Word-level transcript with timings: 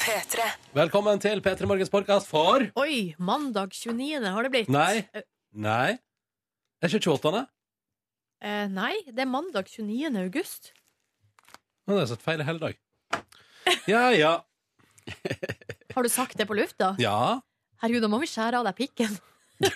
P3. 0.00 0.44
Velkommen 0.76 1.18
til 1.18 1.40
P3 1.42 1.66
Morgens 1.66 1.90
podkast 1.90 2.28
for 2.30 2.62
Oi, 2.78 3.16
mandag 3.18 3.72
29. 3.74 4.22
har 4.22 4.46
det 4.46 4.52
blitt. 4.54 4.68
Nei. 4.70 5.02
Eh, 5.18 5.24
Nei. 5.58 5.98
Er 6.78 6.86
ikke 6.94 7.10
28.? 7.10 7.40
Eh, 8.46 8.68
nei, 8.70 8.92
det 9.10 9.24
er 9.24 9.30
mandag 9.32 9.66
29. 9.66 10.14
august. 10.22 10.70
Nå 11.88 11.96
har 11.96 12.04
jeg 12.04 12.12
satt 12.12 12.22
feil 12.22 12.44
hele 12.46 12.62
dag. 12.62 12.78
Ja, 13.90 14.04
ja. 14.14 14.32
Har 15.96 16.06
du 16.06 16.10
sagt 16.12 16.38
det 16.38 16.46
på 16.46 16.54
lufta? 16.54 16.94
Ja. 17.02 17.40
Herregud, 17.82 18.06
da 18.06 18.12
må 18.14 18.22
vi 18.22 18.30
skjære 18.30 18.62
av 18.62 18.68
deg 18.70 18.78
pikken. 18.78 19.18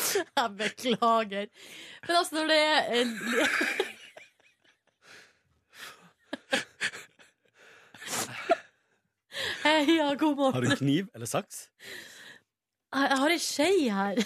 Jeg 0.38 0.50
beklager. 0.62 1.50
Men 2.06 2.14
altså, 2.22 2.38
når 2.38 2.46
det 2.54 2.62
er 2.70 3.98
Hei, 9.62 9.96
ja, 9.98 10.14
god 10.14 10.54
Har 10.54 10.60
du 10.60 10.76
kniv 10.76 11.08
eller 11.14 11.26
saks? 11.26 11.68
Jeg 12.94 13.18
har 13.20 13.30
ei 13.30 13.38
skje 13.38 13.68
her. 13.92 14.20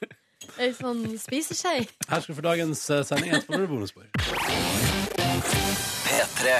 Ei 0.62 0.70
sånn 0.72 1.02
spiseskje. 1.20 1.88
Her 2.06 2.22
skal 2.22 2.32
du 2.32 2.36
få 2.38 2.44
dagens 2.46 2.80
eh, 2.94 3.02
sending. 3.04 3.34
Etterpå 3.34 3.58
blir 3.58 3.66
det 3.66 3.72
bonusspor. 3.74 4.06
P3. 6.06 6.54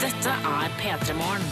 Dette 0.00 0.36
er 0.52 0.76
P3 0.78 1.16
Morgen. 1.18 1.44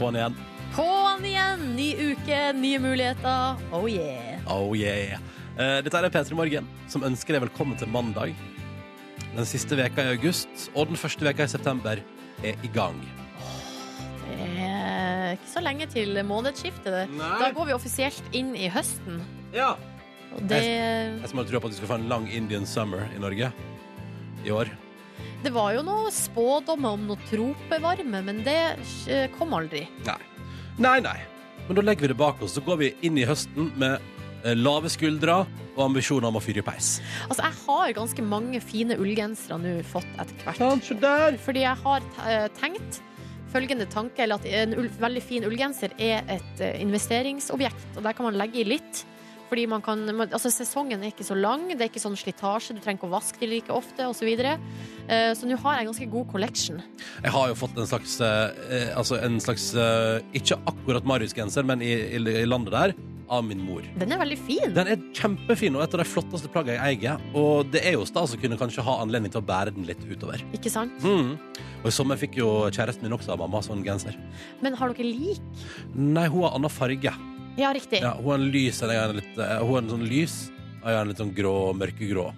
På'n 0.00 0.18
igjen. 0.18 0.36
På'n 0.74 1.24
igjen! 1.30 1.64
Ny 1.78 1.88
uke, 2.10 2.40
nye 2.58 2.82
muligheter. 2.82 3.62
Oh 3.72 3.86
yeah. 3.88 4.42
Oh 4.50 4.74
yeah. 4.76 5.22
Eh, 5.54 5.78
dette 5.86 6.02
er 6.02 6.12
P3 6.12 6.36
Morgen, 6.36 6.68
som 6.92 7.06
ønsker 7.08 7.38
deg 7.38 7.46
velkommen 7.46 7.78
til 7.80 7.88
mandag. 7.94 8.34
Den 9.32 9.48
siste 9.48 9.76
veka 9.78 10.04
i 10.04 10.12
august 10.16 10.68
og 10.74 10.90
den 10.90 10.98
første 11.00 11.24
veka 11.24 11.46
i 11.46 11.52
september 11.52 12.00
er 12.44 12.58
i 12.66 12.70
gang. 12.74 12.98
Det 14.26 14.58
er 14.66 15.36
ikke 15.38 15.50
så 15.54 15.62
lenge 15.64 15.86
til 15.92 16.18
månedsskiftet. 16.28 16.90
det. 16.92 17.06
Nei. 17.16 17.30
Da 17.40 17.50
går 17.56 17.70
vi 17.70 17.74
offisielt 17.76 18.36
inn 18.36 18.52
i 18.56 18.68
høsten. 18.72 19.22
Ja. 19.54 19.74
Og 20.32 20.44
det, 20.48 20.62
Jeg 20.64 21.28
som 21.28 21.40
hadde 21.40 21.50
trua 21.50 21.60
på 21.60 21.68
at 21.68 21.74
vi 21.74 21.80
skulle 21.80 21.92
få 21.92 22.00
en 22.00 22.08
lang 22.08 22.28
Indian 22.32 22.66
summer 22.66 23.08
i 23.14 23.20
Norge 23.20 23.52
i 24.44 24.50
år. 24.50 24.70
det 25.44 25.52
var 25.52 25.72
jo 25.74 25.82
noe 25.82 26.10
spådommer 26.10 26.94
om 26.96 27.04
noe 27.06 27.18
tropevarme, 27.28 28.22
men 28.24 28.40
det 28.46 28.76
eh, 29.08 29.28
kom 29.38 29.52
aldri. 29.54 29.84
Nei. 30.06 30.20
Nei, 30.78 31.00
nei. 31.00 31.18
Men 31.68 31.76
da 31.76 31.82
legger 31.82 32.06
vi 32.06 32.12
det 32.12 32.16
bak 32.18 32.40
oss. 32.42 32.54
Så 32.56 32.62
går 32.64 32.76
vi 32.80 32.92
inn 33.02 33.18
i 33.18 33.26
høsten 33.28 33.70
med 33.76 34.00
lave 34.58 34.90
skuldre 34.92 35.42
og 35.76 35.84
ambisjoner 35.86 36.28
om 36.28 36.38
å 36.38 36.42
fyre 36.42 36.62
i 36.62 36.66
peis. 36.66 36.96
Altså, 37.28 37.44
jeg 37.46 37.58
har 37.62 37.94
ganske 37.96 38.26
mange 38.26 38.60
fine 38.64 38.98
ullgensere 39.00 39.60
nå 39.62 39.78
fått 39.88 40.08
etter 40.18 40.44
hvert. 40.44 40.60
Kanskje 40.60 40.98
der. 41.02 41.38
Fordi 41.42 41.64
jeg 41.64 41.82
har 41.84 42.10
eh, 42.26 42.48
tenkt 42.58 43.00
følgende 43.52 43.86
tanke, 43.92 44.24
eller 44.24 44.40
at 44.40 44.48
en 44.48 44.76
ull, 44.80 44.90
veldig 45.00 45.22
fin 45.24 45.46
ullgenser 45.48 45.94
er 46.00 46.26
et 46.32 46.62
eh, 46.64 46.78
investeringsobjekt, 46.82 47.96
og 47.96 48.06
der 48.06 48.16
kan 48.16 48.28
man 48.28 48.38
legge 48.40 48.62
i 48.62 48.68
litt. 48.68 49.06
Fordi 49.52 49.66
man 49.68 49.82
kan, 49.84 50.06
altså 50.08 50.48
Sesongen 50.48 51.02
er 51.04 51.10
ikke 51.10 51.26
så 51.28 51.34
lang, 51.36 51.66
det 51.68 51.84
er 51.84 51.90
ikke 51.90 52.00
sånn 52.00 52.16
slitasje, 52.16 52.72
du 52.72 52.80
trenger 52.80 53.02
ikke 53.02 53.10
å 53.10 53.12
vaske 53.12 53.42
de 53.42 53.50
like 53.50 53.74
ofte 53.74 54.06
osv. 54.08 54.22
Så, 54.22 54.24
videre. 54.24 54.54
Eh, 55.12 55.32
så 55.36 55.44
nå 55.44 55.58
har 55.60 55.76
jeg 55.76 55.84
en 55.84 55.90
ganske 55.90 56.08
god 56.14 56.30
collection. 56.32 56.80
Jeg 57.20 57.34
har 57.34 57.50
jo 57.50 57.58
fått 57.60 57.76
en 57.76 57.90
slags 57.90 58.14
eh, 58.24 58.92
Altså 58.96 59.18
en 59.18 59.40
slags 59.42 59.64
eh, 59.74 60.22
Ikke 60.38 60.56
akkurat 60.70 61.08
Marius-genser, 61.10 61.66
men 61.68 61.82
i, 61.84 61.90
i, 62.14 62.20
i 62.22 62.46
landet 62.48 62.72
der, 62.72 62.94
av 63.32 63.44
min 63.48 63.60
mor. 63.64 63.84
Den 63.98 64.12
er 64.12 64.20
veldig 64.20 64.38
fin. 64.44 64.72
Den 64.76 64.90
er 64.92 65.00
kjempefin 65.16 65.76
og 65.78 65.84
et 65.86 65.94
av 65.96 66.02
de 66.02 66.06
flotteste 66.08 66.50
plaggene 66.52 66.76
jeg 66.76 67.00
eier. 67.00 67.22
Og 67.38 67.70
det 67.72 67.80
er 67.88 67.96
jo 67.96 68.04
stas 68.08 68.34
å 68.36 68.40
kunne 68.40 68.58
kanskje 68.60 68.84
ha 68.84 68.98
anledning 69.02 69.32
til 69.32 69.40
å 69.40 69.46
bære 69.48 69.72
den 69.76 69.86
litt 69.88 70.02
utover. 70.04 70.42
Ikke 70.56 70.72
sant? 70.72 70.94
Mm. 71.06 71.34
Og 71.82 71.88
i 71.88 71.94
sommer 71.96 72.20
fikk 72.20 72.36
jo 72.42 72.50
kjæresten 72.74 73.06
min 73.08 73.16
også 73.16 73.32
av 73.34 73.40
mamma 73.42 73.62
sånn 73.64 73.82
genser. 73.86 74.18
Men 74.62 74.76
har 74.78 74.92
dere 74.92 75.08
lik? 75.08 75.40
Nei, 75.96 76.28
hun 76.28 76.44
har 76.44 76.58
annen 76.58 76.72
farge. 76.72 77.14
Ja, 77.58 77.72
riktig. 77.76 78.00
Ja, 78.04 78.14
hun 78.20 78.30
har 78.30 78.38
en 78.40 78.50
lys, 78.52 78.80
jeg 78.80 79.00
har 79.00 79.10
en 79.12 79.18
litt, 79.20 79.34
eh, 79.38 79.58
hun 79.60 79.74
har 79.74 79.82
en 79.82 79.90
sånn 79.96 80.06
lys, 80.08 80.36
og 80.82 80.86
jeg 80.88 80.96
har 80.96 81.02
en 81.04 81.10
litt 81.12 81.20
sånn 81.20 81.34
grå, 81.36 81.56
mørkegrå. 81.76 82.28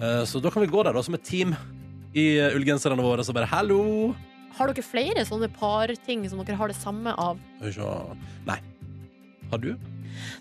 Eh, 0.00 0.22
Så 0.28 0.40
da 0.44 0.50
kan 0.52 0.62
vi 0.64 0.68
gå 0.72 0.84
der 0.84 0.92
da 0.96 1.02
som 1.02 1.14
et 1.16 1.24
team 1.24 1.56
i 2.14 2.38
eh, 2.38 2.54
ullgenserne 2.56 3.00
våre, 3.04 3.24
så 3.24 3.34
bare 3.36 3.48
hallo! 3.50 4.14
Har 4.56 4.70
dere 4.72 4.80
flere 4.86 5.24
sånne 5.28 5.50
parting 5.52 6.22
som 6.30 6.40
dere 6.40 6.56
har 6.56 6.68
det 6.72 6.78
samme 6.78 7.12
av? 7.20 7.36
Nei. 8.46 8.56
Har 9.50 9.58
du? 9.60 9.74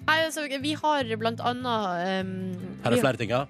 Nei, 0.07 0.17
altså, 0.25 0.47
vi 0.61 0.73
har 0.73 1.03
blant 1.17 1.39
annet 1.39 2.25
um, 2.25 2.33
Her 2.83 2.91
er 2.97 3.01
flere 3.01 3.17
ting, 3.17 3.29
ja. 3.29 3.45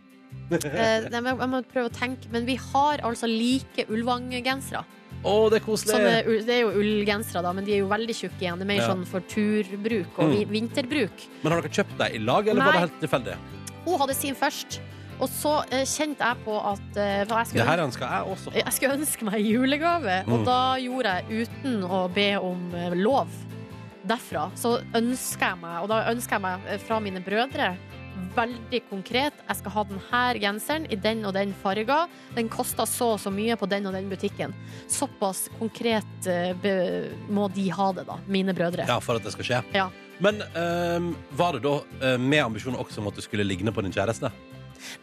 eh, 0.52 1.08
nei, 1.10 1.22
men 1.22 1.38
jeg 1.40 1.50
må 1.52 1.62
prøve 1.72 1.90
å 1.90 1.94
tenke, 1.96 2.30
men 2.34 2.46
vi 2.46 2.56
har 2.72 3.02
altså 3.08 3.28
like 3.30 3.86
Ulvang-gensere. 3.90 4.84
Å, 5.26 5.50
det 5.50 5.58
er 5.62 5.66
koselig! 5.66 5.96
Er, 6.06 6.28
det 6.46 6.54
er 6.54 6.60
jo 6.68 6.74
ullgensere, 6.78 7.42
da, 7.42 7.52
men 7.58 7.66
de 7.66 7.74
er 7.74 7.80
jo 7.82 7.88
veldig 7.90 8.14
tjukke 8.14 8.44
igjen. 8.44 8.60
Det 8.62 8.66
er 8.68 8.70
mer 8.70 8.82
Ja. 8.84 8.90
sånn 8.92 9.06
for 9.10 9.22
turbruk 9.32 10.20
og 10.20 10.28
Mm. 10.30 10.36
vi- 10.38 10.60
vinterbruk. 10.60 11.24
Men 11.44 11.52
har 11.52 11.62
dere 11.62 11.72
kjøpt 11.72 11.98
dem 11.98 12.14
i 12.14 12.20
lag, 12.20 12.48
eller 12.48 12.62
var 12.64 12.74
Nei. 12.74 12.82
det 12.82 12.90
helt 12.90 13.02
tilfeldig? 13.02 13.38
Hun 13.86 14.00
hadde 14.00 14.14
sin 14.16 14.36
først, 14.36 14.80
og 15.20 15.30
så 15.30 15.64
eh, 15.72 15.86
kjente 15.86 16.20
jeg 16.20 16.38
på 16.46 16.60
at 16.74 16.98
eh, 16.98 17.24
hva 17.26 17.40
jeg 17.42 17.46
Det 17.46 17.48
skulle 17.48 17.66
her 17.72 17.80
ønsker 17.88 18.06
jeg 18.06 18.36
også. 18.36 18.54
Jeg 18.54 18.74
skulle 18.74 18.98
ønske 19.00 19.24
meg 19.24 19.42
julegave, 19.46 20.20
og 20.28 20.40
Mm. 20.42 20.46
da 20.46 20.76
gjorde 20.78 21.16
jeg 21.16 21.48
uten 21.48 21.82
å 21.90 22.14
be 22.14 22.36
om 22.36 22.76
eh, 22.76 22.90
lov 22.94 23.28
derfra. 24.08 24.48
Så 24.60 24.78
ønsker 24.96 25.52
jeg 25.52 25.62
meg, 25.62 25.78
og 25.84 25.92
da 25.92 26.06
ønsker 26.12 26.38
jeg 26.38 26.46
meg 26.46 26.72
eh, 26.72 26.82
fra 26.82 27.02
mine 27.04 27.24
brødre, 27.26 27.74
veldig 28.36 28.82
konkret. 28.90 29.36
Jeg 29.48 29.60
skal 29.60 29.74
ha 29.76 29.84
denne 29.90 30.24
genseren 30.40 30.88
i 30.92 30.98
den 31.00 31.26
og 31.28 31.36
den 31.36 31.52
farga. 31.62 32.06
Den 32.36 32.50
koster 32.52 32.88
så 32.90 33.14
og 33.16 33.22
så 33.24 33.32
mye 33.34 33.58
på 33.60 33.68
den 33.72 33.88
og 33.90 33.96
den 33.96 34.10
butikken. 34.12 34.56
Såpass 34.92 35.48
konkret 35.60 36.30
eh, 36.32 37.12
må 37.30 37.50
de 37.56 37.70
ha 37.76 37.92
det, 37.96 38.08
da. 38.10 38.20
Mine 38.28 38.56
brødre. 38.56 38.88
Ja, 38.90 39.00
for 39.04 39.20
at 39.20 39.28
det 39.28 39.36
skal 39.36 39.50
skje. 39.50 39.62
Ja. 39.76 39.90
Men 40.24 40.40
um, 40.56 41.10
var 41.36 41.58
det 41.58 41.66
da 41.66 41.80
eh, 42.00 42.20
med 42.22 42.46
ambisjoner 42.46 42.80
også 42.80 43.02
om 43.02 43.10
at 43.12 43.18
du 43.18 43.24
skulle 43.26 43.44
ligne 43.48 43.74
på 43.76 43.84
din 43.84 43.96
kjæreste? 43.96 44.32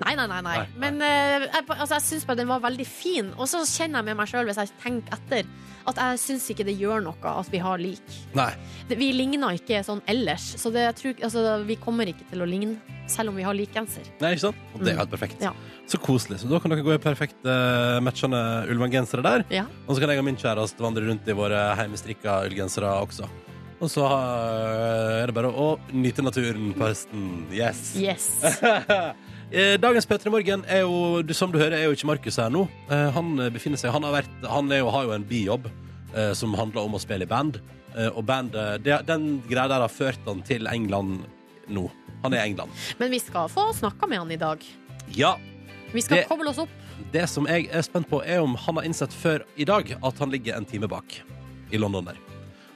Nei, 0.05 0.15
nei, 0.19 0.27
nei. 0.31 0.41
nei. 0.47 0.57
Nei. 0.63 0.67
Men 0.85 1.03
eh, 1.07 1.47
jeg, 1.49 1.67
altså, 1.69 1.95
jeg 1.99 2.07
syns 2.09 2.27
bare 2.29 2.41
den 2.43 2.51
var 2.51 2.63
veldig 2.65 2.87
fin. 2.89 3.33
Og 3.37 3.49
så 3.51 3.63
kjenner 3.69 4.01
jeg 4.03 4.11
med 4.11 4.17
meg 4.23 4.31
sjøl, 4.33 4.47
hvis 4.49 4.61
jeg 4.63 4.73
tenker 4.83 5.19
etter, 5.19 5.51
at 5.91 5.99
jeg 5.99 6.19
syns 6.23 6.45
ikke 6.53 6.65
det 6.69 6.77
gjør 6.79 7.01
noe 7.03 7.31
at 7.35 7.49
vi 7.51 7.59
har 7.59 7.81
lik. 7.83 8.17
Nei. 8.39 8.51
Det, 8.89 8.99
vi 9.01 9.09
ligner 9.17 9.57
ikke 9.59 9.81
sånn 9.87 10.03
ellers, 10.11 10.45
så 10.63 10.71
det, 10.71 10.85
jeg 10.91 10.99
tror, 11.01 11.17
altså, 11.29 11.45
vi 11.67 11.77
kommer 11.83 12.07
ikke 12.13 12.29
til 12.31 12.45
å 12.45 12.47
ligne, 12.47 12.77
selv 13.11 13.33
om 13.33 13.37
vi 13.41 13.43
har 13.47 13.57
lik 13.59 13.73
genser. 13.75 14.07
Nei, 14.23 14.31
ikke 14.37 14.45
sant? 14.49 14.61
Og 14.77 14.81
det 14.85 14.93
er 14.93 14.95
Mm. 14.95 15.01
helt 15.03 15.11
perfekt. 15.11 15.43
Ja. 15.43 15.51
Så 15.91 15.99
koselig. 15.99 16.39
Så 16.41 16.49
da 16.49 16.61
kan 16.63 16.71
dere 16.71 16.85
gå 16.87 16.95
i 16.95 17.01
perfekt 17.03 17.45
eh, 17.45 17.99
matchende 18.01 18.39
ullmanngensere 18.71 19.23
der. 19.27 19.43
Ja. 19.51 19.65
Og 19.89 19.97
så 19.97 20.01
kan 20.05 20.13
jeg 20.15 20.23
og 20.23 20.29
min 20.31 20.39
kjæreste 20.39 20.81
vandre 20.85 21.05
rundt 21.09 21.27
i 21.29 21.35
våre 21.37 21.65
heimestrikka 21.81 22.45
ullgensere 22.47 22.87
også. 23.03 23.27
Og 23.83 23.91
så 23.91 24.07
eh, 24.07 25.23
er 25.25 25.27
det 25.27 25.35
bare 25.35 25.51
å 25.51 25.73
nyte 25.91 26.23
naturen 26.23 26.71
på 26.79 26.87
høsten. 26.87 27.27
Yes. 27.51 27.83
Yes. 27.99 28.29
Eh, 29.53 29.75
Dagens 29.81 30.07
P3 30.09 30.31
Morgen 30.33 30.63
er 30.65 30.81
jo, 30.81 31.21
som 31.37 31.53
du 31.53 31.59
hører, 31.61 31.75
er 31.77 31.85
jo 31.91 31.93
ikke 31.97 32.09
Markus 32.09 32.39
her 32.41 32.49
nå. 32.53 32.63
Eh, 32.89 33.09
Han 33.13 33.35
eh, 33.39 33.51
befinner 33.53 33.77
seg, 33.81 33.93
han, 33.93 34.05
har 34.07 34.15
vært, 34.23 34.47
han 34.49 34.71
er 34.73 34.81
jo, 34.81 34.89
har 34.95 35.05
jo 35.11 35.13
en 35.13 35.27
bijobb 35.29 35.67
eh, 35.69 36.31
som 36.39 36.55
handler 36.57 36.87
om 36.87 36.97
å 36.97 37.01
spille 37.03 37.27
i 37.27 37.31
band. 37.31 37.59
Eh, 37.93 38.09
og 38.17 38.25
bandet, 38.25 38.87
den 39.09 39.27
greia 39.51 39.69
der 39.69 39.85
har 39.85 39.93
ført 39.93 40.23
han 40.25 40.41
til 40.49 40.65
England 40.73 41.27
nå. 41.69 41.85
Han 42.23 42.33
er 42.33 42.41
i 42.47 42.53
England. 42.53 42.73
Men 43.01 43.13
vi 43.13 43.21
skal 43.21 43.51
få 43.53 43.69
snakka 43.77 44.09
med 44.09 44.23
han 44.23 44.33
i 44.33 44.41
dag. 44.41 44.65
Ja, 45.17 45.37
Vi 45.93 46.01
skal 46.01 46.23
Det- 46.23 46.29
koble 46.31 46.49
oss 46.49 46.57
opp. 46.57 46.71
Det 47.13 47.29
som 47.29 47.45
jeg 47.45 47.67
er 47.69 47.83
spent 47.85 48.09
på, 48.09 48.23
er 48.25 48.41
om 48.41 48.55
han 48.57 48.77
har 48.77 48.85
innsett 48.89 49.13
før 49.13 49.43
i 49.61 49.65
dag 49.69 49.91
at 50.03 50.19
han 50.19 50.31
ligger 50.33 50.57
en 50.57 50.65
time 50.65 50.89
bak 50.89 51.05
i 51.71 51.77
London 51.77 52.07
der. 52.07 52.17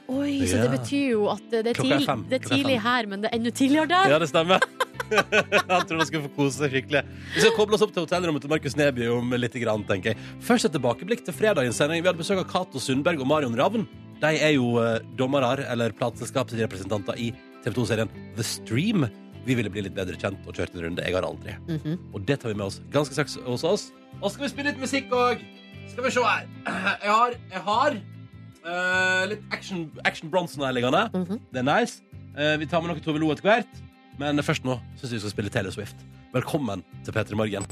Oi, 0.07 0.45
Så 0.45 0.61
det 0.61 0.69
betyr 0.69 1.09
jo 1.15 1.25
at 1.31 1.41
det, 1.49 1.65
er, 1.65 1.69
er 1.71 1.73
tidlig, 1.73 2.05
det 2.29 2.37
er 2.37 2.45
er 2.45 2.49
tidlig 2.55 2.81
her, 2.83 3.07
men 3.07 3.21
det 3.21 3.31
er 3.33 3.37
enda 3.39 3.49
tidligere 3.49 3.87
der. 3.89 4.09
Ja, 4.13 4.19
det 4.19 4.29
stemmer. 4.29 4.59
han 5.71 5.85
tror 5.87 6.01
han 6.01 6.09
skal 6.09 6.23
få 6.25 6.31
kose 6.35 6.57
seg 6.61 6.73
skikkelig. 6.75 7.03
Vi 7.35 7.43
skal 7.43 7.55
koble 7.57 7.77
oss 7.77 7.85
opp 7.85 7.93
til 7.95 8.05
hotellrommet 8.05 8.43
til 8.43 8.51
Markus 8.51 8.75
Neby 8.79 9.07
om 9.13 9.35
litt, 9.37 9.55
grann, 9.61 9.85
tenker 9.87 10.13
jeg. 10.13 10.25
Først 10.43 10.69
et 10.69 10.75
tilbakeblikk 10.77 11.23
til 11.27 11.35
fredagens 11.35 11.79
sending. 11.79 12.03
Vi 12.03 12.09
hadde 12.11 12.21
besøk 12.21 12.41
av 12.43 12.49
Cato 12.51 12.81
Sundberg 12.83 13.23
og 13.23 13.29
Marion 13.29 13.57
Ravn. 13.57 13.87
De 14.21 14.33
er 14.41 14.55
jo 14.55 14.75
eh, 14.81 14.97
dommere, 15.19 15.61
eller 15.69 15.93
plateselskapsrepresentanter 15.97 17.19
i 17.21 17.31
TV 17.63 17.75
2-serien 17.77 18.11
The 18.37 18.45
Stream. 18.45 19.05
Vi 19.47 19.55
ville 19.55 19.71
bli 19.71 19.85
litt 19.85 19.95
bedre 19.95 20.17
kjent 20.19 20.43
og 20.49 20.57
kjørt 20.57 20.73
en 20.75 20.83
runde. 20.87 21.05
Jeg 21.05 21.15
har 21.15 21.27
aldri. 21.27 21.53
Mhm. 21.69 21.99
Og 22.13 22.25
det 22.27 22.39
tar 22.41 22.51
vi 22.51 22.57
med 22.59 22.67
oss 22.67 22.81
ganske 22.93 23.15
straks 23.15 23.37
hos 23.45 23.63
oss. 23.67 23.87
Og 24.21 24.31
skal 24.33 24.47
vi 24.47 24.51
spille 24.55 24.73
litt 24.73 24.81
musikk 24.81 25.13
òg? 25.15 25.43
Skal 25.87 26.03
vi 26.03 26.11
se 26.11 26.23
her. 26.25 26.47
Jeg 27.05 27.11
har, 27.13 27.35
jeg 27.53 27.61
har 27.63 27.93
uh, 28.67 29.23
litt 29.31 29.43
Action, 29.55 29.85
action 30.03 30.29
Bronson 30.33 30.65
her 30.67 30.75
liggende. 30.75 31.05
Mhm. 31.15 31.39
Det 31.53 31.61
er 31.63 31.67
nice. 31.69 32.01
Uh, 32.35 32.57
vi 32.59 32.67
tar 32.67 32.83
med 32.83 32.91
noe 32.91 33.03
Tove 33.05 33.21
Lo 33.23 33.31
etter 33.31 33.47
hvert. 33.47 33.79
Men 34.17 34.41
først 34.41 34.65
nå 34.65 34.79
syns 34.97 35.11
jeg 35.11 35.19
vi 35.19 35.23
skal 35.25 35.33
spille 35.35 35.51
Taylor 35.53 35.73
Swift. 35.73 35.99
Velkommen 36.33 36.81
til 37.05 37.13
P3 37.13 37.37
Morgen. 37.37 37.67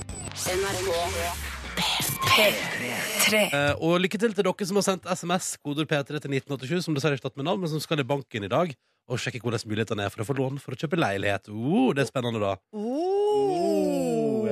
P3. 2.35 3.39
Eh, 3.41 3.71
og 3.81 3.97
lykke 4.03 4.19
til 4.21 4.35
til 4.35 4.45
dere 4.45 4.67
som 4.69 4.77
har 4.77 4.85
sendt 4.85 5.07
SMS, 5.09 5.55
koder 5.65 5.89
P3 5.89 6.19
til 6.21 6.35
1987, 6.37 6.85
som 6.85 6.93
dessverre 6.93 7.17
ikke 7.17 7.25
tatt 7.25 7.39
med 7.39 7.49
navn, 7.49 7.63
men 7.63 7.71
som 7.71 7.81
skal 7.81 8.03
i 8.03 8.05
banken 8.05 8.45
i 8.45 8.51
dag 8.51 8.75
og 9.05 9.21
sjekke 9.21 9.41
hvordan 9.41 9.61
mulighetene 9.69 10.05
er 10.05 10.13
for 10.13 10.23
å 10.23 10.25
få 10.25 10.35
lån 10.37 10.61
for 10.61 10.73
å 10.73 10.79
kjøpe 10.79 10.97
leilighet. 10.97 11.49
Uh, 11.49 11.93
det 11.97 12.05
er 12.05 12.09
spennende, 12.09 12.41
da. 12.41 12.55
Oh. 12.73 14.45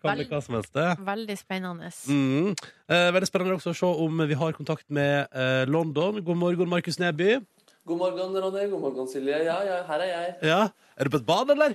kan 0.00 0.16
bli 0.16 0.28
hva 0.28 0.40
som 0.44 0.56
helst, 0.56 0.72
det. 0.76 0.88
Veldig 1.04 1.36
spennende. 1.40 1.90
Mm. 2.08 2.52
Eh, 2.88 3.08
veldig 3.16 3.28
spennende 3.28 3.56
også 3.56 3.72
å 3.72 3.78
se 3.80 3.90
om 4.04 4.24
vi 4.28 4.38
har 4.40 4.56
kontakt 4.56 4.88
med 4.92 5.28
eh, 5.32 5.64
London. 5.68 6.20
God 6.24 6.40
morgen, 6.40 6.72
Markus 6.72 7.00
Neby. 7.00 7.40
God 7.82 7.98
morgen, 7.98 8.36
Ronny. 8.42 8.68
God 8.70 8.80
morgen, 8.80 9.08
Silje. 9.10 9.38
Ja, 9.42 9.56
ja, 9.66 9.80
her 9.88 10.02
er 10.04 10.10
jeg. 10.10 10.34
Ja. 10.46 10.58
Er 10.94 11.04
du 11.04 11.10
på 11.10 11.18
et 11.18 11.26
bad, 11.26 11.48
eller? 11.50 11.72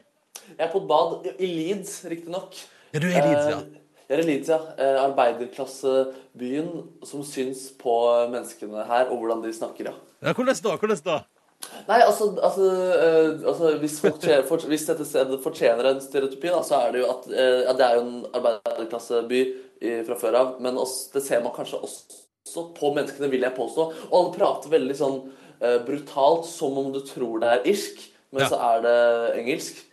Jeg 0.54 0.64
er 0.64 0.70
på 0.72 0.80
et 0.80 0.86
bad 0.88 1.26
i 1.36 1.48
Leeds, 1.52 1.98
riktignok. 2.08 2.54
Ja, 2.94 3.02
du 3.04 3.08
er 3.10 3.18
i 3.18 3.24
Leeds, 3.26 3.50
ja. 3.52 3.58
Eh, 3.58 3.82
Jeg 4.08 4.16
er 4.16 4.22
i 4.22 4.28
Leeds, 4.30 4.52
ja. 4.54 4.60
Eh, 4.80 5.00
Arbeiderklassebyen 5.02 6.70
som 7.10 7.26
syns 7.28 7.66
på 7.82 7.96
menneskene 8.32 8.86
her, 8.88 9.12
og 9.12 9.20
hvordan 9.20 9.44
de 9.44 9.52
snakker, 9.58 9.90
ja. 9.90 9.94
ja 10.24 10.34
hvordan 10.38 10.62
da? 10.64 10.78
Hvordan 10.80 11.02
da? 11.10 11.18
Nei, 11.90 12.00
altså, 12.06 12.30
altså, 12.40 12.70
uh, 12.70 13.48
altså 13.50 13.74
hvis, 13.82 13.98
for, 14.00 14.68
hvis 14.70 14.86
dette 14.88 15.08
stedet 15.10 15.42
fortjener 15.44 15.90
en 15.90 16.00
stereotypi, 16.06 16.54
da, 16.54 16.62
så 16.64 16.80
er 16.86 16.96
det 16.96 17.02
jo 17.02 17.10
at 17.12 17.28
uh, 17.34 17.60
ja, 17.66 17.76
det 17.76 17.88
er 17.88 17.98
jo 17.98 18.06
en 18.06 18.26
arbeiderklasseby 18.38 19.42
i, 19.82 19.98
fra 20.08 20.16
før 20.22 20.40
av, 20.40 20.56
men 20.64 20.80
også, 20.80 21.18
det 21.18 21.26
ser 21.28 21.44
man 21.44 21.56
kanskje 21.58 21.82
også 21.84 22.24
på 22.78 22.94
menneskene, 22.96 23.32
vil 23.32 23.46
jeg 23.48 23.56
påstå. 23.58 23.90
Og 24.12 24.16
han 24.20 24.32
prater 24.36 24.74
veldig 24.74 24.96
sånn 24.98 25.18
uh, 25.32 25.80
brutalt, 25.88 26.46
som 26.50 26.78
om 26.78 26.94
du 26.96 27.02
tror 27.06 27.42
det 27.44 27.52
er 27.56 27.68
irsk, 27.74 28.08
men 28.32 28.44
Ja. 28.44 28.50
så 28.52 28.62
er 28.76 28.82
det 28.86 28.98
engelsk. 29.42 29.84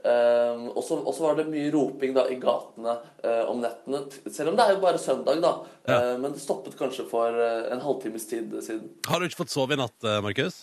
Um, 0.00 0.68
og 0.78 0.84
så 0.86 1.24
var 1.24 1.34
det 1.36 1.48
mye 1.50 1.68
roping 1.74 2.14
da 2.14 2.22
i 2.30 2.36
gatene 2.40 2.92
uh, 3.26 3.42
om 3.50 3.58
nettene, 3.60 4.04
selv 4.30 4.52
om 4.52 4.56
det 4.56 4.64
er 4.64 4.76
jo 4.76 4.82
bare 4.84 5.00
søndag, 5.02 5.42
da. 5.42 5.50
Ja. 5.90 5.98
Uh, 5.98 6.14
men 6.22 6.32
det 6.32 6.40
stoppet 6.40 6.78
kanskje 6.78 7.04
for 7.10 7.34
eh, 7.34 7.66
en 7.74 7.82
halvtimes 7.82 8.28
tid 8.30 8.54
siden. 8.62 8.86
Har 9.10 9.20
du 9.20 9.26
ikke 9.26 9.42
fått 9.42 9.52
sove 9.52 9.74
i 9.74 9.80
natt, 9.80 9.98
Markus? 10.24 10.62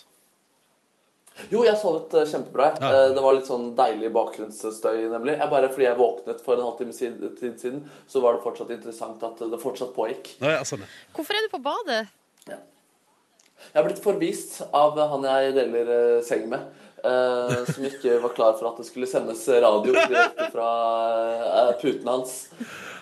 Jo, 1.52 1.62
jeg 1.64 1.78
sovet 1.80 2.14
eh, 2.18 2.26
kjempebra. 2.28 2.68
Ja. 2.82 2.88
Eh, 2.90 3.14
Det 3.14 3.22
var 3.24 3.36
litt 3.36 3.46
sånn 3.48 3.70
deilig 3.78 4.10
bakgrunnsstøy, 4.14 5.04
nemlig. 5.12 5.36
Jeg 5.38 5.50
bare 5.52 5.70
Fordi 5.72 5.86
jeg 5.86 5.98
våknet 6.00 6.42
for 6.44 6.58
en 6.58 6.66
halvtime 6.66 6.92
tid 7.38 7.60
siden, 7.60 7.82
så 8.10 8.22
var 8.24 8.36
det 8.36 8.44
fortsatt 8.46 8.70
interessant 8.74 9.22
at 9.22 9.38
det 9.44 9.60
fortsatt 9.62 9.94
pågikk. 9.96 10.34
Nei, 10.42 10.56
ja, 10.56 10.64
sånn. 10.66 10.84
Hvorfor 11.16 11.38
er 11.38 11.46
du 11.46 11.52
på 11.54 11.62
badet? 11.62 12.06
Jeg 12.48 13.74
har 13.74 13.86
blitt 13.88 14.02
forvist 14.02 14.60
av 14.72 14.98
han 15.10 15.24
jeg 15.26 15.54
deler 15.56 15.88
eh, 15.94 16.20
seng 16.24 16.44
med, 16.50 16.62
eh, 17.02 17.64
som 17.66 17.84
ikke 17.88 18.20
var 18.22 18.34
klar 18.36 18.54
for 18.58 18.70
at 18.70 18.78
det 18.78 18.86
skulle 18.86 19.08
sendes 19.10 19.42
radio 19.50 19.92
direkte 19.96 20.46
fra 20.54 20.68
eh, 21.34 21.72
puten 21.82 22.06
hans. 22.08 22.36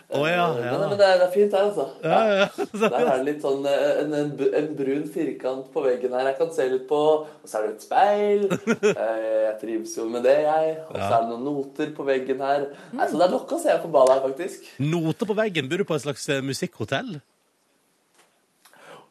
Å, 0.07 0.21
ja, 0.31 0.43
Eh, 0.55 0.61
ja. 0.63 0.73
Men, 0.79 0.83
men 0.93 0.99
det, 1.01 1.07
er, 1.07 1.17
det 1.19 1.25
er 1.27 1.33
fint 1.35 1.55
her, 1.57 1.65
altså. 1.67 1.85
Ja, 2.07 2.19
ja. 2.31 2.45
Der 2.93 2.95
er 3.01 3.17
det 3.19 3.25
litt 3.27 3.41
sånn 3.43 3.65
eh, 3.67 3.87
en, 4.05 4.13
en, 4.15 4.29
en 4.61 4.69
brun 4.79 5.07
firkant 5.11 5.67
på 5.75 5.83
veggen 5.83 6.13
her 6.15 6.29
jeg 6.31 6.37
kan 6.39 6.53
se 6.55 6.67
litt 6.71 6.85
på. 6.87 7.01
Og 7.27 7.43
så 7.51 7.59
er 7.59 7.67
det 7.67 7.73
et 7.75 7.87
speil. 7.89 8.45
Eh, 8.97 9.25
Jeg 9.49 9.57
trives 9.63 9.95
jo 9.99 10.05
med 10.11 10.23
det, 10.27 10.37
jeg. 10.45 10.75
Og 10.87 10.95
så 10.95 11.01
Ja. 11.03 11.09
er 11.17 11.25
det 11.25 11.31
noen 11.33 11.45
noter 11.49 11.91
på 11.97 12.07
veggen 12.07 12.41
her. 12.45 12.69
Mm. 12.93 13.01
Altså, 13.03 13.19
det 13.19 13.25
er 13.27 13.33
nok 13.35 13.55
å 13.57 13.59
se 13.63 13.75
på 13.83 13.91
badet 13.97 14.15
her, 14.15 14.23
faktisk. 14.29 14.69
Noter 14.85 15.31
på 15.33 15.37
veggen. 15.39 15.69
Bor 15.71 15.83
du 15.83 15.87
på 15.89 15.97
et 15.99 16.05
slags 16.07 16.29
musikkhotell? 16.45 17.17
musikkhotell? 17.17 17.19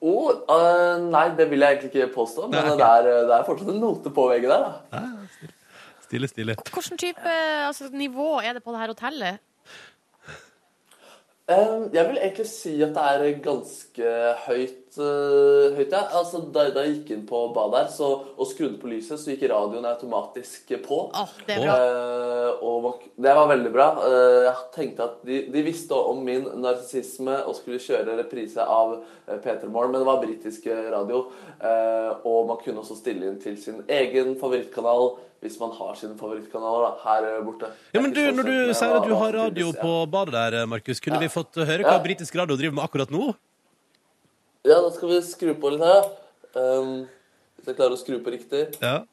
oh, 0.05 0.29
uh, 0.51 0.99
Nei, 1.01 1.25
det 1.37 1.47
vil 1.49 1.63
jeg 1.65 1.77
egentlig 1.79 1.91
ikke 2.03 2.13
påstå, 2.13 2.47
men 2.51 2.59
Nei, 2.59 2.73
okay. 2.75 2.79
det, 2.81 2.87
er, 3.15 3.27
det 3.29 3.35
er 3.39 3.45
fortsatt 3.47 3.71
en 3.73 3.79
note 3.81 4.11
på 4.13 4.25
veggen 4.29 4.51
der. 4.53 4.65
da. 4.67 5.01
Stille, 6.05 6.29
stille. 6.29 6.55
Hvilken 6.69 6.99
type 7.01 7.35
altså, 7.65 7.89
nivå 7.91 8.35
er 8.43 8.53
det 8.59 8.63
på 8.63 8.75
det 8.75 8.83
her 8.83 8.93
hotellet? 8.93 9.41
Jeg 11.45 12.07
vil 12.09 12.17
egentlig 12.17 12.47
si 12.49 12.71
at 12.81 12.95
det 12.95 13.01
er 13.05 13.35
ganske 13.43 14.13
høyt. 14.47 14.95
eh, 14.97 15.75
høyt 15.77 15.91
ja. 15.93 15.99
altså, 16.17 16.39
da, 16.49 16.63
da 16.73 16.81
jeg 16.81 16.95
gikk 16.95 17.11
inn 17.13 17.25
på 17.29 17.41
badet 17.53 17.83
her 17.83 17.91
så, 17.93 18.07
og 18.33 18.47
skrudde 18.49 18.79
på 18.81 18.89
lyset, 18.89 19.19
så 19.21 19.29
gikk 19.29 19.43
radioen 19.51 19.85
automatisk 19.85 20.73
på. 20.87 20.97
Oh, 21.13 21.35
det 21.45 21.59
er. 21.59 21.67
Eh, 21.69 22.63
og 22.65 23.03
det 23.21 23.35
var 23.37 23.51
veldig 23.51 23.73
bra. 23.75 23.91
Eh, 24.07 24.39
jeg 24.47 24.55
tenkte 24.73 25.05
at 25.05 25.21
de, 25.27 25.43
de 25.53 25.63
visste 25.67 25.93
om 25.93 26.23
min 26.25 26.47
narsissisme 26.63 27.37
og 27.43 27.59
skulle 27.59 27.83
kjøre 27.83 28.17
reprise 28.23 28.65
av 28.65 28.95
uh, 28.97 29.37
Peter 29.37 29.69
Moore, 29.69 29.91
men 29.91 30.01
det 30.01 30.09
var 30.09 30.23
britisk 30.25 30.65
radio. 30.95 31.27
Og 32.25 32.49
man 32.49 32.57
kunne 32.61 32.81
også 32.81 32.97
stille 32.97 33.29
inn 33.29 33.37
til 33.41 33.55
sin 33.61 33.83
egen 33.85 34.33
favorittkanal 34.41 35.13
hvis 35.45 35.57
man 35.61 35.71
har 35.77 35.95
sine 35.99 36.17
favorittkanaler 36.19 36.85
da, 36.85 36.91
her 37.05 37.41
borte. 37.45 37.69
Ja, 37.93 38.01
men 38.03 38.13
du, 38.15 38.21
Når 38.35 38.47
du 38.49 38.73
sier 38.75 38.95
at 38.97 39.07
du 39.07 39.15
har 39.15 39.35
radio 39.37 39.71
på 39.77 39.93
badet 40.11 40.33
der, 40.35 40.59
eh, 40.61 40.69
Markus, 40.69 40.99
kunne 41.03 41.19
Ja. 41.21 41.25
vi 41.27 41.33
fått 41.33 41.55
høre 41.61 41.85
hva 41.85 41.97
Ja. 41.99 42.03
britisk 42.03 42.35
radio 42.35 42.57
driver 42.57 42.75
med 42.81 42.85
akkurat 42.85 43.11
nå? 43.13 43.33
Ja, 44.65 44.79
da 44.81 44.89
skal 44.91 45.09
vi 45.09 45.21
skru 45.21 45.53
på 45.61 45.71
litt 45.75 45.85
her. 45.85 46.09
Um, 46.55 47.07
hvis 47.59 47.67
jeg 47.67 47.75
klarer 47.77 47.93
å 47.93 47.99
skru 48.01 48.17
på 48.23 48.31
riktig. 48.33 48.63
Ja. 48.81 49.03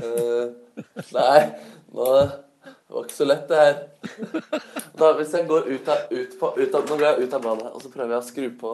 uh, 0.00 0.52
nei, 1.16 1.40
nå 1.92 2.06
det 2.90 2.96
var 2.96 3.04
ikke 3.06 3.14
så 3.14 3.26
lett, 3.28 3.44
det 3.48 3.58
her. 3.60 3.76
Da, 4.98 5.12
hvis 5.18 5.32
jeg 5.36 5.46
går 5.48 5.68
ut 5.70 5.88
av, 5.88 6.00
ut 6.10 6.32
på, 6.40 6.48
ut 6.58 6.74
av, 6.74 6.88
Nå 6.90 6.96
går 6.98 7.06
jeg 7.06 7.28
ut 7.28 7.34
av 7.36 7.44
badet, 7.44 7.68
og 7.70 7.82
så 7.84 7.90
prøver 7.92 8.16
jeg 8.16 8.22
å 8.24 8.26
skru 8.26 8.48
på 8.60 8.72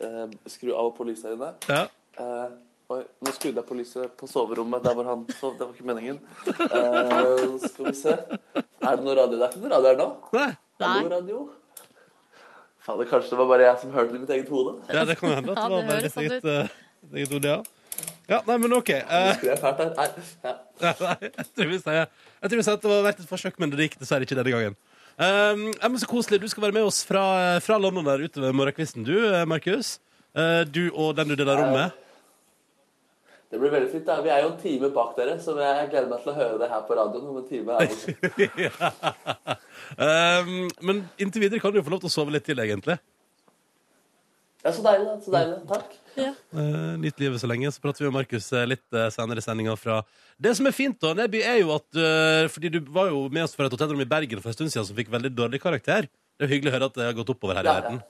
uh, 0.00 0.24
Skru 0.48 0.70
av 0.72 0.88
og 0.88 0.94
på 0.96 1.04
lyset 1.08 1.34
inne. 1.34 1.52
ja. 1.68 1.84
Eh, 2.18 2.48
oi, 2.88 3.02
nå 3.24 3.32
skrudde 3.36 3.60
jeg 3.60 3.68
på 3.68 3.76
lyset 3.76 4.12
på 4.16 4.26
soverommet 4.30 4.84
der 4.84 4.96
hvor 4.96 5.08
han 5.08 5.24
sov. 5.36 5.56
Det 5.58 5.66
var 5.66 5.72
ikke 5.74 5.88
meningen. 5.88 6.20
Uh, 6.48 7.56
skal 7.62 7.88
vi 7.90 7.94
se. 7.98 8.14
Er 8.56 8.98
det 8.98 9.04
noe 9.04 9.16
radio? 9.18 9.36
Det 9.36 9.44
er 9.44 9.50
ikke 9.52 9.64
noe 9.64 9.72
radio 9.74 9.90
her 9.90 9.98
nå. 10.00 10.08
Nei. 10.38 10.50
Hallo, 10.80 11.00
Nei. 11.02 11.16
radio. 11.16 11.40
Fader, 12.86 13.08
kanskje 13.10 13.34
det 13.34 13.40
var 13.42 13.50
bare 13.50 13.66
jeg 13.66 13.82
som 13.82 13.92
hørte 13.92 14.14
det 14.14 14.20
i 14.20 14.22
mitt 14.22 14.32
eget 14.38 14.52
hode. 14.54 14.78
Ja, 14.88 15.04
det 15.04 15.18
kan 15.20 15.34
hende 15.34 15.52
at 15.52 15.60
det 15.60 15.74
var 15.74 15.82
det 15.82 15.90
bare 15.90 16.06
ditt 16.06 16.22
eget, 16.24 16.48
uh, 16.48 17.12
eget 17.12 17.36
hode, 17.36 17.56
ja. 17.56 18.08
Ja, 18.28 18.42
nei, 18.46 18.58
men 18.62 18.76
OK. 18.76 18.94
Uh, 19.04 19.44
jeg 19.44 19.60
fælt 19.60 19.84
her? 19.84 19.94
Nei. 19.98 20.08
Ja. 20.46 20.56
Nei, 21.02 21.16
jeg 21.28 21.46
tror 21.58 21.70
vi 21.72 21.78
sier 21.82 21.96
Jeg 22.04 22.50
tror 22.50 22.60
vi 22.60 22.64
sier 22.64 22.76
at 22.78 22.84
det 22.84 22.90
var 22.92 23.06
verdt 23.10 23.22
et 23.24 23.30
forsøk, 23.30 23.56
men 23.60 23.72
det 23.72 23.88
gikk 23.88 24.00
dessverre 24.00 24.24
ikke 24.24 24.38
denne 24.38 24.54
gangen. 24.54 24.76
Um, 25.18 25.64
men 25.74 26.00
så 26.00 26.06
koselig. 26.06 26.38
Du 26.40 26.48
skal 26.48 26.68
være 26.68 26.78
med 26.78 26.86
oss 26.86 27.02
fra, 27.04 27.22
fra 27.64 27.76
London 27.82 28.06
der 28.06 28.22
utover 28.22 28.54
morgenkvisten, 28.54 29.04
du, 29.04 29.16
eh, 29.26 29.42
Markus. 29.50 29.96
Uh, 30.36 30.62
du 30.62 30.86
og 30.92 31.16
den 31.18 31.32
du 31.32 31.34
deler 31.36 31.58
rom 31.58 31.74
med. 31.74 32.07
Det 33.48 33.56
blir 33.56 33.72
veldig 33.72 33.90
fint. 33.92 34.04
da. 34.04 34.18
Vi 34.20 34.28
er 34.28 34.42
jo 34.44 34.50
en 34.50 34.58
time 34.60 34.90
bak 34.92 35.14
dere, 35.16 35.38
så 35.40 35.54
jeg 35.56 35.90
gleder 35.92 36.08
meg 36.10 36.24
til 36.24 36.32
å 36.32 36.36
høre 36.36 36.58
det 36.60 36.68
her 36.68 36.82
på 36.84 36.96
radioen 36.98 37.30
om 37.30 37.38
en 37.40 37.46
time. 37.48 37.78
her. 37.78 37.86
Um, 39.96 40.50
men 40.86 41.00
inntil 41.16 41.46
videre 41.46 41.62
kan 41.62 41.72
du 41.72 41.80
jo 41.80 41.86
få 41.86 41.94
lov 41.94 42.02
til 42.02 42.10
å 42.10 42.16
sove 42.18 42.34
litt 42.34 42.44
til, 42.44 42.60
egentlig. 42.60 42.98
Ja, 44.64 44.72
Så 44.74 44.82
deilig. 44.84 45.14
Så 45.24 45.32
deilig. 45.32 45.62
Takk. 45.70 45.96
Uh, 46.18 46.98
nytt 47.00 47.20
livet 47.22 47.40
så 47.40 47.48
lenge. 47.48 47.70
Så 47.72 47.80
prater 47.80 48.04
vi 48.04 48.10
med 48.10 48.18
Markus 48.18 48.50
eh, 48.52 48.66
litt 48.68 48.84
uh, 48.92 49.06
senere 49.14 49.38
i 49.40 49.44
sendinga 49.44 49.76
fra 49.78 50.00
Det 50.36 50.52
som 50.58 50.66
er 50.66 50.74
fint, 50.74 50.98
da, 51.00 51.14
Neby, 51.14 51.40
er 51.46 51.60
jo 51.62 51.70
at 51.76 51.86
uh, 51.94 52.48
Fordi 52.50 52.72
du 52.74 52.80
var 52.90 53.12
jo 53.12 53.28
med 53.30 53.46
oss 53.46 53.54
for 53.54 53.68
et 53.68 53.72
hotellrom 53.76 54.02
i 54.02 54.08
Bergen 54.10 54.42
for 54.42 54.50
en 54.50 54.56
stund 54.58 54.74
siden 54.74 54.88
som 54.88 54.98
fikk 54.98 55.12
veldig 55.14 55.30
dårlig 55.38 55.62
karakter. 55.62 56.10
Det 56.10 56.44
er 56.44 56.50
jo 56.50 56.56
hyggelig 56.56 56.72
å 56.72 56.76
høre 56.76 56.88
at 56.90 56.98
det 56.98 57.06
har 57.06 57.16
gått 57.20 57.30
oppover 57.32 57.60
her 57.60 57.64
i 57.64 57.70
Ja, 57.70 57.76
ja. 57.78 57.84
verden. 57.86 58.02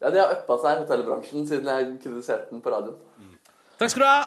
Ja, 0.00 0.10
De 0.14 0.22
har 0.22 0.34
uppa 0.38 0.56
seg, 0.62 0.82
hotellbransjen, 0.86 1.46
siden 1.50 1.68
jeg 1.68 1.92
kritiserte 2.02 2.50
den 2.54 2.64
på 2.64 2.72
radioen. 2.72 2.98
Takk 3.78 3.94
skal 3.94 4.02
du 4.02 4.08
ha! 4.08 4.18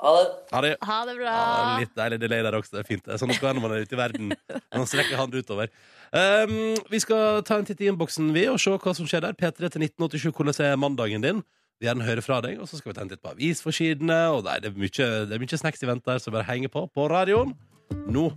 Ha 0.00 0.10
det. 0.16 0.28
Ha 0.50 0.60
det. 0.64 0.76
Ha 0.80 0.98
det 1.04 1.14
bra. 1.18 1.32
Ja, 1.32 1.72
litt 1.82 1.96
deilig 1.96 2.18
delay 2.22 2.44
der 2.46 2.56
også. 2.56 2.72
Det 2.72 2.80
er 2.80 2.88
fint. 2.88 3.02
Det 3.04 3.12
er 3.12 3.20
sånn 3.20 3.28
det 3.28 3.36
skal 3.36 3.50
være 3.50 3.58
når 3.58 3.64
man 3.66 3.74
er 3.76 3.82
ute 3.84 3.96
i 3.96 3.98
verden. 4.00 4.30
Man 4.72 4.88
strekker 4.88 5.18
hand 5.20 5.34
utover. 5.36 5.72
Um, 6.10 6.54
vi 6.88 7.00
skal 7.04 7.42
ta 7.46 7.58
en 7.60 7.68
titt 7.68 7.82
i 7.84 7.90
innboksen 7.90 8.30
vi 8.34 8.46
og 8.48 8.56
se 8.62 8.72
hva 8.72 8.94
som 8.96 9.08
skjer 9.10 9.26
der. 9.26 9.36
P3 9.36 9.68
til 9.74 9.84
1987, 9.84 10.30
hvordan 10.32 10.56
er 10.64 10.80
mandagen 10.80 11.26
din? 11.26 11.42
Vi 11.80 11.88
gjerne 11.88 12.04
høre 12.04 12.24
fra 12.24 12.40
deg, 12.44 12.56
og 12.60 12.68
så 12.68 12.80
skal 12.80 12.92
vi 12.92 12.96
ta 12.96 13.04
en 13.04 13.12
titt 13.12 13.20
på 13.24 13.34
avisforsidene. 13.34 14.22
Og 14.32 14.46
nei, 14.48 14.56
det 14.64 14.72
er 14.72 14.80
mye, 14.80 15.10
det 15.28 15.36
er 15.36 15.44
mye 15.44 15.60
snacks 15.60 15.84
i 15.84 15.90
vent 15.90 16.08
der, 16.08 16.22
så 16.22 16.32
bare 16.32 16.48
henge 16.48 16.72
på 16.72 16.86
på 16.94 17.10
radioen. 17.12 17.52
Nå 18.08 18.30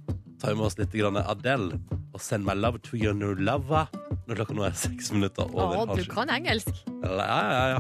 tar 0.44 0.52
vi 0.52 0.60
med 0.60 0.66
oss 0.68 0.76
litt 0.80 0.92
grann 0.92 1.16
Adele 1.24 1.78
og 2.14 2.22
Send 2.22 2.44
my 2.46 2.54
love 2.54 2.78
to 2.86 2.98
your 3.00 3.16
new 3.18 3.32
lover. 3.40 3.88
Når 4.28 4.38
klokka 4.42 4.54
nå 4.58 4.66
er 4.68 4.76
seks 4.78 5.10
minutter 5.16 5.48
over 5.50 5.80
halv 5.80 5.96
sju. 5.98 6.04
du 6.04 6.10
kan 6.12 6.30
engelsk. 6.32 6.70
Ja, 7.02 7.40
ja, 7.56 7.64
ja. 7.74 7.80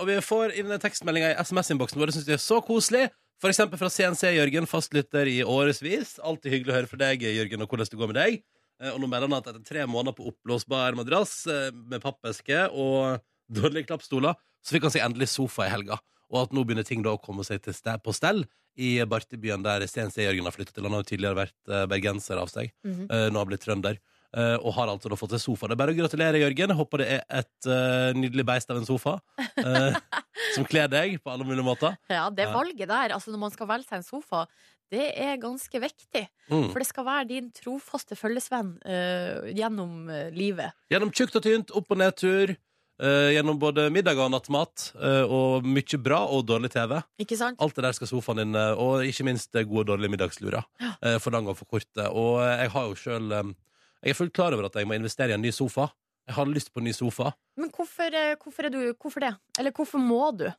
Og 0.00 0.06
vi 0.08 0.16
får 0.24 0.54
inn 0.58 0.72
tekstmeldinger 0.80 1.34
i 1.34 1.38
SMS-innboksen 1.44 2.00
vår. 2.00 2.10
Det 2.10 2.16
syns 2.16 2.30
jeg 2.32 2.38
er 2.38 2.42
så 2.42 2.58
koselig. 2.64 3.04
For 3.42 3.52
eksempel 3.52 3.76
fra 3.80 3.90
CNC 3.92 4.30
Jørgen, 4.38 4.66
fastlytter 4.70 5.28
i 5.28 5.38
årevis. 5.44 6.16
Alltid 6.24 6.54
hyggelig 6.54 6.72
å 6.72 6.76
høre 6.78 6.90
fra 6.90 7.00
deg, 7.04 7.24
Jørgen, 7.28 7.62
og 7.64 7.68
hvordan 7.70 7.90
det 7.92 8.00
går 8.00 8.10
med 8.12 8.18
deg. 8.18 8.38
Eh, 8.80 8.90
Og 8.94 8.98
nå 9.02 9.06
melder 9.10 9.28
han 9.28 9.36
at 9.38 9.50
etter 9.52 9.64
tre 9.68 9.84
måneder 9.90 10.16
på 10.16 10.26
oppblåsbar 10.32 10.96
madrass 10.98 11.34
eh, 11.50 11.68
med 11.74 12.00
pappeske 12.04 12.64
og 12.72 13.20
dårlige 13.52 13.90
klappstoler, 13.90 14.34
så 14.64 14.74
fikk 14.76 14.86
han 14.88 14.94
seg 14.96 15.04
endelig 15.04 15.28
sofa 15.34 15.68
i 15.68 15.72
helga. 15.74 16.00
Og 16.32 16.42
at 16.46 16.52
nå 16.56 16.64
begynner 16.64 16.86
ting 16.86 17.02
da 17.04 17.12
å 17.14 17.20
komme 17.20 17.44
seg 17.44 17.60
til 17.62 17.74
sted, 17.76 18.00
på 18.02 18.14
stell 18.16 18.44
i 18.80 18.96
Bartebyen, 19.06 19.62
der 19.62 19.84
CNC 19.86 20.24
Jørgen 20.24 20.48
har 20.48 20.54
flyttet 20.56 20.74
til. 20.74 20.82
Han 20.88 20.96
har 20.96 21.04
jo 21.04 21.10
tidligere 21.12 21.36
vært 21.44 21.70
eh, 21.70 21.84
bergenser 21.86 22.40
av 22.40 22.48
seg. 22.50 22.72
Mhm. 22.82 23.04
Eh, 23.06 23.28
Nå 23.30 23.38
har 23.38 23.44
han 23.44 23.50
blitt 23.52 23.62
trønder. 23.62 24.00
eh, 24.34 24.56
Og 24.64 24.72
har 24.74 24.88
altså 24.90 25.08
da 25.12 25.14
fått 25.20 25.30
seg 25.36 25.44
sofa. 25.44 25.68
Det 25.68 25.76
er 25.76 25.82
bare 25.84 25.94
å 25.94 25.98
gratulere, 26.00 26.40
Jørgen. 26.42 26.72
Jeg 26.72 26.78
håper 26.80 26.98
det 27.04 27.06
er 27.14 27.22
et 27.38 27.68
uh, 27.70 28.10
nydelig 28.18 28.44
beist 28.48 28.70
av 28.74 28.80
en 28.80 28.88
sofa. 28.88 29.20
som 30.56 30.66
kler 30.66 30.88
deg 30.90 31.20
på 31.22 31.30
alle 31.30 31.46
mulige 31.46 31.64
måter. 31.66 31.94
Ja, 32.10 32.26
det 32.30 32.48
valget 32.50 32.88
der, 32.90 33.14
altså 33.14 33.30
når 33.30 33.44
man 33.46 33.54
skal 33.54 33.68
velge 33.70 33.86
seg 33.88 34.00
en 34.00 34.06
sofa, 34.06 34.44
det 34.90 35.06
er 35.22 35.38
ganske 35.42 35.80
viktig. 35.80 36.26
Mm. 36.50 36.68
For 36.72 36.78
det 36.82 36.86
skal 36.90 37.06
være 37.06 37.28
din 37.30 37.48
trofaste 37.54 38.18
følgesvenn 38.18 38.74
uh, 38.82 39.46
gjennom 39.54 40.10
livet. 40.34 40.74
Gjennom 40.90 41.14
tjukt 41.14 41.38
og 41.38 41.46
tynt, 41.46 41.70
opp- 41.74 41.94
og 41.94 42.02
nedtur. 42.02 42.56
Eh, 43.02 43.32
gjennom 43.34 43.58
både 43.58 43.88
middag 43.90 44.20
og 44.22 44.30
nattmat, 44.30 44.92
eh, 45.02 45.24
og 45.26 45.66
mye 45.66 45.98
bra 45.98 46.20
og 46.30 46.44
dårlig 46.46 46.70
TV. 46.70 47.00
Ikke 47.18 47.38
sant? 47.38 47.58
Alt 47.58 47.74
det 47.74 47.82
der 47.82 47.96
skal 47.96 48.06
sofaen 48.06 48.38
din, 48.38 48.54
eh, 48.54 48.78
og 48.78 49.02
ikke 49.02 49.26
minst 49.26 49.50
gode 49.50 49.82
og 49.82 49.86
dårlige 49.86 50.14
middagslurer. 50.14 50.62
Eh, 51.02 51.18
for 51.18 51.34
lange 51.34 51.50
og 51.50 51.58
for 51.58 51.66
korte. 51.66 52.06
Og 52.06 52.38
jeg 52.42 52.70
har 52.70 52.86
jo 52.86 52.94
sjøl 52.94 53.54
Jeg 54.04 54.10
er 54.10 54.14
fullt 54.14 54.34
klar 54.34 54.52
over 54.52 54.66
at 54.66 54.74
jeg 54.74 54.86
må 54.86 54.92
investere 54.94 55.30
i 55.30 55.32
en 55.32 55.40
ny 55.40 55.50
sofa. 55.50 55.88
Jeg 56.28 56.34
har 56.34 56.44
lyst 56.44 56.74
på 56.74 56.78
en 56.78 56.84
ny 56.84 56.92
sofa. 56.92 57.32
Men 57.56 57.70
hvorfor, 57.70 58.10
hvorfor, 58.36 58.64
er 58.64 58.68
du, 58.68 58.92
hvorfor 59.00 59.20
det? 59.20 59.34
Eller 59.58 59.72
hvorfor 59.72 59.98
må 59.98 60.30
du? 60.36 60.52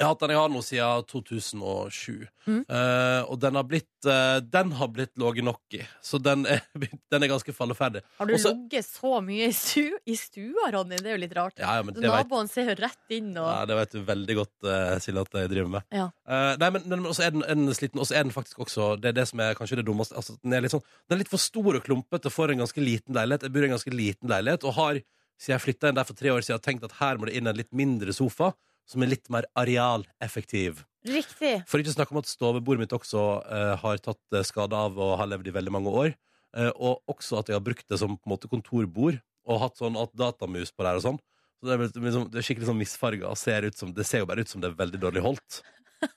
Jeg 0.00 0.06
har 0.06 0.14
hatt 0.14 0.22
den 0.22 0.32
jeg 0.32 0.40
har 0.40 0.48
nå 0.48 0.60
siden 0.64 1.02
2007. 1.10 2.22
Mm. 2.48 2.60
Uh, 2.72 3.20
og 3.28 3.34
den 3.42 3.56
har 3.58 3.66
blitt 3.68 4.06
uh, 4.08 4.38
Den 4.40 4.70
har 4.78 4.88
blitt 4.88 5.12
ligget 5.20 5.44
nok 5.44 5.76
i. 5.76 5.82
Så 6.00 6.16
den 6.24 6.46
er, 6.48 6.62
den 7.12 7.26
er 7.26 7.28
ganske 7.28 7.52
falleferdig. 7.52 8.00
Har 8.16 8.30
du 8.30 8.32
Også- 8.32 8.54
ligget 8.54 8.88
så 8.88 9.18
mye 9.24 9.50
i, 9.50 9.52
stu, 9.52 9.92
i 10.08 10.16
stua, 10.16 10.70
Ronny? 10.72 10.96
Det 10.96 11.12
er 11.12 11.18
jo 11.18 11.22
litt 11.26 11.36
rart. 11.36 11.60
Ja, 11.60 11.74
ja, 11.76 11.84
men 11.84 11.98
det 11.98 12.06
vet, 12.06 12.14
Naboen 12.16 12.48
ser 12.48 12.72
jo 12.72 12.78
rett 12.80 13.12
inn 13.12 13.28
og 13.34 13.44
ja, 13.44 13.58
det 13.68 13.76
vet 13.82 13.98
du 13.98 14.00
veldig 14.08 14.38
godt, 14.40 14.54
uh, 14.64 14.94
Silje, 15.04 15.26
at 15.28 15.38
jeg 15.42 15.52
driver 15.52 15.74
med. 15.76 15.86
Ja. 16.00 16.08
Uh, 16.24 16.54
nei, 16.64 16.72
men, 16.78 16.88
men 16.94 17.12
også 17.12 17.26
er 17.26 17.36
den, 17.36 17.44
den 17.44 17.76
sliten, 17.76 18.00
og 18.00 18.08
så 18.08 18.16
er 18.16 18.24
den 18.24 18.32
faktisk 18.34 18.64
også 18.64 18.94
Det 19.02 19.12
er 19.12 19.18
det 19.20 19.28
som 19.28 19.44
er 19.44 19.58
kanskje 19.58 19.82
det 19.82 19.86
dummeste. 19.90 20.16
Altså, 20.16 20.38
den, 20.40 20.56
er 20.56 20.72
sånn, 20.72 20.86
den 21.04 21.18
er 21.18 21.22
litt 21.26 21.34
for 21.34 21.44
stor 21.44 21.76
og 21.76 21.84
klumpete 21.84 22.32
for 22.32 22.48
en 22.48 22.64
ganske 22.64 22.80
liten 22.80 23.20
leilighet. 23.20 23.44
Jeg 23.44 23.52
bor 23.52 23.68
i 23.68 23.68
en 23.68 23.76
ganske 23.76 23.92
liten 23.94 24.32
leilighet 24.32 24.64
og 24.64 24.78
har, 24.80 25.04
siden 25.36 25.58
jeg 25.58 25.66
flytta 25.68 25.92
inn 25.92 26.00
der 26.00 26.08
for 26.08 26.16
tre 26.16 26.32
år 26.32 26.48
siden, 26.48 26.64
tenkt 26.64 26.88
at 26.88 26.96
her 27.04 27.20
må 27.20 27.28
det 27.28 27.36
inn 27.36 27.52
en 27.52 27.60
litt 27.60 27.72
mindre 27.76 28.16
sofa. 28.16 28.54
Som 28.88 29.02
er 29.04 29.10
litt 29.12 29.28
mer 29.30 29.46
arealeffektiv. 29.58 30.84
Riktig. 31.06 31.62
For 31.70 31.80
ikke 31.80 31.92
å 31.92 31.96
snakke 31.96 32.12
om 32.12 32.20
at 32.20 32.28
stovebordet 32.28 32.82
mitt 32.84 32.92
også 32.96 33.22
eh, 33.48 33.74
har 33.80 34.00
tatt 34.04 34.20
eh, 34.36 34.44
skade 34.44 34.76
av 34.76 34.98
og 35.00 35.14
har 35.20 35.30
levd 35.30 35.48
i 35.48 35.54
veldig 35.56 35.72
mange 35.72 35.92
år. 36.02 36.14
Eh, 36.56 36.70
og 36.76 37.00
også 37.08 37.38
at 37.40 37.48
jeg 37.48 37.56
har 37.56 37.64
brukt 37.64 37.86
det 37.88 37.98
som 38.02 38.16
på 38.18 38.26
en 38.28 38.34
måte 38.34 38.50
kontorbord 38.50 39.20
og 39.48 39.60
hatt 39.62 39.78
sånn 39.80 39.96
at 39.96 40.12
datamus 40.18 40.72
på 40.74 40.84
der 40.84 40.98
og 40.98 41.04
sånn. 41.06 41.20
Så 41.60 41.68
det 41.68 41.76
er, 41.76 41.84
liksom, 42.04 42.26
det 42.32 42.40
er 42.40 42.44
skikkelig 42.46 42.68
sånn 42.70 42.80
misfarga. 42.80 43.28
og 43.30 43.38
ser 43.38 43.64
ut 43.68 43.76
som- 43.76 43.92
Det 43.92 44.04
ser 44.06 44.20
jo 44.20 44.26
bare 44.26 44.40
ut 44.40 44.48
som 44.48 44.60
det 44.60 44.70
er 44.70 44.76
veldig 44.80 45.00
dårlig 45.00 45.22
holdt. 45.24 45.62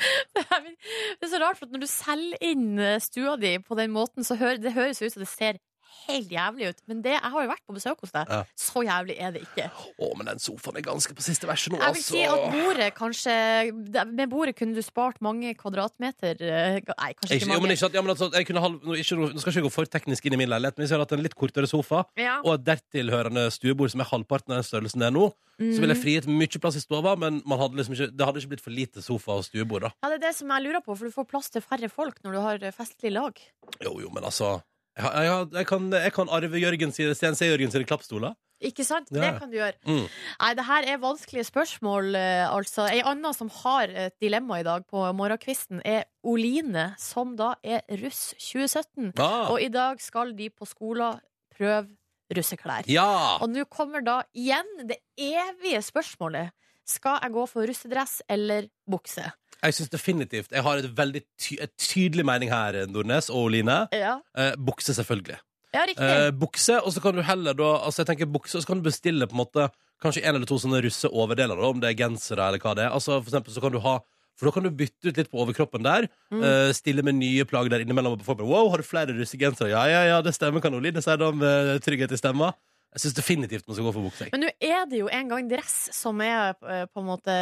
Det 0.00 1.26
er 1.26 1.28
så 1.28 1.40
rart, 1.42 1.58
for 1.58 1.66
at 1.68 1.72
når 1.74 1.82
du 1.84 1.88
selger 1.90 2.38
inn 2.40 2.78
eh, 2.80 2.96
stua 3.04 3.34
di 3.36 3.58
på 3.60 3.76
den 3.76 3.90
måten, 3.92 4.24
så 4.24 4.36
hører 4.40 4.56
det 4.62 4.72
høres 4.72 5.02
ut 5.02 5.12
som 5.12 5.20
det 5.20 5.28
ser 5.28 5.58
helt 6.06 6.30
jævlig 6.32 6.68
ut. 6.72 6.80
Men 6.90 7.02
det, 7.04 7.12
jeg 7.16 7.30
har 7.34 7.42
jo 7.44 7.50
vært 7.50 7.64
på 7.68 7.74
besøk 7.76 8.00
hos 8.04 8.12
deg. 8.14 8.28
Ja. 8.30 8.40
Så 8.58 8.82
jævlig 8.86 9.16
er 9.20 9.32
det 9.34 9.42
ikke. 9.46 9.66
Å, 10.00 10.10
men 10.18 10.30
den 10.30 10.38
sofaen 10.42 10.76
er 10.80 10.84
ganske 10.86 11.14
på 11.16 11.24
siste 11.24 11.46
verset 11.48 11.72
nå, 11.74 11.80
Jeg 11.80 11.96
vil 11.96 12.02
altså. 12.02 12.14
si 12.14 12.22
at 12.24 12.46
bordet 12.54 12.90
kanskje 12.98 13.34
Med 14.12 14.28
bordet 14.32 14.56
kunne 14.58 14.74
du 14.74 14.82
spart 14.82 15.20
mange 15.24 15.54
kvadratmeter. 15.58 16.40
eh, 16.40 16.80
Nei, 16.80 17.12
kanskje 17.14 17.36
Ikke, 17.36 17.44
ikke 17.44 17.46
jo, 17.46 17.60
men 17.60 17.62
mange. 17.68 17.76
ikke 17.78 17.94
ja, 17.94 18.02
men 18.02 18.14
altså, 18.14 18.30
jeg 18.34 18.46
kunne 18.48 18.64
ha, 18.64 18.68
nå, 18.74 18.96
ikke, 19.00 19.16
nå 19.20 19.28
skal 19.40 19.50
ikke 19.52 19.60
jeg 19.60 19.66
gå 19.68 19.72
for 19.74 19.84
teknisk 19.96 20.26
inn 20.26 20.36
i 20.36 20.40
min 20.40 20.50
leilighet, 20.52 20.76
men 20.78 20.84
hvis 20.86 20.90
jeg 20.94 20.98
hadde 20.98 21.08
hatt 21.08 21.16
en 21.18 21.24
litt 21.26 21.36
kortere 21.38 21.66
sofa 21.70 22.04
Ja. 22.20 22.38
og 22.44 22.54
et 22.58 22.64
dertilhørende 22.70 23.46
stuebord 23.54 23.90
som 23.92 24.00
er 24.04 24.10
halvparten 24.10 24.52
av 24.54 24.60
den 24.62 24.68
størrelsen 24.68 25.00
det 25.04 25.08
er 25.10 25.14
nå, 25.16 25.28
så 25.60 25.76
ville 25.82 25.92
jeg 25.94 26.00
frigitt 26.02 26.26
mye 26.30 26.60
plass 26.62 26.78
i 26.78 26.80
stova, 26.80 27.12
men 27.20 27.42
man 27.44 27.58
hadde 27.60 27.76
liksom 27.76 27.92
ikke, 27.96 28.10
det 28.16 28.24
hadde 28.26 28.40
ikke 28.40 28.52
blitt 28.54 28.64
for 28.64 28.72
lite 28.72 29.02
sofa 29.04 29.36
og 29.40 29.44
stuebord. 29.44 29.82
da 29.84 29.90
Ja, 30.02 30.08
det 30.14 30.18
er 30.20 30.26
det 30.30 30.34
som 30.38 30.48
jeg 30.54 30.64
lurer 30.64 30.80
på, 30.84 30.96
for 30.96 31.04
du 31.04 31.12
får 31.12 31.28
plass 31.28 31.50
til 31.52 31.60
færre 31.64 31.90
folk 31.92 32.16
når 32.24 32.32
du 32.32 32.40
har 32.40 32.64
eh, 32.64 32.72
festlig 32.72 33.12
lag. 33.12 33.36
Jo, 33.84 33.92
jo, 34.00 34.08
men 34.14 34.24
altså 34.24 34.54
Har- 35.00 35.22
jeg, 35.22 35.30
har- 35.32 35.48
jeg, 35.60 35.66
kan, 35.66 35.90
jeg 35.92 36.12
kan 36.12 36.28
arve 36.28 36.60
Jørgen 36.60 36.92
sine, 36.92 37.14
CNC 37.14 37.46
Jørgen 37.50 37.70
sine 37.72 37.84
klappstoler. 37.88 38.34
Ikke 38.60 38.84
sant? 38.84 39.08
Ja. 39.10 39.20
Det 39.22 39.38
kan 39.40 39.48
du 39.50 39.56
gjøre. 39.56 39.72
Mm. 39.88 40.02
Nei, 40.40 40.50
det 40.58 40.64
her 40.68 40.82
er 40.92 40.98
vanskelige 41.00 41.46
spørsmål, 41.48 42.10
eh, 42.18 42.44
altså. 42.52 42.84
Ei 42.92 43.00
anna 43.08 43.30
som 43.32 43.48
har 43.62 43.88
et 43.88 44.18
dilemma 44.20 44.58
i 44.60 44.66
dag 44.66 44.84
på 44.86 45.00
morgenkvisten, 45.16 45.80
er 45.88 46.04
Oline, 46.28 46.90
som 47.00 47.32
da 47.36 47.54
er 47.64 47.80
russ 48.02 48.34
2017. 48.36 49.14
Ah, 49.18 49.48
Og 49.54 49.62
i 49.64 49.68
dag 49.72 49.98
skal 50.04 50.34
de 50.36 50.50
på 50.52 50.68
skolen 50.68 51.18
prøve 51.56 51.88
russeklær. 52.36 52.84
ja! 52.86 53.38
Og 53.40 53.48
nå 53.50 53.64
kommer 53.72 54.04
da 54.04 54.22
igjen 54.36 54.86
det 54.86 54.98
evige 55.18 55.80
spørsmålet. 55.82 56.50
Skal 56.86 57.18
jeg 57.22 57.32
gå 57.32 57.46
for 57.48 57.64
russedress 57.66 58.20
eller 58.28 58.68
bukse? 58.90 59.24
Jeg 59.62 59.74
syns 59.76 59.90
definitivt 59.92 60.52
Jeg 60.54 60.62
har 60.64 60.80
et 60.80 60.88
veldig 60.96 61.22
ty 61.38 61.56
et 61.60 61.72
tydelig 61.76 62.24
mening 62.24 62.50
her, 62.52 62.86
Nordnes 62.88 63.30
og 63.30 63.50
Line. 63.52 63.86
Ja, 63.92 64.18
Eh, 64.36 64.54
bukse, 64.56 64.94
selvfølgelig. 64.96 65.38
ja. 65.74 65.84
Eh, 65.86 66.30
bukse, 66.32 66.80
og 66.82 66.92
så 66.92 67.00
kan 67.02 67.14
du 67.14 67.22
heller 67.22 67.54
da 67.54 67.74
Altså 67.84 68.02
jeg 68.02 68.06
tenker 68.16 68.26
bukse, 68.32 68.56
og 68.56 68.62
så 68.62 68.66
kan 68.66 68.80
du 68.80 68.88
bestille 68.88 69.26
på 69.26 69.36
en 69.36 69.42
måte 69.44 69.68
kanskje 70.02 70.24
en 70.24 70.34
eller 70.34 70.46
to 70.48 70.56
sånne 70.58 70.80
russeoverdeler, 70.82 71.56
da, 71.60 71.68
om 71.68 71.80
det 71.80 71.90
er 71.90 71.98
gensere 72.06 72.46
eller 72.48 72.58
hva 72.58 72.74
det 72.74 72.84
er. 72.86 72.90
Altså 72.96 73.20
For 73.22 73.28
eksempel 73.30 73.52
så 73.52 73.60
kan 73.60 73.72
du 73.72 73.78
ha 73.84 73.98
For 74.40 74.48
da 74.48 74.52
kan 74.56 74.64
du 74.64 74.70
bytte 74.72 75.10
ut 75.10 75.16
litt 75.18 75.28
på 75.30 75.36
overkroppen 75.44 75.82
der. 75.84 76.06
Mm. 76.32 76.40
Uh, 76.40 76.72
stille 76.72 77.02
med 77.04 77.14
nye 77.18 77.44
plagg 77.44 77.68
der 77.68 77.82
innimellom. 77.84 78.14
Og 78.16 78.24
folk 78.24 78.40
wow, 78.40 78.70
har 78.72 78.80
du 78.80 78.82
flere 78.88 79.12
russegensere? 79.12 79.68
Ja, 79.68 79.84
ja, 79.84 80.00
ja, 80.08 80.22
det 80.22 80.32
stemmer, 80.32 80.62
kan 80.64 80.72
Oline 80.72 81.02
si 81.04 81.10
om 81.10 81.44
trygghet 81.84 82.12
i 82.12 82.16
stemma. 82.16 82.54
Jeg 82.94 83.02
syns 83.04 83.14
definitivt 83.14 83.68
man 83.68 83.76
skal 83.76 83.84
gå 83.84 83.92
for 83.92 84.08
bukse. 84.08 84.28
Men 84.32 84.40
nå 84.46 84.48
er 84.64 84.86
det 84.88 84.98
jo 84.98 85.10
en 85.12 85.28
gang 85.28 85.46
dress 85.50 85.90
som 85.92 86.18
er 86.24 86.56
eh, 86.64 86.86
på 86.90 87.02
en 87.04 87.06
måte 87.06 87.36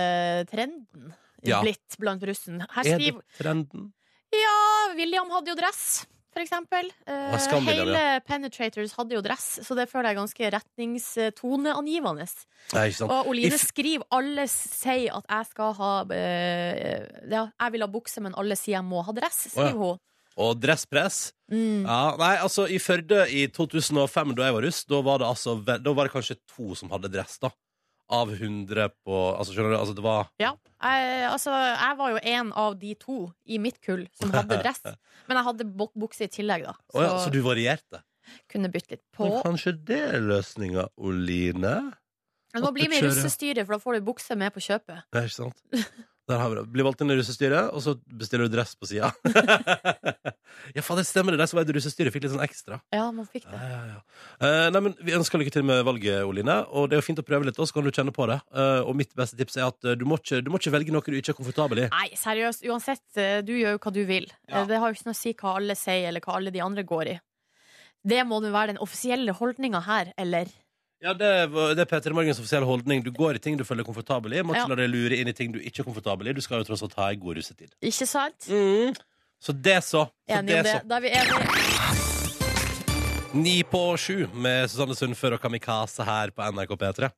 trenden 0.50 1.14
Ja. 1.46 1.60
blitt 1.62 1.96
blant 1.98 2.22
russen. 2.22 2.60
Her 2.70 2.86
Er 2.86 2.98
det 2.98 3.14
trenden? 3.38 3.92
Ja, 4.32 4.94
William 4.96 5.30
hadde 5.30 5.48
jo 5.48 5.54
dress, 5.56 6.06
for 6.34 6.42
eksempel. 6.42 6.90
Eh, 7.06 7.30
Hele 7.32 7.64
hele 7.72 8.20
Penetrators 8.26 8.92
hadde 8.98 9.14
jo 9.16 9.22
dress, 9.22 9.60
så 9.64 9.74
det 9.78 9.88
føler 9.88 10.10
jeg 10.10 10.16
er 10.16 10.20
ganske 10.20 10.50
retningstoneangivende. 10.58 12.26
Og 13.08 13.26
Oline 13.30 13.54
If- 13.54 13.68
skriver 13.70 14.04
alle 14.10 14.46
sier 14.48 15.14
at 15.16 15.24
jeg 15.28 15.46
skal 15.52 15.72
ha 15.78 16.04
eh, 16.10 17.06
Ja, 17.30 17.46
jeg 17.60 17.72
vil 17.72 17.80
ha 17.80 17.88
bukse, 17.88 18.20
men 18.20 18.34
alle 18.36 18.56
sier 18.56 18.78
jeg 18.78 18.84
må 18.84 19.02
ha 19.04 19.12
dress, 19.12 19.48
skriver 19.54 19.78
hun. 19.78 19.98
Og 20.38 20.60
dresspress. 20.60 21.32
Mm. 21.50 21.82
Ja, 21.82 22.14
nei, 22.16 22.36
altså 22.38 22.68
I 22.70 22.78
Førde 22.78 23.24
i 23.34 23.48
2005, 23.48 24.34
da 24.36 24.44
jeg 24.46 24.54
var 24.54 24.62
russ, 24.62 24.84
da 24.84 25.00
var 25.02 25.18
det 25.18 25.26
altså 25.26 25.56
Da 25.64 25.92
var 25.92 26.04
det 26.06 26.12
kanskje 26.12 26.36
to 26.54 26.74
som 26.78 26.90
hadde 26.90 27.10
dress, 27.10 27.38
da. 27.42 27.50
Av 28.10 28.30
100 28.32 28.88
på 29.04 29.16
Altså, 29.38 29.52
skjønner 29.52 29.74
du? 29.74 29.78
Altså, 29.78 29.94
det 29.98 30.04
var 30.06 30.28
Ja. 30.40 30.54
Jeg, 30.80 31.24
altså, 31.28 31.50
jeg 31.52 31.96
var 31.98 32.10
jo 32.14 32.18
en 32.22 32.52
av 32.52 32.76
de 32.78 32.94
to 32.94 33.16
i 33.46 33.58
mitt 33.58 33.80
kull 33.84 34.06
som 34.16 34.30
hadde 34.32 34.58
dress. 34.62 34.80
Men 35.28 35.36
jeg 35.40 35.44
hadde 35.48 35.64
bu- 35.76 35.92
bukse 35.98 36.24
i 36.24 36.30
tillegg, 36.32 36.64
da. 36.64 36.74
Å 36.94 37.02
ja, 37.04 37.16
så 37.24 37.30
du 37.34 37.40
varierte? 37.42 38.02
kunne 38.52 38.68
bytte 38.68 38.90
litt 38.92 39.04
på. 39.16 39.24
Men 39.24 39.40
kanskje 39.42 39.72
det 39.88 39.98
er 40.14 40.20
løsninga, 40.20 40.82
Oline? 41.00 41.70
Men 42.52 42.60
du 42.62 42.66
må 42.66 42.72
bli 42.76 42.88
med 42.88 42.98
i 42.98 43.00
kjører- 43.00 43.16
russestyret, 43.24 43.64
for 43.66 43.72
da 43.76 43.78
får 43.80 43.94
du 43.98 44.04
bukse 44.10 44.36
med 44.36 44.52
på 44.52 44.60
kjøpet. 44.60 45.02
Det 45.12 45.22
er 45.22 45.28
ikke 45.30 45.38
sant? 45.38 45.62
Der 46.28 46.36
har 46.42 46.50
vi 46.52 46.58
det. 46.58 46.64
Blir 46.74 46.84
valgt 46.84 47.00
inn 47.00 47.10
i 47.10 47.16
russestyret, 47.16 47.70
og 47.72 47.80
så 47.80 47.94
bestiller 48.20 48.48
du 48.48 48.52
dress 48.52 48.74
på 48.76 48.84
sida. 48.90 49.08
ja, 50.76 50.82
faen, 50.84 50.98
det 51.00 51.06
stemmer 51.08 51.32
det. 51.32 51.38
De 51.40 51.46
som 51.48 51.56
var 51.58 51.68
i 51.68 51.74
russestyret, 51.76 52.12
fikk 52.12 52.26
litt 52.26 52.34
sånn 52.34 52.44
ekstra. 52.44 52.78
Ja, 52.94 53.06
man 53.14 53.28
fikk 53.30 53.46
det. 53.48 53.56
ja, 53.60 53.78
ja. 53.94 53.98
Eh, 54.44 54.66
nei, 54.74 54.82
men 54.84 54.96
Vi 55.00 55.14
ønsker 55.16 55.40
lykke 55.40 55.54
til 55.54 55.64
med 55.68 55.80
valget, 55.88 56.20
Oline. 56.28 56.58
Og 56.68 56.90
det 56.90 56.98
er 56.98 57.02
jo 57.02 57.06
fint 57.08 57.22
å 57.22 57.26
prøve 57.26 57.48
litt, 57.48 57.58
og 57.60 57.68
så 57.70 57.78
kan 57.78 57.88
du 57.88 57.92
kjenne 57.94 58.12
på 58.14 58.28
det. 58.28 58.38
Eh, 58.52 58.80
og 58.84 58.98
mitt 59.00 59.14
beste 59.18 59.38
tips 59.40 59.56
er 59.56 59.68
at 59.70 59.88
eh, 59.88 59.96
du 59.98 60.04
må, 60.08 60.20
ikke, 60.20 60.42
du 60.44 60.52
må 60.52 60.60
ikke 60.60 60.74
velge 60.76 60.92
noe 60.94 61.06
du 61.08 61.16
ikke 61.16 61.32
er 61.32 61.40
komfortabel 61.40 61.84
i. 61.86 61.88
Nei, 61.94 62.10
seriøst. 62.20 62.66
Uansett, 62.68 63.06
eh, 63.16 63.38
du 63.46 63.54
gjør 63.56 63.78
jo 63.78 63.82
hva 63.86 63.94
du 63.96 64.02
vil. 64.08 64.28
Ja. 64.50 64.60
Eh, 64.62 64.68
Det 64.68 64.82
har 64.82 64.92
jo 64.92 64.98
ikke 65.00 65.08
noe 65.08 65.16
å 65.16 65.22
si 65.22 65.32
hva 65.40 65.56
alle 65.62 65.78
sier, 65.80 66.10
eller 66.12 66.24
hva 66.24 66.36
alle 66.36 66.52
de 66.54 66.60
andre 66.64 66.84
går 66.88 67.14
i. 67.14 67.18
Det 68.08 68.20
må 68.28 68.38
nå 68.44 68.52
være 68.54 68.74
den 68.74 68.82
offisielle 68.84 69.32
holdninga 69.40 69.80
her, 69.88 70.12
eller? 70.20 70.52
Ja, 71.00 71.14
Det, 71.14 71.46
var- 71.46 71.74
det 71.74 71.82
er 71.82 71.84
Peter 71.86 72.10
Morgens 72.12 72.38
offisielle 72.40 72.66
holdning. 72.66 73.02
Du 73.04 73.10
går 73.14 73.34
i 73.36 73.38
ting 73.38 73.56
du 73.56 73.62
føler 73.64 73.84
deg 73.84 73.86
komfortabel 73.86 74.32
i. 74.34 74.42
Må 74.42 74.52
ikke 74.54 74.64
Ja. 74.64 74.66
la 74.66 74.74
deg 74.74 74.90
lure 74.90 75.14
inn 75.16 75.28
i 75.28 75.32
ting 75.32 75.52
du 75.52 75.60
ikke 75.60 75.80
er 75.80 75.84
komfortabel 75.86 76.26
i. 76.28 76.32
Du 76.32 76.40
skal 76.40 76.58
jo 76.58 76.64
tross 76.64 76.82
alt 76.82 76.94
ha 76.98 77.08
ei 77.10 77.14
god 77.16 77.36
russetid. 77.36 77.70
Ikke 77.80 78.06
sant? 78.06 78.48
Mm. 78.50 78.94
Så 79.40 79.52
det 79.62 79.76
så. 79.84 80.08
så, 80.08 80.10
Enig 80.28 80.56
om 80.58 80.64
det. 80.64 80.72
så. 80.72 80.88
Da 80.88 80.96
er 80.96 81.00
vi 81.00 81.08
enige. 81.10 81.38
Ni 83.34 83.62
på 83.62 83.96
sju 83.96 84.26
med 84.34 84.68
Susanne 84.70 84.96
Sundfør 84.96 85.34
og 85.34 85.40
Kamikaze 85.40 86.04
her 86.04 86.30
på 86.30 86.42
NRK 86.52 86.74
P3. 86.76 87.10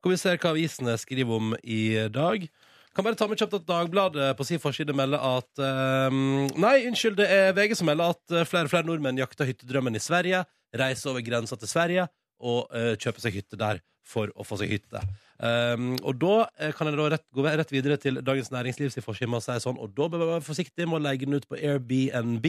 Hvor 0.00 0.10
vi 0.12 0.16
se 0.16 0.36
hva 0.36 0.50
avisene 0.52 0.94
skriver 1.00 1.34
om 1.34 1.54
i 1.64 2.06
dag. 2.08 2.48
Kan 2.94 3.02
bare 3.04 3.16
ta 3.16 3.26
med 3.26 3.38
kjapt 3.38 3.54
at 3.54 3.66
Dagbladet 3.66 4.36
på 4.36 4.44
sin 4.46 4.60
forside 4.60 4.94
melder 4.94 5.18
at 5.18 5.50
ehm, 5.58 6.46
Nei, 6.56 6.86
unnskyld, 6.86 7.16
det 7.16 7.26
er 7.28 7.52
VG 7.52 7.74
som 7.76 7.86
melder 7.86 8.10
at 8.14 8.30
eh, 8.30 8.44
flere 8.44 8.64
og 8.68 8.70
flere 8.70 8.86
nordmenn 8.86 9.18
jakter 9.18 9.44
hyttedrømmen 9.48 9.96
i 9.96 9.98
Sverige, 9.98 10.44
reiser 10.72 11.10
over 11.10 11.20
grensa 11.26 11.56
til 11.58 11.66
Sverige 11.66 12.06
og 12.40 12.70
uh, 12.74 12.94
kjøpe 13.00 13.20
seg 13.22 13.36
hytte 13.38 13.58
der 13.60 13.80
for 14.04 14.28
å 14.36 14.44
få 14.44 14.58
seg 14.60 14.68
hytte. 14.74 15.00
Um, 15.40 15.94
og 16.04 16.18
da 16.20 16.34
eh, 16.60 16.74
kan 16.76 16.86
jeg 16.90 16.98
da 16.98 17.06
rett, 17.14 17.24
gå 17.32 17.42
rett 17.46 17.70
videre 17.72 17.96
til 17.96 18.20
Dagens 18.20 18.50
Næringsliv 18.52 18.90
sin 18.92 19.02
forside 19.04 19.30
med 19.32 19.40
si 19.42 19.56
sånn, 19.64 19.78
og 19.80 19.94
da 19.96 20.10
bør 20.12 20.20
man 20.20 20.32
være 20.34 20.44
forsiktig 20.46 20.84
med 20.86 20.98
å 20.98 21.04
legge 21.06 21.24
den 21.26 21.38
ut 21.40 21.48
på 21.48 21.56
Airbnb. 21.56 22.46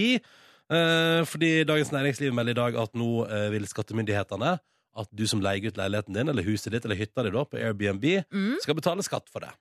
uh, 0.73 1.21
fordi 1.29 1.63
Dagens 1.63 1.93
Næringsliv 1.95 2.33
melder 2.35 2.51
i 2.57 2.59
dag 2.59 2.79
at 2.83 2.93
nå 2.97 3.09
uh, 3.23 3.47
vil 3.53 3.67
skattemyndighetene 3.71 4.57
at 4.95 5.09
du 5.11 5.25
som 5.27 5.41
leier 5.43 5.67
ut 5.71 5.77
leiligheten 5.79 6.15
din 6.15 6.31
eller 6.31 6.43
huset 6.47 6.71
ditt 6.71 6.85
eller 6.87 6.95
hytta 6.99 7.23
di 7.23 7.31
da 7.35 7.43
på 7.47 7.57
Airbnb, 7.59 8.05
Mm. 8.31 8.59
skal 8.63 8.75
betale 8.77 9.03
skatt 9.03 9.27
for 9.31 9.43
det. 9.43 9.51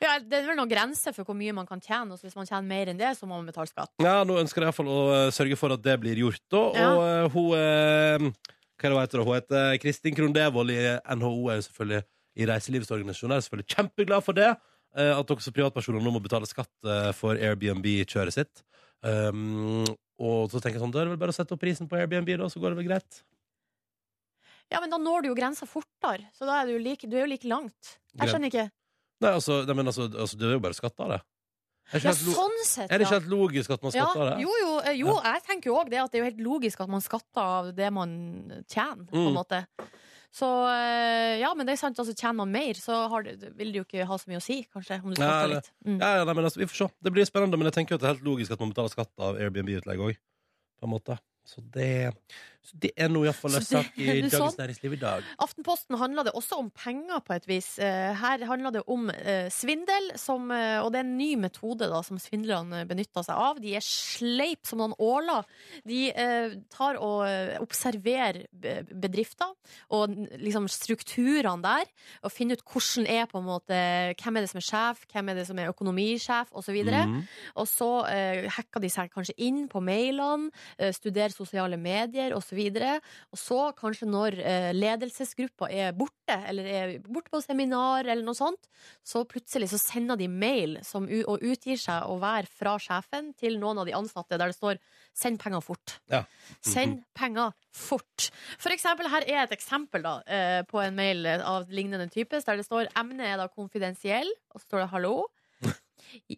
Ja, 0.00 0.18
det 0.22 0.32
er 0.36 0.44
vel 0.46 0.56
noen 0.56 0.70
grenser 0.70 1.12
for 1.16 1.26
hvor 1.26 1.34
mye 1.34 1.52
man 1.56 1.66
kan 1.66 1.80
tjene, 1.82 2.12
og 2.14 2.20
hvis 2.22 2.36
man 2.38 2.46
tjener 2.46 2.68
mer 2.68 2.86
enn 2.92 3.00
det, 3.00 3.16
så 3.18 3.26
må 3.26 3.34
man 3.40 3.48
betale 3.48 3.66
skatt. 3.66 3.90
Ja, 3.98 4.20
Nå 4.28 4.36
ønsker 4.38 4.62
jeg 4.62 4.68
iallfall 4.70 4.90
å 4.92 5.30
sørge 5.34 5.56
for 5.58 5.74
at 5.74 5.82
det 5.82 5.96
blir 6.00 6.20
gjort. 6.20 6.42
da 6.54 6.60
Ja. 6.78 6.90
Og 6.92 7.02
eh, 7.08 7.28
hun 7.34 8.32
Hva 8.78 8.88
det 8.88 8.94
hun 8.94 9.02
heter? 9.02 9.18
da? 9.18 9.26
Hun 9.26 9.34
heter 9.38 9.78
Kristin 9.82 10.14
Krohn 10.14 10.34
Devold 10.34 10.70
i 10.70 10.78
NHO, 11.18 11.48
er 11.50 11.58
jo 11.58 11.66
selvfølgelig 11.66 12.02
i 12.38 12.46
reiselivsorganisasjonen. 12.46 13.34
Jeg 13.34 13.42
er 13.42 13.46
selvfølgelig 13.48 13.74
kjempeglad 13.74 14.24
for 14.26 14.38
det. 14.38 14.50
eh, 14.96 15.14
At 15.18 15.30
også 15.34 15.52
privatpersoner 15.54 16.02
nå 16.04 16.12
må 16.14 16.22
betale 16.22 16.46
skatt 16.46 16.70
eh, 16.86 17.10
for 17.18 17.34
Airbnb-kjøret 17.34 18.36
sitt. 18.36 18.62
Um, 19.02 19.84
og 20.18 20.50
så 20.50 20.58
tenker 20.58 20.78
jeg 20.78 20.82
sånn, 20.82 20.92
da 20.94 21.02
er 21.02 21.06
det 21.06 21.12
vel 21.14 21.20
bare 21.20 21.34
å 21.34 21.36
sette 21.36 21.54
opp 21.54 21.60
prisen 21.62 21.86
på 21.90 21.98
Airbnb, 21.98 22.30
da, 22.40 22.48
så 22.50 22.62
går 22.62 22.74
det 22.74 22.80
vel 22.80 22.88
greit. 22.90 23.20
Ja, 24.72 24.80
men 24.82 24.90
da 24.92 24.98
når 25.00 25.24
du 25.24 25.30
jo 25.30 25.36
grensa 25.38 25.66
fortere, 25.70 26.26
så 26.36 26.46
da 26.48 26.60
er 26.60 26.70
du 26.70 26.78
like, 26.82 27.06
du 27.08 27.16
er 27.16 27.24
jo 27.24 27.30
like 27.30 27.48
langt. 27.48 27.94
Jeg 28.18 28.30
skjønner 28.32 28.50
ikke. 28.52 28.66
Nei, 29.22 29.30
altså, 29.34 29.60
nei, 29.66 29.74
men 29.78 29.90
altså, 29.90 30.06
altså, 30.12 30.38
det 30.38 30.46
er 30.46 30.56
jo 30.58 30.62
bare 30.66 30.76
skatt 30.76 31.00
av 31.02 31.14
det. 31.14 31.20
Er, 31.92 32.02
Ja, 32.04 32.12
sånn 32.12 32.58
sett, 32.68 32.90
er 32.90 32.98
det 33.00 33.06
ikke 33.06 33.16
helt 33.20 33.30
logisk 33.32 33.70
at 33.72 33.82
man 33.82 33.92
skatter 33.94 34.20
av 34.20 34.26
det? 34.34 34.42
jo, 34.44 34.50
jo, 34.60 34.72
jo 34.98 35.12
ja. 35.14 35.32
jeg 35.32 35.42
tenker 35.46 35.70
jo 35.70 35.76
òg 35.80 35.88
det 35.92 36.00
at 36.02 36.10
det 36.12 36.18
er 36.18 36.24
jo 36.24 36.28
helt 36.30 36.42
logisk 36.44 36.82
at 36.84 36.90
man 36.92 37.00
skatter 37.04 37.40
av 37.40 37.70
det 37.78 37.88
man 37.96 38.10
tjener, 38.68 39.06
på 39.08 39.16
en 39.16 39.28
Mm. 39.30 39.38
måte. 39.38 39.62
Så 40.30 40.44
eh, 40.68 41.38
ja, 41.40 41.54
men 41.56 41.64
det 41.64 41.72
er 41.72 41.80
sant, 41.80 41.96
altså 41.98 42.12
tjener 42.12 42.34
man 42.42 42.52
mer, 42.52 42.74
så 42.76 43.08
har 43.08 43.22
vil 43.24 43.72
det 43.72 43.80
jo 43.80 43.84
ikke 43.86 44.04
ha 44.04 44.18
så 44.20 44.28
mye 44.28 44.36
å 44.42 44.44
si, 44.44 44.58
kanskje, 44.68 45.00
om 45.02 45.14
du 45.14 45.16
skatter 45.16 45.54
litt. 45.54 45.70
Mm. 45.86 45.96
Ja, 46.02 46.10
ja, 46.20 46.24
nei, 46.28 46.34
men 46.36 46.44
altså, 46.44 46.60
vi 46.60 46.68
får 46.68 46.76
se. 46.82 46.88
Det 47.00 47.12
blir 47.16 47.24
spennende, 47.24 47.56
men 47.56 47.70
jeg 47.70 47.78
tenker 47.78 47.96
jo 47.96 47.98
at 47.98 48.04
det 48.04 48.10
er 48.10 48.14
helt 48.18 48.28
logisk 48.28 48.52
at 48.52 48.60
man 48.60 48.74
betaler 48.74 48.92
skatt 48.92 49.24
av 49.24 49.40
Airbnb-utlegg 49.40 49.98
òg. 50.10 50.20
På 50.78 50.84
en 50.86 50.92
måte. 50.92 51.16
Så 51.48 51.64
det, 51.72 52.12
så 52.68 52.76
det 52.82 52.90
er 53.00 53.08
nå 53.08 53.22
iallfall 53.24 53.56
en 53.56 53.64
Så 53.64 53.78
sak 53.78 53.94
i 53.96 54.06
Dagens 54.08 54.34
sånn. 54.34 54.56
Næringsliv 54.58 54.94
i 54.94 55.00
dag. 55.00 55.28
Aftenposten 55.40 55.96
handler 56.00 56.26
det 56.28 56.34
også 56.36 56.58
om 56.60 56.68
penger 56.74 57.22
på 57.24 57.36
et 57.38 57.46
vis. 57.48 57.68
Eh, 57.80 58.12
Her 58.18 58.44
handler 58.48 58.74
det 58.74 58.82
om 58.90 59.08
eh, 59.14 59.48
svindel, 59.52 60.10
som, 60.20 60.50
eh, 60.52 60.76
og 60.82 60.90
det 60.92 61.00
er 61.00 61.06
en 61.06 61.16
ny 61.16 61.30
metode 61.40 61.88
da, 61.88 62.02
som 62.04 62.20
svindlerne 62.20 62.82
benytter 62.88 63.24
seg 63.24 63.40
av. 63.40 63.62
De 63.62 63.72
er 63.78 63.84
sleip 63.84 64.68
som 64.68 64.82
noen 64.82 64.96
åler. 65.00 65.48
De 65.88 66.00
tar 66.72 66.98
og 67.02 67.24
observerer 67.62 68.44
bedrifter 68.52 69.52
og 69.94 70.12
liksom 70.40 70.68
strukturene 70.70 71.62
der, 71.64 71.88
og 72.24 72.32
finner 72.32 72.58
ut 72.58 72.64
hvordan 72.68 73.08
er 73.08 73.28
på 73.30 73.40
en 73.40 73.46
måte 73.46 73.78
Hvem 74.18 74.38
er 74.38 74.44
det 74.44 74.50
som 74.50 74.60
er 74.60 74.66
sjef, 74.66 75.02
hvem 75.12 75.30
er 75.30 75.38
det 75.38 75.46
som 75.48 75.58
er 75.60 75.70
økonomisjef, 75.70 76.50
osv. 76.56 76.72
videre 76.74 77.04
mm. 77.08 77.18
og 77.60 77.68
så 77.70 77.90
hacker 78.56 78.82
de 78.82 78.90
seg 78.92 79.12
kanskje 79.12 79.36
inn 79.44 79.66
på 79.70 79.80
mailene, 79.84 80.50
studerer 80.94 81.34
sosiale 81.34 81.78
medier 81.80 82.34
osv. 82.36 82.57
Og 82.58 83.38
så 83.40 83.58
kanskje 83.78 84.08
når 84.10 84.38
eh, 84.42 84.70
ledelsesgruppa 84.76 85.70
er 85.70 85.94
borte, 85.96 86.36
eller 86.50 86.68
er 86.68 86.94
borte 87.06 87.32
på 87.32 87.40
seminar 87.44 88.06
eller 88.06 88.24
noe 88.26 88.36
sånt, 88.36 88.68
så 89.06 89.24
plutselig 89.28 89.70
så 89.72 89.80
sender 89.80 90.18
de 90.20 90.28
mail 90.28 90.78
som, 90.86 91.06
og 91.06 91.44
utgir 91.44 91.80
seg 91.80 92.08
å 92.08 92.18
være 92.22 92.50
fra 92.50 92.76
sjefen 92.82 93.32
til 93.38 93.58
noen 93.62 93.82
av 93.82 93.88
de 93.88 93.96
ansatte, 93.96 94.36
der 94.36 94.52
det 94.52 94.58
står 94.58 94.78
'send 95.14 95.38
penger 95.42 95.60
fort'. 95.64 95.98
Ja. 96.10 96.24
Send 96.60 97.04
penger 97.14 97.54
fort. 97.72 98.30
For 98.58 98.70
eksempel, 98.70 99.08
her 99.08 99.24
er 99.26 99.42
et 99.44 99.56
eksempel 99.56 100.02
da, 100.02 100.22
eh, 100.26 100.62
på 100.62 100.82
en 100.84 100.94
mail 100.94 101.26
av 101.26 101.68
lignende 101.70 102.10
type, 102.10 102.30
der 102.44 102.56
det 102.56 102.66
står 102.66 102.88
'emnet 102.94 103.26
er 103.26 103.36
da 103.36 103.48
konfidensiell', 103.48 104.36
og 104.54 104.60
så 104.60 104.66
står 104.66 104.78
det 104.84 104.90
'hallo'. 104.92 105.26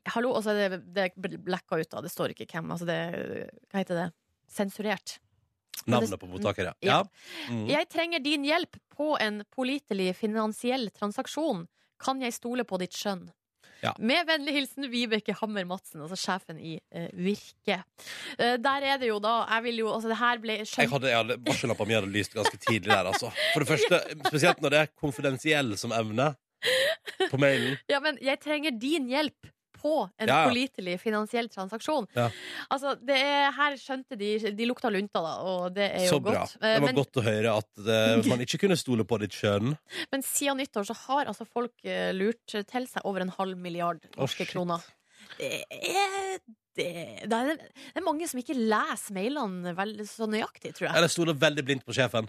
Hallo, 0.06 0.32
og 0.34 0.42
så 0.44 0.54
er 0.54 0.78
det, 0.78 0.80
det 0.94 1.42
blacka 1.44 1.78
ut, 1.78 1.90
da. 1.90 2.00
Det 2.00 2.10
står 2.10 2.34
ikke 2.34 2.48
hvem. 2.50 2.70
Altså 2.74 2.88
det, 2.88 3.50
hva 3.70 3.82
heter 3.82 3.94
det? 3.94 4.12
Sensurert. 4.50 5.18
Navnet 5.90 6.20
på 6.20 6.28
mottaker, 6.28 6.70
ja. 6.70 6.74
Ja. 6.80 6.88
ja. 6.92 7.52
Mhm. 7.52 7.66
Jeg 7.70 7.88
trenger 7.92 8.22
din 8.24 8.44
hjelp 8.44 8.76
på 8.96 9.14
en 9.20 9.44
pålitelig 9.54 10.14
finansiell 10.18 10.90
transaksjon. 10.90 11.66
Kan 12.00 12.22
jeg 12.24 12.36
stole 12.36 12.64
på 12.68 12.78
ditt 12.80 12.96
skjønn? 12.96 13.28
Ja. 13.80 13.94
Med 13.98 14.26
vennlig 14.28 14.52
hilsen 14.58 14.84
Vibeke 14.92 15.32
Hammer 15.38 15.64
Madsen, 15.64 16.02
altså 16.04 16.16
sjefen 16.20 16.58
i 16.60 16.74
uh, 16.76 17.06
Virke. 17.16 17.78
Uh, 18.36 18.58
der 18.60 18.84
er 18.92 18.98
det 19.00 19.08
jo 19.08 19.16
da 19.24 19.46
Jeg 19.46 19.64
vil 19.70 19.80
jo 19.80 19.88
Altså, 19.94 20.10
det 20.12 20.18
her 20.20 20.42
ble 20.42 20.58
Jeg 20.58 20.68
skjønt 20.68 20.92
hadde, 20.92 21.08
jeg 21.08 21.20
hadde 21.22 21.38
Varsellampa 21.46 21.86
mi 21.88 21.96
hadde 21.96 22.12
lyst 22.12 22.36
ganske 22.36 22.60
tidlig 22.60 22.90
der, 22.92 23.08
altså. 23.08 23.32
For 23.54 23.64
det 23.64 23.70
første, 23.72 24.02
spesielt 24.28 24.60
når 24.60 24.74
det 24.74 24.82
er 24.82 24.92
konfidensiell 25.00 25.72
som 25.80 25.96
evne 25.96 26.34
på 27.30 27.40
mailen. 27.40 27.78
Ja, 27.88 28.02
men 28.04 28.20
jeg 28.20 28.36
trenger 28.42 28.76
din 28.76 29.08
hjelp 29.08 29.48
på 29.80 29.94
en 30.20 30.28
Ja, 30.30 30.38
pålitelig 30.48 30.98
finansiell 31.02 31.48
transaksjon. 31.52 32.06
Ja. 32.16 32.28
Altså, 32.70 32.94
det 33.00 33.16
er, 33.18 33.50
her 33.56 33.76
skjønte 33.80 34.18
de 34.20 34.30
De 34.60 34.68
lukta 34.68 34.90
lunta, 34.92 35.22
da, 35.24 35.34
og 35.48 35.74
det 35.76 35.88
er 35.88 36.06
jo 36.06 36.12
Så 36.16 36.20
bra. 36.22 36.44
godt. 36.44 36.56
Det 36.60 36.70
Eh, 36.70 36.78
var 36.80 36.86
men, 36.90 36.98
godt 37.00 37.20
å 37.20 37.26
høre 37.26 37.56
at 37.62 37.82
eh, 37.96 38.28
man 38.32 38.44
ikke 38.44 38.60
kunne 38.66 38.78
stole 38.80 39.04
på 39.08 39.18
ditt 39.22 39.34
skjønn. 39.36 39.74
men 40.12 40.22
siden 40.26 40.60
nyttår 40.60 40.88
så 40.90 40.96
har 41.06 41.30
altså 41.32 41.46
folk 41.48 41.72
eh, 41.84 42.10
lurt 42.16 42.44
til 42.52 42.86
seg 42.90 43.04
over 43.08 43.24
en 43.24 43.32
halv 43.38 43.56
milliard 43.58 44.04
norske 44.16 44.44
oh, 44.46 44.50
kroner. 44.52 44.84
Det 45.38 45.62
er, 45.70 46.38
det, 46.76 46.86
det, 47.28 47.36
er, 47.36 47.56
det 47.60 47.98
er 48.00 48.04
mange 48.04 48.26
som 48.30 48.40
ikke 48.40 48.56
leser 48.56 49.14
mailene 49.16 49.74
så 50.08 50.26
nøyaktig, 50.30 50.72
tror 50.76 50.88
jeg. 50.88 50.96
Eller 50.96 51.12
stoler 51.12 51.36
veldig 51.38 51.64
blindt 51.66 51.84
på 51.86 51.94
sjefen. 51.96 52.28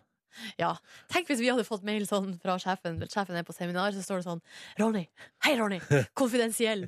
Ja. 0.60 0.74
Tenk 1.12 1.30
hvis 1.32 1.42
vi 1.42 1.50
hadde 1.52 1.66
fått 1.68 1.86
mail 1.88 2.06
sånn 2.10 2.34
fra 2.42 2.58
sjefen. 2.62 3.00
Sjefen 3.12 3.38
er 3.40 3.46
på 3.48 3.56
seminar, 3.56 3.94
så 3.96 4.04
står 4.06 4.22
det 4.22 4.28
sånn 4.30 4.42
Ronny. 4.80 5.06
Hei, 5.46 5.56
Ronny. 5.60 5.80
Konfidensiell. 6.22 6.88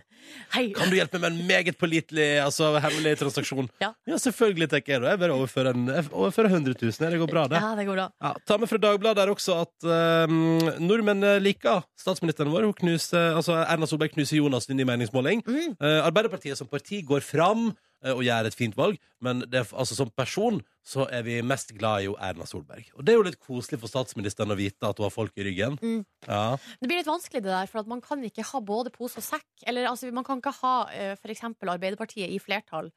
Hei. 0.56 0.70
Kan 0.78 0.92
du 0.92 0.98
hjelpe 0.98 1.22
med 1.22 1.34
en 1.34 1.48
meget 1.50 1.78
pålitelig, 1.80 2.28
altså 2.44 2.74
hemmelig 2.84 3.18
transaksjon? 3.22 3.70
Ja. 3.84 3.94
selvfølgelig, 4.08 4.70
tenker 4.74 4.96
jeg 4.96 5.04
da. 5.04 5.14
Jeg 5.14 5.24
bare 5.24 5.38
overfører, 5.38 5.78
en, 5.78 6.10
overfører 6.12 6.54
100 6.54 6.78
000. 6.82 6.98
Det 7.14 7.22
går 7.24 7.32
bra, 7.32 7.48
det. 7.52 7.62
Ja, 7.64 7.74
det 7.80 7.88
går 7.90 8.00
bra. 8.00 8.10
Ja, 8.24 8.34
ta 8.48 8.60
med 8.62 8.72
fra 8.72 8.82
Dagbladet 8.84 9.22
der 9.24 9.32
også 9.34 9.60
at 9.64 9.88
um, 10.30 10.60
nordmenn 10.82 11.26
liker 11.44 11.84
statsministeren 12.00 12.52
vår. 12.54 12.68
Hun 12.70 12.78
knuser, 12.78 13.34
altså 13.38 13.60
Erna 13.64 13.90
Solberg 13.90 14.16
knuser 14.16 14.40
Jonas 14.40 14.70
i 14.70 14.78
meningsmåling. 14.88 15.44
Mm. 15.46 15.76
Uh, 15.78 16.00
Arbeiderpartiet 16.08 16.60
som 16.60 16.70
parti 16.70 17.02
går 17.06 17.24
fram 17.26 17.70
eh, 17.70 17.76
og 18.12 18.24
gjør 18.26 18.50
et 18.50 18.56
fint 18.60 18.76
valg, 18.76 18.98
men 19.24 19.46
det, 19.48 19.62
altså, 19.72 19.96
som 19.96 20.10
person 20.12 20.60
så 20.84 21.06
er 21.08 21.24
vi 21.24 21.38
mest 21.42 21.72
glad 21.78 22.02
i 22.04 22.10
jo 22.10 22.18
Erna 22.20 22.44
Solberg. 22.50 22.90
Og 22.98 23.06
det 23.06 23.14
er 23.14 23.18
jo 23.22 23.24
litt 23.30 23.40
koselig 23.40 23.80
for 23.80 23.88
statsministeren 23.88 24.52
å 24.52 24.58
vite 24.60 24.84
at 24.90 24.98
hun 25.00 25.06
har 25.08 25.14
folk 25.16 25.32
i 25.40 25.46
ryggen. 25.48 25.78
Mm. 25.80 26.02
Ja. 26.28 26.58
Det 26.82 26.90
blir 26.92 27.00
litt 27.00 27.08
vanskelig 27.08 27.40
det 27.46 27.54
der, 27.54 27.70
for 27.72 27.80
at 27.80 27.88
man 27.88 28.02
kan 28.04 28.20
ikke 28.28 28.44
ha 28.50 28.60
både 28.60 28.92
pose 28.92 29.22
og 29.22 29.24
sekk. 29.24 29.48
Eller 29.66 29.88
altså, 29.88 30.12
man 30.12 30.28
kan 30.28 30.44
ikke 30.44 30.52
ha 30.60 30.76
f.eks. 30.92 31.22
for 31.24 31.32
eksempel 31.38 31.72
Arbeiderpartiet 31.78 32.28
i 32.36 32.40
flertall 32.44 32.92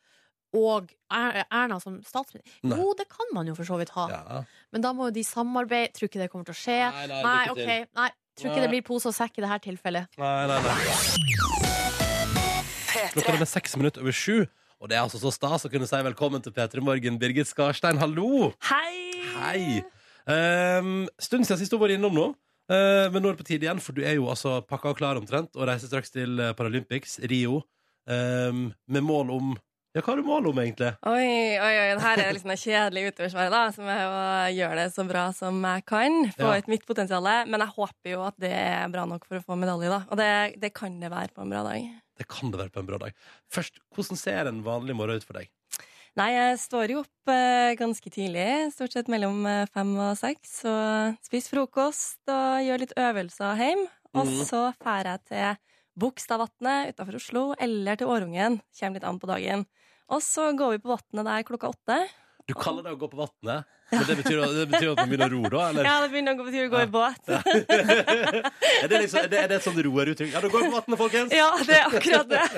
og 0.56 0.90
Er- 1.12 1.44
Erna 1.52 1.78
som 1.82 2.00
statsminister. 2.02 2.50
Nei. 2.66 2.76
Jo, 2.80 2.90
det 2.98 3.06
kan 3.12 3.26
man 3.34 3.46
jo 3.46 3.54
for 3.54 3.66
så 3.68 3.76
vidt 3.78 3.90
ha. 3.94 4.08
ja. 4.10 4.42
Men 4.72 4.82
da 4.82 4.90
må 4.96 5.06
jo 5.10 5.14
de 5.14 5.22
samarbeide. 5.26 5.92
Tror 5.94 6.08
ikke 6.10 6.22
det 6.22 6.30
kommer 6.32 6.46
til 6.48 6.56
å 6.56 6.58
skje. 6.58 6.78
Nei, 6.90 7.06
nei, 7.10 7.22
Nei, 7.22 7.46
ok. 7.52 7.66
Nei, 8.00 8.10
tror 8.38 8.50
ikke 8.50 8.58
Nei. 8.58 8.66
det 8.66 8.72
blir 8.74 8.86
pose 8.86 9.10
og 9.10 9.14
sekk 9.14 9.38
i 9.38 9.44
dette 9.46 9.60
tilfellet. 9.68 10.18
Nei, 10.18 10.46
nei, 10.50 10.60
nei. 10.66 11.86
Klokka 13.12 13.34
er 13.36 13.48
seks 13.48 13.76
minutter 13.78 14.02
over 14.02 14.14
sju. 14.16 14.46
Og 14.76 14.90
det 14.90 14.96
er 14.98 15.06
altså 15.06 15.18
så 15.20 15.30
stas 15.32 15.64
å 15.64 15.70
kunne 15.72 15.86
si 15.88 15.98
velkommen 16.04 16.42
til 16.44 16.52
P3 16.52 16.82
Morgen. 16.84 17.16
Birgit 17.20 17.48
Skarstein, 17.48 17.96
hallo! 17.96 18.50
Hei! 18.68 19.22
Hei! 19.38 19.60
Um, 20.28 21.06
stund 21.22 21.46
siden 21.48 21.62
sist 21.62 21.72
du 21.72 21.78
var 21.80 21.94
innom 21.94 22.12
nå. 22.12 22.26
Uh, 22.68 23.06
men 23.14 23.22
nå 23.22 23.30
er 23.30 23.36
det 23.36 23.40
på 23.40 23.46
tide 23.48 23.64
igjen, 23.64 23.80
for 23.80 23.96
du 23.96 24.02
er 24.04 24.18
jo 24.18 24.26
altså 24.28 24.58
pakka 24.68 24.92
og 24.92 24.98
klar 24.98 25.16
omtrent 25.16 25.56
og 25.56 25.68
reiser 25.70 25.88
straks 25.88 26.12
til 26.12 26.36
uh, 26.42 26.50
Paralympics, 26.58 27.16
Rio, 27.30 27.62
um, 28.10 28.66
med 28.92 29.06
mål 29.06 29.32
om 29.32 29.54
Ja, 29.96 30.02
hva 30.04 30.12
har 30.12 30.18
du 30.20 30.26
mål 30.28 30.46
om, 30.50 30.58
egentlig? 30.60 30.90
Oi, 31.08 31.28
oi, 31.56 31.74
oi, 31.80 31.84
her 32.02 32.18
er 32.20 32.26
det 32.26 32.32
liksom 32.36 32.50
det 32.52 32.58
kjedelige 32.60 33.12
utøversvaret, 33.14 33.54
da, 33.54 33.60
som 33.72 33.86
er 33.88 34.02
å 34.04 34.18
gjøre 34.52 34.74
det 34.82 34.90
så 34.92 35.04
bra 35.08 35.22
som 35.32 35.62
jeg 35.64 35.84
kan. 35.88 36.18
Få 36.36 36.50
Ja. 36.52 36.58
ut 36.60 36.68
mitt 36.68 36.84
potensial. 36.84 37.24
Men 37.48 37.60
jeg 37.64 37.72
håper 37.78 38.10
jo 38.12 38.20
at 38.26 38.36
det 38.38 38.50
er 38.52 38.90
bra 38.92 39.06
nok 39.08 39.24
for 39.24 39.38
å 39.40 39.44
få 39.46 39.56
medalje, 39.56 39.88
da. 39.88 40.02
Og 40.12 40.18
det, 40.20 40.60
det 40.60 40.74
kan 40.76 41.00
det 41.00 41.08
være 41.10 41.32
på 41.32 41.40
en 41.46 41.48
bra 41.54 41.62
dag. 41.64 41.86
Det 42.18 42.28
kan 42.28 42.50
det 42.52 42.60
være 42.60 42.70
på 42.74 42.80
en 42.80 42.86
bra 42.90 42.98
dag. 42.98 43.14
Først, 43.48 43.80
hvordan 43.96 44.16
ser 44.20 44.46
en 44.52 44.60
vanlig 44.66 44.94
morgen 44.98 45.16
ut 45.16 45.24
for 45.24 45.40
deg? 45.40 45.48
Nei, 46.16 46.28
jeg 46.32 46.58
står 46.60 46.92
jo 46.92 47.00
opp 47.00 47.28
eh, 47.32 47.72
ganske 47.76 48.12
tidlig, 48.12 48.72
stort 48.72 48.92
sett 48.92 49.08
mellom 49.12 49.46
eh, 49.48 49.66
fem 49.72 49.96
og 49.96 50.14
seks, 50.16 50.58
og 50.68 51.16
spiser 51.24 51.56
frokost 51.56 52.20
og 52.32 52.60
gjør 52.68 52.84
litt 52.84 52.92
øvelser 53.00 53.56
hjemme. 53.60 53.88
Og 54.16 54.26
Mhm. 54.28 54.44
så 54.44 54.62
drar 54.80 55.04
jeg 55.08 55.24
til 55.28 55.56
Bogstadvatnet 55.96 56.92
utafor 56.92 57.16
Oslo, 57.16 57.54
eller 57.58 57.96
til 57.96 58.08
Årungen. 58.12 58.60
Kommer 58.78 58.94
litt 59.00 59.04
an 59.08 59.18
på 59.20 59.28
dagen. 59.28 59.66
Og 60.12 60.22
så 60.22 60.52
går 60.54 60.76
vi 60.76 60.82
på 60.84 60.92
vannet 60.94 61.26
der 61.26 61.46
klokka 61.48 61.72
åtte. 61.72 61.96
Du 62.46 62.54
kaller 62.54 62.86
det 62.86 62.92
å 62.94 62.98
gå 63.00 63.08
på 63.10 63.18
vannet, 63.18 63.66
men 63.90 64.04
det 64.08 64.16
betyr, 64.22 64.40
det 64.56 64.66
betyr 64.72 64.90
at 64.92 64.98
man 65.02 65.08
begynner 65.12 65.30
å 65.30 65.36
ro, 65.36 65.42
da? 65.52 65.68
Eller? 65.70 65.84
Ja, 65.88 65.96
det 66.02 66.10
begynner 66.14 66.34
å 66.34 66.38
gå- 66.40 66.48
å 66.66 66.70
gå 66.74 66.82
i 66.82 66.90
båt. 66.90 67.22
er, 67.30 68.88
det 68.90 69.00
liksom, 69.04 69.20
er, 69.22 69.28
det, 69.30 69.38
er 69.44 69.48
det 69.52 69.58
et 69.60 69.66
sånt 69.66 69.78
roeruttrykk? 69.86 70.32
Ja, 70.34 70.42
da 70.42 70.50
går 70.52 70.64
vi 70.64 70.70
på 70.70 70.78
vannet, 70.80 70.98
folkens! 71.00 71.34
Ja, 71.36 71.50
det 71.66 71.78
er 71.80 71.86
akkurat 71.90 72.28
det. 72.34 72.44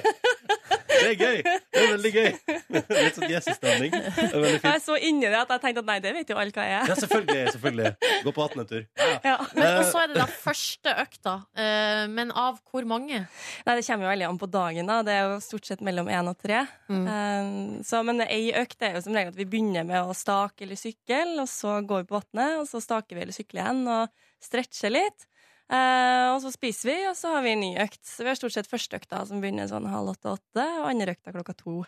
Det 0.99 1.13
er 1.13 1.21
gøy! 1.21 1.37
Det 1.45 1.79
er 1.79 1.91
veldig 1.93 2.11
gøy. 2.11 2.29
Litt 2.75 3.15
sånn 3.15 3.29
Jesus-stemning. 3.31 3.93
Jeg 3.93 4.57
er 4.67 4.81
så 4.83 4.97
inni 5.07 5.29
det 5.31 5.37
at 5.39 5.53
jeg 5.55 5.61
tenkte 5.63 5.83
at 5.85 5.87
nei, 5.87 5.97
det 6.03 6.11
vet 6.17 6.33
jo 6.33 6.39
alle 6.41 6.51
hva 6.57 6.65
jeg 6.67 6.75
er. 6.81 6.89
Ja, 6.91 6.97
selvfølgelig. 6.99 7.43
selvfølgelig. 7.55 7.93
Gå 8.25 8.33
på 8.35 8.43
vannet 8.43 8.59
en 8.65 8.69
tur. 8.73 8.83
Ja. 8.99 9.19
Ja. 9.29 9.35
Men, 9.53 9.67
Eh. 9.69 9.77
og 9.79 9.85
så 9.93 10.01
er 10.03 10.11
det 10.11 10.17
da 10.19 10.27
første 10.33 10.95
økta. 11.05 11.35
eh, 11.55 12.03
men 12.11 12.33
av 12.35 12.59
hvor 12.73 12.89
mange? 12.89 13.21
Nei, 13.29 13.77
Det 13.79 13.85
kommer 13.87 14.09
jo 14.09 14.11
veldig 14.11 14.27
an 14.31 14.41
på 14.43 14.49
dagen. 14.51 14.87
da 14.91 14.97
Det 15.07 15.13
er 15.15 15.23
jo 15.29 15.39
stort 15.45 15.71
sett 15.71 15.85
mellom 15.87 16.09
én 16.11 16.33
og 16.33 16.39
tre. 16.43 16.65
Mm. 16.91 17.07
Um, 17.07 17.83
så, 17.85 18.03
men 18.03 18.25
ei 18.27 18.51
økt 18.59 18.83
er 18.83 18.97
jo 18.99 19.05
som 19.07 19.15
regel 19.15 19.31
at 19.37 19.39
vi 19.39 19.45
begynner 19.47 19.87
med 19.87 20.03
å 20.03 20.17
stake 20.19 20.67
eller 20.67 20.75
sykle, 21.19 21.43
og 21.43 21.49
så 21.49 21.81
går 21.87 22.03
vi 22.03 22.09
på 22.09 22.21
vannet, 22.21 22.61
og 22.61 22.69
så 22.69 22.81
staker 22.81 23.17
vi 23.17 23.23
eller 23.23 23.37
sykler 23.37 23.65
igjen 23.65 23.83
og 23.89 24.09
stretcher 24.43 24.93
litt. 24.93 25.27
Eh, 25.69 26.33
og 26.33 26.41
så 26.41 26.51
spiser 26.53 26.89
vi, 26.89 26.97
og 27.11 27.17
så 27.17 27.35
har 27.35 27.43
vi 27.45 27.53
en 27.53 27.61
ny 27.61 27.77
økt. 27.79 28.01
Så 28.07 28.25
vi 28.25 28.31
har 28.31 28.39
stort 28.39 28.55
sett 28.55 28.71
første 28.71 28.97
økta 28.97 29.25
som 29.29 29.41
begynner 29.41 29.69
sånn 29.69 29.89
halv 29.89 30.15
åtte-åtte, 30.15 30.65
og 30.83 30.89
andre 30.89 31.17
økta 31.17 31.35
klokka 31.35 31.57
to. 31.59 31.83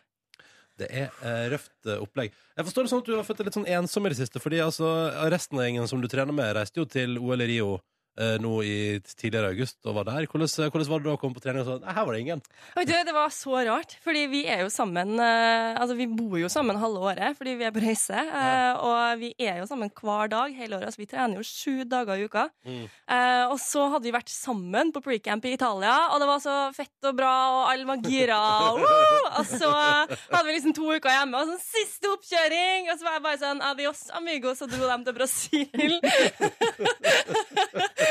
Det 0.81 0.89
er 0.89 1.09
eh, 1.25 1.47
røft 1.53 1.89
opplegg. 2.01 2.35
Jeg 2.57 2.67
forstår 2.67 2.85
det 2.85 2.93
sånn 2.93 3.03
at 3.03 3.09
du 3.09 3.17
har 3.17 3.25
følt 3.25 3.41
deg 3.41 3.49
litt 3.49 3.59
sånn 3.59 3.73
ensom 3.79 4.07
i 4.07 4.13
det 4.13 4.21
siste, 4.21 4.41
fordi 4.41 4.61
altså, 4.65 4.91
resten 5.33 5.61
av 5.61 5.67
gjengen 5.67 5.89
som 5.89 6.01
du 6.01 6.09
trener 6.09 6.37
med, 6.37 6.55
reiste 6.57 6.81
jo 6.81 6.89
til 6.89 7.19
OL 7.21 7.45
i 7.45 7.51
Rio 7.55 7.79
nå 8.43 8.53
i 8.67 8.77
tidligere 9.17 9.53
august 9.55 9.79
og 9.89 9.97
var 10.01 10.09
der. 10.11 10.27
Hvordan, 10.31 10.71
hvordan 10.71 10.91
var 10.91 11.03
det 11.03 11.09
da 11.09 11.15
å 11.17 11.21
komme 11.21 11.37
på 11.37 11.43
trening 11.45 11.63
og 11.65 11.69
sånn? 11.71 11.85
Nei, 11.85 11.95
her 11.97 12.07
var 12.07 12.17
det 12.17 12.23
ingen. 12.25 12.43
Du, 12.77 12.93
det 12.93 13.15
var 13.17 13.33
så 13.35 13.63
rart, 13.69 13.97
fordi 14.05 14.27
vi 14.33 14.43
er 14.51 14.65
jo 14.65 14.71
sammen 14.73 15.17
eh, 15.21 15.79
Altså, 15.81 15.95
vi 15.99 16.07
bor 16.11 16.37
jo 16.41 16.51
sammen 16.53 16.79
halve 16.81 17.13
året 17.13 17.39
fordi 17.39 17.55
vi 17.61 17.67
er 17.69 17.75
på 17.75 17.83
reise. 17.83 18.17
ja. 18.17 18.75
og 18.81 19.21
vi 19.21 19.31
er 19.41 19.61
jo 19.61 19.67
sammen 19.69 19.91
hver 19.95 20.31
dag 20.33 20.55
hele 20.57 20.77
året. 20.79 20.91
Altså, 20.91 21.03
vi 21.03 21.09
trener 21.11 21.41
jo 21.41 21.47
sju 21.47 21.85
dager 21.89 22.21
i 22.21 22.27
uka. 22.29 22.47
Mm. 22.67 22.85
Eh, 22.87 23.45
og 23.51 23.59
så 23.63 23.87
hadde 23.93 24.07
vi 24.09 24.15
vært 24.15 24.33
sammen 24.33 24.93
på 24.95 25.03
precamp 25.05 25.45
i 25.49 25.55
Italia, 25.57 25.95
og 26.15 26.21
det 26.23 26.29
var 26.31 26.43
så 26.43 26.57
fett 26.77 27.09
og 27.09 27.17
bra, 27.19 27.33
og 27.55 27.63
alle 27.73 27.89
var 27.89 28.05
gira. 28.05 28.41
Og 29.41 29.47
så 29.49 29.71
hadde 29.71 30.45
vi 30.49 30.57
liksom 30.57 30.75
to 30.77 30.89
uker 30.91 31.13
hjemme, 31.13 31.41
og 31.41 31.51
sånn 31.51 31.63
siste 31.63 32.11
oppkjøring, 32.13 32.91
og 32.91 32.99
så 32.99 33.07
var 33.07 33.19
jeg 33.19 33.25
bare 33.27 33.41
sånn 33.43 33.65
adios 33.71 34.03
amigos, 34.19 34.63
og 34.65 34.73
dro 34.73 34.89
dem 34.91 35.07
til 35.07 35.17
Brasil. 35.17 35.99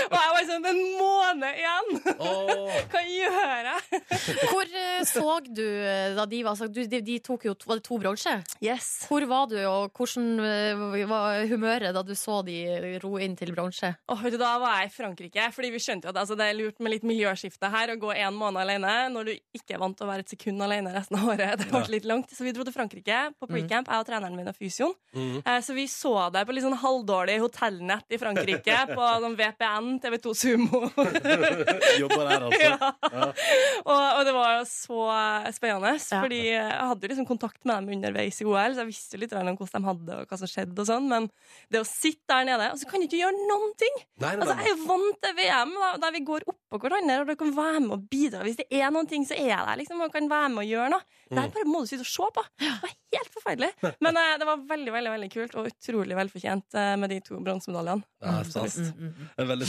og 0.08 0.16
jeg 0.18 0.32
var 0.36 0.48
sånn 0.50 0.68
en 0.70 0.82
måned 1.00 1.60
igjen! 1.60 1.90
Åh. 2.16 2.78
Hva 2.94 3.02
gjør 3.06 3.70
jeg? 3.70 4.02
Hvor 4.50 4.74
eh, 4.84 5.02
så 5.10 5.26
du 5.50 5.64
eh, 5.66 6.14
da 6.18 6.26
de 6.30 6.42
var 6.46 6.56
altså, 6.56 6.68
de, 6.72 7.02
de 7.06 7.18
tok 7.26 7.46
jo 7.50 7.56
var 7.68 7.80
det 7.80 7.86
to 7.88 7.98
bronse? 8.02 8.36
Yes. 8.64 8.90
Hvor 9.10 9.26
var 9.30 9.48
du, 9.52 9.58
og 9.70 9.92
hvordan 9.98 10.30
eh, 10.46 11.06
var 11.10 11.44
humøret 11.50 11.94
da 11.96 12.04
du 12.06 12.14
så 12.18 12.40
de 12.48 12.58
ro 13.04 13.16
inn 13.22 13.36
til 13.40 13.54
bronse? 13.56 13.94
Oh, 14.12 14.24
Da 14.40 14.54
var 14.62 14.80
jeg 14.82 14.90
i 14.92 14.94
Frankrike, 14.96 15.50
fordi 15.56 15.72
vi 15.74 15.82
skjønte 15.84 16.08
jo 16.08 16.14
at 16.14 16.22
altså, 16.24 16.38
det 16.40 16.48
er 16.52 16.58
lurt 16.60 16.80
med 16.80 16.94
litt 16.96 17.06
miljøskifte 17.08 17.70
her. 17.74 17.94
Å 17.94 18.00
gå 18.00 18.12
en 18.16 18.36
måned 18.38 18.62
alene 18.64 18.94
når 19.14 19.30
du 19.30 19.34
ikke 19.58 19.76
er 19.76 19.82
vant 19.82 19.98
til 19.98 20.08
å 20.08 20.10
være 20.12 20.24
et 20.26 20.32
sekund 20.34 20.62
alene 20.66 20.94
resten 20.96 21.20
av 21.20 21.28
året. 21.34 21.58
Det 21.60 21.70
ble 21.72 21.80
Ja. 21.80 21.92
litt 21.96 22.06
langt, 22.08 22.32
Så 22.36 22.44
vi 22.46 22.52
dro 22.56 22.64
til 22.68 22.76
Frankrike 22.76 23.20
på 23.40 23.48
precamp, 23.50 23.88
jeg 23.90 24.02
og 24.04 24.08
treneren 24.08 24.36
min 24.38 24.48
og 24.52 24.56
fysioen. 24.58 24.94
Mm. 25.16 25.38
Eh, 25.44 25.60
Så 25.66 25.74
vi 25.78 25.86
så 25.92 26.14
det 26.34 26.44
på 26.48 26.54
litt 26.56 26.64
sånn 26.66 26.78
halvdårlig 26.82 27.38
hotellnett 27.44 28.06
i 28.16 28.20
Frankrike, 28.22 28.76
på 28.98 29.08
sånn 29.24 29.38
VPN, 29.40 29.79
TV2 30.04 30.34
Sumo. 30.38 30.82
Jobba 32.02 32.20
der, 32.28 32.46
altså. 32.48 32.62
ja. 32.70 32.92
Ja. 33.10 33.28
og, 33.84 34.04
og 34.20 34.22
det 34.28 34.34
var 34.36 34.54
jo 34.58 34.63
så 34.70 35.00
spennende, 35.56 35.94
Ja. 36.00 36.22
fordi 36.24 36.39
jeg 36.52 36.80
hadde 36.92 37.10
liksom 37.12 37.28
kontakt 37.30 37.63
med 37.65 37.80
dem 37.84 37.98
underveis 37.98 38.39
i 38.42 38.48
OL, 38.48 38.76
så 38.76 38.84
jeg 38.84 38.92
visste 38.92 39.20
litt 39.22 39.34
om 39.36 39.50
hvordan 39.56 39.84
de 39.86 39.89
hadde 39.89 40.18
og 40.20 40.32
hva 40.32 40.39
som 40.42 40.50
skjedde 40.52 40.84
og 40.84 40.89
sånn, 40.89 41.10
men 41.12 41.30
det 41.72 41.82
å 41.84 41.88
sitte 41.88 42.30
der 42.30 42.48
nede, 42.50 42.72
og 42.74 42.80
så 42.82 42.89
kan 42.89 43.02
du 43.02 43.08
ikke 43.10 43.22
gjøre 43.22 43.48
noen 43.50 43.74
ting! 43.80 44.00
Nei, 44.20 44.36
nei, 44.36 44.46
Altså, 44.46 44.56
jeg 44.60 44.70
er 44.70 44.76
jo 44.76 44.88
vant 44.89 45.20
til 45.26 45.36
VM, 45.39 45.76
da, 45.84 45.92
der 46.06 46.15
vi 46.15 46.24
går 46.28 46.48
oppå 46.50 46.82
hverandre, 46.84 47.20
og 47.24 47.30
dere 47.30 47.39
kan 47.39 47.54
være 47.58 47.80
med 47.86 47.96
og 47.98 48.08
bidra. 48.12 48.44
Hvis 48.46 48.60
det 48.62 48.68
er 48.74 48.92
noen 48.94 49.10
ting, 49.10 49.26
så 49.28 49.36
er 49.38 49.50
jeg 49.52 49.68
der, 49.70 49.80
liksom, 49.82 50.02
og 50.06 50.13
kan 50.13 50.30
være 50.32 50.52
med 50.54 50.63
og 50.63 50.70
gjøre 50.70 50.89
noe. 50.96 51.06
Det 51.30 51.38
er 51.38 51.46
her 51.46 51.52
bare 51.54 51.70
må 51.70 51.84
du 51.84 51.89
sitte 51.89 52.06
og 52.06 52.10
se 52.10 52.28
på. 52.36 52.44
Det 52.60 52.70
var 52.82 52.94
helt 53.13 53.36
forferdelig. 53.36 53.70
Men 54.02 54.18
uh, 54.18 54.32
det 54.42 54.48
var 54.50 54.63
veldig, 54.70 54.94
veldig 54.96 55.12
veldig 55.13 55.30
kult, 55.34 55.56
og 55.60 55.70
utrolig 55.70 56.18
velfortjent 56.18 56.78
uh, 56.78 56.94
med 57.02 57.13
de 57.13 57.20
to 57.26 57.38
bronsemedaljene. 57.46 58.06
Ja, 58.26 58.36
sant. 58.50 58.80
Det 58.80 59.44
er 59.46 59.50
veldig 59.50 59.68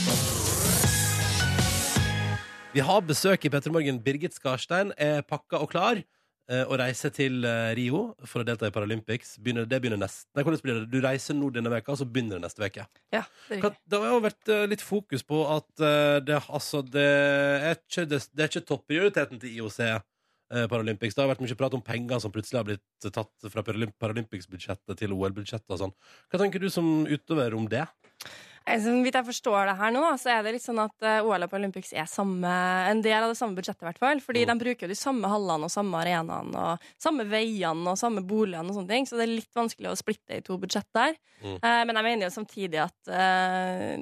Vi 2.71 2.79
har 2.79 3.01
besøk 3.03 3.43
i 3.43 3.49
Petter 3.51 3.71
Morgen. 3.73 3.97
Birgit 3.99 4.35
Skarstein 4.37 4.93
er 4.95 5.25
pakka 5.27 5.59
og 5.59 5.71
klar 5.73 5.99
Å 5.99 6.59
og 6.71 6.77
reiser 6.81 7.11
til 7.15 7.45
eh, 7.47 7.69
Rio 7.77 7.99
for 8.27 8.41
å 8.41 8.45
delta 8.47 8.67
i 8.67 8.73
Paralympics. 8.75 9.37
Begynner, 9.39 9.67
det 9.69 9.77
begynner 9.79 9.99
nest, 10.01 10.25
nei, 10.35 10.43
hvordan 10.43 10.63
blir 10.63 10.79
det? 10.81 10.89
Du 10.91 10.97
reiser 11.03 11.37
nå 11.37 11.47
denne 11.53 11.71
veka, 11.71 11.93
og 11.93 11.99
så 12.01 12.07
begynner 12.07 12.39
det 12.39 12.43
neste 12.43 12.63
veke. 12.63 12.87
Ja, 13.13 13.21
det 13.47 13.61
Det 13.87 13.99
har 14.01 14.11
jo 14.11 14.23
vært 14.25 14.51
eh, 14.51 14.65
litt 14.67 14.83
fokus 14.83 15.23
på 15.23 15.45
at 15.47 15.83
eh, 15.85 16.17
det, 16.27 16.41
altså, 16.51 16.81
det, 16.83 17.07
er 17.69 17.77
ikke, 17.77 18.03
det, 18.09 18.19
det 18.33 18.43
er 18.43 18.51
ikke 18.51 18.65
topprioriteten 18.67 19.39
til 19.39 19.61
IOC 19.61 19.79
eh, 19.85 20.67
Paralympics. 20.73 21.15
Det 21.15 21.23
har 21.23 21.31
vært 21.31 21.45
mye 21.45 21.59
prat 21.61 21.77
om 21.77 21.85
penger 21.87 22.23
som 22.25 22.35
plutselig 22.35 22.59
har 22.59 22.67
blitt 22.67 23.11
tatt 23.15 23.51
fra 23.53 23.63
Paralympics-budsjettet 23.71 24.99
til 24.99 25.15
OL-budsjettet 25.15 25.71
og 25.71 25.83
sånn. 25.85 25.95
Hva 26.27 26.43
tenker 26.43 26.59
du 26.59 26.67
som 26.73 27.05
utøver 27.07 27.55
om 27.55 27.69
det? 27.71 27.85
Eh, 28.67 28.77
Så 28.79 28.91
vidt 29.03 29.15
jeg 29.17 29.25
forstår 29.25 29.65
det 29.71 29.77
her 29.79 29.91
nå, 29.91 30.01
så 30.21 30.29
er 30.35 30.43
det 30.45 30.53
litt 30.53 30.63
sånn 30.65 30.79
at 30.83 30.93
eh, 31.01 31.21
OL 31.25 31.43
og 31.43 31.49
Paralympics 31.49 31.93
er 31.97 32.05
samme, 32.05 32.51
en 32.91 33.01
del 33.01 33.23
av 33.23 33.31
det 33.31 33.37
samme 33.39 33.55
budsjettet, 33.57 33.81
i 33.81 33.87
hvert 33.89 33.97
fall. 33.99 34.19
Fordi 34.21 34.43
Mm. 34.45 34.51
de 34.51 34.63
bruker 34.65 34.81
jo 34.85 34.91
de 34.93 34.95
samme 34.99 35.27
hallene 35.27 35.65
og 35.65 35.71
samme 35.73 35.97
arenaene 35.97 36.55
og 36.55 36.79
samme 37.01 37.25
veiene 37.29 37.87
og 37.89 37.97
samme 37.97 38.21
boligene 38.25 38.69
og 38.69 38.75
sånne 38.77 38.87
ting, 38.93 39.05
så 39.05 39.17
det 39.17 39.25
er 39.27 39.35
litt 39.35 39.53
vanskelig 39.55 39.89
å 39.91 39.97
splitte 39.97 40.37
i 40.37 40.41
to 40.45 40.57
budsjett 40.57 40.87
der. 40.93 41.15
Mm. 41.43 41.57
Eh, 41.57 41.83
men 41.85 41.95
jeg 41.95 42.03
mener 42.05 42.27
jo 42.29 42.35
samtidig 42.37 42.79
at 42.85 43.11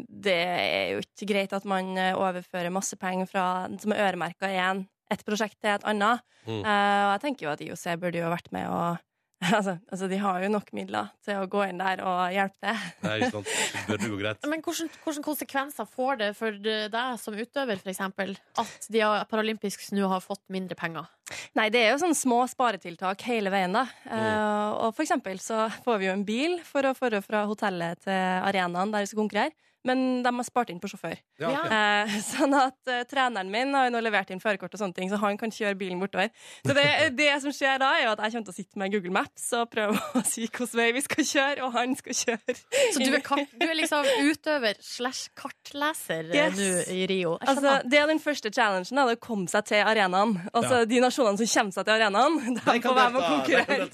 det 0.10 0.36
er 0.36 0.93
jo 0.93 1.00
ikke 1.04 1.28
greit 1.30 1.54
at 1.54 1.65
man 1.65 1.95
overfører 1.95 2.72
masse 2.72 2.95
penger 3.00 3.28
fra, 3.30 3.67
som 3.80 3.91
er 3.93 4.12
øremerka 4.12 4.48
én, 4.52 4.88
et 5.10 5.24
prosjekt 5.26 5.58
til 5.62 5.72
et 5.72 5.84
annet. 5.89 6.22
Mm. 6.45 6.62
Og 6.62 7.12
jeg 7.15 7.22
tenker 7.22 7.45
jo 7.48 7.52
at 7.54 7.62
IOC 7.62 7.86
burde 8.00 8.19
jo 8.22 8.30
vært 8.30 8.52
med 8.52 8.67
og 8.69 9.00
Altså, 9.56 9.78
altså, 9.88 10.08
de 10.12 10.17
har 10.19 10.41
jo 10.43 10.49
nok 10.52 10.67
midler 10.75 11.12
til 11.23 11.39
å 11.39 11.45
gå 11.49 11.62
inn 11.69 11.80
der 11.80 12.02
og 12.04 12.34
hjelpe 12.36 12.60
til. 12.60 12.82
Nei, 13.06 13.13
ikke 13.19 13.30
sant? 13.38 13.54
Det 13.73 13.84
burde 13.88 14.10
gå 14.12 14.17
greit. 14.19 14.47
Men 14.52 14.63
hvordan 14.65 15.25
konsekvenser 15.25 15.88
får 15.88 16.19
det 16.19 16.30
for 16.38 16.60
deg 16.60 17.21
som 17.21 17.38
utøver, 17.39 17.80
eksempel, 17.88 18.36
at 18.60 18.89
de 18.91 19.04
har- 19.06 19.23
Paralympics 19.30 19.93
nå 19.95 20.10
har 20.12 20.23
fått 20.23 20.43
mindre 20.52 20.75
penger? 20.80 21.08
Nei, 21.56 21.69
det 21.71 21.86
er 21.86 21.91
jo 21.93 22.02
sånne 22.02 22.17
små 22.17 22.41
sparetiltak 22.49 23.23
hele 23.30 23.52
veien, 23.54 23.75
da. 23.75 23.86
Mm. 24.10 24.12
Uh, 24.17 24.69
og 24.88 24.93
for 24.97 25.06
eksempel 25.06 25.39
så 25.43 25.67
får 25.86 26.02
vi 26.02 26.10
jo 26.10 26.15
en 26.17 26.25
bil 26.28 26.60
for 26.65 26.89
å 26.89 26.95
føre 26.97 27.21
fra 27.23 27.45
hotellet 27.49 28.02
til 28.04 28.45
arenaen 28.49 28.91
der 28.91 29.06
vi 29.06 29.12
skal 29.12 29.21
konkurrere. 29.23 29.56
Men 29.88 30.24
de 30.26 30.32
har 30.36 30.44
spart 30.44 30.70
inn 30.74 30.80
på 30.84 30.89
sjåfør. 30.92 31.15
Ja, 31.39 31.50
okay. 31.54 31.70
Eh, 32.12 32.15
sånn 32.34 32.52
at 32.58 32.92
eh, 32.92 33.06
treneren 33.08 33.48
min 33.54 33.72
har 33.78 33.88
jo 33.88 33.94
nå 33.96 34.02
levert 34.04 34.32
inn 34.34 34.42
førerkort 34.44 34.74
og 34.76 34.82
sånne 34.82 34.98
ting, 34.98 35.08
så 35.12 35.20
han 35.22 35.38
kan 35.39 35.54
kjøre 35.56 35.78
bilen 35.80 36.02
bortover. 36.02 36.34
Så 36.68 36.76
det, 36.76 36.86
det 37.22 37.30
som 37.46 37.54
skjer 37.56 37.80
da, 37.80 37.94
er 37.96 38.08
jo 38.08 38.12
at 38.12 38.24
jeg 38.26 38.34
kommer 38.36 38.50
til 38.50 38.56
å 38.56 38.58
sitte 38.58 38.82
med 38.82 38.92
Google 38.96 39.13
Maps 39.15 39.46
og 39.56 39.70
prøve 39.72 39.96
å 40.20 40.24
si 40.28 40.44
hvilken 40.44 40.72
vei 40.82 40.89
vi 40.98 41.04
skal 41.06 41.30
kjøre, 41.30 41.63
og 41.68 41.78
han 41.78 41.96
skal 42.00 42.18
kjøre. 42.20 42.58
Så 42.92 43.00
du 43.00 43.08
er, 43.08 43.24
kart, 43.24 43.56
du 43.56 43.65
er 43.70 43.78
liksom 43.80 44.10
utøver 44.28 44.82
slash 44.84 45.30
kartleser 45.39 46.28
eh, 46.34 46.38
Yes. 46.39 46.60
nå 46.60 46.98
i 46.98 47.08
Rio? 47.10 47.38
Altså, 47.39 47.78
det 47.88 48.02
er 48.02 48.12
den 48.12 48.20
første 48.24 48.52
challengen, 48.52 49.00
da, 49.00 49.08
det 49.10 49.18
å 49.20 49.24
komme 49.24 49.48
seg 49.52 49.68
til 49.72 49.84
arenaen. 49.86 50.36
Altså, 50.52 50.84
Ja. 50.84 50.86
De 50.89 51.00
nasjonene 51.04 51.39
som 51.39 51.50
kommer 51.50 51.76
seg 51.76 51.88
til 51.88 51.96
arenaen, 51.96 52.38
de 52.60 52.76
får 52.84 52.96
være 53.00 53.12
med 53.13 53.20
og 53.20 53.32
konkurrere. 53.32 53.88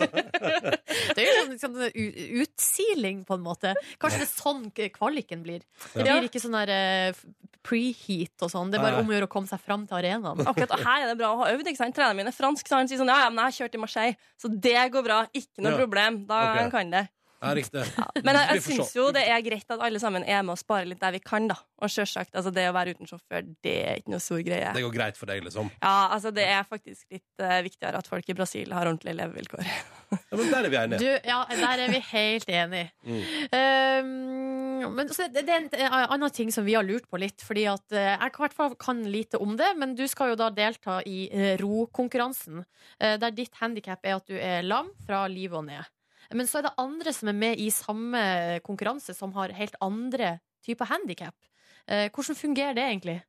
det 1.16 1.24
er 1.24 1.30
jo 1.30 1.34
sånn, 1.38 1.54
liksom, 1.54 1.78
utsiling, 2.42 3.24
på 3.28 3.38
en 3.38 3.44
måte. 3.46 3.74
Kanskje 4.02 4.22
det 4.22 4.28
er 4.28 4.34
sånn 4.34 4.66
kvaliken 4.96 5.44
blir. 5.46 5.64
Det 5.94 6.04
blir 6.06 6.28
ikke 6.30 6.42
sånn 6.42 6.56
der 6.56 6.72
eh, 6.72 7.14
preheat 7.66 8.46
og 8.46 8.52
sånn. 8.52 8.70
Det 8.72 8.78
er 8.80 8.84
bare 8.86 9.00
om 9.02 9.10
å 9.10 9.16
gjøre 9.16 9.28
å 9.28 9.32
komme 9.32 9.50
seg 9.50 9.60
fram 9.64 9.86
til 9.90 9.98
arenaen. 9.98 10.44
Akkurat, 10.48 10.72
og 10.78 10.84
her 10.86 11.04
er 11.04 11.08
det 11.12 11.18
bra 11.20 11.32
å 11.34 11.40
ha 11.44 11.50
øvd. 11.52 11.68
ikke 11.72 11.82
sant? 11.82 11.96
Treneren 11.98 12.20
min 12.20 12.28
er 12.30 12.36
fransk, 12.36 12.68
så 12.70 12.78
han 12.80 12.88
sier 12.92 13.02
sånn 13.02 13.10
ja, 13.12 13.24
ja, 13.26 13.30
men 13.34 13.42
jeg 13.44 13.50
har 13.52 13.58
kjørt 13.60 13.76
i 13.76 13.82
Marseille, 13.82 14.18
så 14.40 14.52
det 14.52 14.78
går 14.94 15.04
bra. 15.08 15.20
Ikke 15.34 15.66
noe 15.66 15.74
Ja. 15.74 15.80
problem. 15.82 16.26
Da 16.30 16.42
Ok. 16.66 16.72
kan 16.72 16.92
det. 16.94 17.08
Ja, 17.44 17.52
riktig. 17.56 17.84
Men 18.26 18.38
jeg, 18.40 18.48
jeg 18.56 18.64
syns 18.66 18.94
jo 18.96 19.10
det 19.14 19.26
er 19.28 19.42
greit 19.46 19.72
at 19.76 19.82
alle 19.84 20.00
sammen 20.02 20.24
er 20.24 20.44
med 20.46 20.56
og 20.56 20.62
sparer 20.62 20.88
litt 20.90 21.02
der 21.02 21.16
vi 21.16 21.22
kan, 21.24 21.50
da. 21.52 21.58
Og 21.84 21.92
selvsagt, 21.92 22.32
altså 22.38 22.54
det 22.56 22.70
å 22.70 22.74
være 22.76 22.96
uten 22.96 23.10
sjåfør, 23.10 23.44
det 23.66 23.76
er 23.84 24.00
ikke 24.00 24.14
noe 24.14 24.24
stor 24.24 24.40
greie. 24.46 24.72
Det 24.76 24.84
går 24.86 24.94
greit 24.96 25.20
for 25.20 25.30
deg, 25.30 25.44
liksom. 25.46 25.70
Ja, 25.82 26.08
altså 26.16 26.32
det 26.36 26.46
er 26.48 26.64
faktisk 26.68 27.04
litt 27.12 27.44
uh, 27.44 27.60
viktigere 27.66 28.00
at 28.00 28.08
folk 28.10 28.30
i 28.32 28.38
Brasil 28.38 28.72
har 28.74 28.88
ordentlige 28.88 29.18
levevilkår. 29.20 29.72
Ja, 30.16 30.38
men 30.38 30.52
der 30.54 30.68
er 30.68 30.72
vi 30.72 30.80
enige. 30.80 31.00
Du, 31.02 31.28
ja, 31.28 31.40
der 31.52 31.84
er 31.84 31.92
vi 31.92 32.04
helt 32.12 32.52
enige. 32.62 32.92
Mm. 33.06 33.22
Um, 33.56 34.94
men 34.98 35.10
så 35.14 35.28
det, 35.32 35.44
det 35.48 35.54
er 35.54 35.60
en 35.62 35.68
eh, 35.78 35.94
annen 36.14 36.32
ting 36.34 36.50
som 36.52 36.66
vi 36.66 36.74
har 36.76 36.84
lurt 36.86 37.06
på 37.10 37.20
litt. 37.22 37.44
Fordi 37.46 37.66
at 37.70 37.84
uh, 37.94 38.00
Jeg 38.00 38.32
i 38.34 38.42
hvert 38.42 38.56
fall 38.58 38.74
kan 38.82 39.04
lite 39.10 39.40
om 39.42 39.54
det, 39.60 39.70
men 39.78 39.94
du 39.98 40.04
skal 40.10 40.34
jo 40.34 40.40
da 40.40 40.50
delta 40.54 40.98
i 41.06 41.28
uh, 41.30 41.54
rokonkurransen. 41.62 42.64
der 43.00 43.34
ditt 43.36 43.56
handikap 43.62 44.06
er 44.06 44.18
at 44.18 44.28
du 44.30 44.36
er 44.38 44.66
lam 44.66 44.90
fra 45.06 45.26
livet 45.32 45.58
og 45.60 45.66
ned. 45.70 45.95
Men 46.34 46.50
så 46.50 46.60
er 46.60 46.68
det 46.68 46.76
andre 46.82 47.14
som 47.14 47.30
er 47.32 47.38
med 47.38 47.62
i 47.62 47.70
samme 47.74 48.26
konkurranse, 48.66 49.14
som 49.18 49.34
har 49.38 49.54
helt 49.56 49.78
andre 49.84 50.38
typer 50.66 50.90
handikap. 50.90 51.36
Eh, 51.86 52.10
hvordan 52.10 52.38
fungerer 52.38 52.78
det 52.78 52.86
egentlig? 52.90 53.22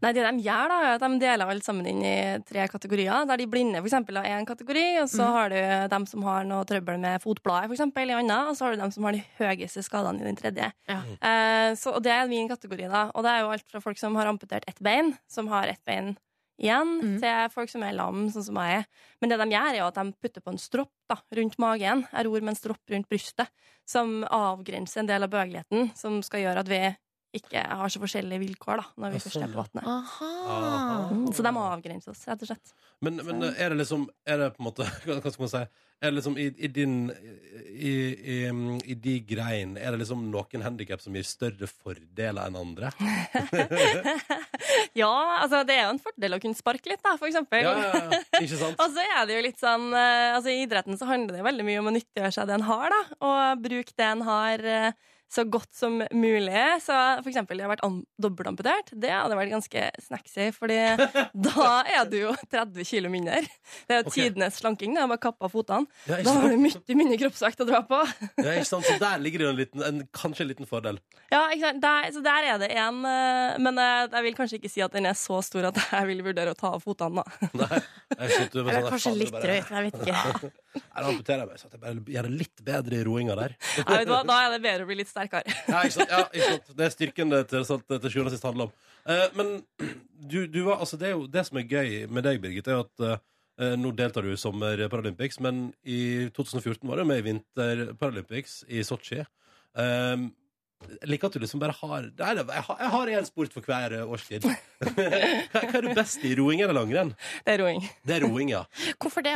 Nei, 0.00 0.12
det 0.16 0.22
de 0.24 0.44
gjør, 0.46 0.70
da, 0.70 0.76
er 0.80 0.94
at 0.94 1.02
de 1.02 1.20
deler 1.20 1.50
alle 1.50 1.64
sammen 1.64 1.88
inn 1.90 2.00
i 2.06 2.18
tre 2.48 2.64
kategorier. 2.72 3.26
Der 3.28 3.40
de 3.40 3.48
blinde 3.50 3.82
for 3.82 3.90
eksempel, 3.90 4.16
har 4.20 4.38
én 4.38 4.46
kategori, 4.48 4.84
og 5.02 5.10
så 5.12 5.26
mm. 5.26 5.34
har 5.36 5.52
du 5.52 5.58
dem 5.94 6.06
som 6.08 6.24
har 6.24 6.46
noe 6.48 6.68
trøbbel 6.68 7.00
med 7.02 7.20
fotbladet, 7.24 7.68
for 7.68 7.76
eksempel, 7.76 8.12
i 8.12 8.16
anna, 8.16 8.38
og 8.48 8.56
så 8.56 8.66
har 8.66 8.76
du 8.76 8.82
dem 8.82 8.94
som 8.94 9.08
har 9.08 9.18
de 9.18 9.24
høyeste 9.40 9.84
skadene 9.84 10.24
i 10.24 10.28
den 10.30 10.40
tredje. 10.40 10.70
Ja. 10.88 11.02
Eh, 11.18 11.74
så, 11.78 11.92
og 11.98 12.06
det 12.06 12.14
er 12.14 12.30
min 12.30 12.48
kategori, 12.50 12.88
da. 12.88 13.08
Og 13.12 13.26
det 13.26 13.34
er 13.34 13.44
jo 13.44 13.52
alt 13.56 13.68
fra 13.68 13.84
folk 13.84 14.00
som 14.00 14.16
har 14.18 14.30
amputert 14.30 14.64
ett 14.70 14.80
bein, 14.84 15.12
som 15.30 15.52
har 15.52 15.68
ett 15.68 15.84
bein 15.88 16.14
igjen, 16.58 16.94
mm. 17.00 17.16
til 17.22 17.50
folk 17.54 17.72
som 17.72 17.84
er 17.86 17.96
lam, 17.96 18.26
sånn 18.34 18.46
som 18.50 18.60
jeg 18.62 18.80
er. 18.80 18.86
Men 19.22 19.32
det 19.32 19.40
de 19.40 19.48
gjør, 19.54 19.72
er 19.72 19.80
jo 19.80 19.88
at 19.90 20.00
de 20.00 20.06
putter 20.18 20.44
på 20.44 20.54
en 20.54 20.62
stropp 20.62 20.94
da, 21.10 21.18
rundt 21.38 21.58
magen, 21.62 22.06
jeg 22.12 22.28
ror 22.28 22.44
med 22.44 22.54
en 22.54 22.62
stropp 22.62 22.94
rundt 22.94 23.10
brystet, 23.10 23.52
som 23.88 24.22
avgrenser 24.24 25.04
en 25.04 25.10
del 25.10 25.24
av 25.24 25.32
bøgeligheten 25.32 25.92
som 25.98 26.18
skal 26.26 26.44
gjøre 26.44 26.64
at 26.64 26.72
vi 26.72 26.82
ikke 27.38 27.60
har 27.60 27.90
så 27.92 28.00
forskjellige 28.00 28.40
vilkår 28.40 28.80
da, 28.80 28.84
når 29.02 29.12
vi 29.12 29.18
Ja, 29.18 29.24
først 29.26 29.42
er 29.42 29.50
på 29.52 29.60
vannet. 29.60 29.84
Aha. 29.84 30.30
Mm, 31.12 31.26
så 31.36 31.44
de 31.44 31.52
må 31.52 31.64
avgrense 31.68 32.10
oss, 32.12 32.22
rett 32.28 32.44
og 32.44 32.50
slett. 32.50 32.72
Men, 33.04 33.20
men 33.26 33.44
er 33.50 33.68
det 33.68 33.82
liksom 33.82 34.08
Er 34.26 34.40
det 34.40 34.48
på 34.56 34.62
en 34.62 34.68
måte 34.70 34.86
Hva 35.06 35.20
skal 35.20 35.44
man 35.44 35.52
si? 35.52 35.60
Er 36.00 36.10
det 36.10 36.16
liksom 36.16 36.38
i, 36.40 36.46
i 36.56 36.70
din 36.72 36.96
i, 37.68 37.92
i, 38.16 38.38
I 38.90 38.96
de 38.98 39.14
grein 39.28 39.76
Er 39.76 39.92
det 39.92 40.00
liksom 40.02 40.24
noen 40.32 40.64
handikap 40.64 41.04
som 41.04 41.14
gir 41.14 41.26
større 41.28 41.68
fordeler 41.68 42.48
enn 42.48 42.58
andre? 42.58 42.90
ja, 44.98 45.14
altså 45.44 45.62
det 45.68 45.76
er 45.76 45.84
jo 45.86 45.92
en 45.94 46.00
fordel 46.02 46.36
å 46.36 46.40
kunne 46.42 46.58
sparke 46.58 46.90
litt, 46.92 47.02
da, 47.04 47.14
for 47.20 47.30
eksempel. 47.30 47.64
Ja, 47.64 47.74
ja, 47.78 48.00
ja. 48.02 48.22
Ikke 48.42 48.58
sant? 48.64 48.80
Og 48.82 48.94
så 48.96 49.04
er 49.04 49.28
det 49.28 49.36
jo 49.38 49.44
litt 49.46 49.60
sånn 49.62 49.86
eh, 49.94 50.34
altså 50.36 50.52
I 50.52 50.64
idretten 50.64 50.98
så 51.00 51.08
handler 51.10 51.38
det 51.38 51.46
veldig 51.46 51.66
mye 51.68 51.82
om 51.82 51.90
å 51.90 51.94
nyttiggjøre 51.94 52.34
seg 52.34 52.50
det 52.50 52.58
en 52.58 52.66
har, 52.68 52.94
da. 52.94 53.00
Og 53.30 53.62
bruke 53.64 53.94
det 53.94 54.08
en 54.08 54.24
har, 54.28 54.66
eh, 54.74 55.14
så 55.28 55.44
godt 55.44 55.74
som 55.76 55.98
mulig. 56.12 56.64
Så 56.80 56.94
for 57.20 57.28
eksempel, 57.28 57.60
jeg 57.60 57.68
har 57.68 57.74
vært 57.74 57.84
dobbeltamputert. 58.20 58.92
Det 58.96 59.10
hadde 59.12 59.36
vært 59.36 59.52
ganske 59.52 59.84
snacksy, 60.06 60.48
fordi 60.56 60.78
da 61.48 61.68
er 61.84 62.08
du 62.08 62.16
jo 62.22 62.32
30 62.48 62.88
kilo 62.88 63.12
mindre. 63.12 63.42
Det 63.88 63.96
er 63.96 64.00
jo 64.02 64.08
okay. 64.08 64.28
tidenes 64.28 64.56
slanking. 64.62 64.96
Det 64.96 65.02
er 65.02 65.10
bare 65.10 65.22
kappa 65.28 65.50
fotene. 65.52 65.88
Ja, 66.08 66.22
Da 66.24 66.34
har 66.38 66.48
du 66.48 66.56
mye 66.62 66.96
mindre 66.96 67.18
kroppsvekt 67.20 67.60
å 67.64 67.68
dra 67.68 67.82
på. 67.86 68.00
Ja, 68.40 68.54
ikke 68.56 68.70
sant? 68.70 68.88
Så 68.88 68.96
der 69.02 69.20
ligger 69.24 69.44
det 69.44 69.50
en 69.50 69.60
liten, 69.60 69.84
en, 69.84 70.00
kanskje 70.16 70.46
en 70.46 70.52
liten 70.54 70.70
fordel. 70.70 71.00
Ja, 71.28 71.44
ikke 71.52 71.66
sant? 71.66 71.82
Der, 71.84 72.08
så 72.14 72.24
der 72.24 72.48
er 72.54 72.62
det 72.62 72.70
en 72.72 73.02
eh, 73.04 73.58
Men 73.60 73.76
eh, 73.82 74.06
jeg 74.06 74.24
vil 74.24 74.36
kanskje 74.38 74.58
ikke 74.62 74.70
si 74.72 74.82
at 74.84 74.94
den 74.96 75.08
er 75.10 75.16
så 75.18 75.42
stor 75.44 75.68
at 75.68 75.80
jeg 75.82 76.08
vil 76.08 76.24
vurdere 76.24 76.54
å 76.54 76.58
ta 76.58 76.72
av 76.78 76.84
fotene, 76.84 77.20
da. 77.20 77.42
Nei, 77.60 77.82
jeg 78.14 78.48
Eller 78.48 78.80
sånn, 78.80 78.90
kanskje 78.94 79.14
litt 79.18 79.36
drøyt. 79.36 79.68
Jeg 79.68 79.90
vet 79.90 80.00
ikke. 80.00 80.50
jeg 80.78 81.04
amputerer 81.12 81.44
meg, 81.44 81.60
så 81.60 81.68
jeg 81.68 81.82
bare 81.84 82.16
gjør 82.16 82.28
det 82.30 82.40
litt 82.46 82.64
bedre 82.64 82.98
i 82.98 83.04
roinga 83.06 83.36
der. 83.38 83.56
Ja? 83.78 84.00
Da 84.08 84.40
er 84.40 84.56
det 84.56 84.62
bedre 84.64 84.86
å 84.86 84.88
bli 84.88 84.98
litt 85.02 85.12
sterkere. 85.18 85.56
Ja, 85.72 85.82
ikke 85.84 85.96
sant? 85.98 86.12
Ja, 86.14 86.24
ikke 86.32 86.50
sant? 86.54 86.70
Det 86.78 86.86
er 86.86 86.94
styrken 86.94 87.34
det 87.34 87.42
til, 87.52 87.66
sant, 87.68 87.86
til 87.90 88.12
sjuende 88.14 88.30
og 88.30 88.36
sist 88.36 88.46
handler 88.46 88.68
om. 88.70 88.76
Eh, 89.08 89.24
men 89.38 89.52
du, 90.32 90.38
du 90.46 90.60
var, 90.68 90.78
altså, 90.84 90.98
det, 91.00 91.10
er 91.10 91.16
jo, 91.16 91.26
det 91.30 91.44
som 91.48 91.60
er 91.60 91.68
gøy 91.70 91.92
med 92.12 92.26
deg, 92.28 92.40
Birgit, 92.42 92.70
er 92.70 92.84
at 92.84 93.04
eh, 93.10 93.74
nå 93.78 93.90
deltar 93.98 94.22
du 94.26 94.32
i 94.32 94.38
Sommer 94.40 94.84
Paralympics, 94.92 95.40
men 95.44 95.68
i 95.82 96.28
2014 96.36 96.84
var 96.88 97.00
du 97.02 97.08
med 97.10 97.22
i 97.22 97.26
Vinter 97.32 97.88
Paralympics 97.98 98.60
i 98.70 98.84
Sotsji. 98.86 99.24
Um, 99.78 100.30
jeg 100.78 101.10
liker 101.10 101.26
at 101.28 101.34
du 101.34 101.42
liksom 101.42 101.60
bare 101.60 101.74
har 101.74 102.04
Nei, 102.06 102.28
jeg 102.38 102.62
har- 102.94 103.10
én 103.18 103.26
sport 103.26 103.52
for 103.52 103.66
hver 103.66 103.96
eh, 103.98 104.06
årstid. 104.06 104.46
hva, 104.82 104.94
hva 105.58 105.62
er 105.74 105.86
du 105.88 105.94
best 105.96 106.22
i? 106.22 106.36
Roing 106.38 106.62
eller 106.62 106.78
langrenn? 106.78 107.10
Det 107.42 107.56
er 107.56 107.64
roing. 107.64 107.82
Det 108.06 108.14
er 108.18 108.26
roing, 108.28 108.52
ja. 108.54 108.62
Hvorfor 109.02 109.26
det? 109.26 109.34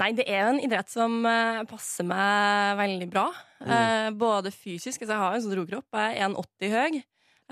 Nei, 0.00 0.10
det 0.16 0.26
er 0.28 0.44
jo 0.44 0.52
en 0.54 0.60
idrett 0.64 0.92
som 0.92 1.20
eh, 1.28 1.62
passer 1.70 2.06
meg 2.08 2.76
veldig 2.80 3.08
bra. 3.12 3.26
Eh, 3.62 4.10
både 4.18 4.52
fysisk, 4.54 5.02
altså 5.02 5.14
jeg 5.14 5.22
har 5.22 5.36
en 5.36 5.44
sånn 5.46 5.58
rokropp, 5.60 5.88
jeg 5.98 6.18
er 6.18 6.30
1,80 6.30 6.76
høy. 6.76 7.02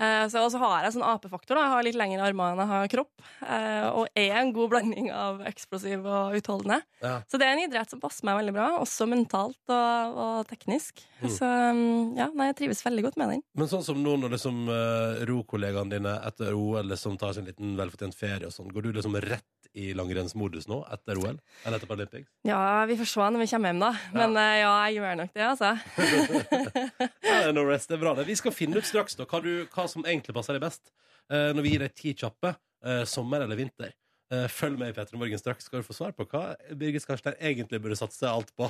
Eh, 0.01 0.25
så, 0.33 0.41
og 0.41 0.49
så 0.53 0.61
har 0.61 0.85
jeg 0.85 0.95
sånn 0.95 1.05
apefaktor, 1.05 1.57
da. 1.57 1.65
jeg 1.67 1.73
har 1.75 1.85
litt 1.85 1.99
lengre 1.99 2.25
armer 2.25 2.55
enn 2.55 2.63
jeg 2.63 2.71
har 2.71 2.91
kropp. 2.95 3.25
eh, 3.45 3.87
og 3.91 4.07
er 4.17 4.37
en 4.39 4.53
god 4.55 4.71
blanding 4.73 5.11
av 5.13 5.43
eksplosiv 5.49 6.07
og 6.07 6.37
utholdende. 6.39 6.81
Ja. 7.03 7.19
Så 7.29 7.37
det 7.37 7.47
er 7.47 7.55
en 7.55 7.63
idrett 7.67 7.93
som 7.93 8.01
passer 8.01 8.25
meg 8.25 8.39
veldig 8.39 8.55
bra, 8.55 8.67
også 8.81 9.07
mentalt 9.09 9.61
og, 9.69 10.19
og 10.25 10.49
teknisk. 10.49 11.03
Mm. 11.21 11.29
Så 11.29 11.45
mm, 11.45 12.17
ja, 12.17 12.31
nei, 12.33 12.49
jeg 12.49 12.59
trives 12.63 12.83
veldig 12.85 13.05
godt 13.07 13.21
med 13.21 13.35
den. 13.35 13.45
Men 13.57 13.69
sånn 13.69 13.85
som 13.85 14.01
nå 14.01 14.17
når 14.17 14.35
liksom 14.37 14.63
uh, 14.71 15.21
rokollegaene 15.29 15.97
dine 15.97 16.17
etter 16.27 16.57
OL 16.57 16.89
liksom 16.91 17.19
tar 17.21 17.35
seg 17.35 17.45
en 17.45 17.51
liten 17.53 17.77
velfortjent 17.79 18.17
ferie 18.17 18.49
og 18.49 18.55
sånn, 18.55 18.71
går 18.73 18.87
du 18.87 18.93
liksom 18.97 19.19
rett 19.21 19.49
i 19.73 19.93
langrennsmodus 19.95 20.67
nå 20.67 20.81
etter 20.91 21.19
OL? 21.21 21.37
Eller 21.63 21.77
etter 21.77 21.87
Paralympics? 21.87 22.27
Ja, 22.47 22.83
vi 22.89 22.97
får 22.99 23.07
se 23.07 23.27
når 23.31 23.43
vi 23.43 23.47
kommer 23.53 23.71
hjem, 23.71 23.83
da. 23.83 23.91
Men 24.15 24.35
eh, 24.41 24.55
ja, 24.59 24.71
jeg 24.87 24.97
gjør 24.97 25.19
nok 25.21 25.31
det, 25.37 25.45
altså. 25.47 25.71
Ja, 27.31 27.51
no 27.55 27.63
rest, 27.65 27.89
det 27.89 27.95
er 27.95 28.01
bra 28.01 28.13
det. 28.17 28.27
Vi 28.27 28.35
skal 28.37 28.53
finne 28.53 28.81
ut 28.81 28.87
straks 28.87 29.15
da, 29.17 29.25
hva, 29.29 29.39
du, 29.43 29.63
hva 29.71 29.87
som 29.91 30.05
egentlig 30.07 30.35
passer 30.35 30.57
deg 30.57 30.63
best. 30.63 30.91
Uh, 31.31 31.51
når 31.55 31.65
vi 31.65 31.73
gir 31.73 31.83
deg 31.85 31.93
ti 31.95 32.13
kjappe, 32.17 32.53
uh, 32.87 33.03
sommer 33.07 33.43
eller 33.45 33.59
vinter. 33.59 33.93
Uh, 34.31 34.47
følg 34.51 34.79
med 34.79 34.91
i 34.91 34.95
Petter 34.95 35.19
Morgen 35.19 35.39
straks, 35.39 35.67
skal 35.67 35.83
du 35.83 35.87
få 35.87 35.95
svar 35.95 36.15
på 36.15 36.25
hva 36.31 36.55
Birgit 36.79 37.03
Skarstein 37.03 37.37
egentlig 37.39 37.81
burde 37.83 37.99
satse 37.99 38.27
alt 38.27 38.51
på. 38.55 38.69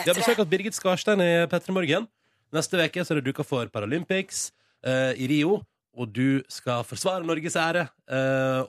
Vi 0.00 0.08
har 0.08 0.16
besøk 0.16 0.40
av 0.40 0.48
Birgit 0.48 0.76
Skarstein 0.76 1.20
i 1.24 1.32
Petter 1.52 1.76
Morgen. 1.76 2.08
Neste 2.54 2.80
uke 2.80 3.04
er 3.04 3.20
det 3.20 3.26
duka 3.28 3.44
for 3.46 3.68
Paralympics 3.72 4.48
i 4.82 5.26
Rio. 5.30 5.60
Og 6.00 6.08
du 6.14 6.40
skal 6.48 6.84
forsvare 6.86 7.26
Norges 7.26 7.56
ære 7.58 7.82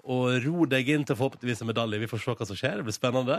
og 0.04 0.42
ro 0.44 0.66
deg 0.70 0.90
inn 0.92 1.06
til 1.08 1.16
forhåpentligvis 1.16 1.62
en 1.64 1.70
medalje. 1.70 2.02
Vi 2.02 2.10
får 2.10 2.24
se 2.24 2.36
hva 2.36 2.48
som 2.50 2.58
skjer. 2.60 2.82
Det 2.82 2.88
blir 2.90 2.98
spennende. 2.98 3.38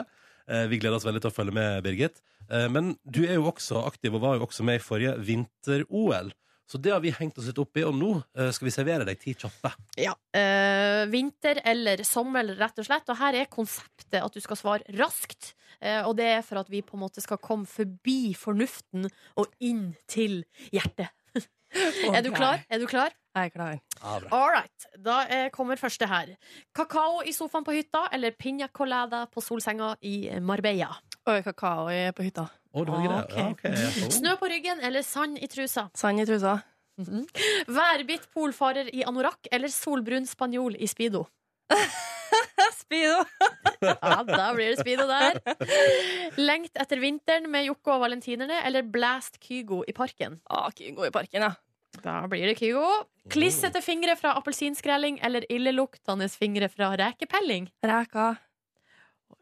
Eh, 0.49 0.67
vi 0.71 0.79
gleder 0.83 0.99
oss 0.99 1.07
veldig 1.07 1.23
til 1.25 1.33
å 1.33 1.35
følge 1.35 1.57
med, 1.57 1.83
Birgit. 1.85 2.23
Eh, 2.49 2.69
men 2.73 2.95
du 3.05 3.23
er 3.25 3.37
jo 3.39 3.51
også 3.51 3.85
aktiv 3.87 4.15
og 4.15 4.25
var 4.25 4.39
jo 4.39 4.47
også 4.49 4.67
med 4.67 4.81
i 4.81 4.85
forrige 4.85 5.17
vinter-OL. 5.23 6.33
Så 6.73 6.79
det 6.81 6.93
har 6.95 7.03
vi 7.05 7.11
hengt 7.13 7.37
oss 7.37 7.49
litt 7.51 7.59
opp 7.61 7.77
i, 7.77 7.83
og 7.85 7.93
nå 7.99 8.11
eh, 8.39 8.49
skal 8.55 8.69
vi 8.69 8.73
servere 8.73 9.05
deg 9.05 9.19
ti 9.21 9.35
kjappe. 9.37 9.75
Ja. 10.01 10.15
Øh, 10.33 11.03
vinter 11.13 11.61
eller 11.69 12.01
sommer, 12.09 12.49
rett 12.57 12.81
og 12.81 12.87
slett. 12.89 13.11
Og 13.13 13.19
her 13.21 13.37
er 13.43 13.51
konseptet 13.53 14.23
at 14.23 14.33
du 14.33 14.41
skal 14.41 14.57
svare 14.57 14.97
raskt. 14.97 15.53
Eh, 15.83 16.01
og 16.01 16.17
det 16.17 16.31
er 16.39 16.47
for 16.47 16.63
at 16.63 16.71
vi 16.73 16.81
på 16.87 16.97
en 16.97 17.05
måte 17.05 17.21
skal 17.25 17.41
komme 17.43 17.69
forbi 17.69 18.33
fornuften 18.39 19.11
og 19.37 19.53
inn 19.61 19.91
til 20.09 20.47
hjertet. 20.73 21.13
Er 22.13 22.21
du 22.25 22.29
klar? 22.33 22.61
Er 22.69 22.81
du 22.83 22.85
klar? 22.85 23.15
Jeg 23.35 23.49
er 23.49 23.53
klar. 23.55 23.79
All 24.05 24.51
right. 24.53 24.87
Da 25.01 25.23
eh, 25.33 25.47
kommer 25.55 25.77
første 25.81 26.07
her. 26.11 26.35
Kakao 26.77 27.23
i 27.25 27.33
sofaen 27.33 27.65
på 27.65 27.73
hytta 27.73 28.05
eller 28.13 28.35
piña 28.37 28.69
colada 28.73 29.25
på 29.27 29.41
solsenga 29.41 29.95
i 30.05 30.29
Marbella? 30.41 30.91
Oi, 31.31 31.39
kakao 31.47 31.87
i- 31.89 32.11
på 32.13 32.23
hytta. 32.27 32.49
Oh, 32.75 32.85
det 32.85 32.93
var 32.93 33.07
greit. 33.07 33.33
Ok. 33.53 33.65
Ja, 33.65 33.89
ok. 33.89 34.13
Snø 34.19 34.37
på 34.41 34.49
ryggen 34.53 34.81
eller 34.85 35.03
sand 35.03 35.39
i 35.39 35.47
trusa? 35.49 35.87
Sand 35.97 36.21
i 36.21 36.27
trusa. 36.29 36.59
Værbitt 37.73 38.29
polfarer 38.35 38.89
i 38.93 39.03
anorakk 39.09 39.49
eller 39.53 39.69
solbrun 39.73 40.27
spanjol 40.29 40.77
i 40.79 40.87
speedo? 40.91 41.25
Speedo! 42.83 43.25
Ja, 43.83 44.21
da 44.23 44.53
blir 44.55 44.71
det 44.71 44.79
speedo 44.79 45.09
der. 45.09 45.41
Lengt 46.39 46.77
etter 46.79 47.01
vinteren 47.03 47.49
med 47.51 47.65
Jokke 47.67 47.91
og 47.97 48.05
valentinerne 48.05 48.61
eller 48.67 48.85
Blast 48.87 49.41
Kygo 49.43 49.81
i 49.89 49.93
parken? 49.97 50.37
Ah, 50.47 50.69
Kygo 50.71 51.03
i 51.09 51.11
parken, 51.11 51.43
ja. 51.43 51.51
Da 52.03 52.21
blir 52.31 52.47
det 52.51 52.57
Kygo. 52.59 52.87
Klissete 53.31 53.83
fingre 53.85 54.17
fra 54.19 54.35
appelsinskrelling 54.39 55.21
eller 55.23 55.47
illeluktende 55.53 56.29
fingre 56.29 56.69
fra 56.73 56.91
rekepelling? 56.99 57.69
Reka. 57.87 58.33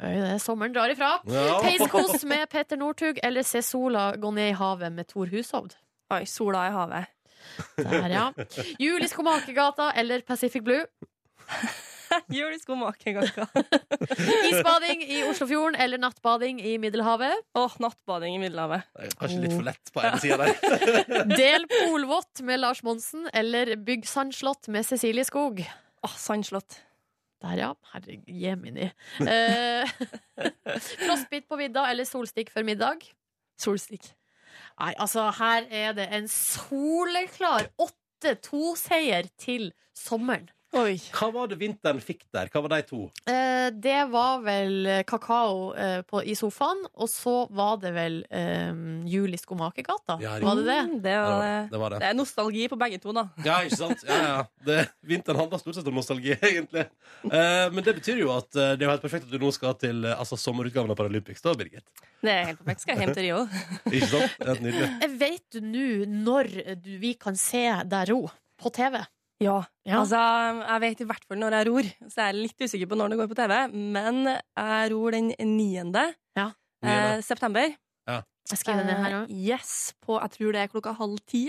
Oi, 0.01 0.15
det 0.17 0.29
er 0.35 0.41
sommeren 0.41 0.73
drar 0.73 0.93
ifra. 0.93 1.15
Ja. 1.29 1.59
Peiskos 1.65 2.25
med 2.29 2.49
Petter 2.53 2.79
Northug 2.81 3.21
eller 3.25 3.45
Se 3.45 3.63
sola 3.65 4.11
gå 4.17 4.33
ned 4.37 4.53
i 4.53 4.57
havet 4.57 4.93
med 4.93 5.09
Tor 5.09 5.33
Hushovd? 5.33 5.77
Oi, 6.13 6.25
sola 6.29 6.67
i 6.69 6.75
havet. 6.75 7.17
Der, 7.77 8.09
ja. 8.13 8.27
Jul 8.79 9.07
Skomakergata 9.09 9.93
eller 9.97 10.21
Pacific 10.21 10.65
Blue? 10.65 10.85
Jul 12.37 12.55
i 12.55 12.59
skomakergata. 12.61 13.47
Isbading 14.51 15.03
i 15.05 15.23
Oslofjorden 15.29 15.79
eller 15.81 16.01
nattbading 16.03 16.61
i 16.63 16.77
Middelhavet? 16.83 17.45
Åh, 17.59 17.77
nattbading 17.83 18.37
i 18.37 18.43
Middelhavet. 18.43 18.87
Det 18.97 19.09
er 19.09 19.17
Kanskje 19.21 19.41
litt 19.45 19.57
for 19.57 19.69
lett 19.69 19.93
på 19.95 20.03
ene 20.07 20.21
sida 20.23 20.39
der. 20.45 21.25
Del 21.31 21.67
polvott 21.71 22.43
med 22.47 22.63
Lars 22.63 22.83
Monsen 22.87 23.29
eller 23.37 23.75
Bygg 23.77 24.09
sandslott 24.11 24.71
med 24.73 24.87
Cecilie 24.89 25.27
Skog? 25.29 25.63
Åh, 26.07 26.17
sandslott. 26.19 26.81
Der, 27.41 27.57
ja. 27.57 27.73
Herre 27.95 28.19
jemini. 28.29 28.91
Eh, 29.25 29.93
frostbit 31.07 31.47
på 31.49 31.57
vidda 31.61 31.87
eller 31.89 32.05
solstikk 32.09 32.53
før 32.53 32.67
middag? 32.69 33.07
Solstikk. 33.61 34.11
Nei, 34.81 34.93
altså, 35.01 35.27
her 35.39 35.67
er 35.73 35.95
det 35.97 36.07
en 36.17 36.29
soleklar 36.31 37.69
8-2-seier 37.81 39.29
til 39.41 39.71
sommeren. 39.97 40.49
Oi. 40.79 40.93
Hva 41.11 41.27
var 41.35 41.49
det 41.51 41.57
vinteren 41.59 41.99
fikk 41.99 42.21
der? 42.31 42.47
Hva 42.53 42.61
var 42.63 42.71
de 42.77 42.85
to? 42.87 43.01
Eh, 43.27 43.73
det 43.75 44.05
var 44.13 44.39
vel 44.45 44.87
kakao 45.09 45.73
eh, 45.75 46.03
på, 46.07 46.21
i 46.23 46.37
sofaen, 46.39 46.85
og 46.95 47.09
så 47.11 47.33
var 47.51 47.81
det 47.83 47.91
vel 47.97 48.21
eh, 48.31 48.71
jul 49.11 49.35
i 49.35 49.41
Skomakergata. 49.41 50.21
Ja, 50.23 50.37
var 50.45 50.61
det 50.61 50.67
det? 50.69 50.77
Mm, 50.87 50.95
Det, 51.03 51.17
var, 51.19 51.43
ja, 51.49 51.59
det 51.73 51.81
var 51.83 51.91
det. 51.97 51.99
det 52.05 52.09
er 52.13 52.17
nostalgi 52.21 52.69
på 52.71 52.79
begge 52.79 53.01
to, 53.03 53.11
da. 53.17 53.27
Ja, 53.43 53.59
ikke 53.67 53.81
sant? 53.83 54.07
Ja, 54.07 54.21
ja. 54.29 54.39
Det, 54.71 54.79
vinteren 55.11 55.43
handler 55.43 55.59
stort 55.59 55.81
sett 55.81 55.91
om 55.91 55.99
nostalgi, 55.99 56.37
egentlig. 56.53 56.87
Eh, 57.27 57.67
men 57.75 57.83
det 57.91 57.97
betyr 57.99 58.23
jo 58.23 58.31
at 58.39 58.55
eh, 58.55 58.73
det 58.79 58.87
er 58.87 58.95
helt 58.95 59.03
perfekt 59.05 59.27
at 59.27 59.35
du 59.35 59.43
nå 59.43 59.51
skal 59.59 59.75
til 59.83 60.07
eh, 60.07 60.15
altså, 60.23 60.39
sommerutgaven 60.39 60.95
av 60.95 61.01
Paralympics, 61.03 61.43
da, 61.43 61.57
Birgit. 61.59 61.87
Det 62.23 62.31
er 62.31 62.47
helt 62.53 62.63
perfekt. 62.63 62.87
Skal 62.87 62.95
jeg 62.95 63.09
hjem 63.09 63.17
til 63.19 63.27
Rio? 63.27 63.43
Ikke 63.97 64.13
sant? 64.15 64.39
Helt 64.47 64.63
nydelig. 64.69 64.91
Eh, 65.03 65.19
Vet 65.27 65.47
du 65.59 65.65
nå 65.67 65.89
når 66.31 66.55
du, 66.87 66.93
vi 67.03 67.17
kan 67.19 67.35
se 67.35 67.67
deg 67.91 68.13
ro 68.15 68.23
på 68.61 68.71
TV? 68.79 69.03
Ja. 69.41 69.59
Ja. 69.89 70.01
Altså, 70.03 70.19
jeg 70.69 70.81
vet 70.85 71.01
i 71.01 71.05
hvert 71.09 71.25
fall 71.27 71.39
når 71.41 71.55
jeg 71.57 71.67
ror, 71.71 71.87
så 72.13 72.17
jeg 72.21 72.29
er 72.29 72.37
litt 72.37 72.61
usikker 72.61 72.87
på 72.91 72.97
når 73.01 73.09
det 73.15 73.19
går 73.23 73.29
på 73.33 73.39
TV. 73.39 73.55
Men 73.73 74.25
jeg 74.37 74.91
ror 74.93 75.11
den 75.17 75.31
9. 75.39 76.15
Ja. 76.37 76.51
Eh, 76.85 77.21
september. 77.25 77.73
Jeg 78.51 78.59
skriver 78.59 78.83
det 78.83 78.87
ned 78.87 79.05
her 79.05 79.13
Eh, 79.15 79.19
òg. 79.21 79.31
yes, 79.31 79.95
på 80.05 80.17
jeg 80.21 80.31
tror 80.35 80.53
det 80.53 80.61
er 80.65 80.69
klokka 80.73 80.93
halv 80.97 81.19
ti. 81.29 81.45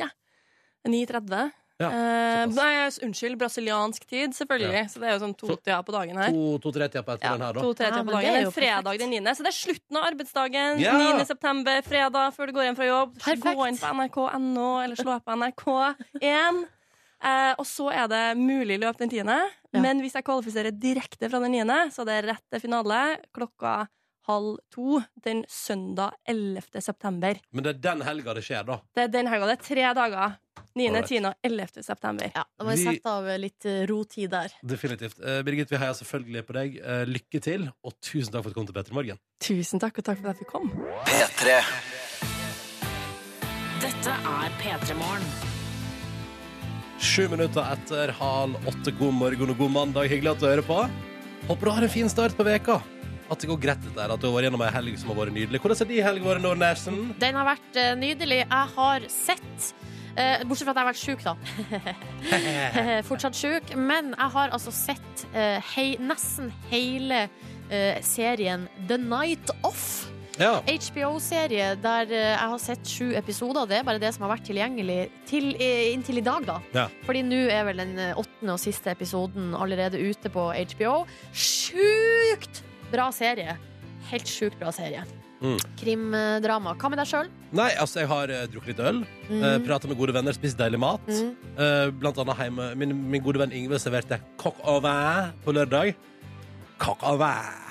9.30. 0.87 1.51
Ja, 1.81 1.87
eh, 1.89 2.45
nei, 2.53 2.73
unnskyld, 3.01 3.37
brasiliansk 3.41 4.03
tid, 4.05 4.35
selvfølgelig. 4.37 4.83
Så 4.91 4.99
det 5.01 5.07
er 5.09 5.15
jo 5.15 5.21
sånn 5.23 5.33
to-tida 5.39 5.79
på 5.83 5.91
dagen 5.95 6.15
her. 6.21 6.29
To-tre-tida 6.61 7.01
på 7.01 7.15
Ja, 7.15 7.17
ettermiddagen 7.17 7.41
her, 7.47 7.53
da. 7.57 7.61
to-tre 7.65 7.87
tida 7.89 8.03
men 8.03 8.05
på 8.05 8.11
det 8.11 8.21
dagen. 8.21 8.35
er 8.37 8.43
jo 8.45 8.51
fredag 8.53 8.99
den 9.01 9.09
9. 9.09 9.33
Så 9.33 9.41
det 9.41 9.49
er 9.49 9.57
slutten 9.57 9.97
av 9.97 10.03
arbeidsdagen. 10.11 10.79
Ja! 10.83 10.93
9. 11.17 11.25
september, 11.25 11.81
fredag, 11.81 12.35
før 12.37 12.45
du 12.47 12.53
går 12.53 12.63
hjem 12.69 12.75
fra 12.77 12.85
jobb. 12.91 13.17
Perfekt. 13.17 13.57
Gå 13.57 13.67
inn 13.71 13.77
på 13.81 13.93
nrk.no, 13.97 14.67
eller 14.83 14.95
slå 14.95 15.17
på 15.25 15.33
NRK1. 15.41 16.61
Eh, 17.21 17.53
og 17.59 17.65
så 17.69 17.89
er 17.93 18.07
det 18.11 18.23
mulig 18.39 18.79
løp 18.81 18.97
den 19.01 19.11
tiende. 19.11 19.37
Ja. 19.71 19.81
Men 19.83 20.01
hvis 20.03 20.15
jeg 20.17 20.25
kvalifiserer 20.27 20.73
direkte 20.73 21.29
fra 21.29 21.41
den 21.43 21.53
niende, 21.55 21.83
så 21.93 22.03
er 22.03 22.11
det 22.11 22.21
rett 22.31 22.45
til 22.49 22.63
finale 22.65 23.01
klokka 23.35 23.83
halv 24.29 24.57
to 24.73 25.01
den 25.23 25.43
søndag 25.49 26.13
11. 26.29 26.81
september. 26.81 27.39
Men 27.51 27.65
det 27.65 27.75
er 27.75 27.81
den 27.81 28.01
helga 28.05 28.35
det 28.37 28.43
skjer, 28.45 28.65
da. 28.67 28.79
Det 28.95 29.07
er 29.07 29.11
den 29.13 29.29
helga. 29.31 29.49
Det 29.49 29.57
er 29.57 29.65
tre 29.65 29.93
dager. 29.97 30.37
9., 30.77 30.87
Alright. 30.87 31.09
10. 31.09 31.25
og 31.27 31.33
11. 31.43 31.83
september. 31.83 32.31
Ja, 32.35 32.43
da 32.57 32.63
må 32.65 32.71
vi 32.71 32.83
sette 32.85 33.11
av 33.11 33.27
litt 33.41 33.65
eh, 33.67 33.81
rotid 33.89 34.31
der. 34.31 34.53
Definitivt. 34.63 35.19
Eh, 35.19 35.41
Birgit, 35.43 35.71
vi 35.73 35.81
heier 35.81 35.97
selvfølgelig 35.97 36.45
på 36.47 36.55
deg. 36.55 36.77
Eh, 36.79 37.03
lykke 37.09 37.43
til, 37.43 37.67
og 37.83 37.97
tusen 37.99 38.31
takk 38.31 38.45
for 38.45 38.51
at 38.51 38.55
du 38.55 38.59
kom 38.61 38.69
til 38.69 38.77
Petter 38.77 38.95
i 38.95 38.99
morgen. 39.01 39.21
Tusen 39.43 39.83
takk, 39.83 39.99
og 39.99 40.07
takk 40.11 40.21
for 40.21 40.31
at 40.31 40.39
vi 40.39 40.47
kom. 40.47 40.71
Dette 43.81 44.19
er 44.37 44.61
P3 44.61 44.95
Morgen. 45.01 45.50
Sju 47.01 47.23
minutter 47.31 47.65
etter 47.65 48.11
halv 48.13 48.67
åtte. 48.69 48.91
God 48.93 49.15
morgen 49.17 49.49
og 49.49 49.57
god 49.57 49.71
mandag. 49.73 50.05
Hyggelig 50.11 50.35
at 50.35 50.43
du 50.43 50.45
hører 50.45 50.65
på. 50.65 50.75
Håper 51.47 51.65
du 51.65 51.71
har 51.73 51.85
en 51.87 51.89
fin 51.89 52.09
start 52.13 52.35
på 52.37 52.45
veka. 52.45 52.75
At 53.31 53.41
det 53.41 53.49
går 53.49 53.57
greit, 53.63 53.87
der, 53.95 54.13
at 54.13 54.21
du 54.21 54.27
har 54.27 54.35
vært 54.35 54.45
gjennom 54.45 54.61
ei 54.61 54.69
helg 54.75 54.99
som 55.01 55.09
har 55.09 55.17
vært 55.23 55.33
nydelig. 55.33 55.63
Hvordan 55.63 55.81
har 55.81 55.89
din 55.89 56.05
helg 56.05 56.27
vært, 56.27 56.43
Nordnesen? 56.43 56.99
Den 57.23 57.39
har 57.39 57.47
vært 57.49 57.79
eh, 57.81 57.95
nydelig. 57.97 58.39
Jeg 58.43 58.69
har 58.75 59.07
sett 59.09 59.71
eh, 60.13 60.45
Bortsett 60.45 60.69
fra 60.69 60.75
at 60.75 60.77
jeg 60.77 60.83
har 60.83 60.91
vært 60.91 61.01
sjuk, 61.01 61.25
da. 61.25 63.01
Fortsatt 63.09 63.39
sjuk. 63.39 63.73
Men 63.81 64.13
jeg 64.13 64.31
har 64.37 64.53
altså 64.53 64.75
sett 64.75 65.25
eh, 65.33 65.57
hei, 65.73 65.95
nesten 65.97 66.53
hele 66.69 67.25
serien 68.03 68.67
The 68.89 68.97
Night 68.99 69.49
Off. 69.63 70.10
Ja. 70.41 70.57
HBO-serie 70.65 71.75
der 71.81 72.09
eh, 72.09 72.31
jeg 72.33 72.51
har 72.53 72.61
sett 72.61 72.89
sju 72.89 73.11
episoder. 73.17 73.67
Det 73.69 73.77
er 73.79 73.87
bare 73.87 74.01
det 74.01 74.09
som 74.15 74.25
har 74.25 74.33
vært 74.33 74.47
tilgjengelig 74.49 74.99
til, 75.29 75.51
eh, 75.61 75.91
inntil 75.93 76.21
i 76.21 76.25
dag, 76.25 76.47
da. 76.47 76.57
Ja. 76.73 76.87
Fordi 77.05 77.23
nå 77.27 77.43
er 77.53 77.67
vel 77.69 77.83
den 77.83 77.93
eh, 78.01 78.17
åttende 78.17 78.55
og 78.57 78.61
siste 78.61 78.93
episoden 78.95 79.53
allerede 79.57 80.01
ute 80.01 80.33
på 80.33 80.49
HBO. 80.73 81.03
Sjukt 81.31 82.63
bra 82.91 83.11
serie! 83.15 83.57
Helt 84.09 84.27
sjukt 84.27 84.57
bra 84.59 84.73
serie. 84.75 85.05
Mm. 85.41 85.57
Krimdrama. 85.79 86.75
Hva 86.77 86.91
med 86.91 86.99
deg 87.01 87.09
sjøl? 87.09 87.31
Nei, 87.55 87.69
altså, 87.81 88.03
jeg 88.03 88.09
har 88.11 88.33
uh, 88.33 88.43
drukket 88.51 88.73
litt 88.73 88.83
øl. 88.91 89.01
Mm. 89.29 89.39
Uh, 89.39 89.55
Prata 89.65 89.89
med 89.89 89.97
gode 89.97 90.13
venner, 90.17 90.35
spist 90.37 90.59
deilig 90.59 90.81
mat. 90.81 91.07
Mm. 91.09 91.31
Uh, 91.55 91.87
blant 92.01 92.21
annet 92.21 92.43
hjemme. 92.45 92.69
Min, 92.81 92.93
min 93.13 93.25
gode 93.25 93.41
venn 93.41 93.55
Yngve 93.55 93.79
serverte 93.81 94.21
coq 94.41 94.61
au 94.67 94.77
vin 94.83 95.33
på 95.45 95.55
lørdag. 95.55 95.95
Coq 96.81 97.07
au 97.09 97.17
vin. 97.21 97.70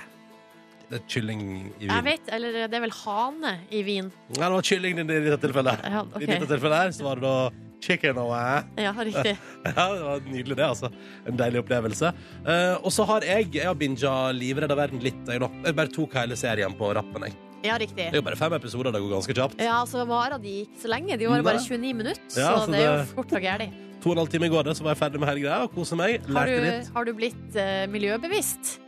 Det 0.90 0.98
er 0.98 1.02
kylling 1.06 1.42
i 1.78 1.86
vin. 1.86 1.90
Jeg 1.94 2.04
vet, 2.04 2.30
eller 2.34 2.52
det 2.66 2.74
er 2.74 2.82
vel 2.82 2.94
hane 3.04 3.52
i 3.70 3.82
vin. 3.86 4.08
Ja, 4.34 4.48
det 4.48 4.54
var 4.56 4.64
kylling 4.66 4.98
i 4.98 5.04
dette 5.06 5.36
tilfellet. 5.44 5.84
Ja, 5.86 6.00
I 6.18 6.26
dette 6.26 6.48
tilfellet 6.50 6.80
her 6.82 6.94
så 6.96 7.04
var 7.06 7.20
det 7.20 7.22
da 7.28 7.34
chicken 7.80 8.18
au 8.18 8.26
vin. 8.32 8.72
Ja, 8.82 8.92
riktig. 8.98 9.36
Ja, 9.70 9.84
det 9.94 10.02
var 10.02 10.24
nydelig 10.26 10.56
det, 10.58 10.66
altså. 10.66 10.90
En 11.30 11.36
deilig 11.38 11.62
opplevelse. 11.62 12.10
Eh, 12.42 12.74
og 12.82 12.90
så 12.92 13.06
har 13.06 13.22
jeg 13.28 13.52
Jeg 13.54 13.68
har 13.68 13.78
binga 13.78 14.16
Livredda 14.34 14.74
verden 14.76 14.98
litt, 15.04 15.20
jeg, 15.30 15.40
da. 15.44 15.48
Jeg 15.64 15.76
bare 15.78 15.94
tok 15.94 16.16
hele 16.18 16.36
serien 16.36 16.74
på 16.76 16.90
rappen, 16.98 17.28
jeg. 17.28 17.38
Ja, 17.62 17.76
riktig. 17.78 18.08
Det 18.08 18.16
er 18.16 18.22
jo 18.22 18.24
bare 18.24 18.40
fem 18.40 18.54
episoder, 18.56 18.90
det 18.90 19.00
går 19.04 19.14
ganske 19.14 19.34
kjapt. 19.36 19.58
Ja, 19.62 19.78
altså 19.84 20.02
Vara 20.08 20.38
de 20.42 20.56
ikke 20.64 20.80
så 20.82 20.90
lenge. 20.90 21.16
De 21.20 21.28
var 21.28 21.42
bare 21.44 21.60
29 21.60 21.94
minutter, 21.94 22.22
Ja, 22.40 22.54
så 22.56 22.66
så 22.66 22.72
det 22.72 22.80
er 22.82 22.86
jo 22.88 22.98
det- 23.04 23.08
fort 23.14 23.32
og 23.36 23.42
gærlig. 23.46 23.70
To 24.00 24.08
og 24.08 24.16
en 24.16 24.22
halv 24.24 24.30
time 24.32 24.48
går 24.48 24.64
det, 24.64 24.74
så 24.78 24.82
var 24.82 24.94
jeg 24.94 25.00
ferdig 25.04 25.20
med 25.20 25.28
hele 25.28 25.42
greia 25.44 25.62
og 25.66 25.74
koser 25.74 25.96
meg. 26.00 26.22
Har 26.24 26.46
Lærte 26.48 26.56
du, 26.56 26.64
litt. 26.70 26.88
har 26.94 27.04
du 27.04 27.12
blitt 27.14 27.56
eh, 27.60 27.86
miljøbevisst? 27.92 28.78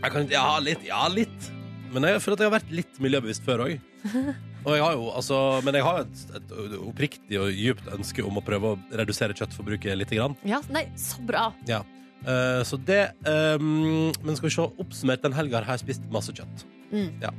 Jeg 0.00 0.12
kan, 0.14 0.28
ja, 0.32 0.44
litt. 0.64 0.84
Ja, 0.86 1.02
litt. 1.12 1.48
Men 1.92 2.06
jeg 2.08 2.20
føler 2.22 2.38
at 2.38 2.42
jeg 2.44 2.48
har 2.50 2.54
vært 2.56 2.70
litt 2.72 3.00
miljøbevisst 3.02 3.44
før 3.44 3.66
òg. 3.66 3.74
Og 4.66 4.74
jeg 4.76 4.82
har 4.84 4.92
jo, 4.96 5.06
altså, 5.16 5.36
men 5.64 5.76
jeg 5.78 5.84
har 5.86 6.02
et, 6.02 6.22
et 6.36 6.50
oppriktig 6.76 7.38
og 7.40 7.46
djupt 7.56 7.86
ønske 7.94 8.20
om 8.28 8.36
å 8.36 8.42
prøve 8.44 8.74
å 8.74 8.98
redusere 9.00 9.32
kjøttforbruket 9.32 9.96
litt. 9.96 10.10
Grann. 10.12 10.34
Ja, 10.44 10.58
nei, 10.68 10.82
så 11.00 11.22
bra. 11.24 11.46
Ja. 11.68 11.78
Eh, 12.20 12.60
så 12.68 12.76
det 12.84 12.98
ehm, 13.24 14.10
Men 14.20 14.36
skal 14.36 14.50
vi 14.50 14.52
se, 14.52 14.66
oppsummert 14.84 15.22
den 15.24 15.32
helga 15.32 15.62
har 15.64 15.78
jeg 15.78 15.86
spist 15.86 16.04
masse 16.12 16.34
kjøtt. 16.36 16.66
Mm. 16.92 17.08
Ja. 17.24 17.32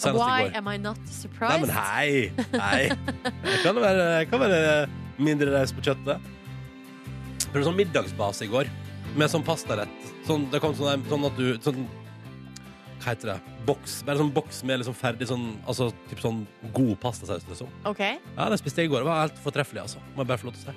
Senest 0.00 0.08
i 0.08 0.14
Why 0.16 0.46
går. 0.46 0.56
am 0.62 0.70
I 0.72 0.78
not 0.80 1.02
Nei, 1.04 1.12
surprised? 1.18 1.66
men 1.66 1.74
hei! 1.76 2.32
Hei. 2.56 2.80
Jeg 3.50 3.60
kan 3.66 3.82
være, 3.84 4.08
jeg 4.22 4.30
kan 4.32 4.42
være 4.46 4.64
mindre 5.28 5.52
raus 5.58 5.76
på 5.76 5.84
kjøttet. 5.84 6.32
Prøvde 7.50 7.66
sånn 7.68 7.76
middagsbase 7.78 8.48
i 8.48 8.50
går, 8.56 8.72
med 9.20 9.30
sånn 9.36 9.44
pastarett. 9.46 10.13
Sånn, 10.24 10.46
det 10.52 10.60
kom 10.64 10.72
sånn, 10.78 11.04
sånn 11.10 11.26
at 11.28 11.36
du 11.36 11.46
sånn, 11.64 11.84
Hva 13.04 13.12
heter 13.12 13.34
det? 13.34 13.38
Boks. 13.68 13.98
Bare 14.06 14.20
sånn 14.22 14.32
boks 14.32 14.62
med 14.64 14.80
liksom 14.80 14.96
ferdig 14.96 15.26
sånn 15.28 15.46
Altså 15.68 15.90
typ 16.10 16.20
sånn 16.24 16.42
god 16.76 16.94
pastasaus, 17.02 17.44
liksom. 17.50 17.68
OK. 17.90 18.00
Ja, 18.00 18.48
det 18.52 18.58
spiste 18.62 18.80
jeg 18.84 18.88
i 18.90 18.94
går. 18.94 19.04
Det 19.04 19.10
var 19.10 19.24
helt 19.26 19.40
fortreffelig, 19.44 19.82
altså. 19.84 20.00
Må 20.14 20.24
jeg 20.24 20.30
bare 20.32 20.40
få 20.40 20.48
lov 20.50 20.56
til 20.56 20.64
å 20.64 20.72
si. 20.72 20.76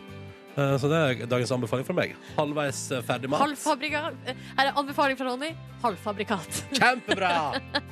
Eh, 0.57 0.73
Så 0.81 0.89
det 0.91 0.97
er 0.97 1.27
dagens 1.29 1.51
anbefaling 1.53 1.85
fra 1.87 1.95
meg. 1.95 2.15
Halvveis 2.35 2.79
eh, 2.91 3.03
ferdig 3.05 3.29
mat. 3.29 3.39
Halvfabrikat. 3.45 4.15
eh, 4.25 4.35
er 4.57 4.71
anbefaling 4.73 5.15
fra 5.19 5.27
Ronny. 5.29 5.51
Halvfabrikat. 5.83 6.61
Kjempebra! 6.79 7.31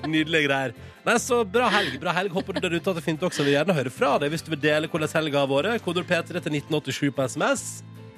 Nydelige 0.09 0.47
greier. 0.49 0.73
Nei, 1.05 1.17
så 1.21 1.43
Bra 1.45 1.67
helg. 1.69 1.99
bra 2.01 2.11
helg 2.17 2.33
Håper 2.33 2.57
du 2.57 2.63
der 2.65 2.73
ute 2.79 2.89
at 2.89 2.95
det 2.97 3.03
er 3.03 3.05
fint 3.11 3.21
også. 3.27 3.43
Vil 3.45 3.53
gjerne 3.55 3.75
høre 3.77 3.91
fra 3.93 4.15
deg 4.19 4.31
hvis 4.33 4.41
du 4.43 4.49
vil 4.55 4.63
dele 4.63 4.89
hvordan 4.89 5.13
helga 5.13 5.43
har 5.45 5.51
vært. 5.51 5.83
Kodord 5.85 6.07
P3 6.09 6.41
til 6.41 6.57
1987 6.59 7.11
på 7.13 7.27
SMS. 7.29 7.67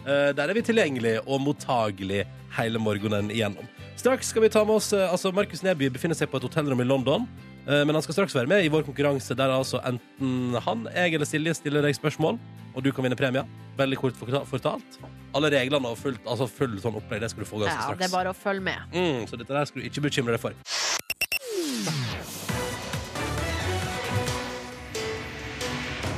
Eh, 0.07 0.31
Der 0.35 0.47
er 0.49 0.53
vi 0.55 0.61
tilgjengelig 0.63 1.17
og 1.27 1.41
mottagelig 1.43 2.23
hele 2.57 2.79
morgenen 2.79 3.27
igjennom. 3.33 3.67
Straks 3.99 4.29
skal 4.31 4.45
vi 4.45 4.49
ta 4.53 4.63
med 4.63 4.77
oss 4.79 4.93
eh, 4.95 5.03
altså 5.11 5.33
Markus 5.35 5.63
Neby 5.65 5.89
befinner 5.91 6.15
seg 6.15 6.29
på 6.31 6.37
et 6.39 6.45
hotellrom 6.47 6.79
i 6.81 6.85
London. 6.87 7.25
eh, 7.67 7.83
Men 7.83 7.95
han 7.97 8.01
skal 8.05 8.13
straks 8.21 8.35
være 8.37 8.47
med 8.47 8.63
i 8.63 8.69
vår 8.71 8.85
konkurranse 8.87 9.35
der 9.35 9.51
altså 9.51 9.81
enten 9.83 10.55
han, 10.63 10.87
jeg 10.95 11.13
eller 11.17 11.25
Silje 11.27 11.53
stiller 11.59 11.81
deg 11.83 11.97
spørsmål, 11.97 12.39
og 12.73 12.83
du 12.85 12.91
kan 12.93 13.03
vinne 13.03 13.17
premie. 13.19 13.43
Veldig 13.77 13.97
kort 13.99 14.15
fortalt. 14.47 14.99
Alle 15.35 15.51
reglene 15.51 15.91
og 15.91 15.97
fullt, 15.99 16.23
altså 16.25 16.47
full 16.47 16.79
sånn 16.81 16.95
opplegg, 17.01 17.21
det 17.21 17.29
skal 17.33 17.43
du 17.43 17.49
få 17.49 17.59
ganske 17.65 17.75
Ja, 17.75 17.83
straks. 17.91 17.99
det 17.99 18.07
er 18.07 18.15
bare 18.15 18.31
å 18.31 18.37
følge 18.37 18.63
med. 18.63 18.79
Mm, 18.95 19.27
så 19.27 19.37
dette 19.37 19.53
der 19.53 19.65
skal 19.65 19.81
du 19.81 19.89
ikke 19.89 20.07
bekymre 20.07 20.37
deg 20.37 20.41
for. 20.47 20.53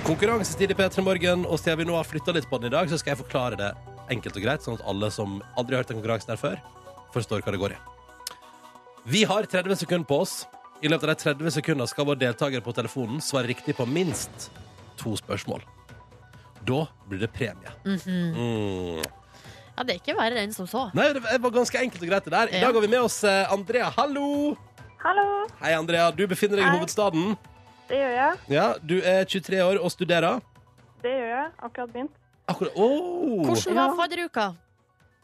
Konkurransetid 0.09 0.71
i 0.71 0.73
P3 0.73 1.03
Morgen, 1.05 1.43
og 1.45 1.59
siden 1.61 1.83
vi 1.83 1.85
nå 1.85 1.93
har 1.93 2.07
flytta 2.07 2.33
litt 2.33 2.47
på 2.49 2.57
den 2.57 2.71
i 2.71 2.73
dag, 2.73 2.87
så 2.89 2.97
skal 2.97 3.11
jeg 3.13 3.19
forklare 3.19 3.57
det 3.59 3.67
enkelt 4.09 4.39
og 4.39 4.41
greit, 4.41 4.63
sånn 4.65 4.79
at 4.79 4.85
alle 4.89 5.09
som 5.13 5.35
aldri 5.53 5.75
har 5.77 5.83
hørt 5.83 5.91
den 5.91 5.99
konkurransen 5.99 6.31
her 6.33 6.39
før, 6.41 6.55
forstår 7.13 7.43
hva 7.45 7.53
det 7.53 7.59
går 7.61 7.75
i. 7.75 7.77
Vi 9.13 9.21
har 9.29 9.45
30 9.45 9.77
sekunder 9.83 10.07
på 10.09 10.17
oss. 10.23 10.33
I 10.81 10.89
løpet 10.89 11.05
av 11.05 11.13
de 11.13 11.21
30 11.43 11.53
sekundene 11.59 11.85
skal 11.91 12.07
vår 12.09 12.17
deltaker 12.23 12.63
på 12.65 12.73
telefonen 12.73 13.21
svare 13.21 13.51
riktig 13.51 13.75
på 13.77 13.85
minst 13.85 14.47
to 14.97 15.13
spørsmål. 15.19 15.61
Da 16.65 16.79
blir 17.05 17.21
det 17.21 17.29
premie. 17.35 17.75
mm. 17.85 19.05
Ja, 19.77 19.85
det 19.85 19.93
er 19.93 20.01
ikke 20.01 20.17
verre 20.17 20.41
enn 20.41 20.55
som 20.57 20.65
så. 20.67 20.87
Nei, 20.97 21.05
det 21.13 21.21
var 21.21 21.53
ganske 21.53 21.77
enkelt 21.85 22.01
og 22.01 22.09
greit 22.09 22.25
det 22.25 22.33
der. 22.33 22.49
I 22.49 22.57
Ja. 22.57 22.65
dag 22.65 22.73
har 22.73 22.81
vi 22.81 22.89
med 22.95 23.05
oss 23.05 23.21
eh, 23.23 23.45
Andrea. 23.53 23.93
Hallo! 23.95 24.57
Hallo, 25.05 25.45
Hei, 25.61 25.75
Andrea. 25.77 26.09
Du 26.11 26.25
befinner 26.27 26.57
deg 26.57 26.65
i 26.65 26.69
Hei. 26.71 26.79
hovedstaden. 26.79 27.37
Det 27.89 27.97
gjør 27.99 28.13
jeg. 28.15 28.37
Ja, 28.53 28.67
Du 28.85 28.95
er 29.01 29.23
23 29.25 29.61
år 29.65 29.79
og 29.83 29.91
studerer. 29.91 30.39
Det 31.01 31.11
gjør 31.11 31.29
jeg. 31.33 31.51
Akkurat 31.63 31.93
begynt. 31.93 32.15
Akkurat 32.49 32.73
oh. 32.75 33.45
Hvordan 33.45 33.75
var 33.75 33.87
Ja. 33.89 33.95
fadderuka? 33.99 34.47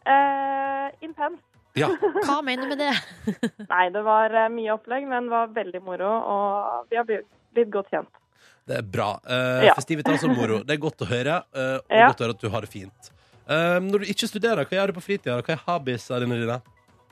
Eh, 0.06 0.92
intens. 1.06 1.40
Ja. 1.76 1.90
Hva 2.28 2.42
mener 2.46 2.64
du 2.64 2.76
med 2.76 2.80
det? 2.80 2.94
Nei, 3.72 3.88
det 3.92 4.04
var 4.06 4.32
eh, 4.34 4.50
mye 4.54 4.76
opplegg, 4.78 5.08
men 5.10 5.28
det 5.28 5.34
var 5.34 5.50
veldig 5.56 5.82
moro, 5.84 6.12
og 6.36 6.86
vi 6.92 7.00
har 7.00 7.08
blitt, 7.10 7.28
godt 7.74 7.90
kjent. 7.92 8.22
Det 8.66 8.78
er 8.80 8.86
bra. 8.90 9.12
Uh, 9.26 9.66
Ja. 9.68 9.74
Festivitas 9.78 10.24
og 10.26 10.32
moro. 10.38 10.62
Det 10.66 10.74
er 10.78 10.82
godt 10.82 11.04
å 11.06 11.10
høre. 11.10 11.42
eh, 11.54 11.76
og 11.82 11.92
Ja. 11.94 12.08
godt 12.10 12.22
å 12.22 12.26
høre 12.26 12.36
at 12.38 12.42
du 12.42 12.50
har 12.50 12.62
det 12.66 12.70
fint. 12.72 13.12
Eh, 13.48 13.80
når 13.80 14.00
du 14.02 14.06
ikke 14.10 14.28
studerer, 14.28 14.66
hva 14.66 14.78
gjør 14.80 14.88
du 14.88 14.94
på 14.98 15.04
fritida? 15.06 15.36
Hva 15.42 15.54
er 15.54 15.62
hobbiesene 15.68 16.26
dine? 16.26 16.40
dine? 16.42 16.62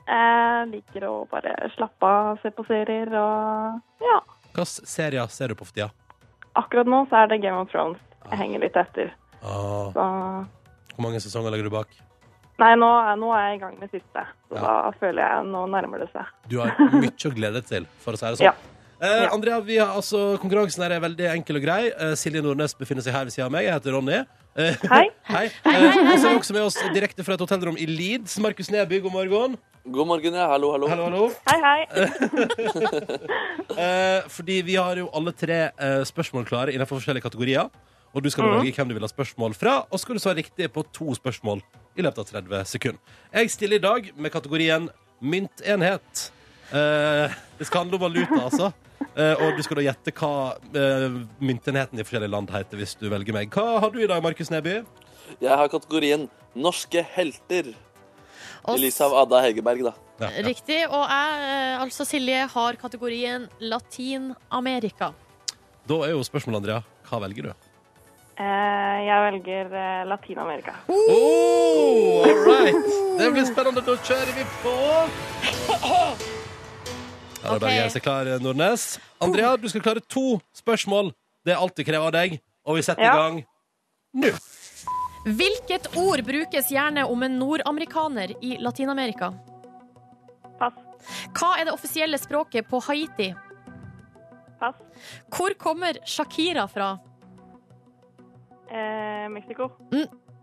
Jeg 0.08 0.68
liker 0.72 1.06
å 1.08 1.12
bare 1.30 1.52
slappe 1.76 2.02
av, 2.04 2.38
se 2.42 2.50
på 2.50 2.64
serier 2.66 3.08
og 3.14 3.80
Ja. 4.02 4.18
Hvilke 4.54 4.86
serier 4.86 5.26
ser 5.34 5.50
du 5.50 5.56
på 5.58 5.66
for 5.66 5.74
tida? 5.74 5.90
Akkurat 6.54 6.86
nå 6.86 7.00
så 7.10 7.24
er 7.24 7.32
det 7.32 7.40
Game 7.42 7.58
of 7.58 7.70
Thrones. 7.72 7.98
Jeg 8.30 8.38
henger 8.38 8.60
litt 8.62 8.76
etter. 8.78 9.10
Ah, 9.42 9.90
Så 9.92 10.04
hvor 10.94 11.02
mange 11.08 11.20
sesonger 11.20 11.50
legger 11.50 11.66
du 11.66 11.70
bak? 11.74 11.88
Nei, 12.62 12.70
nå, 12.78 12.86
nå 13.18 13.32
er 13.34 13.48
jeg 13.48 13.56
i 13.56 13.62
gang 13.64 13.78
med 13.80 13.90
siste. 13.90 14.22
Så 14.48 14.54
Ja. 14.54 14.60
da 14.62 14.92
føler 15.00 15.22
jeg 15.26 15.46
nå 15.50 15.64
nærmer 15.72 15.98
det 15.98 16.08
seg. 16.12 16.26
Du 16.48 16.60
har 16.60 16.70
mye 17.02 17.10
å 17.10 17.34
glede 17.34 17.58
deg 17.58 17.66
til, 17.66 17.86
for 17.98 18.14
å 18.14 18.16
si 18.20 18.26
det 18.30 18.38
sånn. 18.38 18.46
Ja. 18.46 18.54
Eh, 19.00 19.08
Ja. 19.24 19.28
Andrea, 19.34 19.60
vi 19.60 19.76
har, 19.78 19.88
altså, 19.96 20.38
Konkurransen 20.40 20.82
her 20.82 20.92
er 20.96 21.00
veldig 21.02 21.26
enkel 21.34 21.56
og 21.58 21.62
grei. 21.66 21.82
Eh, 21.90 22.14
Silje 22.16 22.42
Nordnes 22.42 22.74
befinner 22.78 23.02
seg 23.02 23.12
her 23.16 23.24
ved 23.24 23.32
siden 23.34 23.46
av 23.46 23.52
meg. 23.52 23.64
Jeg 23.66 23.74
heter 23.76 23.92
Ronny. 23.96 24.20
Eh, 24.56 24.76
Hei. 24.90 25.04
Hei. 25.34 25.46
Eh, 25.66 26.12
og 26.12 26.18
så 26.18 26.28
er 26.28 26.34
vi 26.34 26.38
også 26.38 26.54
med 26.56 26.62
oss 26.68 26.78
direkte 26.94 27.24
fra 27.26 27.34
et 27.34 27.40
hotellrom 27.42 27.76
i 27.76 27.86
Leeds. 27.90 28.38
Markus 28.40 28.70
Neby, 28.70 29.00
god 29.02 29.12
morgen. 29.12 29.56
God 29.84 30.06
morgen, 30.08 30.32
ja. 30.38 30.46
Hallo, 30.48 30.70
hallo. 30.72 30.88
Hallo, 30.88 31.08
hallo. 31.10 31.32
Hei, 31.50 31.60
hei. 31.60 31.80
Eh, 33.74 34.20
fordi 34.30 34.60
vi 34.62 34.76
har 34.78 34.94
jo 35.00 35.08
alle 35.16 35.32
tre 35.34 35.56
eh, 35.72 36.02
spørsmål 36.06 36.44
klare 36.46 36.70
innenfor 36.70 37.00
forskjellige 37.00 37.24
kategorier. 37.24 37.66
Og 38.14 38.22
du 38.22 38.28
skal 38.30 38.46
nå 38.46 38.60
velge 38.60 38.76
hvem 38.76 38.92
du 38.92 38.94
vil 38.94 39.02
ha 39.02 39.08
spørsmål 39.10 39.56
fra, 39.58 39.72
og 39.88 39.98
så 39.98 40.04
skal 40.04 40.14
du 40.14 40.22
svare 40.22 40.38
riktig 40.38 40.68
på 40.70 40.84
to 40.94 41.10
spørsmål 41.18 41.58
i 41.98 42.04
løpet 42.06 42.20
av 42.22 42.28
30 42.44 42.68
sekunder. 42.70 43.00
Jeg 43.34 43.50
stiller 43.50 43.80
i 43.80 43.82
dag 43.82 44.12
med 44.14 44.30
kategorien 44.30 44.86
myntenhet. 45.18 46.28
Eh, 46.72 47.34
det 47.58 47.66
skal 47.68 47.84
handle 47.84 47.98
om 47.98 48.04
valuta, 48.06 48.40
altså. 48.44 48.72
Eh, 49.14 49.34
og 49.42 49.56
du 49.58 49.62
skal 49.62 49.78
da 49.78 49.86
gjette 49.88 50.14
hva 50.16 50.32
eh, 50.74 51.18
myntenheten 51.44 52.00
i 52.00 52.06
forskjellige 52.06 52.32
land 52.32 52.50
heter 52.54 52.80
hvis 52.80 52.96
du 52.98 53.08
velger 53.12 53.36
meg. 53.36 53.50
Hva 53.52 53.80
har 53.84 53.92
du 53.94 54.00
i 54.02 54.08
dag, 54.10 54.22
Markus 54.24 54.50
Neby? 54.50 54.80
Jeg 55.40 55.58
har 55.58 55.68
kategorien 55.72 56.28
Norske 56.54 57.02
helter. 57.14 57.74
Og 58.64 58.78
I 58.78 58.86
lys 58.86 59.00
av 59.04 59.14
Ada 59.24 59.42
Hegerberg, 59.44 59.84
da. 59.90 59.92
Ja, 60.22 60.30
ja. 60.30 60.46
Riktig. 60.46 60.80
Og 60.88 61.04
jeg, 61.04 61.44
eh, 61.50 61.82
altså 61.82 62.06
Silje, 62.08 62.46
har 62.54 62.80
kategorien 62.80 63.48
Latin-Amerika. 63.60 65.12
Da 65.84 66.00
er 66.06 66.14
jo 66.14 66.24
spørsmålet, 66.24 66.62
Andrea, 66.62 66.82
hva 67.10 67.20
velger 67.26 67.50
du? 67.50 67.70
Eh, 68.34 69.00
jeg 69.06 69.26
velger 69.28 69.76
eh, 69.78 70.06
Latin-Amerika. 70.10 70.78
Oh, 70.88 72.24
all 72.26 72.40
right. 72.48 72.88
Det 73.18 73.28
blir 73.36 73.46
spennende. 73.50 73.84
Da 73.84 73.98
kjører 74.08 74.32
vi 74.38 74.48
på. 74.64 74.74
Ja, 77.44 77.58
da 77.58 77.60
bare 77.60 77.88
seg 77.92 78.02
klar, 78.04 78.28
Nordnes. 78.40 78.98
Andrea, 79.22 79.54
du 79.60 79.68
skal 79.68 79.82
klare 79.84 80.00
to 80.08 80.38
spørsmål. 80.56 81.12
Det 81.44 81.52
er 81.52 81.60
alt 81.60 81.76
vi 81.76 81.84
krever 81.84 82.08
av 82.08 82.14
deg. 82.16 82.38
Og 82.64 82.78
vi 82.78 82.82
setter 82.82 83.04
Ja. 83.04 83.12
i 83.12 83.16
gang 83.20 83.46
nå. 84.14 84.30
Hvilket 85.24 85.88
ord 85.96 86.22
brukes 86.24 86.70
gjerne 86.70 87.04
om 87.08 87.22
en 87.22 87.38
nordamerikaner 87.38 88.34
i 88.42 88.56
Latin-Amerika? 88.60 89.32
Pass. 90.58 90.72
Hva 91.32 91.58
er 91.60 91.64
det 91.64 91.74
offisielle 91.74 92.18
språket 92.18 92.68
på 92.68 92.80
Haiti? 92.86 93.34
Pass. 94.60 94.74
Hvor 95.30 95.54
kommer 95.58 95.98
Shakira 96.06 96.66
fra? 96.68 96.98
Eh, 98.70 99.28
Mexico. 99.28 99.70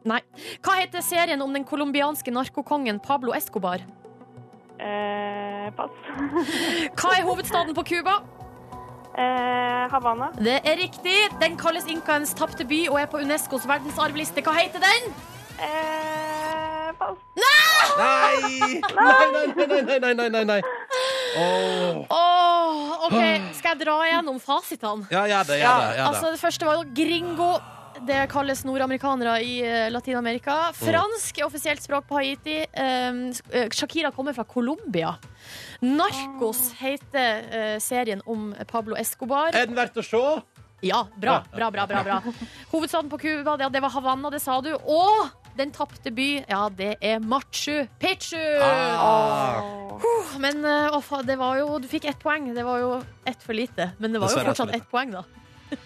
Nei. 0.06 0.20
Hva 0.62 0.76
heter 0.80 1.02
serien 1.02 1.42
om 1.42 1.54
den 1.54 1.64
colombianske 1.66 2.32
narkokongen 2.32 3.00
Pablo 3.02 3.34
Escobar? 3.34 3.82
Eh, 4.82 5.68
pass. 5.78 5.92
Hva 7.00 7.12
er 7.18 7.26
hovedstaden 7.28 7.76
på 7.78 7.84
Cuba? 7.86 8.16
Eh, 9.12 9.84
Havana. 9.92 10.32
Det 10.40 10.58
er 10.66 10.78
riktig. 10.80 11.18
Den 11.42 11.58
kalles 11.60 11.86
inkaens 11.92 12.34
tapte 12.38 12.66
by 12.66 12.86
og 12.90 12.98
er 13.02 13.10
på 13.12 13.20
Unescos 13.22 13.68
verdensarvliste. 13.70 14.42
Hva 14.46 14.56
heter 14.58 14.82
den? 14.84 15.12
Eh, 15.62 16.90
pass. 16.98 17.20
Nei! 18.02 18.80
Nei, 18.96 19.26
nei, 19.36 19.66
nei, 19.68 19.82
nei, 19.82 20.00
nei, 20.00 20.14
nei, 20.16 20.30
nei, 20.30 20.44
nei. 20.48 20.62
Åh. 21.38 21.98
Åh, 22.10 23.06
OK, 23.08 23.18
skal 23.58 23.74
jeg 23.76 23.80
dra 23.84 23.98
igjennom 24.08 24.40
fasitene? 24.42 25.06
Ja, 25.12 25.26
gjør 25.28 25.50
det, 25.50 25.58
gjør 25.62 25.82
det. 25.84 25.92
Gjør 25.98 26.08
Altså, 26.08 26.26
det. 26.26 26.32
det 26.38 26.42
første 26.42 26.70
var 26.70 26.80
jo 26.80 26.86
gringo. 26.96 27.52
Det 28.02 28.28
kalles 28.32 28.64
nordamerikanere 28.66 29.36
i 29.46 29.60
eh, 29.62 29.88
Latin-Amerika. 29.94 30.56
Fransk 30.74 31.38
er 31.38 31.46
offisielt 31.46 31.84
språk 31.84 32.08
på 32.10 32.18
Haiti. 32.18 32.56
Um, 32.74 33.20
eh, 33.54 33.68
Shakira 33.70 34.10
kommer 34.12 34.34
fra 34.34 34.44
Colombia. 34.44 35.14
Narkos 35.86 36.72
heter 36.80 37.44
eh, 37.54 37.76
serien 37.80 38.24
om 38.26 38.56
Pablo 38.72 38.98
Escobar. 38.98 39.54
Er 39.54 39.70
den 39.70 39.78
verdt 39.78 40.00
å 40.02 40.06
se? 40.06 40.24
Ja, 40.82 41.04
bra, 41.14 41.44
bra, 41.54 41.70
bra, 41.70 41.86
bra, 41.86 42.02
bra. 42.08 42.18
Hovedstaden 42.72 43.12
på 43.12 43.20
Cuba, 43.22 43.54
det, 43.62 43.84
var 43.86 43.94
Havanna, 43.94 44.32
det 44.34 44.42
sa 44.42 44.58
du. 44.66 44.72
Og 44.74 45.30
den 45.60 45.70
tapte 45.76 46.10
by, 46.10 46.30
ja, 46.50 46.64
det 46.74 46.96
er 47.06 47.22
Machu 47.22 47.84
Picchu! 48.02 48.42
Ah. 48.66 50.02
Men 50.42 50.66
å, 50.66 51.04
det 51.28 51.38
var 51.38 51.62
jo, 51.62 51.78
du 51.78 51.86
fikk 51.92 52.10
ett 52.10 52.24
poeng. 52.24 52.50
Det 52.56 52.66
var 52.66 52.82
jo 52.82 52.96
ett 53.30 53.46
for 53.46 53.54
lite. 53.54 53.92
Men 54.02 54.18
det 54.18 54.24
var 54.24 54.34
jo 54.34 54.42
fortsatt 54.50 54.74
ett 54.80 54.90
poeng, 54.90 55.14
da. 55.14 55.22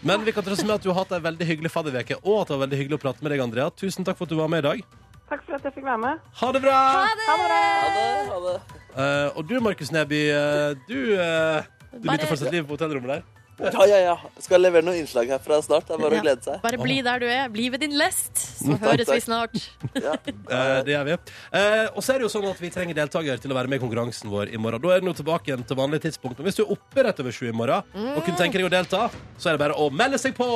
Men 0.01 0.23
vi 0.25 0.33
kan 0.35 0.45
trøste 0.45 0.65
med 0.65 0.75
at 0.77 0.85
du 0.85 0.89
har 0.91 0.99
hatt 1.03 1.11
ei 1.17 1.21
veldig 1.23 1.47
hyggelig 1.49 1.71
fadderveke, 1.73 2.17
og 2.23 2.41
at 2.41 2.49
det 2.49 2.55
var 2.55 2.61
veldig 2.65 2.79
hyggelig 2.81 2.97
å 2.99 3.03
prate 3.03 3.25
med 3.25 3.33
deg, 3.33 3.43
Andrea. 3.45 3.67
Tusen 3.77 4.07
takk 4.07 4.17
for 4.19 4.25
at 4.25 4.33
du 4.33 4.39
var 4.39 4.49
med 4.51 4.63
i 4.63 4.67
dag. 4.67 4.81
Takk 5.29 5.45
for 5.45 5.57
at 5.57 5.63
jeg 5.65 5.73
fikk 5.77 5.85
være 5.87 6.01
med. 6.03 6.25
Ha 6.41 6.49
det 6.55 6.61
bra! 6.65 6.79
Ha 6.95 7.13
det 7.19 7.27
bra! 7.41 7.61
Ha 7.61 7.87
det. 7.95 8.09
Ha 8.31 8.39
det. 8.45 8.57
Uh, 8.95 9.29
og 9.37 9.47
du, 9.49 9.55
Markus 9.65 9.91
Neby, 9.91 10.19
uh, 10.31 10.75
du, 10.87 10.99
uh, 11.17 11.65
du 11.95 12.05
Bare- 12.05 12.17
nyter 12.17 12.29
fortsatt 12.29 12.53
livet 12.53 12.67
på 12.69 12.77
hotellrommet 12.77 13.17
der? 13.17 13.25
Ja, 13.57 13.85
ja, 13.87 13.97
ja. 14.03 14.15
Skal 14.43 14.59
levere 14.59 14.83
noen 14.83 14.97
innslag 14.99 15.29
herfra 15.31 15.61
snart. 15.63 15.85
Det 15.87 15.95
er 15.95 16.01
bare 16.03 16.15
Ja. 16.17 16.19
å 16.19 16.25
glede 16.25 16.43
seg. 16.43 16.61
Bare 16.61 16.77
bli 16.81 16.97
der 17.01 17.19
du 17.19 17.25
er. 17.29 17.47
Bli 17.49 17.69
ved 17.71 17.79
din 17.85 17.93
lest, 17.97 18.33
så 18.35 18.73
Takk, 18.75 18.81
høres 18.81 19.07
vi 19.07 19.19
takk. 19.19 19.23
snart. 19.23 19.55
Ja. 20.05 20.13
Eh, 20.15 20.83
det 20.83 20.91
gjør 20.91 21.05
vi. 21.05 21.15
Eh, 21.53 21.87
og 21.95 22.03
så 22.03 22.13
er 22.13 22.19
det 22.19 22.27
jo 22.27 22.31
sånn 22.35 22.49
at 22.51 22.59
vi 22.59 22.69
trenger 22.69 22.93
deltakere 22.99 23.39
til 23.39 23.51
å 23.51 23.55
være 23.55 23.71
med 23.71 23.79
i 23.79 23.83
konkurransen 23.85 24.29
vår 24.29 24.51
i 24.53 24.57
morgen. 24.59 24.81
Da 24.83 24.89
er 24.95 24.99
det 24.99 25.07
nå 25.07 25.15
tilbake 25.15 25.47
igjen 25.53 25.63
til 25.65 25.77
vanlig 25.79 26.01
tidspunkt. 26.03 26.37
Men 26.37 26.49
hvis 26.49 26.59
du 26.59 26.63
er 26.65 26.73
oppe 26.75 27.03
rett 27.07 27.19
over 27.23 27.31
sju 27.31 27.47
i 27.47 27.55
morgen 27.55 27.83
og 27.95 28.23
kunne 28.25 28.37
tenke 28.37 28.59
deg 28.59 28.67
å 28.67 28.73
delta, 28.75 29.09
så 29.39 29.49
er 29.49 29.55
det 29.57 29.63
bare 29.63 29.79
å 29.79 29.87
melde 29.91 30.19
seg 30.19 30.35
på! 30.35 30.49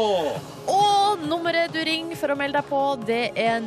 Og 0.68 1.24
nummeret 1.28 1.72
du 1.74 1.80
ringer 1.84 2.16
for 2.20 2.36
å 2.36 2.38
melde 2.38 2.60
deg 2.60 2.68
på, 2.70 2.84
det 3.08 3.24
er 3.40 3.62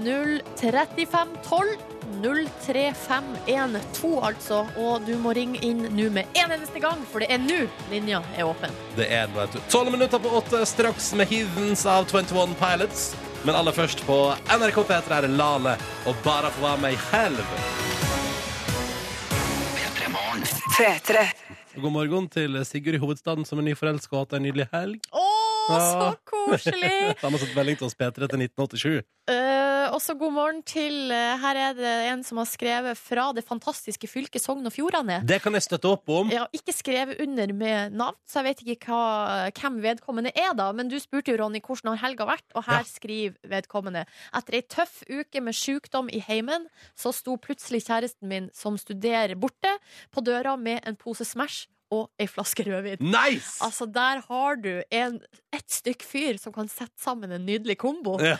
03512. 0.61 1.79
03512, 2.23 4.13
altså. 4.23 4.63
Og 4.79 5.03
du 5.07 5.17
må 5.21 5.35
ringe 5.37 5.59
inn 5.65 5.83
nå 5.91 6.09
med 6.15 6.31
en 6.39 6.55
eneste 6.57 6.83
gang, 6.83 7.03
for 7.11 7.25
det 7.25 7.31
er 7.35 7.43
nå 7.43 7.65
linja 7.91 8.23
er 8.37 8.47
åpen. 8.49 8.71
Det 8.97 9.09
er 9.11 9.27
den, 9.27 9.37
vet 9.41 9.53
du. 9.57 9.61
12 9.69 9.93
minutter 9.97 10.23
på 10.23 10.33
åtte, 10.39 10.63
straks 10.69 11.13
med 11.19 11.31
Heathens 11.33 11.87
av 11.87 12.07
21 12.11 12.57
Pilots. 12.61 13.13
Men 13.43 13.59
aller 13.59 13.75
først 13.75 14.05
på 14.07 14.17
NRK 14.55 14.85
P3 14.87 15.17
er 15.17 15.27
det 15.27 15.33
Lale 15.35 15.75
og 16.07 16.15
Bara 16.23 16.51
få 16.55 16.63
være 16.63 16.83
meg 16.85 17.01
selv. 17.11 17.43
P3. 20.73 21.27
God 21.83 21.93
morgen 21.93 22.29
til 22.29 22.57
Sigurd 22.69 22.97
i 22.97 23.01
hovedstaden 23.01 23.47
som 23.49 23.61
er 23.61 23.67
nyforelska 23.71 24.13
og 24.13 24.19
har 24.19 24.27
hatt 24.27 24.35
en 24.39 24.47
nydelig 24.47 24.67
helg. 24.73 25.07
Å, 25.11 25.27
så 25.73 26.09
koselig! 26.29 26.93
Han 27.23 27.35
har 27.35 27.41
satt 27.43 27.55
melding 27.57 27.79
til 27.81 27.89
oss 27.89 27.97
P3 27.99 28.29
til 28.29 28.45
1987. 28.47 29.03
Eh, 29.33 29.72
også 29.93 30.15
god 30.19 30.33
morgen 30.35 30.61
til 30.67 31.11
eh, 31.15 31.35
Her 31.43 31.59
er 31.61 31.75
det 31.77 31.93
en 32.13 32.23
som 32.27 32.39
har 32.41 32.49
skrevet 32.51 32.99
fra 32.99 33.29
det 33.37 33.45
fantastiske 33.47 34.09
fylket 34.11 34.43
Sogn 34.43 34.67
og 34.69 34.73
Fjordane. 34.75 35.21
Det 35.29 35.39
kan 35.45 35.55
jeg 35.57 35.65
støtte 35.67 35.91
opp 35.93 36.09
om. 36.13 36.31
Ja, 36.33 36.47
ikke 36.57 36.75
skrevet 36.75 37.21
under 37.23 37.53
med 37.57 37.97
navn, 37.99 38.17
så 38.29 38.41
jeg 38.41 38.49
vet 38.51 38.63
ikke 38.77 38.91
hva, 38.93 39.51
hvem 39.57 39.81
vedkommende 39.85 40.33
er, 40.35 40.53
da. 40.59 40.71
Men 40.77 40.89
du 40.93 40.97
spurte 41.03 41.33
jo, 41.35 41.39
Ronny, 41.43 41.61
hvordan 41.65 41.93
har 41.95 42.03
helga 42.07 42.29
vært? 42.29 42.47
Og 42.57 42.65
her 42.69 42.83
Ja. 42.83 42.89
skriver 42.89 43.37
vedkommende. 43.53 44.07
Etter 44.35 44.59
ei 44.59 44.63
tøff 44.63 45.03
uke 45.11 45.41
med 45.45 45.55
sykdom 45.55 46.09
i 46.13 46.23
heimen, 46.25 46.67
så 46.97 47.13
sto 47.15 47.37
plutselig 47.37 47.85
kjæresten 47.87 48.29
min, 48.29 48.51
som 48.57 48.79
studerer 48.81 49.37
borte, 49.37 49.77
på 50.13 50.25
døra 50.25 50.57
med 50.59 50.81
en 50.89 50.97
pose 50.97 51.25
Smash 51.29 51.69
og 51.93 52.09
ei 52.21 52.27
flaske 52.31 52.65
rødvin. 52.67 53.03
Nice! 53.05 53.59
Altså, 53.65 53.87
der 53.93 54.23
har 54.25 54.61
du 54.63 54.71
en, 54.89 55.19
et 55.53 55.67
stykk 55.73 56.05
fyr 56.07 56.39
som 56.41 56.55
kan 56.55 56.71
sette 56.73 56.97
sammen 57.03 57.35
en 57.37 57.45
nydelig 57.49 57.79
kombo. 57.83 58.19
Ja. 58.33 58.39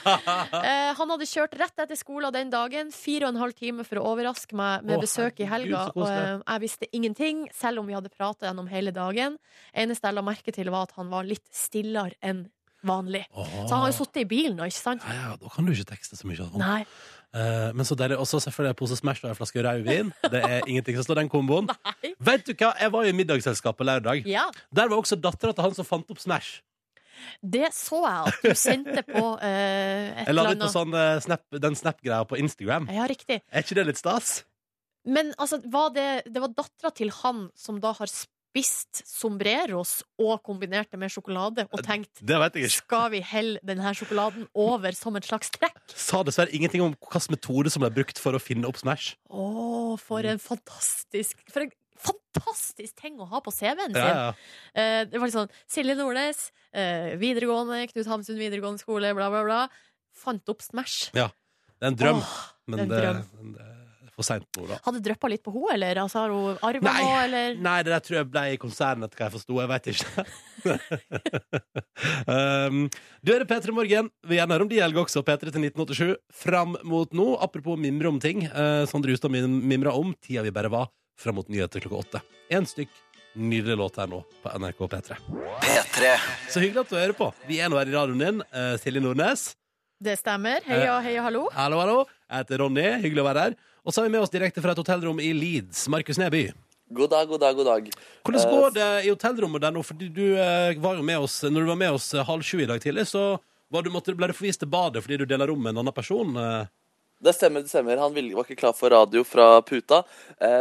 Eh, 0.63 0.93
han 0.97 1.11
hadde 1.13 1.27
kjørt 1.29 1.55
rett 1.61 1.83
etter 1.83 1.99
skolen 1.99 2.33
den 2.35 2.51
dagen, 2.53 2.93
fire 2.95 3.27
og 3.27 3.35
en 3.35 3.41
halv 3.43 3.57
time 3.59 3.85
for 3.85 4.01
å 4.01 4.05
overraske 4.13 4.57
meg 4.57 4.87
med 4.87 4.97
Å, 4.97 5.03
besøk 5.03 5.43
i 5.43 5.49
helga. 5.49 5.85
Gud, 5.93 6.03
Og 6.03 6.09
eh, 6.09 6.39
jeg 6.39 6.63
visste 6.65 6.89
ingenting, 6.97 7.45
selv 7.57 7.83
om 7.83 7.91
vi 7.91 7.97
hadde 7.97 8.13
pratet 8.13 8.49
gjennom 8.49 8.71
hele 8.73 8.95
dagen. 8.95 9.37
Eneste 9.77 10.09
jeg 10.09 10.17
la 10.17 10.25
merke 10.25 10.55
til, 10.55 10.71
var 10.73 10.89
at 10.89 10.97
han 10.97 11.13
var 11.13 11.29
litt 11.29 11.45
stillere 11.53 12.17
enn 12.25 12.47
vanlig. 12.83 13.25
Åh. 13.31 13.51
Så 13.67 13.75
han 13.75 13.85
har 13.85 13.93
jo 13.93 13.99
sittet 14.01 14.25
i 14.25 14.29
bilen 14.33 14.57
nå, 14.59 14.67
ikke 14.71 14.81
sant? 14.81 15.05
Ja, 15.07 15.33
ja, 15.33 15.35
da 15.41 15.51
kan 15.55 15.67
du 15.69 15.75
ikke 15.75 15.93
tekste 15.93 16.19
så 16.19 16.29
mye. 16.29 16.41
Sånn. 16.41 16.57
Nei. 16.63 16.81
Eh, 17.33 17.71
men 17.73 17.87
så 17.89 17.97
deilig. 17.97 18.19
Og 18.21 18.29
så 18.29 18.41
selvfølgelig 18.45 18.75
en 18.75 18.79
pose 18.79 18.99
Smash 18.99 19.25
og 19.25 19.31
en 19.31 19.39
flaske 19.39 19.63
rødvin. 19.65 20.13
Det 20.35 20.43
er 20.43 20.69
ingenting 20.69 20.99
som 20.99 21.09
står 21.09 21.23
den 21.23 21.33
komboen. 21.33 21.71
Nei. 21.71 22.13
Vet 22.21 22.45
du 22.49 22.53
hva? 22.53 22.73
Jeg 22.81 22.93
var 22.93 23.09
i 23.09 23.15
middagsselskap 23.17 23.79
på 23.79 23.87
lørdag. 23.89 24.27
Ja, 24.29 24.45
Der 24.75 24.93
var 24.93 25.01
også 25.01 25.17
dattera 25.17 25.57
til 25.57 25.67
han 25.69 25.75
som 25.79 25.89
fant 25.89 26.13
opp 26.13 26.21
Smash. 26.21 26.61
det 27.43 27.69
så 27.77 28.01
jeg 28.03 28.31
at 28.33 28.39
du 28.43 28.55
sendte 28.59 29.03
på 29.07 29.25
uh, 29.39 29.45
et 29.45 30.27
Jeg 30.27 30.35
la 30.35 30.45
det 30.49 30.57
ut 30.57 30.65
på 30.65 30.71
sånn, 30.73 30.95
uh, 30.97 31.21
snap, 31.23 31.45
den 31.65 31.77
Snap-greia 31.79 32.25
på 32.27 32.39
Instagram. 32.41 32.89
Ja, 32.91 33.07
riktig. 33.07 33.43
Er 33.53 33.63
ikke 33.63 33.77
det 33.79 33.87
litt 33.93 34.01
stas? 34.01 34.43
Men 35.07 35.31
altså, 35.39 35.61
var 35.71 35.93
det, 35.95 36.09
det 36.31 36.43
var 36.43 36.53
dattera 36.57 36.91
til 36.95 37.13
han 37.23 37.47
som 37.59 37.79
da 37.83 37.95
har 37.99 38.11
spist 38.53 39.01
sombreros 39.09 40.03
og 40.21 40.43
kombinert 40.45 40.91
det 40.93 40.99
med 41.01 41.09
sjokolade, 41.09 41.65
og 41.73 41.81
tenkt 41.87 42.21
Det 42.21 42.37
vet 42.37 42.55
jeg 42.59 42.69
ikke. 42.69 42.77
skal 42.85 43.07
vi 43.15 43.21
helle 43.25 43.59
denne 43.65 43.93
sjokoladen 43.97 44.45
over 44.53 44.93
som 44.93 45.17
et 45.17 45.25
slags 45.25 45.49
trekk? 45.55 45.79
Sa 45.89 46.21
dessverre 46.23 46.53
ingenting 46.53 46.83
om 46.85 46.93
hvilken 46.93 47.33
metode 47.33 47.73
som 47.73 47.81
ble 47.81 47.89
brukt 47.97 48.21
for 48.21 48.37
å 48.37 48.41
finne 48.43 48.69
opp 48.69 48.77
Smash. 48.77 49.15
Å, 49.33 49.97
for 49.99 50.21
en 50.29 50.39
fantastisk 50.43 51.41
For 51.49 51.65
en 51.65 51.73
fantastisk 52.03 52.97
ting 53.01 53.17
å 53.23 53.27
ha 53.31 53.41
på 53.41 53.53
CV-en 53.55 53.93
sin! 53.95 54.01
Ja, 54.05 54.29
ja. 54.29 54.31
Eh, 54.77 55.03
det 55.09 55.17
var 55.21 55.29
litt 55.31 55.37
sånn 55.39 55.53
Silje 55.71 55.97
Nordnes, 55.97 56.51
eh, 56.77 57.15
videregående, 57.21 57.87
Knut 57.93 58.09
Hamsun 58.11 58.37
videregående 58.41 58.83
skole, 58.85 59.15
bla, 59.17 59.31
bla, 59.33 59.43
bla. 59.49 59.61
Fant 60.13 60.45
opp 60.53 60.61
Smash. 60.65 61.09
Ja. 61.17 61.31
Det 61.81 61.89
er 61.89 61.93
en 61.95 61.99
drøm, 61.99 62.21
Åh, 62.21 62.41
men 62.71 62.85
en 62.85 62.91
det, 62.93 62.99
drøm. 63.01 63.23
men 63.39 63.55
det 63.57 63.65
er 63.65 63.72
for 64.23 64.29
seint 64.31 64.47
nå, 64.57 64.69
da. 64.71 64.79
Hadde 64.87 65.03
dryppa 65.05 65.29
litt 65.33 65.43
på 65.45 65.53
henne, 65.55 65.75
eller? 65.77 66.01
Altså, 66.05 66.23
har 66.23 66.33
hun 66.33 66.63
arva 66.71 66.87
Nei. 66.89 67.03
noe, 67.03 67.21
eller? 67.27 67.59
Nei, 67.69 67.77
det 67.85 67.93
der 67.93 68.07
tror 68.07 68.19
jeg 68.21 68.31
ble 68.33 68.45
i 68.55 68.61
konsernet, 68.63 69.11
etter 69.11 69.21
hva 69.21 69.29
jeg 69.29 69.35
forsto. 69.37 69.59
Jeg 69.61 69.73
veit 69.73 69.91
ikke. 69.93 70.27
um, 72.31 72.83
du 73.25 73.35
er 73.35 73.45
det 73.45 73.49
P3 73.51 73.77
Morgen. 73.77 74.11
Vi 74.27 74.39
gjerne 74.39 74.57
hører 74.57 74.67
om 74.67 74.73
de 74.73 74.81
helga 74.83 75.05
også. 75.05 75.25
P3 75.27 75.51
til 75.53 75.69
1987. 75.69 76.19
Fram 76.43 76.77
mot 76.89 77.17
nå. 77.17 77.29
Apropos 77.45 77.81
mimre 77.81 78.11
om 78.13 78.21
ting. 78.23 78.47
Uh, 78.51 78.85
Sondre 78.91 79.15
Justad 79.15 79.33
mim 79.35 79.61
mimra 79.73 79.95
om 79.99 80.15
tida 80.23 80.45
vi 80.47 80.55
bare 80.55 80.71
var 80.73 80.91
fram 81.21 81.37
mot 81.39 81.49
nyheter 81.53 81.83
klokka 81.85 82.03
åtte. 82.05 82.23
Én 82.53 82.67
stykk. 82.69 82.93
Nydelig 83.33 83.79
låt 83.81 83.97
her 83.97 84.11
nå 84.13 84.19
på 84.43 84.51
NRK 84.61 84.81
P3. 84.93 85.17
Så 86.53 86.61
hyggelig 86.61 86.83
at 86.83 86.91
du 86.93 86.99
hører 86.99 87.17
på. 87.17 87.31
Vi 87.49 87.63
er 87.65 87.71
nå 87.73 87.79
her 87.81 87.89
i 87.89 87.95
radioen 87.95 88.21
din. 88.21 88.43
Uh, 88.53 88.75
Silje 88.83 89.01
Nordnes. 89.01 89.53
Det 90.03 90.17
stemmer. 90.19 90.61
Heia, 90.67 90.97
heia, 91.05 91.23
hallo. 91.23 91.47
Hallo, 91.55 91.79
hallo. 91.79 91.99
Jeg 92.27 92.43
heter 92.43 92.61
Ronny. 92.65 92.85
Hyggelig 93.05 93.23
å 93.23 93.27
være 93.29 93.45
her. 93.47 93.55
Og 93.83 93.95
så 93.95 94.01
har 94.01 94.07
vi 94.07 94.13
med 94.15 94.23
oss 94.23 94.31
direkte 94.31 94.63
fra 94.63 94.75
et 94.77 94.79
hotellrom 94.79 95.19
i 95.19 95.33
Leeds. 95.35 95.89
Markus 95.91 96.19
Neby. 96.21 96.53
God 96.95 97.11
dag, 97.11 97.29
god 97.29 97.41
dag, 97.41 97.57
god 97.57 97.67
dag. 97.67 97.89
Hvordan 98.23 98.41
Eh, 98.41 98.51
går 98.51 98.75
det 98.75 98.91
i 99.07 99.09
hotellrommet 99.11 99.63
der 99.63 99.73
nå? 99.75 99.83
Fordi 99.83 100.09
du 100.09 100.37
eh, 100.39 100.79
var 100.79 100.95
jo 100.95 101.03
med 101.03 101.19
oss 101.19 101.43
Når 101.43 101.61
du 101.61 101.67
var 101.67 101.81
med 101.81 101.91
oss 101.91 102.15
eh, 102.15 102.25
halv 102.25 102.43
sju 102.43 102.61
i 102.63 102.67
dag 102.67 102.81
tidlig, 102.81 103.09
så 103.09 103.41
var 103.73 103.83
du, 103.83 103.91
måtte, 103.91 104.15
ble 104.15 104.29
du 104.29 104.37
forvist 104.37 104.61
til 104.63 104.69
badet 104.71 105.03
fordi 105.03 105.17
du 105.19 105.25
deler 105.27 105.49
rom 105.51 105.63
med 105.63 105.73
en 105.73 105.81
annen 105.83 105.97
person. 105.97 106.37
Det 107.23 107.33
stemmer, 107.33 107.63
det 107.65 107.71
stemmer. 107.71 107.97
Han 107.97 108.13
var 108.13 108.45
ikke 108.45 108.59
klar 108.61 108.75
for 108.77 108.93
radio 108.93 109.23
fra 109.25 109.63
puta. 109.63 110.03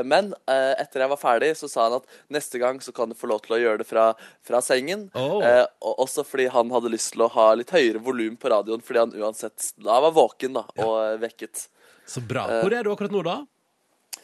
Men 0.06 0.30
etter 0.48 1.04
jeg 1.04 1.12
var 1.12 1.20
ferdig, 1.20 1.50
så 1.58 1.68
sa 1.68 1.90
han 1.90 1.98
at 1.98 2.08
neste 2.32 2.62
gang 2.62 2.80
så 2.80 2.94
kan 2.96 3.12
du 3.12 3.18
få 3.18 3.28
lov 3.28 3.42
til 3.44 3.58
å 3.58 3.60
gjøre 3.60 3.82
det 3.82 3.88
fra, 3.90 4.14
fra 4.48 4.62
sengen. 4.64 5.10
Eh, 5.12 5.66
også 5.82 6.24
fordi 6.24 6.48
han 6.54 6.72
hadde 6.72 6.94
lyst 6.94 7.12
til 7.18 7.26
å 7.26 7.32
ha 7.36 7.50
litt 7.58 7.74
høyere 7.76 8.00
volum 8.00 8.38
på 8.40 8.54
radioen, 8.54 8.80
fordi 8.86 9.04
han 9.04 9.12
uansett 9.20 9.74
da 9.76 10.00
var 10.06 10.16
våken 10.16 10.56
da, 10.62 10.64
og 10.80 10.96
ja. 11.02 11.20
vekket. 11.26 11.68
Så 12.12 12.24
bra. 12.28 12.44
Hvor 12.60 12.74
er 12.76 12.84
du 12.84 12.92
akkurat 12.92 13.14
nå, 13.14 13.22
da? 13.24 13.40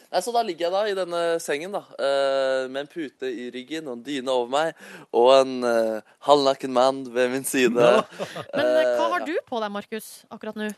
Nei, 0.08 0.20
så 0.24 0.32
da 0.32 0.40
ligger 0.44 0.66
jeg 0.66 0.72
da 0.72 0.80
i 0.88 0.96
denne 0.96 1.20
sengen 1.44 1.74
da, 1.74 1.82
eh, 2.00 2.62
med 2.72 2.86
en 2.86 2.88
pute 2.88 3.28
i 3.28 3.48
ryggen 3.52 3.88
og 3.90 3.98
en 3.98 4.04
dyne 4.06 4.32
over 4.32 4.48
meg, 4.52 4.78
og 5.12 5.28
en 5.34 5.50
uh, 5.64 6.14
halvnaken 6.24 6.72
mann 6.72 7.02
ved 7.12 7.28
min 7.34 7.44
side. 7.48 7.76
Men 8.56 8.70
eh, 8.70 8.92
hva 8.96 9.08
har 9.12 9.26
du 9.28 9.34
på 9.48 9.60
deg, 9.60 9.72
Markus, 9.74 10.08
akkurat 10.32 10.56
nå? 10.56 10.70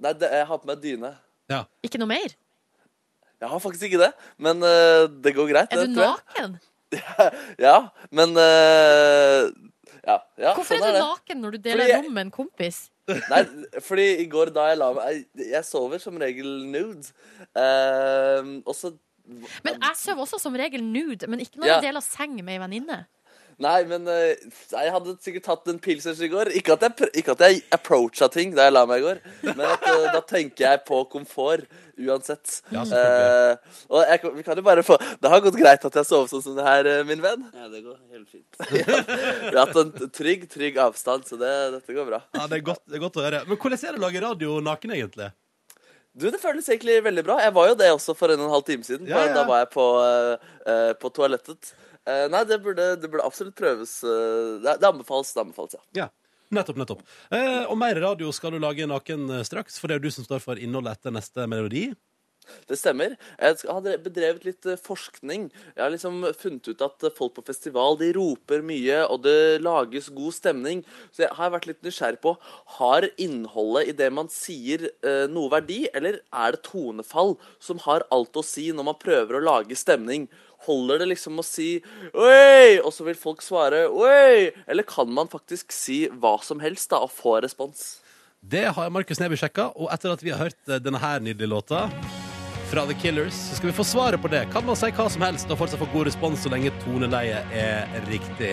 Nei, 0.00 0.14
det, 0.16 0.30
jeg 0.32 0.48
har 0.48 0.62
på 0.62 0.68
meg 0.70 0.80
dyne. 0.80 1.12
Ikke 1.84 2.00
noe 2.00 2.08
mer? 2.08 2.32
Jeg 3.40 3.48
har 3.52 3.60
faktisk 3.60 3.88
ikke 3.88 4.00
det, 4.00 4.10
men 4.40 4.60
uh, 4.64 5.08
det 5.24 5.32
går 5.36 5.48
greit. 5.48 5.72
Er 5.72 5.88
du 5.88 5.94
tror 5.96 6.06
jeg. 6.06 6.16
naken? 6.20 6.58
Ja, 7.66 7.76
men 8.16 8.32
uh, 8.36 9.48
ja, 10.00 10.16
ja, 10.40 10.52
Hvorfor 10.56 10.72
sånn 10.72 10.84
er 10.84 10.94
du 10.94 10.98
det. 10.98 11.04
naken 11.04 11.44
når 11.44 11.56
du 11.56 11.58
deler 11.68 11.88
jeg- 11.88 12.04
rom 12.04 12.16
med 12.16 12.26
en 12.28 12.32
kompis? 12.34 12.80
Nei, 13.08 13.42
fordi 13.82 14.04
i 14.22 14.26
går 14.30 14.52
da 14.54 14.68
jeg 14.70 14.78
la 14.78 14.90
meg 14.94 15.24
Jeg, 15.34 15.64
sover 15.66 15.98
som 16.02 16.18
regel 16.20 16.50
nude. 16.70 17.08
Uh, 17.56 18.60
og 18.66 18.74
så 18.76 18.92
Men 19.64 19.78
jeg 19.80 19.96
sover 19.98 20.22
også 20.26 20.38
som 20.42 20.54
regel 20.58 20.82
nude, 20.84 21.26
men 21.30 21.40
ikke 21.40 21.58
når 21.62 21.66
Ja. 21.66 21.74
jeg 21.80 21.90
deler 21.90 22.04
seng 22.04 22.36
med 22.44 22.54
ei 22.54 22.60
venninne. 22.62 23.00
Nei, 23.60 23.82
men 23.84 24.06
eh, 24.08 24.40
jeg 24.72 24.92
hadde 24.94 25.14
sikkert 25.20 25.44
tatt 25.44 25.68
en 25.68 25.80
pilsers 25.82 26.20
i 26.24 26.30
går. 26.32 26.48
Ikke 26.56 26.78
at 26.78 26.86
jeg, 26.86 27.10
ikke 27.20 27.34
at 27.36 27.42
jeg 27.44 27.60
approacha 27.76 28.30
ting 28.32 28.54
da 28.56 28.66
jeg 28.66 28.72
la 28.72 28.86
meg 28.88 29.02
i 29.02 29.04
går, 29.04 29.20
men 29.50 29.60
at, 29.66 29.84
eh, 29.90 30.06
da 30.14 30.22
tenker 30.24 30.64
jeg 30.64 30.82
på 30.88 31.02
komfort 31.12 31.66
uansett. 32.00 32.60
Ja. 32.72 32.84
Eh, 32.84 33.82
og 33.92 34.06
jeg, 34.08 34.32
vi 34.38 34.44
kan 34.46 34.56
jo 34.56 34.64
bare 34.64 34.84
få 34.86 34.96
Det 35.20 35.28
har 35.32 35.42
gått 35.44 35.58
greit 35.60 35.84
at 35.84 35.98
jeg 36.00 36.08
sover 36.08 36.30
sånn 36.30 36.44
som 36.46 36.56
det 36.56 36.64
her, 36.64 36.88
eh, 36.88 37.02
min 37.08 37.20
venn. 37.24 37.44
Ja, 37.52 37.68
det 37.68 37.82
går 37.84 37.98
helt 38.14 38.32
fint. 38.32 38.48
vi 38.72 39.52
har 39.52 39.60
hatt 39.66 39.76
en 39.82 39.92
trygg, 40.08 40.48
trygg 40.52 40.80
avstand, 40.80 41.28
så 41.28 41.36
det, 41.40 41.52
dette 41.76 41.98
går 41.98 42.08
bra. 42.08 42.22
Ja, 42.38 42.48
det 42.48 42.62
er, 42.62 42.64
godt, 42.72 42.84
det 42.88 42.96
er 42.96 43.04
godt 43.04 43.20
å 43.20 43.26
høre. 43.26 43.44
Men 43.48 43.60
hvordan 43.60 43.84
er 43.84 43.92
det 43.92 44.00
å 44.00 44.06
lage 44.06 44.24
radio 44.24 44.56
naken, 44.64 44.96
egentlig? 44.96 45.28
Du, 46.16 46.26
Det 46.30 46.40
føles 46.42 46.66
egentlig 46.72 46.96
veldig 47.04 47.22
bra. 47.28 47.36
Jeg 47.44 47.54
var 47.54 47.68
jo 47.70 47.76
det 47.78 47.92
også 47.92 48.16
for 48.18 48.32
en 48.32 48.40
og 48.40 48.48
en 48.48 48.56
halv 48.56 48.66
time 48.66 48.86
siden. 48.86 49.06
Ja, 49.10 49.22
ja. 49.28 49.36
Da 49.36 49.44
var 49.48 49.62
jeg 49.62 49.70
på, 49.76 49.86
eh, 50.66 50.92
på 50.98 51.12
toalettet. 51.14 51.74
Eh, 52.10 52.26
nei, 52.32 52.42
det 52.48 52.60
burde, 52.64 52.94
det 53.00 53.10
burde 53.10 53.26
absolutt 53.26 53.58
prøves. 53.58 54.00
eh, 54.04 54.58
det, 54.64 54.78
det 54.82 54.90
anbefales, 54.90 55.32
det 55.36 55.44
anbefales, 55.46 55.78
ja. 55.78 56.04
Ja. 56.04 56.10
Nettopp, 56.50 56.80
nettopp. 56.80 57.02
Uh, 57.30 57.62
og 57.70 57.76
mer 57.78 57.94
radio 58.02 58.32
skal 58.34 58.56
du 58.56 58.58
lage 58.58 58.82
naken 58.90 59.28
straks, 59.46 59.76
for 59.78 59.86
det 59.86 59.94
er 59.94 60.00
jo 60.00 60.08
du 60.08 60.14
som 60.16 60.26
står 60.26 60.40
for 60.42 60.58
innholdet 60.58 60.98
etter 60.98 61.14
neste 61.14 61.44
melodi. 61.46 61.92
Det 62.66 62.74
stemmer. 62.74 63.12
Jeg 63.38 63.68
har 63.68 63.84
bedrevet 64.02 64.46
litt 64.48 64.66
forskning. 64.82 65.44
Jeg 65.76 65.82
har 65.84 65.92
liksom 65.92 66.24
funnet 66.34 66.72
ut 66.72 66.82
at 66.82 67.06
folk 67.14 67.36
på 67.36 67.44
festival 67.46 67.94
de 68.00 68.08
roper 68.16 68.64
mye, 68.66 69.04
og 69.06 69.22
det 69.28 69.62
lages 69.62 70.08
god 70.16 70.34
stemning. 70.34 70.82
Så 71.14 71.26
jeg 71.28 71.36
har 71.38 71.52
vært 71.54 71.68
litt 71.70 71.86
nysgjerrig 71.86 72.18
på 72.24 72.34
har 72.80 73.06
innholdet 73.20 73.92
i 73.92 73.96
det 74.00 74.10
man 74.16 74.32
sier, 74.32 74.88
noe 75.30 75.52
verdi, 75.52 75.84
eller 75.94 76.18
er 76.32 76.56
det 76.56 76.64
tonefall 76.66 77.36
som 77.62 77.78
har 77.86 78.08
alt 78.10 78.40
å 78.40 78.46
si 78.46 78.70
når 78.74 78.90
man 78.90 78.98
prøver 78.98 79.38
å 79.38 79.46
lage 79.52 79.78
stemning? 79.78 80.26
Holder 80.66 81.00
det 81.00 81.08
liksom 81.14 81.40
å 81.40 81.44
si 81.46 81.80
'oi', 82.12 82.80
og 82.84 82.92
så 82.92 83.06
vil 83.06 83.16
folk 83.16 83.40
svare 83.40 83.86
'oi'? 83.88 84.52
Eller 84.68 84.84
kan 84.84 85.08
man 85.08 85.28
faktisk 85.28 85.72
si 85.72 86.06
hva 86.08 86.36
som 86.44 86.60
helst 86.60 86.90
da, 86.90 87.00
og 87.00 87.10
få 87.10 87.40
respons? 87.40 88.00
Det 88.40 88.66
har 88.76 88.90
Markus 88.90 89.20
Neby 89.20 89.36
sjekka, 89.36 89.70
og 89.76 89.88
etter 89.92 90.12
at 90.12 90.22
vi 90.24 90.30
har 90.32 90.38
hørt 90.48 90.68
eh, 90.68 90.80
denne 90.80 91.00
her 91.00 91.20
nydelige 91.20 91.48
låta 91.48 91.88
fra 92.70 92.84
The 92.86 92.94
Killers, 92.94 93.34
så 93.34 93.56
skal 93.56 93.70
vi 93.70 93.76
få 93.76 93.84
svaret 93.84 94.22
på 94.22 94.28
det. 94.28 94.44
Kan 94.52 94.64
man 94.64 94.76
si 94.76 94.92
hva 94.94 95.08
som 95.10 95.24
helst 95.24 95.50
og 95.50 95.58
fortsatt 95.58 95.80
få 95.80 95.88
god 95.92 96.06
respons 96.06 96.44
så 96.44 96.52
lenge 96.52 96.70
toneleiet 96.84 97.56
er 97.56 97.88
riktig? 98.08 98.52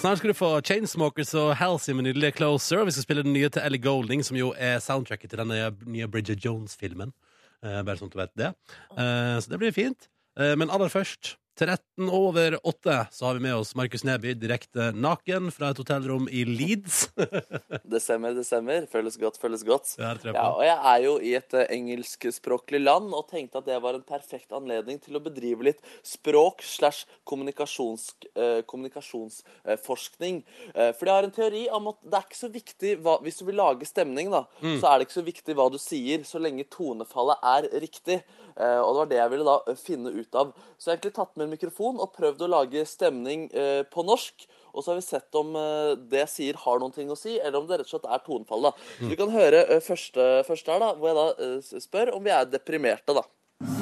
Snart 0.00 0.20
skal 0.20 0.30
du 0.30 0.36
få 0.36 0.52
Chainsmokers 0.64 1.34
og 1.36 1.50
Halsey 1.60 1.92
med 1.92 2.06
nydelige 2.06 2.38
Closer. 2.38 2.84
Vi 2.84 2.94
skal 2.94 3.04
spille 3.04 3.24
den 3.26 3.34
nye 3.36 3.50
til 3.52 3.60
Ellie 3.64 3.82
Golding, 3.82 4.22
som 4.24 4.38
jo 4.38 4.54
er 4.56 4.78
soundtracket 4.80 5.32
til 5.32 5.42
den 5.42 5.52
nye 5.84 6.08
Bridget 6.08 6.44
Jones-filmen. 6.44 7.12
Eh, 7.60 7.80
bare 7.84 8.00
sånn 8.00 8.08
at 8.08 8.14
du 8.14 8.20
vet 8.20 8.36
det. 8.40 8.50
Eh, 8.96 9.36
så 9.42 9.52
det 9.52 9.58
blir 9.60 9.74
fint. 9.76 10.08
Eh, 10.40 10.54
men 10.56 10.72
aller 10.72 10.88
først, 10.92 11.34
13 11.58 12.08
over 12.08 12.56
8, 12.66 13.06
så 13.10 13.26
har 13.26 13.34
vi 13.34 13.40
med 13.40 13.54
oss 13.54 13.74
Markus 13.74 14.04
Neby 14.04 14.32
direkte 14.38 14.90
naken 14.96 15.50
fra 15.52 15.70
et 15.72 15.80
hotellrom 15.80 16.28
i 16.32 16.44
Leeds. 16.48 17.10
Det 17.90 18.00
stemmer, 18.02 18.32
det 18.36 18.44
stemmer. 18.46 18.86
Føles 18.90 19.16
godt, 19.18 19.38
føles 19.40 19.64
godt. 19.66 19.92
Jeg 19.98 20.32
Ja, 20.32 20.44
og 20.54 20.62
jeg 20.64 20.76
er 20.92 21.00
jo 21.04 21.14
i 21.18 21.32
et 21.34 21.54
eh, 21.58 21.66
engelskspråklig 21.74 22.80
land 22.82 23.10
og 23.16 23.26
tenkte 23.30 23.58
at 23.60 23.66
det 23.66 23.78
var 23.82 23.98
en 23.98 24.04
perfekt 24.06 24.52
anledning 24.54 25.00
til 25.02 25.18
å 25.18 25.22
bedrive 25.22 25.66
litt 25.66 25.80
språk 26.06 26.62
slash 26.64 27.04
eh, 27.26 28.60
kommunikasjonsforskning. 28.70 30.42
Eh, 30.74 30.92
for 30.96 31.10
jeg 31.10 31.16
har 31.16 31.28
en 31.28 31.34
teori 31.34 31.64
om 31.76 31.90
at 31.92 31.98
det 32.04 32.20
er 32.20 32.28
ikke 32.28 32.40
så 32.40 32.52
viktig 32.54 32.94
hva, 33.02 33.18
Hvis 33.24 33.40
du 33.40 33.46
vil 33.48 33.58
lage 33.58 33.88
stemning, 33.88 34.30
da, 34.32 34.44
så 34.62 34.92
er 34.92 35.00
det 35.00 35.08
ikke 35.08 35.18
så 35.18 35.26
viktig 35.26 35.58
hva 35.58 35.68
du 35.72 35.78
sier, 35.82 36.22
så 36.24 36.40
lenge 36.40 36.68
tonefallet 36.70 37.42
er 37.56 37.68
riktig. 37.82 38.20
Og 38.60 38.90
det 38.92 39.00
var 39.00 39.08
det 39.10 39.18
jeg 39.20 39.32
ville 39.32 39.46
da 39.46 39.74
finne 39.78 40.12
ut 40.12 40.36
av. 40.36 40.50
Så 40.76 40.88
jeg 40.88 40.92
har 40.92 40.98
egentlig 40.98 41.16
tatt 41.16 41.39
med 41.40 41.48
en 41.48 41.54
mikrofon 41.56 42.00
og 42.00 42.12
prøvd 42.16 42.44
å 42.44 42.50
lage 42.52 42.84
stemning 42.88 43.48
eh, 43.56 43.82
på 43.88 44.04
norsk. 44.06 44.46
Og 44.70 44.84
så 44.84 44.92
har 44.92 45.00
vi 45.00 45.06
sett 45.06 45.40
om 45.40 45.56
eh, 45.58 45.96
det 46.12 46.22
jeg 46.26 46.32
sier 46.34 46.60
har 46.62 46.80
noen 46.82 46.94
ting 46.94 47.10
å 47.10 47.18
si, 47.18 47.38
eller 47.40 47.58
om 47.58 47.66
det 47.68 47.80
rett 47.80 47.88
og 47.88 47.96
slett 47.96 48.08
er 48.12 48.24
tonefall. 48.26 48.68
da. 48.68 48.72
Så 49.00 49.10
vi 49.10 49.18
kan 49.18 49.32
høre 49.34 49.64
eh, 49.66 49.82
første, 49.84 50.30
første 50.46 50.74
her, 50.74 50.84
da, 50.84 50.92
hvor 51.00 51.10
jeg 51.10 51.18
da 51.18 51.80
spør 51.82 52.14
om 52.18 52.26
vi 52.26 52.34
er 52.36 52.48
deprimerte, 52.52 53.16
da. 53.16 53.24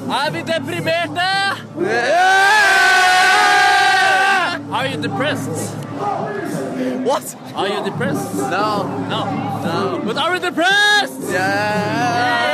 Er 0.09 0.31
vi 0.33 0.41
deprimerte? 0.47 1.27
Are 4.69 4.87
you 4.87 4.97
depressed? 5.01 5.75
What? 7.05 7.35
Are 7.55 7.67
you 7.67 7.83
depressed? 7.83 8.35
No. 8.35 8.87
No. 9.09 9.25
No. 9.63 10.01
But 10.05 10.17
are 10.17 10.31
we 10.33 10.39
depressed? 10.39 11.31
Yeah. 11.31 12.48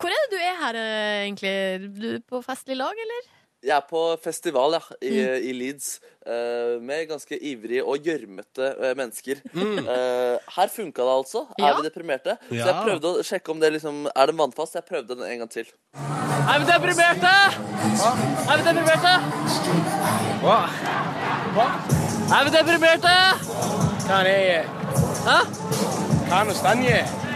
Hvor 0.00 0.08
er 0.08 0.22
det 0.24 0.30
du 0.32 0.38
er 0.40 0.56
her, 0.64 0.80
eh, 0.80 1.18
egentlig? 1.26 1.54
Du 2.00 2.08
er 2.14 2.22
på 2.24 2.40
festlig 2.44 2.76
lag, 2.80 2.96
eller? 3.04 3.28
Jeg 3.60 3.76
er 3.76 3.84
på 3.84 4.02
festival 4.24 4.78
ja, 4.78 4.80
i, 5.04 5.16
i 5.50 5.52
Leeds 5.52 5.98
Uh, 6.20 6.76
med 6.84 7.06
ganske 7.08 7.32
ivrige 7.48 7.80
og 7.80 8.04
gjørmete 8.04 8.66
uh, 8.76 8.90
mennesker. 8.96 9.38
Eh, 9.56 10.50
her 10.56 10.68
funka 10.68 11.02
det 11.02 11.14
altså. 11.14 11.40
Ja. 11.58 11.70
Er 11.70 11.78
vi 11.78 11.86
deprimerte? 11.86 12.34
Så 12.50 12.58
jeg 12.58 12.74
prøvde 12.84 13.08
å 13.08 13.22
sjekke 13.24 13.54
om 13.54 13.62
det 13.62 13.70
liksom 13.72 14.02
Er 14.12 14.28
den 14.28 14.36
vannfast. 14.38 14.76
Jeg 14.76 14.84
prøvde 14.84 15.16
den 15.16 15.24
en 15.24 15.38
gang 15.40 15.50
til. 15.50 15.70
Er 15.96 16.60
vi 16.60 16.68
deprimerte? 16.68 17.32
Hva? 18.02 18.12
Er 18.52 18.60
vi 18.60 18.68
deprimerte? 18.68 19.14
Hva? 20.44 20.60
Er 22.36 22.44
vi 22.44 22.54
deprimerte? 22.58 23.16
Can't 24.04 24.28
hear 24.28 24.44
you. 24.52 24.62
Huh? 25.24 25.44
Can't 26.28 26.42
understand 26.42 26.84
you. 26.84 27.29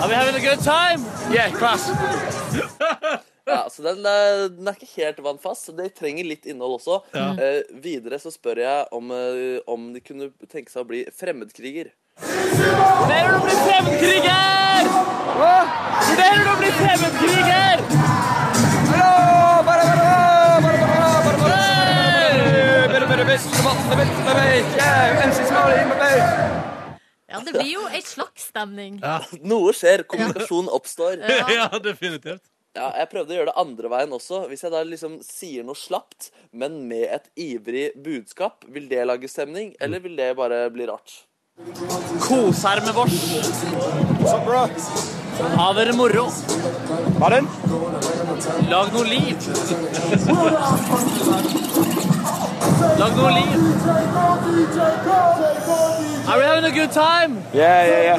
Are 0.00 0.08
we 0.08 0.14
having 0.14 0.34
a 0.34 0.40
good 0.40 0.60
time? 0.64 1.00
Yeah, 1.30 1.50
class. 1.52 1.90
Ja, 3.44 3.68
så 3.70 3.82
den, 3.82 4.06
eh, 4.06 4.48
den 4.56 4.68
er 4.68 4.76
ikke 4.78 4.86
helt 5.02 5.18
vannfast, 5.24 5.66
så 5.66 5.72
det 5.76 5.94
trenger 5.98 6.24
litt 6.24 6.46
innhold 6.46 6.78
også. 6.78 7.00
Eh, 7.42 7.62
videre 7.82 8.18
så 8.22 8.30
spør 8.30 8.60
jeg 8.62 8.86
om, 8.94 9.10
eh, 9.10 9.58
om 9.66 9.92
de 9.92 10.00
kunne 10.00 10.30
tenke 10.46 10.70
seg 10.70 10.84
å 10.84 10.88
bli 10.88 11.04
fremmedkriger. 11.10 11.90
Vurderer 12.22 13.28
du 13.32 13.36
å 13.40 13.42
bli 13.42 13.56
fremmedkriger? 13.66 14.82
Vurderer 16.06 16.44
du 16.44 16.50
å 16.54 16.58
bli 16.62 16.70
fremmedkriger? 16.78 17.82
Ja, 27.32 27.40
det 27.46 27.52
blir 27.56 27.72
jo 27.72 27.84
ei 27.90 28.02
slags 28.04 28.48
stemning. 28.52 29.00
Noe 29.42 29.72
skjer. 29.76 30.04
Kommunikasjon 30.08 30.68
oppstår. 30.72 31.18
Ja. 31.20 31.46
Ja, 31.58 31.68
definitivt. 31.82 32.44
Ja, 32.72 32.86
jeg 32.96 33.10
prøvde 33.10 33.34
å 33.34 33.36
gjøre 33.36 33.50
det 33.50 33.58
andre 33.60 33.88
veien 33.92 34.14
også. 34.16 34.46
Hvis 34.48 34.62
jeg 34.64 34.72
da 34.72 34.80
liksom 34.88 35.18
sier 35.26 35.64
noe 35.66 35.76
slapt, 35.76 36.30
men 36.56 36.78
med 36.88 37.04
et 37.18 37.26
ivrig 37.36 37.90
budskap, 38.00 38.64
vil 38.72 38.86
det 38.88 39.02
lage 39.10 39.28
stemning, 39.28 39.74
eller 39.80 40.00
vil 40.00 40.16
det 40.16 40.30
bare 40.38 40.62
bli 40.72 40.86
rart? 40.88 41.18
Kos 42.24 42.62
her 42.64 42.80
med 42.80 42.94
vårs. 42.96 43.18
Ha 45.58 45.66
dere 45.76 45.92
moro. 45.98 46.24
Pardon? 47.20 47.44
Lag 48.72 48.88
noe 48.96 49.04
liv. 49.04 49.36
Lag 53.02 53.20
noe 53.20 53.32
liv. 53.36 53.52
Are 56.28 56.38
we 56.38 56.44
having 56.44 56.64
a 56.64 56.70
good 56.70 56.92
time? 56.92 57.36
Yeah, 57.52 57.86
yeah, 57.86 58.02
yeah. 58.04 58.18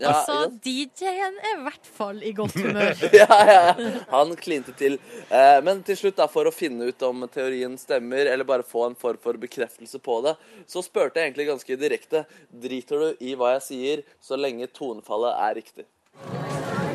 Ja, 0.00 0.08
Altså. 0.10 0.36
DJ-en 0.64 1.34
er 1.42 1.56
i 1.56 1.62
hvert 1.64 1.88
fall 1.96 2.20
i 2.22 2.30
godt 2.36 2.54
humør. 2.54 2.92
ja, 3.12 3.26
ja, 3.50 3.56
ja. 3.76 3.90
Han 4.12 4.34
klinte 4.38 4.72
til. 4.78 4.96
Eh, 5.28 5.58
men 5.66 5.82
til 5.86 5.98
slutt, 5.98 6.16
da, 6.20 6.28
for 6.30 6.46
å 6.48 6.52
finne 6.54 6.88
ut 6.92 7.02
om 7.06 7.26
teorien 7.32 7.74
stemmer, 7.80 8.30
eller 8.30 8.46
bare 8.48 8.62
få 8.66 8.86
en 8.86 8.96
form 8.98 9.18
for 9.22 9.38
bekreftelse 9.42 9.98
på 10.04 10.20
det, 10.26 10.36
så 10.70 10.82
spurte 10.86 11.18
jeg 11.20 11.30
egentlig 11.30 11.48
ganske 11.50 11.78
direkte 11.80 12.22
driter 12.50 13.02
du 13.02 13.26
i 13.30 13.34
hva 13.38 13.56
jeg 13.56 13.66
sier, 13.66 14.04
så 14.22 14.38
lenge 14.38 14.70
tonefallet 14.70 15.34
er 15.48 15.58
riktig. 15.60 15.88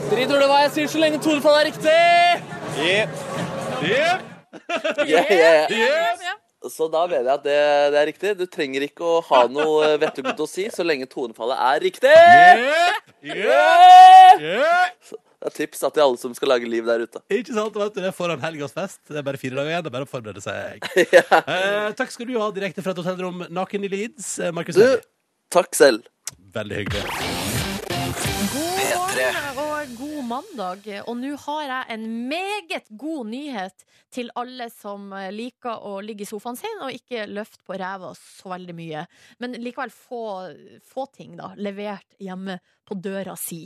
Driter 0.09 0.39
du 0.39 0.45
i 0.45 0.49
hva 0.53 0.61
jeg 0.63 0.73
sier, 0.79 0.93
så 0.95 1.03
lenge 1.03 1.19
tonefallet 1.25 1.65
er 1.65 1.71
riktig? 1.73 1.99
Yeah. 3.85 4.21
Yeah, 5.05 5.29
yeah, 5.29 5.71
yeah. 5.71 6.21
Ja. 6.23 6.33
Så 6.71 6.87
da 6.91 7.03
mener 7.07 7.27
jeg 7.29 7.33
at 7.39 7.43
det, 7.45 7.57
det 7.93 7.99
er 8.01 8.07
riktig. 8.09 8.31
Du 8.39 8.45
trenger 8.51 8.85
ikke 8.87 9.05
å 9.05 9.19
ha 9.29 9.43
noe 9.51 9.91
eh, 9.91 9.97
vettugt 10.01 10.39
å 10.41 10.47
si 10.49 10.65
så 10.73 10.85
lenge 10.85 11.07
tonefallet 11.11 11.61
er 11.71 11.83
riktig! 11.85 12.15
Jepp, 12.15 13.03
Yeah! 13.25 14.41
jepp. 14.41 15.13
Det 15.45 15.51
er 15.51 15.55
tips 15.59 15.81
da, 15.83 15.89
til 15.93 16.01
alle 16.05 16.17
som 16.17 16.31
skal 16.33 16.49
lage 16.55 16.65
liv 16.69 16.85
der 16.87 17.03
ute. 17.05 17.19
Ikke 17.29 17.53
sant, 17.53 17.75
vet 17.77 17.93
du, 17.93 17.99
det 18.01 18.09
er 18.09 18.15
foran 18.17 18.41
helgas 18.41 18.73
fest. 18.73 18.97
Det 19.11 19.19
er 19.21 19.25
bare 19.27 19.37
fire 19.37 19.59
dager 19.59 19.69
igjen. 19.75 19.83
Det 19.85 19.91
er 19.91 19.95
bare 19.97 20.07
å 20.07 20.09
forberede 20.09 20.41
seg. 20.41 20.85
Ja. 21.15 21.21
Eh, 21.41 21.89
takk 21.99 22.09
skal 22.13 22.29
du 22.29 22.33
ha 22.41 22.47
direkte 22.55 22.81
fra 22.85 22.95
et 22.95 23.01
hotellrom 23.03 23.43
naken 23.53 23.85
i 23.85 23.91
Leeds. 23.91 24.31
Eh, 24.41 24.53
Markus 24.55 24.79
Du, 24.79 24.87
takk 25.53 25.75
selv. 25.77 26.07
Veldig 26.55 26.81
hyggelig. 26.81 27.03
God 28.55 28.81
morgen 28.95 29.35
og 29.61 29.95
god 29.99 30.14
mandag. 30.27 30.87
Og 31.05 31.17
nå 31.19 31.33
har 31.45 31.63
jeg 31.69 31.95
en 31.95 32.05
meget 32.29 32.89
god 32.89 33.31
nyhet 33.31 33.85
til 34.15 34.31
alle 34.39 34.69
som 34.73 35.09
liker 35.33 35.83
å 35.87 35.97
ligge 36.05 36.25
i 36.25 36.29
sofaen 36.29 36.59
sin 36.59 36.83
og 36.83 36.93
ikke 36.95 37.25
løfte 37.27 37.65
på 37.67 37.77
ræva 37.79 38.13
så 38.17 38.53
veldig 38.53 38.75
mye. 38.77 39.05
Men 39.43 39.57
likevel 39.59 39.91
få, 39.93 40.23
få 40.87 41.07
ting 41.15 41.35
da, 41.39 41.51
levert 41.57 42.17
hjemme 42.21 42.59
på 42.85 42.95
døra 43.01 43.35
si. 43.39 43.65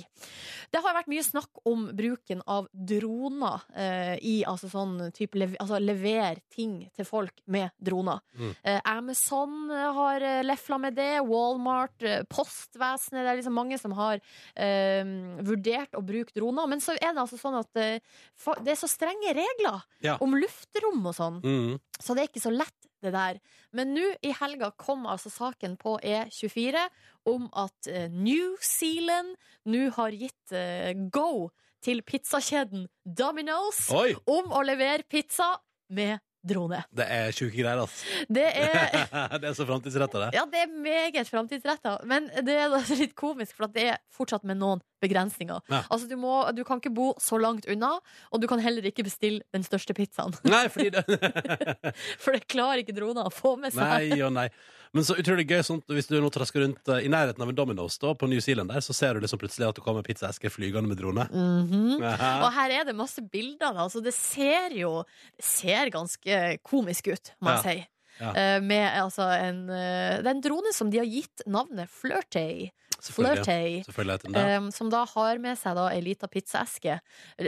Det 0.71 0.79
har 0.83 0.95
vært 0.95 1.09
mye 1.11 1.23
snakk 1.25 1.61
om 1.67 1.87
bruken 1.97 2.41
av 2.47 2.69
droner 2.71 3.65
eh, 3.75 4.15
i 4.23 4.35
altså 4.47 4.69
sånn 4.71 5.09
type 5.15 5.39
altså 5.49 5.79
levere 5.81 6.39
ting 6.53 6.81
til 6.95 7.07
folk 7.07 7.41
med 7.51 7.73
droner. 7.75 8.21
Mm. 8.37 8.53
Eh, 8.63 8.79
Amazon 8.87 9.57
har 9.69 10.23
eh, 10.25 10.41
lefla 10.45 10.79
med 10.81 10.95
det, 10.97 11.11
Walmart, 11.27 11.97
eh, 12.05 12.23
postvesenet. 12.29 13.25
Det 13.25 13.33
er 13.33 13.39
liksom 13.41 13.57
mange 13.59 13.79
som 13.81 13.95
har 13.97 14.21
eh, 14.55 15.03
vurdert 15.45 15.97
å 15.97 16.05
bruke 16.05 16.35
droner. 16.35 16.48
Men 16.51 16.81
så 16.81 16.95
er 16.97 17.13
det 17.13 17.21
altså 17.21 17.37
sånn 17.37 17.57
at 17.59 17.69
uh, 17.79 18.59
det 18.63 18.71
er 18.73 18.79
så 18.79 18.87
strenge 18.89 19.33
regler 19.37 19.81
Ja. 20.01 20.17
om 20.21 20.33
luftrom 20.35 21.05
og 21.05 21.15
sånn. 21.15 21.41
Mm. 21.43 21.79
Så 21.99 22.15
det 22.15 22.23
er 22.23 22.31
ikke 22.31 22.41
så 22.47 22.51
lett, 22.55 22.75
det 23.01 23.13
der. 23.15 23.37
Men 23.71 23.93
nå 23.95 24.07
i 24.27 24.33
helga 24.35 24.71
kom 24.75 25.05
altså 25.07 25.29
saken 25.31 25.77
på 25.79 25.93
E24 26.03 26.81
om 27.31 27.45
at 27.53 27.87
uh, 27.87 28.07
New 28.11 28.57
Zealand 28.59 29.35
nå 29.65 29.89
har 29.95 30.11
gitt 30.11 30.51
uh, 30.51 30.91
go 31.09 31.49
til 31.81 32.01
pizzakjeden 32.03 32.89
Domino's 33.07 33.85
Oi! 33.95 34.11
om 34.27 34.51
å 34.51 34.63
levere 34.67 35.05
pizza 35.07 35.53
med 35.95 36.19
drone. 36.45 36.81
Det 36.95 37.05
er 37.05 37.33
sjuke 37.35 37.57
greier, 37.57 37.81
altså. 37.83 38.25
Det 38.31 38.45
er 38.47 39.09
det 39.41 39.49
er 39.51 39.57
så 39.57 39.65
framtidsretta, 39.67 40.21
det. 40.25 40.29
ja, 40.37 40.45
det 40.49 40.63
er 40.63 40.71
meget 40.71 41.27
framtidsretta, 41.29 41.97
men 42.09 42.29
det 42.45 42.55
er 42.63 42.75
litt 42.99 43.15
komisk, 43.19 43.57
for 43.57 43.71
det 43.73 43.89
er 43.95 43.99
fortsatt 44.15 44.47
med 44.47 44.59
noen 44.61 44.83
begrensninger. 45.03 45.61
Ja. 45.71 45.83
Altså, 45.87 46.07
du, 46.09 46.15
må, 46.19 46.41
du 46.55 46.63
kan 46.67 46.81
ikke 46.81 46.93
bo 46.95 47.11
så 47.21 47.39
langt 47.39 47.67
unna, 47.71 47.95
og 48.31 48.43
du 48.43 48.47
kan 48.51 48.61
heller 48.63 48.85
ikke 48.89 49.05
bestille 49.07 49.43
den 49.55 49.65
største 49.67 49.95
pizzaen. 49.97 50.35
Nei, 50.47 50.65
fordi 50.71 50.91
det 50.95 51.05
For 52.23 52.35
det 52.35 52.45
klarer 52.51 52.83
ikke 52.83 52.95
droner 52.97 53.27
å 53.29 53.33
få 53.33 53.55
med 53.59 53.75
seg. 53.75 54.09
Nei 54.09 54.21
og 54.25 54.35
nei. 54.35 54.49
Men 54.95 55.05
så 55.05 55.15
utrolig 55.21 55.45
gøy 55.49 55.61
sånn, 55.65 55.81
hvis 55.93 56.07
du 56.09 56.15
nå 56.17 56.31
trasker 56.33 56.63
rundt 56.63 56.89
eh, 56.89 57.03
i 57.05 57.11
nærheten 57.11 57.43
av 57.45 57.51
en 57.51 57.57
Domino's 57.57 57.99
da, 58.01 58.15
på 58.17 58.29
New 58.31 58.41
Zealand, 58.41 58.71
der, 58.73 58.81
så 58.81 58.95
ser 58.97 59.13
du 59.13 59.21
liksom 59.25 59.41
plutselig 59.41 59.67
at 59.69 59.77
det 59.77 59.83
kommer 59.85 60.05
pizzaesker 60.05 60.49
flygende 60.53 60.89
med 60.89 60.97
drone. 61.01 61.27
Mhm. 61.29 62.01
Aha. 62.09 62.31
Og 62.47 62.49
her 62.55 62.73
er 62.79 62.89
det 62.89 62.97
masse 62.97 63.21
bilder. 63.21 63.73
da. 63.75 63.85
Altså, 63.85 64.01
det 64.01 64.15
ser 64.17 64.73
jo 64.79 65.03
det 65.37 65.45
ser 65.45 65.93
ganske 65.93 66.41
komisk 66.65 67.11
ut, 67.13 67.33
må 67.41 67.53
jeg 67.57 67.65
si. 67.65 67.87
Ja. 68.19 68.33
Eh, 68.35 68.57
med 68.61 68.85
altså 68.99 69.29
en 69.31 69.63
uh, 69.71 70.19
Det 70.19 70.27
er 70.27 70.33
en 70.35 70.43
drone 70.43 70.73
som 70.75 70.91
de 70.91 71.01
har 71.01 71.07
gitt 71.09 71.45
navnet. 71.47 71.89
Flirtay. 71.91 72.69
Det. 72.99 74.57
Um, 74.57 74.71
som 74.75 74.89
da 74.91 75.05
har 75.07 75.39
med 75.39 75.55
seg 75.55 75.77
da 75.77 75.85
ei 75.93 76.01
lita 76.03 76.27
pizzaeske. 76.27 76.97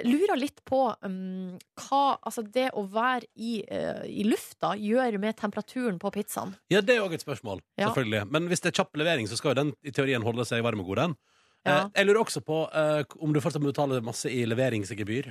Lurer 0.06 0.40
litt 0.40 0.62
på 0.68 0.86
um, 1.04 1.58
hva 1.76 2.04
altså 2.22 2.46
det 2.46 2.70
å 2.78 2.86
være 2.88 3.28
i, 3.36 3.58
uh, 3.68 4.06
i 4.08 4.24
lufta 4.28 4.74
gjør 4.80 5.20
med 5.20 5.36
temperaturen 5.42 6.00
på 6.00 6.14
pizzaen. 6.16 6.56
Ja, 6.72 6.80
det 6.80 6.96
er 6.96 7.04
òg 7.04 7.18
et 7.18 7.26
spørsmål. 7.26 7.60
Ja. 7.76 7.90
Selvfølgelig. 7.90 8.24
Men 8.32 8.48
hvis 8.52 8.64
det 8.64 8.72
er 8.72 8.80
kjapp 8.80 8.96
levering, 9.02 9.28
så 9.28 9.40
skal 9.40 9.52
jo 9.52 9.60
den 9.64 9.76
i 9.84 9.92
teorien 9.96 10.24
holde 10.24 10.48
seg 10.48 10.64
varm 10.64 10.86
og 10.86 10.94
god, 10.94 11.04
den. 11.04 11.20
Ja. 11.62 11.84
Eh, 11.84 11.90
jeg 12.00 12.08
lurer 12.08 12.24
også 12.24 12.42
på 12.42 12.58
eh, 12.74 13.04
om 13.22 13.34
du 13.34 13.40
fortsatt 13.44 13.62
må 13.62 13.70
betale 13.70 14.00
masse 14.06 14.30
i 14.34 14.40
leveringsgebyr. 14.50 15.28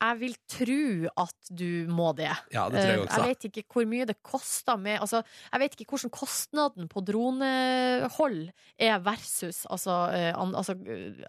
Jeg 0.00 0.18
vil 0.22 0.36
tro 0.48 0.84
at 1.26 1.50
du 1.52 1.84
må 1.92 2.12
det. 2.16 2.30
Ja, 2.54 2.66
det 2.72 2.80
tror 2.80 2.92
jeg 2.92 2.96
Eh, 2.96 3.02
også. 3.04 3.20
Jeg 3.20 3.34
vet 3.34 3.48
ikke 3.50 3.64
hvor 3.74 3.88
mye 3.90 4.06
det 4.08 4.16
koster 4.24 4.78
med 4.80 5.00
altså, 5.04 5.22
Jeg 5.52 5.60
vet 5.60 5.76
ikke 5.76 5.90
hvordan 5.92 6.14
kostnaden 6.16 6.88
på 6.88 7.02
dronehold 7.04 8.38
er 8.78 8.98
versus 9.04 9.66
altså, 9.68 9.98
eh, 10.16 10.32
an, 10.32 10.54
altså, 10.56 10.76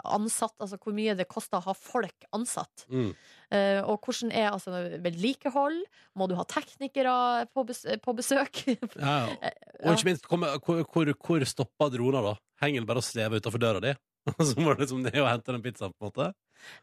ansatt 0.05 0.55
Altså 0.63 0.79
hvor 0.79 0.95
mye 0.95 1.15
det 1.17 1.27
koster 1.27 1.59
å 1.59 1.67
ha 1.67 1.75
folk 1.77 2.29
ansatt. 2.35 2.87
Mm. 2.87 3.11
Uh, 3.47 3.79
og 3.87 4.03
hvordan 4.03 4.31
er 4.35 4.49
altså, 4.51 4.73
vedlikehold? 4.99 5.77
Må 6.19 6.25
du 6.27 6.33
ha 6.35 6.43
teknikere 6.43 7.45
på, 7.55 7.63
bes 7.67 7.85
på 8.03 8.15
besøk? 8.17 8.63
Ja, 8.99 9.29
ja. 9.31 9.51
Og 9.85 9.93
ikke 9.93 10.09
minst, 10.09 10.27
hvor, 10.27 10.83
hvor, 10.91 11.13
hvor 11.23 11.45
stopper 11.47 11.91
droner, 11.93 12.25
da? 12.25 12.33
Henger 12.63 12.81
den 12.81 12.89
bare 12.89 12.99
og 12.99 13.07
svever 13.07 13.39
utafor 13.39 13.61
døra 13.61 13.79
di? 13.83 13.93
Så 14.47 14.55
må 14.59 14.73
du 14.75 14.81
liksom 14.83 15.01
ned 15.05 15.15
og 15.21 15.27
hente 15.29 15.53
den 15.55 15.61
pizzaen, 15.63 15.93
på 15.97 16.07
en 16.07 16.11
måte? 16.11 16.27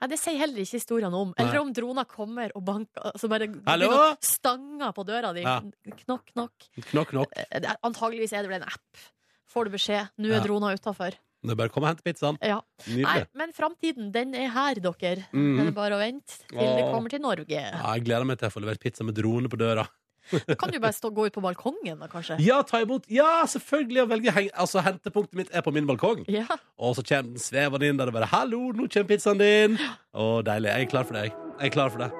Ja, 0.01 0.07
det 0.11 0.18
sier 0.22 0.38
heller 0.38 0.62
ikke 0.62 0.78
historiene 0.78 1.18
om. 1.18 1.32
Eller 1.36 1.59
om 1.61 1.72
droner 1.74 2.07
kommer 2.09 2.53
og 2.55 2.62
banker 2.64 3.11
altså 3.11 3.28
bare 3.32 3.49
Hallo? 3.66 3.90
stanger 4.22 4.92
på 4.95 5.05
døra 5.09 5.32
di. 5.34 5.42
Ja. 5.42 5.59
Knokk, 6.05 6.30
knokk. 6.32 6.68
Knokk, 6.92 7.11
knokk. 7.11 7.34
Eh, 7.51 7.72
Antageligvis 7.82 8.32
er 8.38 8.47
det 8.47 8.53
vel 8.55 8.61
en 8.62 8.68
app. 8.70 9.05
Får 9.51 9.66
du 9.68 9.74
beskjed. 9.74 10.11
Nå 10.22 10.30
er 10.30 10.38
Ja. 10.38 10.45
drona 10.47 10.72
utafor. 10.78 11.18
Det 11.45 11.53
er 11.53 11.59
bare 11.61 11.68
å 11.68 11.72
komme 11.74 11.90
og 11.90 11.92
hente 11.92 12.07
pizzaen. 12.07 12.38
Ja. 12.40 12.61
Nei, 12.88 13.26
men 13.36 13.51
framtiden, 13.53 14.07
den 14.14 14.30
er 14.34 14.49
her, 14.49 14.78
dere. 14.80 15.26
Mhm. 15.34 15.59
Det 15.59 15.66
er 15.66 15.74
bare 15.76 15.99
å 15.99 16.01
vente 16.01 16.38
til 16.49 16.70
det 16.78 16.86
kommer 16.88 17.11
til 17.12 17.20
Norge. 17.20 17.51
Ja, 17.51 17.92
jeg 17.99 18.05
gleder 18.07 18.24
meg 18.30 18.38
til 18.40 18.49
å 18.49 18.55
få 18.55 18.62
levert 18.64 18.80
pizza 18.80 19.05
med 19.05 19.14
drone 19.18 19.51
på 19.53 19.59
døra. 19.61 19.84
Da 20.32 20.56
kan 20.60 20.72
du 20.72 20.78
bare 20.80 20.92
stå, 20.96 21.10
gå 21.14 21.26
ut 21.28 21.34
på 21.36 21.42
balkongen, 21.44 21.98
da, 22.00 22.08
kanskje. 22.10 22.38
Ja, 22.44 22.62
ta 22.66 22.80
imot! 22.84 23.06
Ja, 23.12 23.44
selvfølgelig! 23.50 24.04
Å 24.04 24.10
velge 24.10 24.34
heng 24.34 24.50
Altså, 24.54 24.82
Hentepunktet 24.84 25.38
mitt 25.38 25.52
er 25.52 25.64
på 25.66 25.72
min 25.74 25.86
balkong. 25.88 26.24
Ja. 26.32 26.46
Og 26.78 26.96
så 26.98 27.04
kommer 27.06 27.34
den 27.34 27.42
svevende 27.42 27.90
inn 27.90 28.00
der 28.00 28.12
og 28.12 28.16
bare 28.16 28.30
'Hallo, 28.32 28.72
nå 28.72 28.88
kommer 28.88 29.08
pizzaen 29.12 29.38
din!' 29.42 29.78
Å, 30.14 30.42
deilig. 30.46 30.70
Jeg 30.72 30.88
er 30.88 30.90
klar 30.90 31.04
for 31.04 31.14
det. 31.14 31.22
jeg. 31.28 31.32
Jeg 31.60 31.66
er 31.66 31.74
klar 31.76 31.90
for 31.90 31.98
det. 31.98 32.10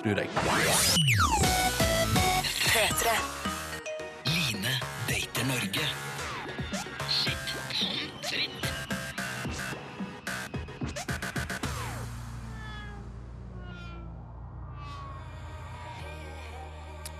Tror 0.00 0.16
jeg. 0.20 1.64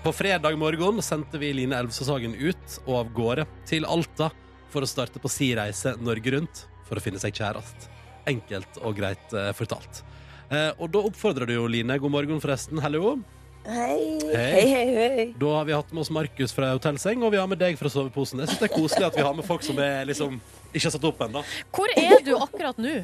På 0.07 0.13
fredag 0.13 0.55
morgen 0.55 1.01
sendte 1.01 1.37
vi 1.37 1.49
Line 1.53 1.75
Elvsåshagen 1.75 2.31
ut 2.35 2.75
og 2.85 2.93
av 2.95 3.09
gårde 3.11 3.43
til 3.67 3.83
Alta 3.83 4.29
for 4.71 4.85
å 4.85 4.87
starte 4.87 5.19
på 5.19 5.27
si 5.27 5.49
reise 5.57 5.97
Norge 5.99 6.31
rundt 6.31 6.61
for 6.87 6.95
å 6.95 7.03
finne 7.03 7.19
seg 7.19 7.35
kjærest. 7.35 7.89
Enkelt 8.31 8.79
og 8.87 8.95
greit 8.95 9.35
eh, 9.35 9.49
fortalt. 9.57 9.99
Eh, 10.47 10.69
og 10.79 10.93
da 10.95 11.01
oppfordrer 11.09 11.51
du 11.51 11.57
jo 11.57 11.67
Line. 11.67 11.99
God 11.99 12.15
morgen, 12.15 12.39
forresten. 12.39 12.79
Hallo. 12.79 13.17
Hei. 13.67 13.99
Hei. 14.31 14.47
Hei, 14.55 14.63
hei, 14.71 14.87
hei. 15.17 15.27
Da 15.43 15.51
har 15.57 15.67
vi 15.67 15.75
hatt 15.75 15.91
med 15.91 16.05
oss 16.05 16.15
Markus 16.21 16.55
fra 16.55 16.71
hotellseng, 16.77 17.27
og 17.27 17.35
vi 17.35 17.43
har 17.43 17.51
med 17.51 17.59
deg 17.59 17.75
fra 17.75 17.91
soveposen. 17.91 18.45
Jeg 18.45 18.53
synes 18.53 18.63
det 18.63 18.69
er 18.71 18.75
koselig 18.77 19.09
at 19.09 19.19
vi 19.19 19.27
har 19.27 19.35
med 19.35 19.49
folk 19.51 19.67
som 19.67 19.83
er 19.83 20.07
liksom 20.07 20.39
ikke 20.71 20.85
har 20.87 20.95
satt 20.95 21.11
opp 21.11 21.27
ennå. 21.27 21.43
Hvor 21.75 21.99
er 21.99 22.23
du 22.23 22.37
akkurat 22.39 22.79
nå? 22.79 23.01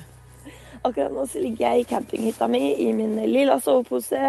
Akkurat 0.83 1.13
nå 1.15 1.23
så 1.31 1.39
ligger 1.39 1.63
jeg 1.69 1.79
i 1.79 1.85
campinghytta 1.87 2.43
mi 2.51 2.59
i 2.83 2.89
min 2.95 3.13
lilla 3.31 3.55
sovepose, 3.63 4.19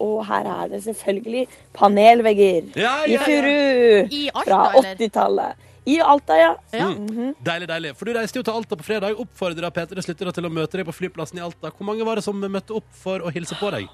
og 0.00 0.22
her 0.24 0.46
er 0.48 0.70
det 0.72 0.78
selvfølgelig 0.86 1.42
panelvegger 1.76 2.70
Ja, 2.80 2.94
ja, 3.04 3.04
ja, 3.04 3.12
i 3.12 3.16
furu 3.26 4.08
I 4.16 4.22
fra 4.32 4.60
Alta, 4.70 4.78
eller? 4.78 4.94
80-tallet. 4.96 5.52
I 5.88 5.98
Alta, 6.04 6.34
ja. 6.36 6.50
Ja. 6.72 6.88
Mhm. 6.94 7.34
Deilig, 7.44 7.68
deilig. 7.68 7.92
For 7.96 8.04
du 8.08 8.12
reiste 8.16 8.36
jo 8.40 8.44
til 8.44 8.52
Alta 8.56 8.76
på 8.76 8.84
fredag. 8.84 9.16
Oppfordra 9.20 9.70
P3s 9.72 10.08
lyttere 10.08 10.32
til 10.36 10.44
å 10.48 10.52
møte 10.52 10.76
deg 10.80 10.84
på 10.88 10.92
flyplassen 10.96 11.38
i 11.40 11.44
Alta. 11.44 11.70
Hvor 11.72 11.84
mange 11.88 12.04
var 12.08 12.14
det 12.20 12.24
som 12.26 12.36
møtte 12.40 12.72
opp 12.76 12.88
for 12.92 13.20
å 13.24 13.30
hilse 13.32 13.56
på 13.60 13.70
deg? 13.72 13.88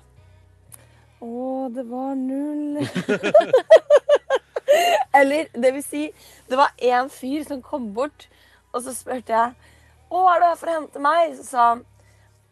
Å, 1.22 1.70
det 1.74 1.84
var 1.88 2.14
null 2.18 2.82
Eller 5.14 5.46
det 5.54 5.70
vil 5.76 5.84
si, 5.86 6.02
det 6.50 6.58
var 6.58 6.72
én 6.82 7.06
fyr 7.12 7.44
som 7.46 7.62
kom 7.64 7.92
bort, 7.94 8.26
og 8.74 8.82
så 8.84 8.90
spurte 8.92 9.32
jeg 9.32 9.54
Å, 10.10 10.18
er 10.34 10.42
du 10.42 10.46
her 10.50 10.58
for 10.58 10.70
å 10.70 10.74
hente 10.80 10.98
meg? 11.02 11.36
Så 11.38 11.46
sa 11.48 11.68
han 11.70 11.84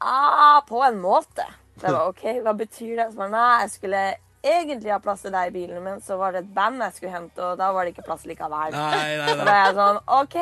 ah, 0.02 0.60
på 0.68 0.82
en 0.86 1.00
måte. 1.02 1.46
Så 1.78 1.88
jeg 1.88 1.94
var 1.96 2.08
OK, 2.12 2.24
hva 2.44 2.54
betyr 2.58 2.94
det? 3.00 3.08
Så 3.12 3.20
var 3.22 3.32
nei, 3.32 3.48
jeg 3.64 3.74
skulle 3.76 4.02
egentlig 4.42 4.90
ha 4.90 4.98
plass 5.02 5.22
til 5.22 5.34
deg 5.34 5.52
i 5.52 5.54
bilen, 5.54 5.78
men 5.84 6.00
så 6.02 6.16
var 6.18 6.34
det 6.34 6.42
et 6.42 6.50
band 6.54 6.82
jeg 6.82 6.96
skulle 6.96 7.14
hente, 7.14 7.38
og 7.46 7.60
da 7.60 7.68
var 7.74 7.86
det 7.86 7.94
ikke 7.94 8.06
plass 8.08 8.26
likevel. 8.26 8.74
Nei, 8.74 9.12
nei, 9.20 9.28
Så 9.30 9.36
da 9.38 9.46
nei. 9.46 9.54
er 9.54 9.62
jeg 9.62 9.78
sånn 9.78 10.00
OK. 10.18 10.36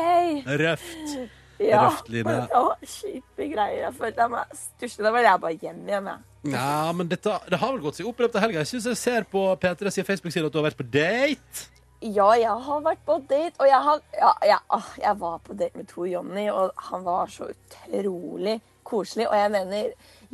Røft. 0.64 1.12
Ja. 1.60 1.82
Røft, 1.84 2.08
Line. 2.08 2.36
Det 2.48 2.56
var 2.64 2.86
kjipe 2.88 3.48
greier. 3.52 3.82
Jeg 3.84 3.96
følte 3.98 4.24
jeg 4.24 4.32
meg 4.32 4.54
stusslig. 4.56 5.04
Da 5.04 5.10
var 5.12 5.26
jeg 5.26 5.42
bare 5.42 5.58
hjem 5.60 5.82
igjen. 5.90 6.08
jeg. 6.08 6.54
Ja, 6.54 6.92
men 6.96 7.10
dette, 7.10 7.34
det 7.52 7.58
har 7.60 7.74
vel 7.74 7.82
gått 7.84 7.98
seg 7.98 8.08
opp 8.08 8.16
i 8.22 8.24
løpet 8.24 8.38
av 8.40 8.46
helga. 8.46 8.62
Jeg 8.62 8.70
syns 8.70 8.86
jeg 8.88 8.96
ser 8.96 9.26
på 9.28 9.42
P3 9.60 9.92
sin 9.92 10.08
Facebook-side 10.08 10.48
at 10.48 10.54
du 10.54 10.56
har 10.62 10.70
vært 10.70 10.80
på 10.80 10.88
date. 10.88 11.66
Ja, 12.00 12.30
jeg 12.40 12.48
har 12.64 12.80
vært 12.80 13.02
på 13.04 13.18
date, 13.28 13.52
og 13.60 13.68
jeg, 13.68 13.80
har, 13.84 14.00
ja, 14.16 14.30
ja, 14.48 14.56
ah, 14.72 14.86
jeg 14.96 15.18
var 15.20 15.36
på 15.44 15.52
date 15.52 15.76
med 15.76 15.90
to 15.90 16.06
Jonny, 16.08 16.46
og 16.48 16.72
han 16.88 17.04
var 17.04 17.28
så 17.28 17.50
utrolig 17.52 18.56
koselig. 18.90 19.26
Og 19.30 19.36
jeg 19.38 19.52
mener, 19.54 19.92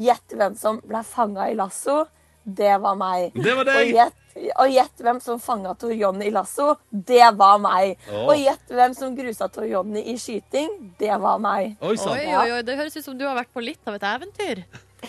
gjett 0.09 0.37
hvem 0.41 0.57
som 0.59 0.81
ble 0.85 1.03
fanga 1.07 1.51
i 1.53 1.57
lasso? 1.59 2.05
Det 2.47 2.77
var 2.79 2.95
meg. 2.99 3.33
Det 3.35 3.57
var 3.59 3.67
Og 3.67 3.73
deg! 3.73 3.89
gjett, 3.97 4.19
og 4.61 4.69
gjett 4.71 5.01
hvem 5.03 5.17
som 5.25 5.41
fanga 5.43 5.73
Tor 5.75 5.91
Jonny 5.97 6.29
i 6.29 6.35
lasso. 6.35 6.77
Det 6.91 7.25
var 7.35 7.57
meg. 7.59 7.97
Åh. 8.07 8.21
Og 8.29 8.37
gjett 8.39 8.71
hvem 8.71 8.95
som 8.95 9.17
grusa 9.19 9.49
Tor 9.51 9.67
Jonny 9.67 10.05
i 10.13 10.15
skyting. 10.21 10.77
Det 11.01 11.11
var 11.23 11.41
meg. 11.43 11.75
Oi. 11.81 11.97
Oi, 11.97 12.27
oi, 12.37 12.51
oi, 12.55 12.61
det 12.63 12.77
høres 12.79 12.95
ut 13.01 13.05
som 13.09 13.19
du 13.19 13.25
har 13.27 13.35
vært 13.41 13.51
på 13.57 13.65
litt 13.65 13.83
av 13.91 13.99
et 13.99 14.07
eventyr. 14.13 14.63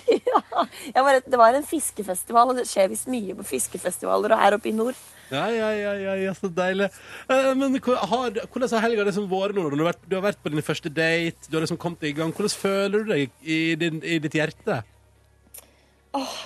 Jeg 0.95 1.03
var, 1.05 1.19
det 1.21 1.39
var 1.39 1.57
en 1.57 1.67
fiskefestival, 1.67 2.51
og 2.51 2.59
det 2.59 2.65
skjer 2.69 2.89
visst 2.91 3.09
mye 3.11 3.35
på 3.37 3.45
fiskefestivaler 3.45 4.33
og 4.33 4.41
her 4.41 4.57
oppe 4.57 4.71
i 4.71 4.75
nord. 4.75 4.97
Ja, 5.27 5.45
ja, 5.51 5.69
ja, 5.75 5.93
ja, 5.99 6.13
ja, 6.21 6.33
så 6.37 6.47
deilig. 6.47 6.87
Eh, 7.27 7.49
men 7.59 7.75
har, 7.83 8.37
hvordan 8.47 8.69
har 8.71 8.85
helga 8.85 9.07
liksom 9.09 9.27
vært 9.31 9.57
nå? 9.57 9.65
Du 9.73 9.81
har, 9.81 9.89
vært, 9.89 10.05
du 10.07 10.15
har 10.15 10.23
vært 10.29 10.43
på 10.43 10.53
din 10.53 10.63
første 10.63 10.91
date, 10.91 11.49
du 11.49 11.57
har 11.57 11.65
liksom 11.65 11.79
kommet 11.81 12.05
i 12.07 12.13
gang. 12.15 12.31
Hvordan 12.35 12.55
føler 12.55 13.03
du 13.03 13.11
deg 13.11 13.33
i, 13.43 13.59
din, 13.79 13.99
i 14.03 14.21
ditt 14.23 14.37
hjerte? 14.39 14.81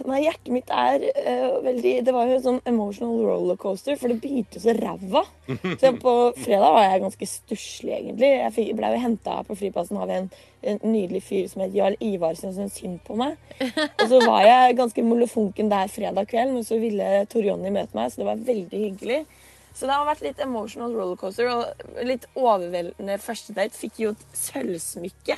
Nei, 0.07 0.21
hjertet 0.25 0.51
mitt 0.53 0.71
er 0.73 1.03
uh, 1.09 1.57
veldig 1.65 1.93
Det 2.07 2.13
var 2.15 2.29
jo 2.29 2.37
en 2.37 2.43
sånn 2.45 2.59
emotional 2.69 3.19
rollercoaster, 3.27 3.97
for 3.99 4.11
det 4.11 4.21
begynte 4.23 4.61
så 4.61 4.75
ræva. 4.77 5.23
Så 5.81 5.91
på 6.01 6.15
fredag 6.39 6.75
var 6.75 6.87
jeg 6.87 7.03
ganske 7.03 7.29
stusslig, 7.29 7.93
egentlig. 7.97 8.31
Jeg 8.37 8.77
ble 8.77 8.91
jo 8.93 9.03
henta 9.03 9.37
på 9.47 9.57
flyplassen 9.59 9.99
av 10.01 10.11
en, 10.13 10.29
en 10.63 10.81
nydelig 10.85 11.23
fyr 11.27 11.47
som 11.51 11.65
het 11.65 11.75
Jarl 11.75 11.97
Ivarsen, 11.99 12.55
som 12.55 12.69
syntes 12.69 12.81
synd 12.81 12.99
på 13.07 13.17
meg. 13.19 13.37
Og 13.61 14.05
så 14.07 14.21
var 14.23 14.45
jeg 14.47 14.79
ganske 14.79 15.05
molefonken 15.05 15.71
der 15.71 15.91
fredag 15.91 16.29
kveld, 16.31 16.55
men 16.55 16.67
så 16.67 16.79
ville 16.81 17.25
Tor 17.31 17.45
Jonny 17.45 17.73
møte 17.73 17.97
meg, 17.97 18.11
så 18.11 18.23
det 18.23 18.29
var 18.31 18.45
veldig 18.51 18.83
hyggelig. 18.87 19.23
Så 19.73 19.87
det 19.87 19.95
har 19.95 20.07
vært 20.07 20.23
litt 20.25 20.41
emotional 20.43 20.93
rollercoaster 20.97 21.47
og 21.51 22.03
litt 22.07 22.27
overveldende 22.35 23.15
første 23.23 23.55
date. 23.55 23.77
Fikk 23.77 24.01
jo 24.03 24.11
et 24.15 24.25
sølvsmykke. 24.35 25.37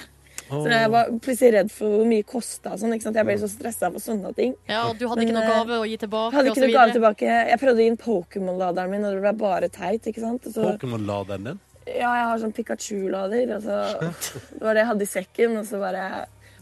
Så 0.61 0.69
jeg 0.73 0.89
var 0.93 1.09
plutselig 1.25 1.51
redd 1.55 1.71
for 1.73 1.95
hvor 1.97 2.05
mye 2.09 2.23
kosta. 2.29 2.75
Sånn, 2.77 2.93
jeg 2.99 3.25
ble 3.25 3.35
så 3.41 3.49
stressa 3.51 3.89
på 3.93 4.01
sånne 4.03 4.31
ting. 4.37 4.53
Ja, 4.69 4.83
og 4.89 4.97
du 4.99 5.07
hadde 5.09 5.25
ikke 5.25 5.33
noe 5.37 5.43
eh, 5.47 5.51
gave 5.57 5.79
å 5.81 5.87
gi 5.89 5.97
tilbake? 6.03 6.35
Hadde 6.37 6.51
ikke 6.53 6.63
noe 6.65 6.75
gave 6.77 6.95
tilbake. 6.97 7.31
Jeg 7.51 7.59
prøvde 7.63 7.79
å 7.81 7.83
gi 7.85 7.89
inn 7.93 7.97
Pokémon-laderen 8.03 8.93
min, 8.93 9.05
og 9.09 9.15
det 9.17 9.23
ble 9.25 9.33
bare 9.41 9.69
teit. 9.73 10.05
ikke 10.11 10.21
sant? 10.23 10.45
Så, 10.53 10.67
Pokémon-laderen 10.73 11.49
din? 11.51 11.59
ja, 11.87 12.11
jeg 12.15 12.27
har 12.29 12.37
sånn 12.39 12.53
Pikachu-lader. 12.55 13.55
og 13.57 13.61
så- 13.65 14.13
Det 14.57 14.61
var 14.63 14.73
det 14.73 14.83
jeg 14.85 14.91
hadde 14.93 15.03
i 15.09 15.11
sekken, 15.17 15.57
og 15.57 15.65
så 15.67 15.79
bare 15.81 16.05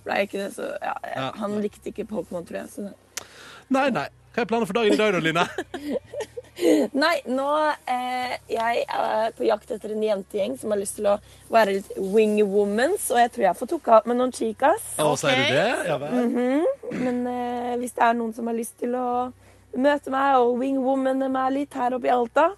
ble 0.05 0.15
jeg 0.21 0.27
ikke 0.29 0.39
det. 0.45 0.49
Så 0.55 0.69
ja, 0.81 0.95
jeg, 1.05 1.31
han 1.43 1.59
likte 1.61 1.91
ikke 1.93 2.07
Pokémon, 2.09 2.45
tror 2.47 2.63
jeg. 2.63 2.69
Så. 2.73 2.89
Nei, 3.69 3.89
nei. 3.89 4.07
Hva 4.33 4.41
er 4.45 4.47
planen 4.47 4.65
for 4.69 4.73
dagen 4.79 4.93
i 4.93 4.97
dag, 4.97 5.11
da, 5.13 5.19
Line? 5.19 5.43
Nei, 6.93 7.13
nå 7.29 7.47
eh, 7.89 8.33
Jeg 8.51 8.85
er 8.85 9.33
på 9.37 9.45
jakt 9.47 9.71
etter 9.73 9.93
en 9.95 10.03
jentegjeng 10.05 10.57
som 10.61 10.73
har 10.73 10.81
lyst 10.81 10.97
til 10.99 11.09
å 11.11 11.17
være 11.51 11.77
litt 11.77 11.91
wingwomans, 11.97 13.09
og 13.13 13.21
jeg 13.21 13.31
tror 13.35 13.45
jeg 13.47 13.59
får 13.61 13.71
tukka 13.75 14.01
med 14.09 14.19
noen 14.19 14.33
chicas. 14.35 14.83
Å, 15.01 15.11
sier 15.19 15.37
du 15.41 15.55
det? 15.55 15.69
Ja 15.89 15.99
vel. 16.01 16.17
Men 16.97 17.21
eh, 17.27 17.75
hvis 17.81 17.95
det 17.97 18.07
er 18.07 18.17
noen 18.19 18.33
som 18.37 18.49
har 18.51 18.57
lyst 18.57 18.77
til 18.81 18.95
å 18.97 19.11
møte 19.77 20.11
meg 20.13 20.41
og 20.41 20.57
wingwomane 20.59 21.29
meg 21.31 21.53
litt 21.55 21.77
her 21.79 21.95
oppe 21.95 22.09
i 22.09 22.13
Alta, 22.13 22.49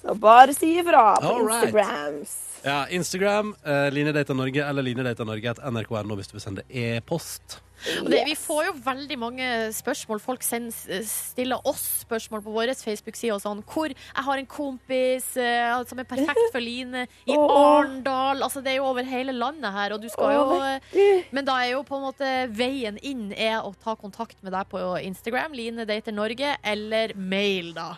så 0.00 0.14
bare 0.16 0.54
si 0.56 0.76
ifra 0.80 1.16
på 1.20 1.32
All 1.34 1.44
right. 1.48 1.66
Instagrams. 1.68 2.36
Ja, 2.64 2.84
Instagram, 2.92 3.54
eh, 3.64 3.88
Line 3.92 4.12
Data 4.12 4.34
Norge 4.36 4.64
eller 4.64 4.84
Line 4.84 5.04
Data 5.04 5.24
Norge 5.24 5.56
at 5.56 5.60
nrk.no 5.64 6.16
hvis 6.18 6.30
du 6.30 6.36
vil 6.36 6.44
sende 6.44 6.64
e-post. 6.68 7.60
Og 8.02 8.10
det, 8.12 8.20
vi 8.28 8.34
får 8.36 8.66
jo 8.66 8.72
veldig 8.84 9.16
mange 9.20 9.46
spørsmål. 9.72 10.20
Folk 10.20 10.42
sender, 10.44 11.02
stiller 11.08 11.62
oss 11.68 11.84
spørsmål 12.04 12.42
på 12.44 12.52
vår 12.54 12.74
Facebook-side. 12.76 13.32
og 13.34 13.40
sånn, 13.44 13.62
hvor 13.64 13.88
Jeg 13.92 14.24
har 14.26 14.38
en 14.42 14.48
kompis 14.50 15.30
uh, 15.40 15.80
som 15.88 16.02
er 16.02 16.08
perfekt 16.10 16.42
for 16.52 16.60
Line 16.60 17.06
i 17.24 17.36
Åh. 17.36 17.54
Arendal. 17.56 18.42
Altså, 18.44 18.60
det 18.64 18.74
er 18.74 18.80
jo 18.80 18.88
over 18.90 19.06
hele 19.08 19.32
landet 19.32 19.72
her. 19.72 19.94
Og 19.96 20.02
du 20.04 20.08
skal 20.12 20.34
jo, 20.36 20.44
Åh, 20.60 21.24
men 21.32 21.48
da 21.48 21.56
er 21.64 21.72
jo 21.74 21.82
på 21.88 21.96
en 21.96 22.06
måte 22.10 22.30
veien 22.52 23.00
inn 23.00 23.30
er 23.32 23.60
å 23.64 23.72
ta 23.80 23.96
kontakt 23.96 24.38
med 24.44 24.52
deg 24.56 24.68
på 24.70 24.84
Instagram, 25.00 25.56
Line 25.56 25.88
Dater 25.88 26.12
Norge, 26.16 26.56
eller 26.62 27.16
mail, 27.16 27.72
da. 27.76 27.94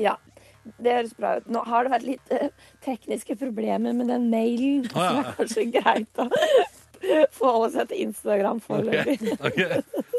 Ja, 0.00 0.16
det 0.82 0.92
høres 0.92 1.12
bra 1.16 1.36
ut. 1.38 1.46
Nå 1.48 1.62
har 1.64 1.86
det 1.86 1.92
vært 1.94 2.06
litt 2.08 2.32
uh, 2.34 2.48
tekniske 2.84 3.36
problemer 3.40 3.94
med 3.96 4.10
den 4.12 4.28
mailen, 4.32 4.84
Oh, 4.92 5.00
ja. 5.00 5.12
det 5.14 5.22
er 5.22 5.36
kanskje 5.40 5.64
greit 5.78 6.20
å 6.20 6.26
forholde 7.36 7.72
seg 7.74 7.88
til 7.92 8.02
Instagram 8.08 8.60
foreløpig. 8.64 9.36
Ok. 9.46 9.60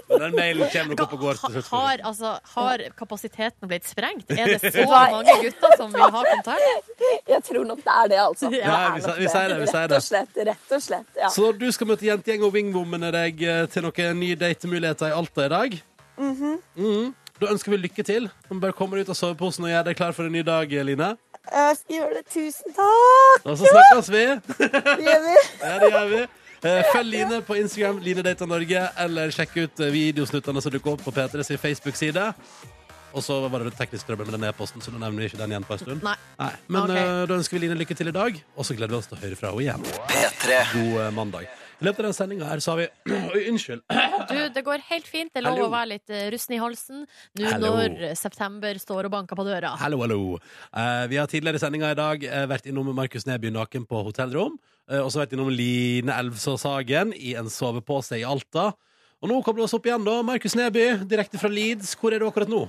Men 0.08 0.22
den 0.24 0.36
mailen 0.38 0.70
kommer 0.72 0.94
nok 0.96 1.02
opp 1.04 1.14
og 1.18 1.20
går 1.20 1.40
Ha, 1.42 1.62
har, 1.68 2.02
altså, 2.08 2.30
har 2.54 2.84
kapasiteten 2.96 3.68
blitt 3.68 3.84
sprengt? 3.90 4.30
Er 4.32 4.54
det 4.54 4.72
så 4.78 4.86
mange 4.88 5.34
gutter 5.42 5.74
som 5.76 5.92
vil 5.92 6.06
ha 6.16 6.22
kontakt? 6.30 6.94
Jeg 7.34 7.42
tror 7.44 7.66
nok 7.68 7.82
det 7.84 7.92
er 7.96 8.08
det, 8.14 8.20
altså. 8.24 8.52
Ja, 8.56 8.62
Det 8.62 8.72
er 8.72 8.96
vi 8.96 9.02
sier- 9.04 9.20
vi 9.20 9.28
sier 9.34 9.52
det, 9.52 9.60
vi 9.60 9.68
sier 9.74 9.84
Rett 9.88 9.98
og 10.00 10.06
slett. 10.08 10.40
Rett 10.48 10.72
og 10.78 10.86
slett, 10.88 11.12
ja. 11.20 11.30
Så 11.36 11.52
du 11.60 11.68
skal 11.76 11.92
møte 11.92 12.08
jentegjeng 12.08 12.48
og 12.48 12.56
wingwomane 12.56 13.12
deg 13.18 13.44
eh, 13.44 13.66
til 13.74 13.84
noen 13.90 14.20
nye 14.24 14.40
datemuligheter 14.40 15.12
i 15.12 15.18
Alta 15.20 15.46
i 15.50 15.52
dag. 15.58 15.78
Mhm. 16.18 17.14
Da 17.38 17.52
ønsker 17.54 17.70
vi 17.76 17.78
lykke 17.84 18.02
til. 18.08 18.32
Du 18.48 18.56
bare 18.64 18.74
komme 18.74 18.96
deg 18.98 19.06
ut 19.06 19.12
av 19.14 19.20
soveposen 19.20 19.68
og 19.68 19.70
gjøre 19.70 19.90
deg 19.92 19.98
klar 20.00 20.16
for 20.18 20.26
en 20.26 20.34
ny 20.34 20.42
dag, 20.48 20.72
Line. 20.88 21.12
Jeg 21.52 21.76
skal 21.84 21.96
gjøre 22.00 22.16
det. 22.16 22.24
Tusen 22.34 22.74
takk! 22.76 23.44
Og 23.46 23.60
så 23.60 23.70
snakkes 23.70 24.10
vi. 24.16 24.24
Det 24.58 25.04
gjør 25.06 25.22
vi. 25.28 25.36
Ja, 25.62 25.76
det 25.84 25.92
gjør 25.94 26.10
vi. 26.16 26.24
Eh, 26.66 26.82
Følg 26.94 27.12
Line 27.12 27.42
på 27.46 27.56
Instagram, 27.60 28.00
LineDataNorge, 28.02 28.82
eller 29.04 29.30
sjekk 29.36 29.58
ut 29.62 29.80
eh, 29.86 29.92
videosnuttene 29.94 30.62
som 30.64 30.74
dukker 30.74 30.96
opp 30.96 31.04
på 31.06 31.14
P3 31.14 31.44
sin 31.46 31.60
Facebook-side. 31.62 32.24
Og 33.18 33.24
så 33.24 33.38
var 33.50 33.64
det 33.64 33.72
teknisk 33.78 34.06
trøbbel 34.10 34.28
med 34.30 34.36
den 34.40 34.50
e-posten, 34.50 34.82
så 34.84 34.92
da 34.94 35.00
nevner 35.02 35.24
vi 35.24 35.30
ikke 35.32 35.40
den 35.40 35.54
igjen 35.54 35.66
på 35.66 35.74
en 35.78 35.80
stund. 35.84 36.04
Nei. 36.06 36.16
Nei, 36.42 36.52
Men 36.68 36.82
Ok. 36.84 36.98
eh, 36.98 37.26
da 37.30 37.38
ønsker 37.38 37.58
vi 37.58 37.64
Line 37.68 37.78
lykke 37.80 37.96
til 37.98 38.08
i 38.12 38.12
dag, 38.12 38.42
og 38.58 38.66
så 38.66 38.76
gleder 38.76 38.94
vi 38.94 39.00
oss 39.00 39.08
til 39.08 39.18
å 39.18 39.22
høre 39.22 39.36
fra 39.40 39.52
henne 39.54 39.62
igjen. 39.62 39.88
P3 40.12 40.60
God 40.74 41.02
eh, 41.06 41.12
mandag. 41.12 41.48
I 41.78 41.86
løpet 41.86 42.02
av 42.02 42.08
den 42.08 42.16
sendinga 42.18 42.46
her 42.50 42.62
så 42.64 42.74
har 42.74 42.80
vi 42.80 42.86
Oi, 43.36 43.42
unnskyld. 43.52 43.84
Du, 44.32 44.38
det 44.56 44.64
går 44.66 44.82
helt 44.90 45.10
fint. 45.10 45.30
Det 45.34 45.44
er 45.44 45.46
lov 45.46 45.68
å 45.68 45.70
være 45.70 45.92
litt 45.92 46.14
eh, 46.14 46.26
rusten 46.34 46.56
i 46.58 46.62
halsen 46.62 47.04
nå 47.06 47.52
Hallo. 47.52 47.70
når 47.76 48.16
september 48.18 48.80
står 48.82 49.10
og 49.10 49.14
banker 49.14 49.38
på 49.38 49.46
døra. 49.46 49.76
Hallo, 49.78 50.02
hallo. 50.02 50.40
Eh, 50.74 51.04
vi 51.12 51.20
har 51.22 51.30
tidligere 51.30 51.62
i 51.62 51.64
sendinga 51.64 51.94
i 51.94 52.00
dag 52.00 52.26
eh, 52.26 52.48
vært 52.50 52.66
innom 52.72 52.90
Markus 52.98 53.28
Neby 53.30 53.54
naken 53.54 53.86
på 53.90 54.02
hotellrom. 54.10 54.58
Uh, 54.88 55.02
og 55.04 55.12
så 55.12 55.20
vært 55.20 55.34
innom 55.36 55.52
Line 55.52 56.14
Elvsås 56.16 56.64
Hagen 56.64 57.12
i 57.12 57.34
en 57.38 57.50
sovepose 57.52 58.18
i 58.22 58.26
Alta. 58.26 58.72
Og 59.22 59.30
nå 59.30 59.42
kobler 59.44 59.66
vi 59.66 59.68
oss 59.68 59.76
opp 59.76 59.86
igjen, 59.90 60.06
da. 60.08 60.22
Markus 60.26 60.56
Neby, 60.58 60.90
direkte 61.10 61.42
fra 61.42 61.52
Leeds. 61.52 61.92
Hvor 62.00 62.16
er 62.16 62.24
du 62.24 62.30
akkurat 62.30 62.50
nå? 62.52 62.64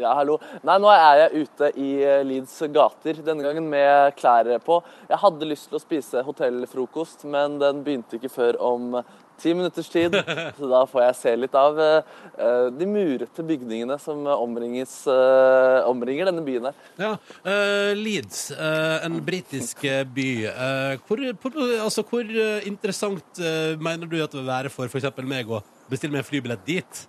Ja, 0.00 0.14
hallo. 0.16 0.38
Nei, 0.64 0.76
nå 0.80 0.88
er 0.92 1.22
jeg 1.22 1.46
ute 1.46 1.72
i 1.76 1.88
eh, 2.00 2.22
Leeds 2.26 2.54
gater, 2.72 3.18
denne 3.24 3.44
gangen 3.44 3.66
med 3.72 4.14
klær 4.16 4.48
på. 4.64 4.78
Jeg 5.10 5.20
hadde 5.24 5.50
lyst 5.50 5.68
til 5.68 5.78
å 5.78 5.82
spise 5.82 6.22
hotellfrokost, 6.24 7.26
men 7.28 7.58
den 7.60 7.82
begynte 7.84 8.16
ikke 8.16 8.32
før 8.32 8.60
om 8.62 9.02
ti 9.42 9.52
minutters 9.54 9.88
tid. 9.92 10.16
Så 10.58 10.70
da 10.70 10.82
får 10.88 11.04
jeg 11.06 11.18
se 11.18 11.34
litt 11.44 11.56
av 11.58 11.80
eh, 11.82 12.16
eh, 12.38 12.66
de 12.72 12.88
murete 12.88 13.44
bygningene 13.46 13.98
som 14.00 14.24
omringes, 14.32 14.94
uh, 15.10 15.82
omringer 15.90 16.30
denne 16.30 16.44
byen 16.46 16.70
her. 16.70 16.80
Ja, 17.00 17.12
uh, 17.46 17.92
Leeds, 17.98 18.50
eh, 18.54 18.96
en 19.06 19.20
britisk 19.26 19.84
eh, 19.88 20.02
by. 20.08 20.28
Eh, 20.52 20.96
hvor, 21.08 21.24
hvor, 21.42 21.62
altså, 21.82 22.06
hvor 22.08 22.24
eh, 22.24 22.68
interessant 22.70 23.42
eh, 23.42 23.74
mener 23.82 24.08
du 24.08 24.18
at 24.22 24.32
det 24.32 24.40
vil 24.40 24.52
være 24.52 24.72
for 24.72 24.88
f.eks. 24.88 25.10
meg 25.26 25.50
å 25.50 25.62
bestille 25.90 26.14
meg 26.14 26.28
flybillett 26.28 26.64
dit? 26.68 27.06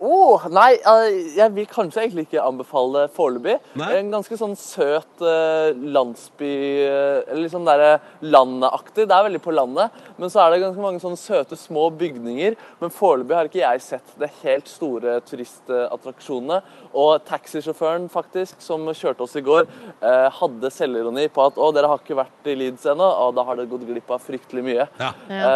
Oh, 0.00 0.44
nei, 0.52 0.74
eh, 0.76 1.34
jeg 1.38 1.52
vil 1.56 1.66
kanskje 1.70 2.02
egentlig 2.04 2.26
ikke 2.28 2.42
anbefale 2.44 3.06
foreløpig. 3.16 3.56
Nei? 3.80 3.88
En 3.98 4.10
ganske 4.12 4.36
sånn 4.38 4.54
søt 4.58 5.22
eh, 5.24 5.72
landsby 5.74 6.50
eh, 6.84 7.22
Eller 7.28 7.42
liksom 7.44 7.58
sånn 7.58 7.68
derre 7.68 7.94
landaktig. 8.22 9.06
Det 9.08 9.14
er 9.16 9.24
veldig 9.26 9.40
på 9.42 9.54
landet, 9.56 9.94
men 10.18 10.30
så 10.30 10.42
er 10.44 10.52
det 10.54 10.60
ganske 10.62 10.82
mange 10.82 11.00
sånne 11.02 11.18
søte 11.20 11.56
små 11.58 11.88
bygninger. 11.98 12.56
Men 12.82 12.92
foreløpig 12.94 13.36
har 13.38 13.48
ikke 13.50 13.62
jeg 13.62 13.82
sett 13.86 14.12
det 14.20 14.30
helt 14.42 14.68
store 14.70 15.18
turistattraksjonene. 15.26 16.60
Og 16.98 17.24
taxisjåføren 17.28 18.08
faktisk, 18.12 18.60
som 18.64 18.86
kjørte 18.92 19.24
oss 19.26 19.36
i 19.38 19.44
går, 19.44 19.66
eh, 20.00 20.28
hadde 20.38 20.70
selvironi 20.72 21.26
på 21.32 21.44
at 21.48 21.58
å, 21.60 21.70
dere 21.74 21.90
har 21.90 22.00
ikke 22.02 22.16
vært 22.18 22.48
i 22.52 22.56
Leeds 22.58 22.86
ennå, 22.92 23.08
og 23.26 23.34
da 23.36 23.44
har 23.48 23.58
dere 23.58 23.70
gått 23.70 23.86
glipp 23.88 24.10
av 24.14 24.22
fryktelig 24.24 24.64
mye. 24.64 24.86
Ja. 24.98 25.12
Ja. 25.28 25.50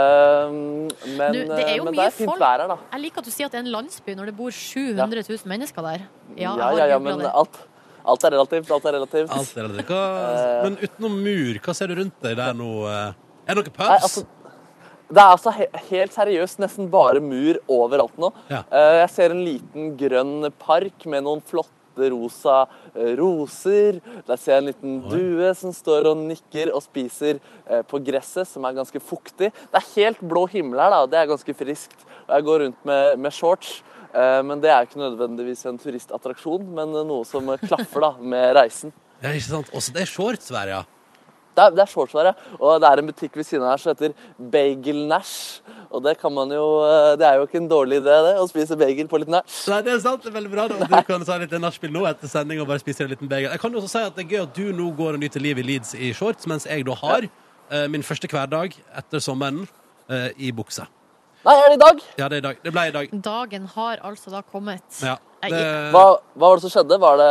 men, 0.51 1.33
Du, 1.33 1.41
det 1.55 1.65
er 1.65 1.77
jo 1.79 1.85
men 1.87 1.95
mye 1.95 2.03
det 2.03 2.07
er 2.07 2.17
fint 2.17 2.31
folk. 2.31 2.41
vær 2.43 2.63
her, 2.63 2.69
da. 2.75 2.77
Jeg 2.93 3.05
liker 3.07 3.23
at 3.23 3.29
du 3.29 3.33
sier 3.35 3.49
at 3.49 3.55
det 3.55 3.61
er 3.61 3.65
en 3.67 3.73
landsby 3.75 4.15
når 4.19 4.22
det 4.31 4.37
bor 4.37 4.51
700 4.55 5.25
000 5.29 5.49
mennesker 5.51 5.83
der. 5.87 6.07
Ja, 6.37 6.53
ja, 6.59 6.71
ja, 6.79 6.87
ja, 6.95 6.99
men 7.03 7.25
alt, 7.27 7.59
alt 8.05 8.25
er 8.29 8.37
relativt. 8.37 8.71
Alt 8.71 8.87
er 8.91 8.97
relativt. 8.99 9.33
Alt 9.33 9.57
er 9.57 9.67
relativt. 9.69 9.91
Hva, 9.91 10.63
men 10.67 10.79
utenom 10.83 11.19
mur, 11.25 11.59
hva 11.65 11.75
ser 11.77 11.91
du 11.93 11.99
rundt 12.03 12.19
deg 12.25 12.39
der 12.39 12.55
nå? 12.59 12.71
eh? 12.91 13.13
Er 13.43 13.59
det 13.59 13.63
noen 13.65 13.75
pubs? 13.75 13.89
Nei, 13.91 13.99
altså, 14.07 14.25
det 15.13 15.21
er 15.21 15.35
altså 15.35 15.53
he 15.53 15.67
helt 15.91 16.15
seriøst 16.15 16.61
nesten 16.63 16.87
bare 16.93 17.21
mur 17.21 17.59
overalt 17.69 18.15
nå. 18.21 18.31
Ja. 18.49 18.63
Eh, 18.71 18.99
jeg 19.03 19.11
ser 19.13 19.35
en 19.35 19.45
liten 19.45 19.95
grønn 20.01 20.51
park 20.63 21.05
med 21.11 21.27
noen 21.27 21.43
flotte 21.45 22.09
rosa 22.15 22.63
eh, 22.95 23.11
roser. 23.19 23.99
Der 24.25 24.41
ser 24.41 24.55
jeg 24.55 24.63
en 24.63 24.71
liten 24.71 24.95
due 25.11 25.51
som 25.59 25.75
står 25.77 26.09
og 26.15 26.23
nikker 26.23 26.73
og 26.73 26.81
spiser 26.87 27.43
eh, 27.67 27.83
på 27.85 28.01
gresset, 28.07 28.49
som 28.49 28.65
er 28.65 28.79
ganske 28.79 29.03
fuktig. 29.05 29.51
Det 29.53 29.81
er 29.83 29.91
helt 29.99 30.23
blå 30.25 30.47
himmel 30.55 30.81
her, 30.81 30.95
da, 30.95 31.03
det 31.13 31.21
er 31.21 31.33
ganske 31.35 31.57
friskt. 31.61 32.07
Og 32.25 32.33
jeg 32.39 32.47
går 32.49 32.65
rundt 32.65 32.89
med, 32.89 33.19
med 33.21 33.37
shorts. 33.37 33.83
Eh, 34.15 34.41
Men 34.47 34.63
det 34.63 34.73
er 34.73 34.89
ikke 34.89 35.03
nødvendigvis 35.03 35.67
en 35.71 35.81
turistattraksjon, 35.81 36.67
men 36.77 36.97
noe 37.09 37.25
som 37.29 37.53
klaffer 37.63 38.09
da, 38.09 38.15
med 38.19 38.57
reisen. 38.59 38.95
Ja, 39.23 39.31
ikke 39.31 39.49
sant? 39.49 39.73
Også 39.77 39.95
det 39.95 40.05
er 40.05 40.11
shortsvær, 40.11 40.71
ja. 40.71 40.83
Det 41.53 41.61
er, 41.61 41.73
det 41.77 41.83
er 41.85 41.91
shortsvær, 41.91 42.31
ja. 42.31 42.57
Og 42.57 42.81
det 42.81 42.89
er 42.89 43.01
en 43.03 43.09
butikk 43.11 43.35
ved 43.37 43.45
siden 43.45 43.65
av 43.67 43.75
her 43.75 43.83
som 43.83 43.93
heter 43.93 44.15
Bagel 44.53 45.03
Nash. 45.11 45.61
Og 45.93 46.01
det 46.05 46.15
kan 46.21 46.33
man 46.33 46.51
jo 46.55 46.65
eh, 46.87 47.13
Det 47.21 47.27
er 47.29 47.37
jo 47.37 47.45
ikke 47.45 47.61
en 47.61 47.69
dårlig 47.69 47.99
idé, 48.01 48.15
det, 48.27 48.33
å 48.41 48.47
spise 48.49 48.79
bagel 48.81 49.11
på 49.11 49.21
litt 49.21 49.33
nach. 49.33 49.45
Nei, 49.69 49.83
det 49.85 49.93
er 49.93 50.01
sant. 50.05 50.25
Det 50.25 50.33
er 50.33 50.39
veldig 50.39 50.53
bra. 50.55 50.65
Da. 50.71 50.89
Du 50.89 50.97
kan 51.11 51.27
ta 51.29 51.37
litt 51.43 51.53
nachspiel 51.61 51.93
nå 51.93 52.07
etter 52.09 52.33
sending 52.33 52.63
og 52.65 52.71
bare 52.73 52.81
spise 52.83 53.05
en 53.05 53.13
liten 53.13 53.31
bagel. 53.31 53.51
Jeg 53.53 53.63
kan 53.63 53.77
jo 53.77 53.83
også 53.83 53.93
si 53.93 54.07
at 54.09 54.17
det 54.17 54.25
er 54.25 54.33
gøy 54.33 54.43
at 54.47 54.57
du 54.57 54.65
nå 54.81 54.89
går 54.97 55.19
og 55.19 55.23
nyter 55.23 55.45
livet 55.45 55.65
i 55.65 55.75
Leeds 55.75 55.93
i 55.99 56.15
shorts, 56.17 56.49
mens 56.49 56.67
jeg 56.71 56.89
da 56.89 56.97
har 57.05 57.29
ja. 57.29 57.85
min 57.93 58.05
første 58.07 58.31
hverdag 58.33 58.79
etter 59.03 59.23
sommeren 59.23 59.67
eh, 60.09 60.31
i 60.41 60.55
bukse. 60.57 60.89
Nei, 61.43 61.55
er 61.59 61.73
det 61.73 61.75
i 61.75 61.83
dag? 61.83 62.03
Ja, 62.21 62.29
det 62.31 62.37
er 62.37 62.43
i 62.43 62.47
dag. 62.47 62.59
Det 62.63 62.73
ble 62.75 62.85
i 62.89 62.93
dag. 62.95 63.15
Dagen 63.25 63.65
har 63.75 64.03
altså 64.07 64.31
da 64.31 64.43
kommet. 64.47 64.85
Ja. 65.03 65.17
Det, 65.43 65.59
Hva, 65.91 66.05
hva 66.39 66.49
var 66.53 66.61
det 66.61 66.63
som 66.69 66.71
skjedde? 66.71 66.99
Var 67.03 67.17
det, 67.19 67.31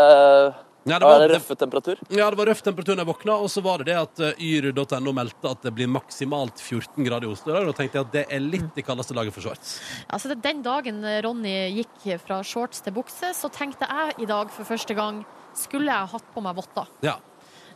ja, 0.89 0.97
det 0.97 1.05
var 1.05 1.13
var, 1.13 1.21
det 1.23 1.35
røff 1.37 1.47
temperatur? 1.55 2.01
ja, 2.11 2.25
det 2.33 2.39
var 2.41 2.49
røff 2.51 2.63
temperatur 2.65 2.97
da 2.97 3.05
jeg 3.05 3.07
våkna, 3.11 3.37
og 3.39 3.47
så 3.53 3.63
var 3.63 3.79
det 3.79 3.87
det 3.93 3.95
at 4.01 4.19
eh, 4.27 4.41
yr.no 4.43 5.13
meldte 5.15 5.53
at 5.53 5.63
det 5.63 5.71
blir 5.77 5.87
maksimalt 5.87 6.59
14 6.59 7.07
grader 7.07 7.29
i 7.29 7.31
Oslo 7.31 7.53
i 7.53 7.55
dag. 7.55 7.69
Da 7.71 7.77
tenkte 7.79 8.01
jeg 8.01 8.07
at 8.09 8.13
det 8.17 8.25
er 8.35 8.43
litt 8.43 8.67
det 8.75 8.83
kaldeste 8.87 9.15
laget 9.15 9.31
for 9.37 9.45
shorts. 9.47 9.77
Altså, 10.11 10.33
det- 10.33 10.41
den 10.43 10.59
dagen 10.65 10.99
Ronny 11.23 11.55
gikk 11.79 12.19
fra 12.25 12.41
shorts 12.43 12.83
til 12.83 12.91
bukse, 12.99 13.31
så 13.37 13.47
tenkte 13.53 13.87
jeg 13.87 14.25
i 14.25 14.27
dag 14.27 14.51
for 14.51 14.67
første 14.67 14.97
gang 14.97 15.23
skulle 15.55 15.87
jeg 15.87 16.11
hatt 16.17 16.33
på 16.35 16.43
meg 16.43 16.55
votter. 16.59 16.91
Ja. 17.07 17.15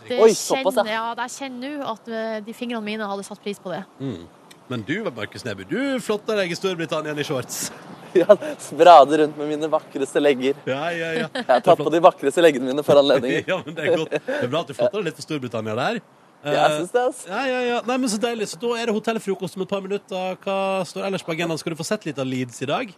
Oi, 0.06 0.34
såpass, 0.38 0.76
ja. 0.86 1.14
Jeg 1.18 1.32
kjenner 1.40 1.78
nå 1.80 1.86
at 1.96 2.10
eh, 2.12 2.40
de 2.46 2.54
fingrene 2.54 2.84
mine 2.84 3.08
hadde 3.08 3.24
satt 3.26 3.40
pris 3.42 3.58
på 3.64 3.72
det. 3.72 3.86
Mm. 4.04 4.26
Men 4.70 4.82
du, 4.88 4.96
Markus 5.14 5.46
Neby, 5.46 5.66
du 5.70 6.00
flotter 6.02 6.40
deg 6.42 6.52
i 6.52 6.58
Storbritannia 6.58 7.14
i 7.18 7.28
shorts. 7.28 7.68
Ja, 8.16 8.32
Sprader 8.64 9.20
rundt 9.26 9.36
med 9.36 9.50
mine 9.50 9.68
vakreste 9.68 10.22
legger. 10.22 10.56
Ja, 10.64 10.86
ja, 10.96 11.10
ja. 11.18 11.26
Jeg 11.36 11.44
har 11.50 11.64
tatt 11.66 11.82
på 11.84 11.92
de 11.92 12.00
vakreste 12.00 12.40
leggene 12.40 12.70
mine 12.70 12.84
for 12.88 12.96
anledningen. 13.02 13.44
ja, 13.52 13.58
men 13.66 13.76
det 13.76 13.84
er 13.90 13.98
godt. 14.00 14.14
Det 14.30 14.38
er 14.46 14.52
bra 14.54 14.62
at 14.64 14.70
du 14.70 14.78
flotter 14.78 15.02
deg 15.02 15.10
litt 15.10 15.18
for 15.20 15.26
Storbritannia 15.26 15.74
der. 15.76 16.00
Jeg 16.46 16.78
syns 16.78 16.94
det, 16.94 17.02
altså. 17.10 17.28
Ja, 17.28 17.42
ja, 17.50 17.58
ja. 17.66 17.82
Nei, 17.90 17.98
men 18.00 18.12
Så 18.14 18.20
deilig. 18.24 18.48
Så 18.54 18.60
da 18.62 18.70
er 18.80 18.88
det 18.88 18.96
hotellfrokost 18.96 19.60
om 19.60 19.66
et 19.66 19.74
par 19.74 19.84
minutter. 19.84 20.40
Hva 20.46 20.56
står 20.88 21.10
ellers 21.10 21.28
på 21.28 21.36
agendaen? 21.36 21.60
Skal 21.60 21.76
du 21.76 21.80
få 21.82 21.88
sett 21.90 22.08
litt 22.08 22.22
av 22.24 22.30
Leeds 22.32 22.64
i 22.64 22.70
dag? 22.72 22.94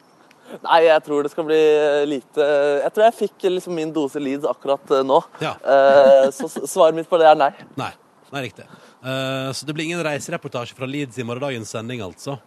Nei, 0.68 0.80
jeg 0.86 1.03
tror 1.09 1.26
det 1.26 1.34
skal 1.34 1.43
bli 1.49 1.57
lite 2.07 2.45
Jeg 2.86 2.93
tror 2.95 3.03
jeg 3.07 3.15
fikk 3.18 3.47
liksom 3.51 3.74
min 3.76 3.89
dose 3.95 4.22
Leeds 4.22 4.45
akkurat 4.47 4.93
eh, 4.99 5.01
nå. 5.01 5.18
Ja. 5.41 5.55
Eh, 5.65 6.28
Så 6.30 6.47
svaret 6.61 6.93
mitt 6.95 7.09
på 7.09 7.18
det 7.18 7.32
er 7.34 7.41
nei. 7.41 7.49
Nei. 7.80 7.89
Nei, 8.30 8.45
riktig. 8.51 8.70
Eh, 9.03 9.49
så 9.53 9.65
det 9.65 9.75
blir 9.75 9.85
ingen 9.85 10.03
reisereportasje 10.03 10.77
fra 10.77 10.89
Leeds 10.89 11.19
i 11.19 11.25
morgendagens 11.27 11.71
sending, 11.73 12.01
altså? 12.05 12.37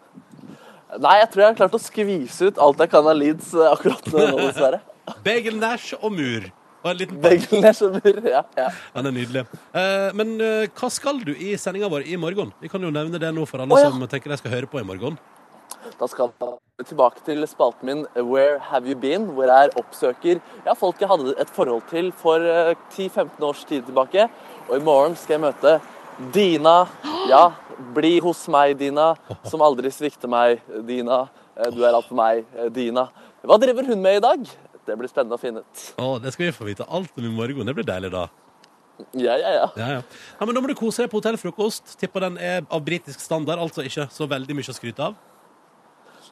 Nei, 0.98 1.20
jeg 1.20 1.28
tror 1.30 1.44
jeg 1.44 1.53
har 1.53 1.59
klart 1.61 1.76
å 1.76 1.82
skvise 1.82 2.51
ut 2.51 2.62
alt 2.62 2.80
jeg 2.82 2.90
kan 2.92 3.07
av 3.07 3.18
Leeds 3.18 3.53
eh, 3.55 3.68
akkurat 3.70 4.09
nå, 4.11 4.24
dessverre. 4.40 4.80
Bagel 5.26 5.61
Nash 5.61 5.94
og 6.01 6.14
mur. 6.14 6.48
Og 6.80 6.88
en 6.94 6.96
liten 6.96 7.18
Begge 7.20 7.59
nesjemur. 7.61 8.22
Ja, 8.24 8.40
ja. 8.57 8.70
Den 8.94 9.11
er 9.11 9.12
nydelig. 9.12 9.42
Eh, 9.76 10.07
men 10.16 10.38
hva 10.40 10.88
skal 10.92 11.20
du 11.26 11.34
i 11.34 11.53
sendinga 11.61 11.90
vår 11.92 12.07
i 12.09 12.16
morgen? 12.16 12.55
Vi 12.62 12.70
kan 12.72 12.80
jo 12.80 12.92
nevne 12.94 13.20
det 13.20 13.34
nå 13.36 13.44
for 13.48 13.61
alle 13.61 13.76
oh, 13.76 13.82
ja. 13.82 13.92
som 13.92 14.09
tenker 14.09 14.32
de 14.32 14.40
skal 14.40 14.55
høre 14.55 14.70
på 14.70 14.80
i 14.80 14.86
morgen. 14.88 15.18
Da 16.01 16.09
skal 16.09 16.32
jeg 16.40 16.86
tilbake 16.88 17.22
til 17.24 17.44
spalten 17.48 17.88
min 17.88 18.03
Where 18.16 18.59
have 18.70 18.88
you 18.88 18.96
been? 18.96 19.28
Hvor 19.36 19.48
jeg 19.48 19.72
oppsøker 19.76 20.40
ja, 20.66 20.74
folk 20.74 21.01
jeg 21.01 21.09
hadde 21.11 21.34
et 21.40 21.53
forhold 21.53 21.84
til 21.90 22.11
for 22.16 22.40
eh, 22.40 22.74
10-15 22.96 23.44
års 23.44 23.64
tid 23.68 23.84
tilbake. 23.88 24.28
Og 24.68 24.76
i 24.76 24.84
morgen 24.84 25.16
skal 25.16 25.36
jeg 25.36 25.44
møte 25.44 25.78
Dina. 26.33 26.85
Ja, 27.31 27.53
bli 27.95 28.18
hos 28.21 28.43
meg, 28.53 28.77
Dina. 28.81 29.14
Som 29.49 29.62
aldri 29.64 29.89
svikter 29.95 30.29
meg, 30.31 30.61
Dina. 30.87 31.23
Eh, 31.57 31.71
Du 31.73 31.83
er 31.85 31.95
alt 31.97 32.09
for 32.09 32.18
meg, 32.18 32.45
eh, 32.57 32.68
Dina. 32.68 33.09
Hva 33.45 33.59
driver 33.59 33.87
hun 33.89 34.03
med 34.03 34.16
i 34.18 34.21
dag? 34.21 34.45
Det 34.87 34.97
blir 34.99 35.09
spennende 35.09 35.37
å 35.37 35.41
finne 35.41 35.62
ut. 35.64 35.83
Å, 35.97 36.21
det 36.21 36.33
skal 36.35 36.47
vi 36.47 36.53
få 36.53 36.66
vite 36.68 36.85
alt 36.89 37.11
om 37.16 37.25
i 37.25 37.33
morgen. 37.33 37.64
Det 37.66 37.75
blir 37.75 37.85
deilig, 37.89 38.11
da. 38.12 38.29
Ja, 39.16 39.37
ja, 39.41 39.51
ja. 39.55 39.66
Ja, 39.77 39.87
ja. 39.97 40.03
ja, 40.41 40.45
men 40.47 40.55
Da 40.55 40.61
må 40.61 40.68
du 40.68 40.75
kose 40.77 41.05
deg 41.05 41.11
på 41.11 41.21
hotellfrokost. 41.23 41.97
Tipper 42.01 42.21
den 42.27 42.37
er 42.39 42.66
av 42.68 42.83
britisk 42.85 43.21
standard, 43.21 43.59
altså 43.59 43.85
ikke 43.87 44.09
så 44.12 44.29
veldig 44.29 44.57
mye 44.59 44.68
å 44.73 44.77
skryte 44.77 45.01
av. 45.01 45.14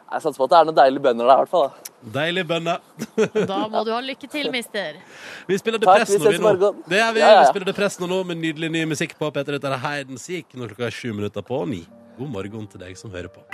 Jeg 0.08 0.22
satser 0.24 0.40
på 0.40 0.46
at 0.46 0.52
det 0.52 0.56
er 0.58 0.66
noen 0.68 0.76
deilige 0.78 1.04
bønner 1.04 1.26
der, 1.28 1.34
i 1.34 1.42
hvert 1.42 1.50
fall. 1.52 1.66
da. 1.68 1.92
Deilig 2.14 2.44
bønne. 2.48 2.74
Da 3.50 3.58
må 3.68 3.82
du 3.84 3.90
ha 3.92 3.98
lykke 4.00 4.28
til, 4.32 4.48
mister. 4.54 4.96
Vi 5.48 5.58
spiller 5.60 5.82
vi 5.82 5.84
nå, 5.84 6.30
vi 6.32 6.38
morgen. 6.40 6.78
Det 6.88 7.00
er 7.02 7.12
vi. 7.12 7.20
Ja, 7.20 7.32
ja. 7.34 7.42
Vi 7.42 7.50
spiller 7.50 7.68
Depresso 7.68 8.08
nå 8.08 8.22
med 8.30 8.40
nydelig 8.40 8.70
ny 8.72 8.86
musikk 8.88 9.12
på 9.20 9.28
Peter. 9.36 9.58
Dette 9.58 9.68
er 9.68 10.06
and 10.06 10.20
Seek 10.22 10.56
når 10.56 10.72
klokka 10.72 10.88
er 10.88 10.96
sju 10.96 11.12
minutter 11.12 11.44
på 11.44 11.60
ni. 11.68 11.82
God 12.16 12.32
morgen 12.32 12.66
til 12.72 12.80
deg 12.80 12.96
som 12.96 13.12
hører 13.12 13.28
på. 13.28 13.44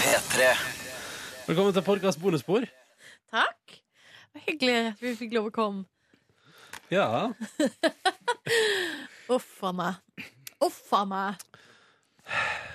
P3. 0.00 0.48
Velkommen 1.44 1.76
til 1.76 1.84
Porkas 1.84 2.16
bonusspor. 2.16 2.64
Takk. 3.34 3.60
Det 3.68 4.40
var 4.40 4.46
Hyggelig 4.48 4.78
at 4.94 5.02
vi 5.04 5.16
fikk 5.18 5.36
lov 5.36 5.50
å 5.52 5.56
komme. 5.60 5.84
Ja. 6.88 7.34
Uff 9.36 9.60
a 9.60 9.76
meg. 9.76 10.00
Uff 10.64 10.86
a 10.96 11.04
meg. 11.04 11.44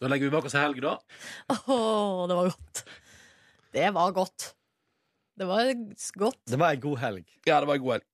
Da 0.00 0.08
legger 0.10 0.28
vi 0.28 0.34
bak 0.36 0.44
oss 0.46 0.54
ei 0.54 0.62
helg, 0.62 0.78
da. 0.84 0.92
Å, 1.50 1.78
det 2.30 2.36
var 2.38 2.50
godt. 2.52 2.82
Det 3.74 3.88
var 3.96 4.12
godt. 4.16 4.44
Det 5.38 5.46
var 5.48 5.72
godt. 6.22 6.38
Det 6.50 6.58
var 6.58 6.74
ei 6.74 6.80
god 6.82 6.98
helg. 7.02 7.24
Ja, 7.46 7.58
det 7.62 7.68
var 7.70 7.78
en 7.78 7.82
god 7.84 7.96
helg. 7.98 8.06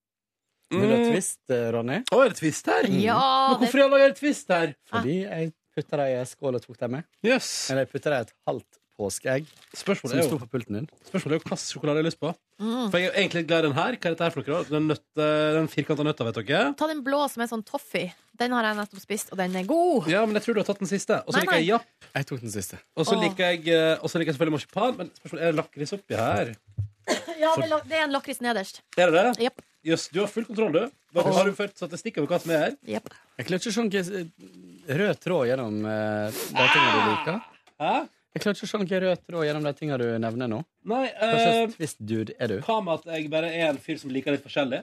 Vil 0.74 0.80
du 0.89 0.95
ha 0.95 0.97
Mm. 1.03 1.11
twist, 1.12 1.41
eh, 1.53 1.66
Ronny? 1.72 1.99
Å, 2.11 2.20
er 2.24 2.32
det 2.32 2.39
twist 2.41 2.66
her? 2.72 2.89
Ja, 2.89 3.18
Men 3.53 3.61
hvorfor 3.61 3.78
det... 3.85 4.01
er 4.01 4.09
det 4.14 4.18
twist 4.18 4.49
her? 4.51 4.72
Fordi 4.91 5.18
jeg 5.22 5.53
putta 5.76 5.97
dem 6.01 6.09
i 6.09 6.16
ei 6.18 6.24
skål 6.26 6.57
og 6.59 6.62
tok 6.64 6.78
dem 6.80 6.91
med. 6.97 7.05
Yes. 7.22 7.51
Eller 7.70 7.85
jeg 7.85 7.93
putta 7.93 8.11
dem 8.11 8.18
i 8.18 8.26
et 8.28 8.35
halvt 8.49 8.80
påskeegg 8.99 9.47
Spørsmålet 9.75 10.11
som 10.15 10.19
er 10.21 10.27
sto 10.29 10.37
jo 10.37 10.43
på 10.45 10.49
pulten 10.55 10.77
din. 10.79 10.89
Spørsmålet 11.09 11.35
er 11.35 11.41
jo 11.41 11.45
hva 11.45 11.57
slags 11.59 11.73
sjokolade 11.75 11.99
jeg 12.01 12.05
har 12.05 12.09
lyst 12.11 12.21
på. 12.23 12.31
mm. 12.63 12.87
For 12.93 12.99
jeg 13.03 13.09
er 13.11 13.19
egentlig 13.21 13.41
litt 13.43 13.49
glad 13.51 13.65
i 13.65 13.67
den 13.69 13.77
her. 13.79 13.97
Hva 13.99 14.11
er 14.11 14.15
dette 14.15 14.25
her 14.29 14.35
for 14.35 14.43
noe? 14.43 14.61
da? 14.63 14.71
Den, 14.77 14.87
nøtte, 14.93 15.27
den 15.59 15.69
firkanta 15.73 16.07
nøtta, 16.07 16.27
vet 16.29 16.39
dere? 16.43 16.63
Ta 16.79 16.89
den 16.91 17.03
blå 17.07 17.25
som 17.33 17.43
er 17.45 17.51
sånn 17.51 17.65
toffee. 17.67 18.13
Den 18.39 18.51
har 18.57 18.67
jeg 18.67 18.79
nettopp 18.81 19.03
spist, 19.05 19.29
og 19.35 19.39
den 19.39 19.55
er 19.61 19.67
god. 19.69 20.09
Ja, 20.11 20.25
men 20.27 20.35
jeg 20.39 20.47
tror 20.47 20.57
du 20.57 20.61
har 20.63 20.67
tatt 20.71 20.81
den 20.83 20.91
siste. 20.91 21.21
Og 21.27 21.35
så 21.35 21.39
Nei, 21.39 21.45
liker 21.47 21.61
jeg 21.61 21.69
japp. 21.73 22.09
Jeg 22.15 22.27
tok 22.31 22.41
den 22.47 22.55
siste. 22.55 22.79
Og 22.99 23.07
så 23.07 23.15
Åh. 23.19 23.23
liker 23.27 23.53
jeg, 23.53 23.69
eh, 23.75 23.95
og 24.03 24.11
så 24.11 24.19
liker 24.19 24.31
jeg 24.33 24.39
selvfølgelig 24.39 24.57
marsipan. 24.59 24.97
Men 24.99 25.11
spørsmålet 25.21 25.45
er 25.45 25.53
det 25.55 25.59
lakris 25.63 25.95
oppi 25.99 26.19
her. 26.19 26.55
Ja, 27.45 27.51
det 27.59 27.67
er 27.67 27.69
la- 27.69 27.83
det 27.85 27.97
er 27.99 28.05
en 28.07 28.13
lakris 28.15 28.39
nederst. 28.41 28.79
Er 28.97 29.11
det 29.13 29.21
det? 29.21 29.45
Jepp. 29.45 29.59
Jøss, 29.85 30.07
du 30.15 30.21
har 30.23 30.29
full 30.33 30.47
kontroll, 30.49 30.73
du. 30.73 30.85
Hva- 31.13 31.25
Har 31.35 31.45
du 31.45 31.53
ført 31.53 31.75
statistikk 31.77 32.17
over 32.23 32.31
hva 32.31 32.39
som 32.41 32.55
er 32.57 32.63
her? 32.63 32.77
Jepp. 32.95 33.11
Jeg 33.37 33.47
klarer 33.51 33.61
ikke 33.61 33.73
å 33.73 33.75
se 33.75 33.83
noen 33.85 34.31
rød 35.03 35.19
tråd 35.21 35.49
gjennom 35.51 35.77
eh, 35.91 36.39
de 36.55 36.69
tingene 36.73 36.95
du 36.95 37.11
liker. 37.11 37.41
Hæ? 37.85 37.93
Jeg 38.35 38.43
klarer 38.43 38.57
ikke 38.59 38.66
å 38.66 38.70
se 38.72 38.78
noen 38.80 39.03
rød 39.05 39.20
tråd 39.28 39.45
gjennom 39.47 39.66
de 39.68 39.72
tingene 39.78 39.99
du 40.01 40.07
nevner 40.18 40.49
nå. 40.51 40.57
Nei, 40.91 41.05
Hva 41.14 41.26
eh, 41.30 41.43
slags 41.45 41.76
twist-dude 41.76 42.35
er 42.43 42.51
du? 42.51 42.57
hva 42.66 42.80
med 42.82 42.95
at 42.99 43.05
jeg 43.14 43.28
bare 43.30 43.53
er 43.55 43.68
en 43.68 43.78
fyr 43.78 44.01
som 44.01 44.11
liker 44.11 44.35
litt 44.35 44.43
forskjellig? 44.43 44.80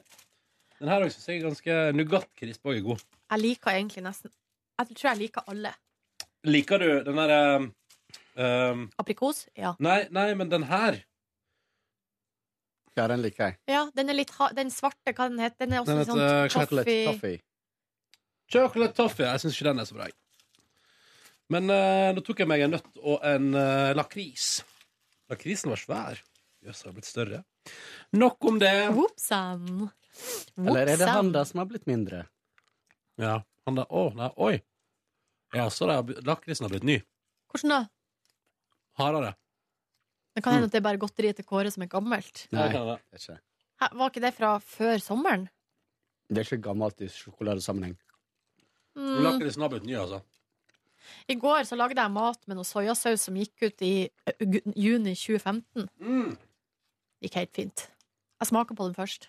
Den 0.79 0.89
her 0.89 1.03
også 1.03 1.19
synes 1.19 1.27
jeg 1.27 1.41
er 1.41 1.47
ganske 1.49 1.75
Nougat-krisp 1.99 2.69
er 2.71 2.79
god. 2.85 3.03
Jeg 3.31 3.43
liker 3.43 3.75
egentlig 3.75 4.03
nesten 4.07 4.31
Jeg 4.79 4.87
tror 4.95 5.09
jeg 5.11 5.19
liker 5.19 5.51
alle. 5.51 5.73
Liker 6.47 6.81
du 6.81 6.87
den 7.05 7.19
derre 7.19 7.41
um, 8.71 8.87
Aprikos? 9.03 9.43
Ja. 9.59 9.75
Nei, 9.83 9.99
nei, 10.15 10.29
men 10.39 10.49
den 10.49 10.63
her. 10.71 11.01
Ja, 12.97 13.05
den 13.11 13.21
liker 13.23 13.51
jeg. 13.51 13.59
ja 13.71 13.83
den 13.95 14.09
er 14.11 14.17
litt 14.17 14.31
ha 14.39 14.49
Den 14.55 14.71
svarte, 14.73 15.13
hva 15.15 15.27
den 15.31 15.39
heter 15.43 15.65
den? 15.67 15.75
er 15.75 15.83
også 15.83 15.91
Den 15.91 16.01
litt 16.01 16.09
sånn 16.09 16.23
heter 16.23 16.55
Chocolate 16.55 16.87
toffee. 16.87 17.05
toffee. 17.11 17.43
Chocolate 18.51 18.97
toffee. 18.97 19.27
Jeg 19.29 19.43
syns 19.43 19.55
ikke 19.59 19.69
den 19.69 19.79
er 19.83 19.87
så 19.91 19.95
bra. 19.99 20.07
jeg. 20.09 20.17
Men 21.51 21.69
eh, 21.73 22.09
nå 22.15 22.23
tok 22.23 22.43
jeg 22.43 22.49
meg 22.49 22.63
en 22.63 22.75
nøtt 22.77 22.99
og 23.01 23.23
en 23.27 23.51
uh, 23.57 23.91
lakris. 23.97 24.61
Lakrisen 25.31 25.73
var 25.73 25.81
svær. 25.81 26.21
Jøss, 26.63 26.83
den 26.83 26.91
har 26.91 26.95
blitt 26.95 27.09
større. 27.09 27.41
Nok 28.15 28.47
om 28.47 28.59
det. 28.61 28.71
Vopsan. 28.95 29.89
Eller 30.61 30.93
er 30.93 31.01
det 31.01 31.09
han 31.09 31.31
da 31.33 31.43
som 31.47 31.63
har 31.63 31.69
blitt 31.71 31.87
mindre? 31.89 32.23
Ja, 33.19 33.41
han 33.67 33.79
da 33.79 33.85
å, 33.89 34.09
nei, 34.15 34.29
oi. 34.37 34.53
Ja, 35.55 35.67
så 35.73 35.89
det 35.89 35.97
har 35.99 36.27
lakrisen 36.27 36.67
har 36.67 36.73
blitt 36.73 36.87
ny. 36.87 36.99
Hvordan 37.51 37.73
da? 37.73 37.81
Hardere. 39.01 39.33
Det 40.35 40.43
kan 40.45 40.55
hende 40.55 40.69
at 40.69 40.75
det 40.75 40.79
er 40.79 40.87
bare 40.87 41.01
godteriet 41.01 41.39
til 41.41 41.47
Kåre 41.47 41.71
som 41.73 41.83
er 41.83 41.91
gammelt. 41.91 42.45
Nei, 42.55 42.69
det 42.71 42.79
er 42.79 43.01
ikke. 43.19 43.39
Hæ, 43.81 43.89
Var 43.99 44.13
ikke 44.13 44.23
det 44.23 44.33
fra 44.37 44.51
før 44.63 45.03
sommeren? 45.03 45.49
Det 46.31 46.39
er 46.39 46.47
ikke 46.47 46.63
gammelt 46.69 47.03
i 47.03 47.09
sjokoladesammenheng. 47.11 47.97
Mm. 48.95 49.17
Lakrisen 49.25 49.65
har 49.65 49.71
blitt 49.73 49.87
ny, 49.87 49.97
altså. 49.99 50.21
I 51.27 51.35
går 51.35 51.63
så 51.67 51.77
lagde 51.79 52.01
jeg 52.01 52.11
mat 52.11 52.39
med 52.47 52.57
noe 52.59 52.67
soyasaus 52.67 53.21
som 53.27 53.35
gikk 53.35 53.67
ut 53.67 53.81
i 53.81 54.09
juni 54.75 55.13
2015. 55.17 55.87
Mm. 55.99 56.37
Gikk 57.21 57.37
helt 57.39 57.53
fint. 57.55 57.87
Jeg 58.41 58.47
smaker 58.49 58.75
på 58.77 58.87
den 58.89 58.95
først. 58.97 59.27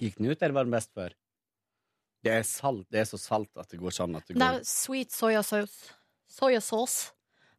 Gikk 0.00 0.16
den 0.18 0.30
ut, 0.32 0.40
eller 0.42 0.54
var 0.56 0.64
den 0.64 0.74
best 0.74 0.90
før? 0.96 1.12
Det 2.24 2.32
er 2.32 2.42
salt. 2.48 2.86
Det 2.90 3.02
er 3.02 3.04
så 3.10 3.18
salt 3.20 3.50
at 3.60 3.68
det 3.68 3.78
går 3.82 3.92
sånn 3.92 4.16
at 4.16 4.24
det 4.26 4.34
Det 4.34 4.40
går 4.40 4.60
er 4.60 4.64
sweet 4.64 5.12
soyasaus. 5.12 5.74
Soyasaus. 6.30 6.94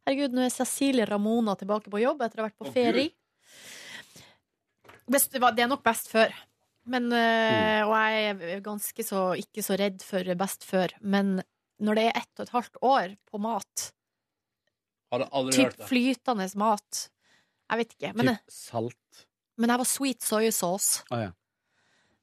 Herregud, 0.05 0.33
nå 0.33 0.41
er 0.45 0.49
Cecilie 0.53 1.05
Ramona 1.09 1.53
tilbake 1.57 1.89
på 1.93 2.01
jobb 2.01 2.21
etter 2.25 2.41
å 2.41 2.45
ha 2.45 2.49
vært 2.49 2.57
på 2.61 2.67
oh, 2.67 2.73
ferie. 2.73 3.11
Best, 5.09 5.31
det 5.31 5.39
var- 5.41 5.53
det 5.53 5.63
er 5.63 5.67
nok 5.67 5.83
best 5.83 6.09
før. 6.09 6.33
Men, 6.85 7.11
eh, 7.13 7.81
Mm. 7.81 7.87
og 7.87 7.95
jeg 7.95 8.41
er 8.57 8.61
ganske 8.61 9.03
så 9.03 9.33
ikke 9.37 9.63
så 9.63 9.77
redd 9.77 10.01
for 10.01 10.23
best 10.35 10.63
før. 10.63 10.89
Men 11.01 11.43
når 11.83 11.97
det 11.99 12.03
er 12.09 12.19
ett 12.21 12.39
og 12.39 12.45
et 12.45 12.53
halvt 12.55 12.77
år 12.81 13.15
på 13.31 13.41
mat, 13.43 13.87
Hadde 15.13 15.27
aldri 15.31 15.53
typ 15.55 15.65
hørt 15.69 15.77
det. 15.79 15.87
flytende 15.89 16.47
mat 16.59 17.01
Jeg 17.71 17.77
vet 17.81 17.93
ikke. 17.95 18.11
Men, 18.17 18.29
typ 18.35 18.51
salt. 18.51 19.25
men 19.57 19.69
jeg 19.73 19.81
var 19.81 19.89
sweet 19.89 20.21
soy 20.25 20.49
sauce. 20.51 21.03
Å 21.13 21.19
ja. 21.27 21.31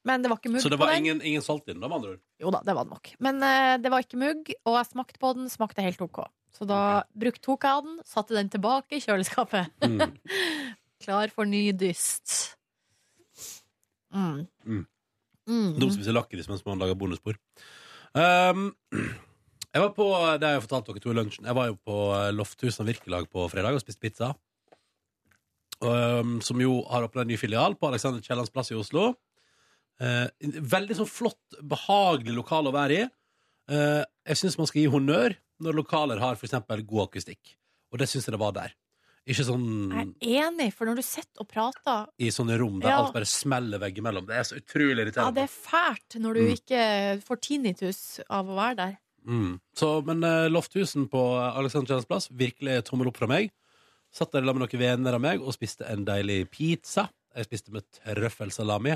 Men 0.04 0.22
det 0.24 0.30
var 0.32 0.38
ikke 0.40 0.50
mugg 0.50 0.62
Så 0.64 0.70
det 0.72 0.78
på 0.80 0.84
var 0.86 0.92
den. 0.96 1.04
ingen, 1.04 1.20
ingen 1.22 1.42
salt 1.46 1.62
i 1.68 1.72
den, 1.72 1.80
da, 1.80 1.86
med 1.88 2.00
andre 2.00 2.14
ord? 2.16 2.22
Jo 2.42 2.50
da, 2.50 2.60
det 2.66 2.74
var 2.74 2.84
det 2.88 2.90
nok. 2.96 3.10
Men 3.22 3.42
eh, 3.46 3.74
det 3.78 3.90
var 3.92 4.02
ikke 4.02 4.18
mugg, 4.18 4.50
og 4.66 4.74
jeg 4.80 4.88
smakte 4.90 5.20
på 5.22 5.30
den. 5.38 5.46
Smakte 5.52 5.84
helt 5.86 6.00
OK. 6.02 6.24
Så 6.52 6.66
da 6.68 6.80
brukte, 7.14 7.40
tok 7.46 7.64
jeg 7.64 7.84
den, 7.86 8.00
satte 8.04 8.34
den 8.34 8.50
tilbake 8.52 8.98
i 8.98 9.00
kjøleskapet. 9.04 9.70
Mm. 9.86 10.18
Klar 11.06 11.30
for 11.34 11.46
ny 11.48 11.70
dyst. 11.72 12.56
Mm. 14.12 14.42
Mm. 14.66 14.82
Mm. 15.48 15.70
Dumt 15.78 15.88
å 15.88 15.94
spise 15.96 16.12
lakris 16.14 16.50
mens 16.50 16.62
man 16.66 16.82
lager 16.82 16.98
bonusbord. 16.98 17.38
Um, 18.14 18.72
jeg 19.72 19.82
var 19.82 19.92
på, 19.96 20.06
det 20.38 20.46
har 20.48 20.56
jeg 20.58 20.64
fortalt 20.66 20.86
dere 20.90 21.00
to 21.00 21.10
i 21.12 21.16
lunsjen 21.16 21.46
Jeg 21.48 21.56
var 21.56 21.66
jo 21.70 21.76
på 21.80 21.98
Lofthuset 22.36 22.36
Lofthusen 22.36 22.88
Virkelag 22.90 23.28
på 23.32 23.46
fredag 23.52 23.74
og 23.78 23.80
spiste 23.80 24.00
pizza. 24.04 24.34
Um, 25.82 26.36
som 26.44 26.60
jo 26.62 26.82
har 26.92 27.02
åpna 27.08 27.24
en 27.24 27.30
ny 27.32 27.36
filial 27.40 27.74
på 27.74 27.88
Alexander 27.88 28.22
Kiellands 28.22 28.52
plass 28.54 28.70
i 28.70 28.76
Oslo. 28.78 29.14
Uh, 30.02 30.28
veldig 30.42 30.98
sånn 31.00 31.10
flott, 31.10 31.56
behagelig 31.58 32.36
lokal 32.36 32.68
å 32.70 32.74
være 32.74 33.00
i. 33.00 33.08
Uh, 33.72 34.02
jeg 34.28 34.38
syns 34.38 34.58
man 34.60 34.68
skal 34.70 34.84
gi 34.84 34.92
honnør 34.92 35.34
når 35.62 35.78
lokaler 35.80 36.22
har 36.22 36.38
eksempel 36.38 36.84
god 36.86 37.08
akustikk. 37.08 37.56
Og 37.90 37.98
det 37.98 38.08
syns 38.10 38.28
jeg 38.28 38.36
det 38.36 38.42
var 38.42 38.54
der. 38.54 38.76
Ikke 39.22 39.44
sånn 39.46 39.66
Jeg 39.92 40.06
er 40.18 40.48
enig, 40.48 40.72
for 40.74 40.88
når 40.88 40.98
du 40.98 41.04
sitter 41.06 41.44
og 41.44 41.48
prater 41.50 42.08
i 42.18 42.30
sånne 42.34 42.56
rom 42.58 42.80
der 42.82 42.90
Ja. 42.90 42.96
alt 43.02 43.14
bare 43.14 43.28
smeller 43.28 43.78
veggimellom. 43.78 44.26
Det 44.26 44.34
er 44.34 44.42
så 44.48 44.58
utrolig 44.58 45.14
Ja, 45.14 45.30
det 45.30 45.44
er 45.44 45.52
fælt 45.52 46.18
når 46.18 46.34
du 46.34 46.40
Mm. 46.42 46.52
ikke 46.58 47.22
får 47.22 47.40
tinnitus 47.40 48.20
av 48.28 48.46
å 48.46 48.56
være 48.58 48.76
der. 48.76 48.98
Mm. 49.28 49.58
Så, 49.78 49.88
men 50.06 50.24
uh, 50.26 50.50
Lofthusen 50.50 51.08
på 51.10 51.20
Alexander 51.38 51.94
Jens 51.94 52.08
plass, 52.08 52.28
virkelig 52.30 52.82
tommel 52.88 53.10
opp 53.10 53.20
fra 53.20 53.30
meg. 53.30 53.52
Satt 54.12 54.34
der 54.34 54.44
sammen 54.44 54.60
med 54.60 54.68
noen 54.68 54.82
venner 54.82 55.16
av 55.16 55.22
meg 55.24 55.42
og 55.42 55.54
spiste 55.56 55.88
en 55.88 56.04
deilig 56.04 56.44
pizza. 56.52 57.06
Jeg 57.32 57.48
spiste 57.48 57.72
med 57.72 57.86
trøffelsalami, 57.96 58.92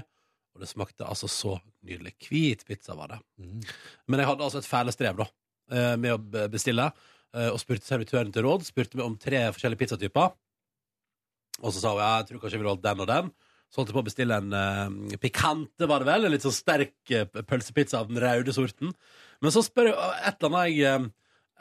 og 0.53 0.62
det 0.62 0.68
smakte 0.68 1.09
altså 1.09 1.29
så 1.31 1.55
nydelig. 1.87 2.12
Hvit 2.27 2.66
pizza 2.68 2.97
var 2.99 3.14
det. 3.14 3.20
Men 3.41 4.20
jeg 4.20 4.29
hadde 4.29 4.45
altså 4.45 4.61
et 4.61 4.68
fæle 4.68 4.93
strev 4.93 5.16
da, 5.22 5.27
eh, 5.72 5.95
med 6.01 6.12
å 6.18 6.49
bestille, 6.53 6.91
eh, 7.33 7.49
og 7.49 7.57
spurte 7.62 7.89
servitøren 7.89 8.33
til 8.35 8.45
råd. 8.45 8.66
Spurte 8.68 9.01
meg 9.01 9.07
om 9.07 9.16
tre 9.16 9.41
forskjellige 9.57 9.87
pizzatyper. 9.87 10.37
Og 11.62 11.72
så 11.72 11.81
sa 11.81 11.95
hun 11.95 12.03
ja, 12.03 12.12
jeg 12.18 12.29
tror 12.29 12.43
kanskje 12.43 12.59
jeg 12.59 12.64
vil 12.66 12.72
ha 12.74 12.77
den 12.85 13.05
og 13.07 13.09
den. 13.09 13.33
Så 13.72 13.81
holdt 13.81 13.89
jeg 13.91 13.97
på 13.97 14.05
å 14.05 14.09
bestille 14.11 14.37
en 14.37 14.53
uh, 14.53 15.16
pikante, 15.18 15.89
var 15.89 16.05
det 16.05 16.11
vel? 16.11 16.27
En 16.27 16.35
litt 16.37 16.45
sånn 16.45 16.55
sterk 16.55 17.14
pølsepizza 17.49 18.05
av 18.05 18.12
den 18.12 18.20
røde 18.22 18.53
sorten. 18.55 18.93
Men 19.45 19.55
så 19.55 19.62
spør 19.66 19.91
jeg 19.91 19.97
eh, 19.97 20.18
et 20.30 20.37
eller 20.41 20.53
annet 20.53 20.72
jeg 20.72 20.91
eh, 20.91 21.09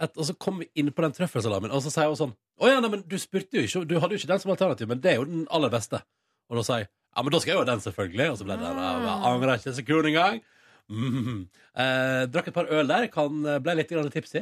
et, 0.06 0.18
Og 0.20 0.28
så 0.28 0.36
kom 0.36 0.60
vi 0.60 0.68
inn 0.76 0.92
på 0.92 1.06
den 1.06 1.16
trøffelsalamen, 1.16 1.72
og 1.72 1.84
så 1.84 1.94
sier 1.94 2.12
hun 2.12 2.20
sånn 2.20 2.36
Å 2.36 2.72
ja, 2.72 2.82
nei, 2.84 2.92
men 2.92 3.06
du 3.08 3.16
spurte 3.20 3.60
jo 3.60 3.64
ikke, 3.68 3.86
du 3.88 3.96
hadde 4.00 4.16
jo 4.16 4.22
ikke 4.22 4.32
den 4.34 4.44
som 4.44 4.52
alternativ, 4.54 4.90
men 4.92 5.02
det 5.04 5.14
er 5.14 5.22
jo 5.22 5.28
den 5.30 5.46
aller 5.56 5.72
beste. 5.72 6.02
Og 6.52 6.60
da 6.60 6.66
sa 6.68 6.82
jeg 6.82 6.92
ja, 7.16 7.24
men 7.24 7.32
da 7.32 7.40
skal 7.40 7.54
jeg 7.54 7.56
jo 7.56 7.62
ha 7.64 7.68
den, 7.70 7.80
selvfølgelig. 7.80 8.26
Og 8.28 8.36
så 8.36 8.44
ble 8.44 8.56
det 8.60 8.68
den. 8.68 8.80
Jeg 9.06 9.20
angrer 9.30 9.54
ikke 9.56 9.70
en 9.72 9.76
sekund 9.78 10.08
engang. 10.10 10.42
Mm. 10.92 11.38
Eh, 11.80 12.24
drakk 12.28 12.50
et 12.52 12.58
par 12.58 12.68
øl 12.76 12.90
der, 12.92 13.08
kan, 13.14 13.46
ble 13.64 13.76
litt 13.80 13.94
grann 13.94 14.12
tipsy. 14.12 14.42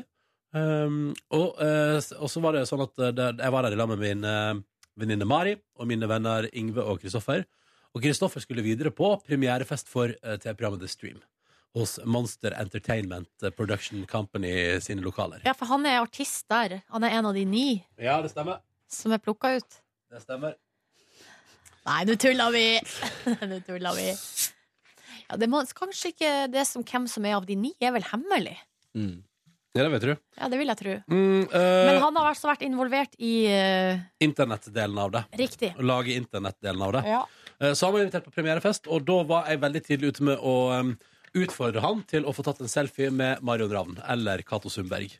Um, 0.53 1.13
og, 1.33 1.55
eh, 1.65 1.97
og 2.17 2.29
så 2.29 2.41
var 2.41 2.57
det 2.57 2.67
sånn 2.69 2.83
at 2.83 2.99
eh, 3.01 3.13
det, 3.17 3.27
jeg 3.41 3.53
var 3.55 3.65
der 3.65 3.73
i 3.73 3.77
lag 3.77 3.89
med 3.89 4.01
min 4.01 4.25
eh, 4.29 4.59
venninne 5.01 5.25
Mari 5.25 5.55
og 5.81 5.89
mine 5.89 6.09
venner 6.09 6.45
Ingve 6.53 6.85
og 6.85 7.01
Kristoffer. 7.01 7.45
Og 7.93 8.01
Kristoffer 8.01 8.41
skulle 8.41 8.65
videre 8.65 8.93
på 8.93 9.15
premierefest 9.25 9.89
for 9.89 10.13
eh, 10.13 10.37
TV-programmet 10.41 10.81
The 10.81 10.91
Stream 10.91 11.21
hos 11.73 11.95
Monster 12.05 12.53
Entertainment 12.59 13.29
eh, 13.43 13.49
Production 13.49 14.05
Company 14.09 14.79
sine 14.81 15.01
lokaler. 15.01 15.41
Ja, 15.45 15.53
for 15.57 15.69
han 15.71 15.85
er 15.89 16.01
artist 16.03 16.45
der. 16.51 16.81
Han 16.93 17.03
er 17.07 17.17
en 17.19 17.25
av 17.31 17.33
de 17.37 17.45
ni 17.49 17.67
Ja, 17.97 18.19
det 18.21 18.31
stemmer. 18.33 18.61
som 18.89 19.11
er 19.15 19.21
plukka 19.23 19.55
ut. 19.57 19.79
Det 20.13 20.21
stemmer. 20.21 20.55
Nei, 21.83 22.03
nå 22.07 22.15
tuller 22.15 22.51
vi! 22.53 22.65
Nå 23.49 23.59
tuller 23.67 23.97
vi. 23.97 24.09
Ja, 25.27 25.37
det 25.39 25.49
må, 25.51 25.63
kanskje 25.75 26.13
ikke 26.13 26.31
det 26.53 26.63
som 26.69 26.83
hvem 26.87 27.07
som 27.11 27.25
er 27.27 27.35
av 27.35 27.47
de 27.47 27.57
ni, 27.59 27.73
er 27.83 27.91
vel 27.95 28.05
hemmelig? 28.07 28.55
Ja, 29.73 29.81
det 29.81 29.89
vet 29.95 30.03
du. 30.05 30.11
Ja, 30.37 30.47
det 30.53 30.59
vil 30.61 30.69
jeg 30.69 30.77
tro. 30.79 30.93
Mm, 31.09 31.47
eh, 31.49 31.85
Men 31.89 31.99
han 32.03 32.17
har 32.19 32.29
altså 32.29 32.51
vært 32.51 32.61
involvert 32.67 33.15
i 33.17 33.31
eh, 33.49 34.03
Internettdelen 34.21 34.99
av 35.01 35.15
det. 35.15 35.23
Riktig. 35.41 35.71
Å 35.73 35.85
lage 35.89 36.13
internettdelen 36.13 36.83
av 36.85 36.93
det. 36.99 37.01
Ja. 37.09 37.23
Eh, 37.57 37.73
Så 37.73 37.87
han 37.89 37.95
var 37.95 38.03
invitert 38.05 38.27
på 38.29 38.35
premierefest, 38.35 38.87
og 38.87 39.07
da 39.07 39.17
var 39.27 39.49
jeg 39.49 39.63
veldig 39.63 39.81
tidlig 39.87 40.13
ute 40.13 40.27
med 40.29 40.37
å 40.45 40.53
um, 40.77 40.93
utfordre 41.35 41.81
han 41.83 42.03
til 42.09 42.25
å 42.25 42.33
få 42.35 42.43
tatt 42.45 42.59
en 42.61 42.67
selfie 42.71 43.09
med 43.11 43.41
Marion 43.45 43.71
Ravn 43.73 43.97
eller 44.09 44.43
Cato 44.47 44.69
Sundberg, 44.69 45.11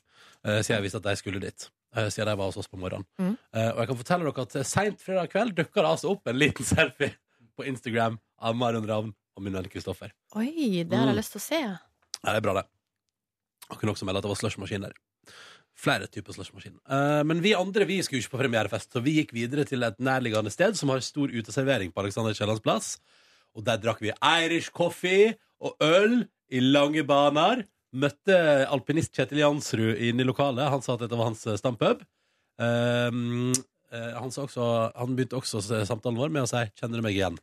eh, 0.46 0.60
siden 0.62 0.78
jeg 0.78 0.86
visste 0.88 1.02
at 1.02 1.08
de 1.10 1.16
skulle 1.20 1.40
dit. 1.42 1.70
eh, 1.96 2.10
Siden 2.10 2.28
de 2.32 2.36
var 2.38 2.46
hos 2.52 2.58
oss 2.58 2.68
på 2.68 2.78
morgenen. 2.78 3.06
Mm. 3.20 3.38
Eh, 3.54 3.70
Og 3.72 3.78
jeg 3.80 3.88
kan 3.88 3.98
fortelle 3.98 4.24
dere 4.32 4.42
at 4.48 4.66
seint 4.68 5.00
fredag 5.02 5.30
kveld 5.32 5.56
dukka 5.56 5.82
det 5.82 5.90
altså 5.90 6.12
opp 6.12 6.28
en 6.28 6.38
liten 6.40 6.66
selfie 6.76 7.16
på 7.58 7.66
Instagram 7.70 8.20
av 8.42 8.56
Marion 8.56 8.88
Ravn 8.88 9.14
og 9.36 9.44
min 9.44 9.54
venn 9.54 9.70
Kristoffer. 9.70 10.12
Oi, 10.36 10.84
det 10.84 10.94
har 10.98 11.08
jeg 11.08 11.16
Mm. 11.16 11.20
lyst 11.22 11.32
til 11.34 11.42
å 11.42 11.48
se. 11.48 11.60
Ja, 12.24 12.32
det 12.32 12.36
er 12.38 12.42
bra, 12.42 12.54
det. 12.62 12.66
Jeg 13.70 13.80
kunne 13.80 13.94
også 13.94 14.06
melde 14.06 14.18
at 14.22 14.24
det 14.24 14.30
var 14.34 14.42
slushmaskin 14.42 14.82
der. 14.82 14.94
Flere 15.76 16.06
typer 16.08 16.34
slushmaskin. 16.36 16.76
Eh, 16.88 17.24
men 17.26 17.42
vi 17.42 17.54
andre 17.58 17.86
vi 17.90 17.98
skulle 18.06 18.22
ikke 18.22 18.36
på 18.38 18.42
premierefest, 18.44 18.92
så 18.94 19.02
vi 19.02 19.16
gikk 19.18 19.32
videre 19.34 19.66
til 19.66 19.82
et 19.84 19.98
nærliggende 19.98 20.52
sted 20.54 20.78
som 20.78 20.90
har 20.94 21.00
stor 21.02 21.28
uteservering 21.34 21.92
på 21.92 22.04
Alexander 22.04 22.34
Kiellands 22.38 22.62
plass. 22.62 23.00
Og 23.56 23.64
der 23.66 23.78
drakk 23.78 24.00
vi 24.02 24.12
Irish 24.22 24.70
coffee 24.72 25.34
og 25.64 25.86
øl 25.86 26.24
i 26.54 26.62
lange 26.64 27.06
baner. 27.08 27.64
Møtte 27.94 28.36
alpinist 28.74 29.14
Kjetil 29.14 29.44
Jansrud 29.44 30.02
inne 30.02 30.24
i 30.24 30.28
lokalet. 30.28 30.72
Han 30.74 30.82
sa 30.82 30.96
at 30.96 31.06
dette 31.06 31.18
var 31.18 31.30
hans 31.30 31.46
eh, 31.48 31.60
stampub. 31.60 32.02
Um, 32.58 33.54
eh, 33.94 34.12
han, 34.18 34.34
sa 34.34 34.48
også, 34.48 34.66
han 34.98 35.16
begynte 35.18 35.38
også 35.40 35.62
samtalen 35.62 36.20
vår 36.20 36.34
med 36.34 36.46
å 36.46 36.50
si 36.50 36.62
'Kjenner 36.74 37.02
du 37.02 37.06
meg 37.06 37.18
igjen?' 37.18 37.40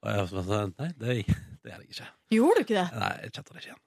Og 0.00 0.08
jeg 0.08 0.28
sa 0.30 0.64
nei, 0.80 0.90
det, 0.96 1.14
det 1.62 1.72
gjør 1.72 1.84
jeg 1.84 1.92
ikke. 1.92 2.10
Gjorde 2.36 2.56
du 2.56 2.64
ikke 2.64 2.78
det? 2.78 2.88
Nei, 2.96 3.14
jeg 3.24 3.32
kjente 3.36 3.52
det 3.52 3.62
ikke 3.62 3.70
igjen. 3.70 3.86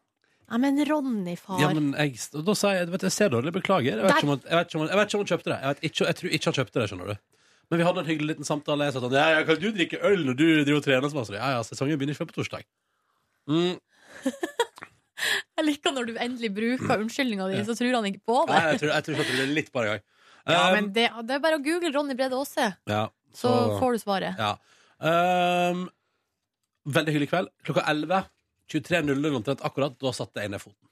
Nei, 0.53 0.59
men 0.61 0.85
Ronny, 0.85 1.35
far. 1.39 1.61
Ja, 1.61 1.69
men 1.73 1.93
jeg, 1.97 2.19
da 2.45 2.53
sa 2.57 2.73
jeg 2.75 2.89
vet, 2.93 3.05
jeg 3.07 3.15
ser 3.15 3.31
dårlig, 3.33 3.53
beklager. 3.55 3.97
Jeg 3.97 4.05
vet, 4.05 4.19
ikke 4.19 4.27
om 4.27 4.33
han, 4.35 4.43
jeg, 4.45 4.67
om 4.75 4.83
han, 4.83 4.91
jeg 4.91 4.99
vet 4.99 5.09
ikke 5.09 5.17
om 5.17 5.23
han 5.23 5.31
kjøpte 5.31 5.49
det. 5.49 5.55
Jeg, 5.57 5.69
vet 5.69 5.87
ikke, 5.89 6.05
jeg 6.05 6.19
tror 6.19 6.35
ikke 6.37 6.49
han 6.49 6.57
kjøpte 6.59 6.79
det, 6.79 6.87
skjønner 6.91 7.09
du. 7.09 7.21
Men 7.71 7.79
vi 7.79 7.85
hadde 7.87 8.01
en 8.03 8.09
hyggelig 8.11 8.29
liten 8.33 8.47
samtale. 8.47 8.85
Jeg 8.85 8.93
sa 8.93 9.01
sånn, 9.01 9.15
ja, 9.17 9.27
ja, 9.33 9.45
kan 9.47 9.61
du 9.63 9.69
drikke 9.73 10.01
øl 10.05 10.25
når 10.27 10.37
du 10.37 10.45
driver 10.51 10.77
og 10.77 10.85
trener? 10.85 11.09
Så 11.09 11.17
jeg 11.17 11.29
sånn, 11.31 11.39
ja, 11.39 11.49
ja, 11.55 11.63
sesongen 11.65 11.97
begynner 11.97 12.13
ikke 12.13 12.25
før 12.25 12.29
på 12.29 12.37
torsdag. 12.41 12.67
Mm. 13.49 13.77
Jeg 15.57 15.65
liker 15.67 15.93
når 15.95 16.09
du 16.09 16.17
endelig 16.19 16.49
bruker 16.55 16.99
unnskyldninga 16.99 17.47
di, 17.51 17.61
så 17.67 17.75
tror 17.77 17.95
han 17.95 18.07
ikke 18.09 18.25
på 18.27 18.37
det. 18.49 18.55
Nei, 18.57 18.71
jeg 18.73 18.79
tror, 18.81 18.89
jeg 18.91 19.05
tror 19.05 19.19
ikke 19.21 19.35
det 19.37 19.43
er 19.45 19.53
litt 19.55 19.69
bare 19.75 19.91
gang. 19.91 20.01
Ja, 20.03 20.55
Um, 20.67 20.73
men 20.75 20.87
det, 20.91 21.05
det 21.23 21.37
er 21.37 21.39
bare 21.39 21.55
å 21.55 21.63
google 21.63 21.93
Ronny 21.95 22.17
Brede 22.19 22.35
Aase, 22.35 22.65
ja, 22.91 23.05
så 23.31 23.51
får 23.79 23.95
du 23.95 24.01
svaret. 24.01 24.41
Ja. 24.41 24.57
Um, 24.99 25.85
veldig 26.83 27.13
hyggelig 27.15 27.29
kveld. 27.31 27.53
Klokka 27.63 27.85
11. 27.87 28.25
23.00 28.73 29.37
omtrent 29.39 29.63
akkurat. 29.63 29.95
Da 30.01 30.11
satte 30.15 30.43
jeg 30.43 30.51
ned 30.51 30.59
foten. 30.59 30.89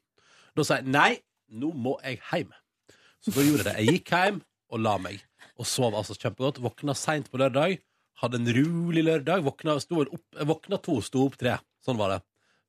Da 0.56 0.64
sa 0.68 0.80
jeg 0.80 0.88
nei, 0.92 1.18
nå 1.52 1.74
må 1.76 1.98
jeg 2.06 2.22
hjem. 2.30 2.56
Så 3.20 3.36
da 3.36 3.44
gjorde 3.44 3.66
jeg 3.66 3.68
det. 3.68 3.76
Jeg 3.82 4.00
gikk 4.00 4.16
hjem 4.16 4.42
og 4.72 4.84
la 4.88 4.98
meg. 5.04 5.20
Og 5.60 5.68
sov 5.68 5.96
altså 6.00 6.16
kjempegodt. 6.16 6.62
Våkna 6.64 6.96
seint 6.98 7.28
på 7.32 7.40
lørdag. 7.42 7.80
Hadde 8.24 8.40
en 8.40 8.52
rolig 8.56 9.04
lørdag. 9.04 9.44
Våkna, 9.46 9.76
opp, 9.78 10.44
våkna 10.56 10.80
to, 10.84 11.02
sto 11.06 11.28
opp 11.28 11.36
tre. 11.42 11.60
Sånn 11.84 12.00
var 12.00 12.16
det. 12.16 12.22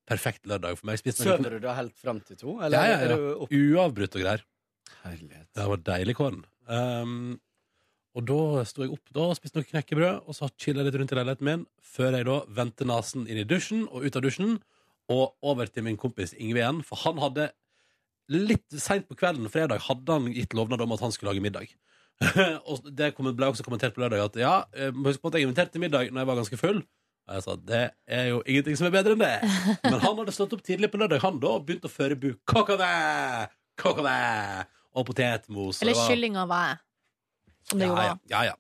Perfekt 0.09 0.47
lørdag 0.51 0.77
for 0.81 0.89
meg. 0.91 0.99
Spiste 1.01 1.25
noe- 1.25 1.37
Sover 1.39 1.55
du 1.57 1.61
da 1.63 1.75
helt 1.79 1.95
fram 1.99 2.21
til 2.21 2.37
to? 2.41 2.57
ja, 2.61 2.69
ja, 2.73 2.99
er 2.99 3.11
ja. 3.11 3.17
du 3.17 3.29
opp? 3.45 3.53
Uavbrutt 3.55 4.17
og 4.19 4.25
greier. 4.25 4.45
Herlighet. 5.05 5.49
Det 5.55 5.67
var 5.71 5.77
deilig 5.89 6.15
kåren. 6.19 6.43
Um, 6.67 7.41
og 8.15 8.27
da 8.29 8.65
sto 8.69 8.83
jeg 8.85 8.93
opp 8.93 9.13
da, 9.15 9.29
spiste 9.39 9.59
noe 9.61 9.69
knekkebrød, 9.71 10.27
og 10.29 10.37
så 10.37 10.51
chilla 10.61 10.85
litt 10.85 10.95
rundt 10.99 11.15
i 11.15 11.17
leiligheten 11.17 11.49
min, 11.49 11.63
før 11.81 12.19
jeg 12.19 12.27
da 12.29 12.37
vendte 12.59 12.85
nesen 12.89 13.25
inn 13.27 13.41
i 13.41 13.47
dusjen 13.49 13.87
og 13.89 14.05
ut 14.05 14.17
av 14.19 14.23
dusjen, 14.27 14.59
og 15.13 15.33
over 15.43 15.67
til 15.67 15.83
min 15.87 15.97
kompis 15.99 16.35
Ingve 16.39 16.61
igjen, 16.63 16.83
for 16.87 17.01
han 17.07 17.19
hadde 17.23 17.49
litt 18.33 18.69
seint 18.81 19.09
på 19.09 19.17
kvelden 19.19 19.49
fredag 19.53 19.83
hadde 19.89 20.13
han 20.15 20.29
gitt 20.33 20.55
lovnad 20.57 20.81
om 20.85 20.93
at 20.95 21.01
han 21.05 21.13
skulle 21.13 21.33
lage 21.33 21.43
middag. 21.45 21.73
og 22.69 22.85
det 22.95 23.15
kom- 23.17 23.33
ble 23.35 23.49
også 23.51 23.65
kommentert 23.67 23.97
på 23.97 24.05
lørdag 24.05 24.23
at 24.29 24.37
ja, 24.41 24.53
eh, 24.77 24.93
må 24.95 25.09
huske 25.11 25.25
på 25.25 25.33
at 25.33 25.41
jeg 25.41 25.49
inviterte 25.49 25.75
til 25.75 25.83
middag 25.83 26.13
når 26.13 26.23
jeg 26.23 26.31
var 26.31 26.39
ganske 26.43 26.61
full. 26.61 26.83
Og 27.29 27.37
jeg 27.39 27.45
sa 27.45 27.55
det 27.71 27.83
er 28.19 28.29
jo 28.33 28.41
ingenting 28.51 28.77
som 28.79 28.89
er 28.89 28.95
bedre 28.97 29.15
enn 29.17 29.23
det. 29.23 29.35
Men 29.87 29.99
han 30.03 30.19
hadde 30.21 30.35
stått 30.35 30.55
opp 30.57 30.63
tidlig 30.67 30.91
på 30.93 30.99
lørdag, 31.01 31.23
han 31.23 31.39
da, 31.43 31.53
og 31.59 31.67
begynt 31.69 31.87
å 31.87 31.93
føre 31.93 32.19
bu 32.19 32.33
kokove, 32.49 32.89
kokove 33.81 34.17
og 34.93 35.07
potetmos. 35.09 35.81
Eller 35.85 35.97
kylling 36.09 36.37
av 36.41 36.51
væ, 36.51 36.65
som 37.71 37.81
det 37.81 37.89
jo 37.89 37.95
var. 37.97 38.17
ja, 38.33 38.43
ja. 38.51 38.57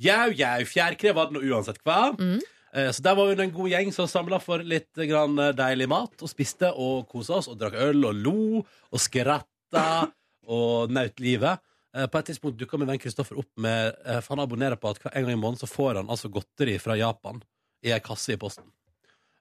Jau, 0.00 0.30
jau, 0.32 0.56
fjærkre 0.64 1.12
var 1.16 1.28
det 1.28 1.36
nå 1.36 1.42
uansett 1.52 1.78
hva. 1.84 2.10
Mm. 2.16 2.38
Eh, 2.72 2.90
Så 2.94 3.02
der 3.04 3.16
var 3.18 3.28
vi 3.28 3.36
en 3.44 3.52
god 3.52 3.68
gjeng 3.72 3.90
som 3.92 4.08
samla 4.08 4.38
for 4.42 4.62
litt 4.64 4.96
grann 4.96 5.38
eh, 5.38 5.52
deilig 5.56 5.88
mat, 5.92 6.14
og 6.24 6.30
spiste 6.30 6.70
og 6.72 7.06
kosa 7.10 7.36
oss, 7.40 7.50
og 7.52 7.58
drakk 7.60 7.76
øl 7.88 8.06
og 8.08 8.14
lo 8.24 8.36
og 8.64 9.00
skratta 9.00 9.84
og 10.56 10.90
nøt 10.92 11.20
livet. 11.20 11.60
Eh, 11.94 12.06
På 12.08 12.18
et 12.20 12.30
tidspunkt 12.32 12.58
dukka 12.60 12.80
min 12.80 12.88
venn 12.88 13.00
Kristoffer 13.02 13.38
opp 13.42 13.50
med 13.60 13.96
For 14.22 14.34
han 14.36 14.44
abonnerer 14.44 14.78
på 14.80 14.88
at 14.92 15.00
en 15.10 15.24
gang 15.26 15.34
i 15.34 15.40
måneden 15.40 15.60
så 15.62 15.68
får 15.68 16.00
han 16.00 16.10
altså 16.12 16.30
godteri 16.32 16.78
fra 16.82 16.96
Japan 16.96 17.42
i 17.86 17.94
ei 17.94 18.02
kasse 18.04 18.34
i 18.34 18.40
posten. 18.40 18.68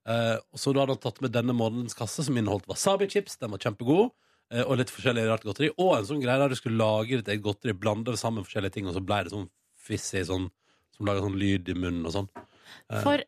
Uh, 0.10 0.40
så 0.58 0.74
da 0.74 0.84
hadde 0.84 0.96
han 0.96 1.04
tatt 1.04 1.20
med 1.22 1.34
denne 1.36 1.54
månedens 1.54 1.98
kasse, 1.98 2.24
som 2.26 2.38
inneholdt 2.40 2.70
wasabi-chips. 2.70 3.38
Den 3.42 3.54
var 3.54 3.62
kjempegod. 3.62 4.14
Uh, 4.50 4.64
og 4.66 4.80
litt 4.80 4.94
forskjellig 4.94 5.28
rart 5.28 5.46
godteri. 5.46 5.70
Og 5.78 5.94
en 5.98 6.08
sånn 6.10 6.24
greie 6.24 6.42
der 6.42 6.52
du 6.54 6.58
skulle 6.58 6.80
lage 6.82 7.20
ditt 7.20 7.30
eget 7.30 7.46
godteri, 7.46 7.76
blande 7.78 8.16
sammen 8.18 8.48
forskjellige 8.48 8.80
ting, 8.80 8.90
og 8.90 8.98
så 8.98 9.04
ble 9.06 9.22
det 9.26 9.34
sånn 9.36 9.50
fissig 9.90 10.26
sånn, 10.30 10.48
som 10.96 11.10
lager 11.10 11.28
sånn 11.28 11.38
lyd 11.42 11.70
i 11.70 11.78
munnen 11.78 12.08
og 12.10 12.16
sånn. 12.16 12.32
Uh, 12.90 13.02
For 13.04 13.26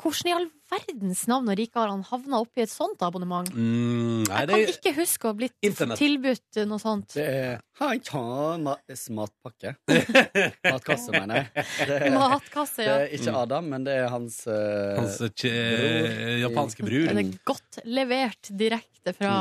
hvordan 0.00 0.28
i 0.28 0.34
all 0.36 0.46
verdens 0.66 1.22
navn 1.30 1.48
og 1.52 1.56
rike 1.58 1.78
har 1.78 1.90
han 1.92 2.02
havna 2.08 2.40
oppi 2.42 2.62
et 2.64 2.70
sånt 2.72 3.02
abonnement? 3.06 3.48
Mm, 3.54 4.24
nei, 4.26 4.40
Jeg 4.42 4.48
kan 4.50 4.62
det... 4.62 4.74
ikke 4.74 4.92
huske 4.98 5.28
å 5.28 5.30
ha 5.30 5.36
blitt 5.38 5.54
Internet. 5.66 6.00
tilbudt 6.00 6.58
noe 6.68 6.82
sånt. 6.82 7.14
Det 7.16 7.26
er 7.26 7.62
Han 7.80 8.02
kan 8.06 8.66
ma 8.66 8.74
matpakke. 9.20 9.74
Matkasse, 10.74 11.14
mener 11.14 11.42
jeg. 11.42 11.66
Det 11.86 11.98
er, 12.00 12.10
Matkasse, 12.16 12.82
det 12.82 12.88
ja. 12.88 12.98
er 13.04 13.16
ikke 13.18 13.36
Adam, 13.42 13.70
men 13.72 13.86
det 13.86 13.96
er 14.02 14.10
hans, 14.12 14.42
uh, 14.50 14.98
Hans 15.00 15.20
eh, 15.22 15.32
bror. 15.32 16.36
japanske 16.44 16.86
bror. 16.86 17.08
Den 17.12 17.22
er 17.22 17.32
godt 17.52 17.80
levert 17.86 18.52
direkte 18.52 19.16
fra 19.16 19.32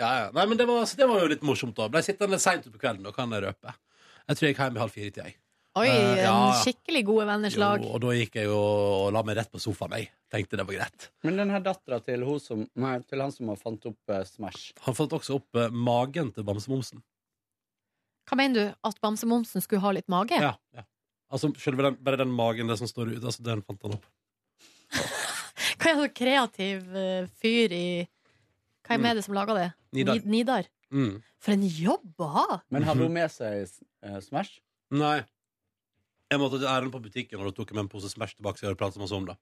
Ja, 0.00 0.10
ja. 0.24 0.26
Nei, 0.36 0.46
men 0.48 0.60
det 0.60 0.68
var, 0.70 0.86
det 0.86 1.12
var 1.12 1.24
jo 1.24 1.30
litt 1.34 1.46
morsomt, 1.46 1.76
da. 1.76 1.90
Ble 1.92 2.04
sittende 2.06 2.40
seint 2.40 2.68
utpå 2.68 2.80
kvelden, 2.80 3.04
da 3.08 3.14
kan 3.16 3.32
jeg 3.36 3.48
røpe. 3.48 3.76
Jeg 4.30 4.38
tror 4.38 4.46
jeg 4.46 4.54
gikk 4.54 4.64
hjem 4.64 4.76
i 4.76 4.84
halv 4.84 4.94
fire-tida, 4.94 5.28
jeg. 5.28 5.40
Oi, 5.78 5.86
Eh, 5.86 6.22
ja. 6.24 6.30
en 6.50 6.56
skikkelig 6.64 7.04
gode 7.06 7.26
venners 7.28 7.54
lag. 7.60 7.82
Jo, 7.84 7.92
og 7.94 8.00
da 8.02 8.14
gikk 8.16 8.34
jeg 8.40 8.48
jo 8.48 8.56
og 8.58 9.12
la 9.14 9.22
meg 9.22 9.36
rett 9.38 9.50
på 9.52 9.60
sofaen, 9.62 9.92
jeg. 9.94 10.08
Tenkte 10.30 10.58
det 10.58 10.64
var 10.66 10.74
greit. 10.80 11.06
Men 11.22 11.36
den 11.38 11.50
her 11.54 11.60
dattera 11.62 12.00
til, 12.02 12.24
til 12.26 13.22
han 13.22 13.32
som 13.34 13.48
har 13.52 13.56
fant 13.60 13.86
opp 13.86 14.10
eh, 14.14 14.24
Smash 14.26 14.72
Han 14.86 14.94
fant 14.98 15.14
også 15.14 15.38
opp 15.38 15.54
eh, 15.62 15.70
magen 15.70 16.32
til 16.34 16.42
bamsemomsen. 16.46 17.02
Hva 18.30 18.36
mener 18.38 18.54
du? 18.70 18.74
At 18.86 18.98
bamsemomsen 19.02 19.62
skulle 19.62 19.82
ha 19.82 19.92
litt 19.94 20.08
mage? 20.10 20.38
Ja, 20.42 20.56
ja. 20.74 20.84
Altså, 21.30 21.52
selve 21.62 21.82
den, 21.86 21.96
bare 22.02 22.18
den 22.18 22.30
magen 22.34 22.66
det 22.70 22.76
som 22.80 22.90
står 22.90 23.12
ute, 23.14 23.22
altså, 23.30 23.42
den 23.46 23.62
fant 23.62 23.82
han 23.86 23.94
opp. 23.94 24.06
Hva 25.80 25.92
er 25.94 26.00
det 26.02 26.12
kreativ 26.18 26.86
uh, 26.94 27.26
fyr 27.40 27.72
i 27.74 27.84
Hva 28.86 28.96
er 28.96 28.98
Mm. 28.98 29.14
det 29.14 29.22
som 29.24 29.34
lager 29.38 29.54
det? 29.54 29.68
Nidar. 29.94 30.18
Nidar. 30.26 30.66
Mm. 30.90 31.20
For 31.38 31.54
en 31.54 31.62
jobb 31.62 32.18
å 32.18 32.26
ha! 32.34 32.46
Men 32.74 32.82
hadde 32.88 33.06
hun 33.06 33.14
med 33.14 33.30
seg 33.30 33.68
uh, 34.02 34.18
Smash? 34.24 34.58
Nei. 34.90 35.20
Jeg 36.30 36.38
måtte 36.38 36.60
til 36.60 36.70
æren 36.70 36.92
på 36.94 37.00
butikken, 37.02 37.40
og 37.40 37.50
da 37.50 37.56
tok 37.56 37.72
jeg 37.72 37.78
med 37.78 37.88
en 37.88 37.90
pose 37.90 38.10
Smash 38.12 38.36
tilbake. 38.38 38.58
Så 38.60 38.66
jeg 38.66 38.70
hadde 38.70 38.80
pratet 38.80 39.02
masse 39.02 39.16
om 39.16 39.26
det. 39.26 39.34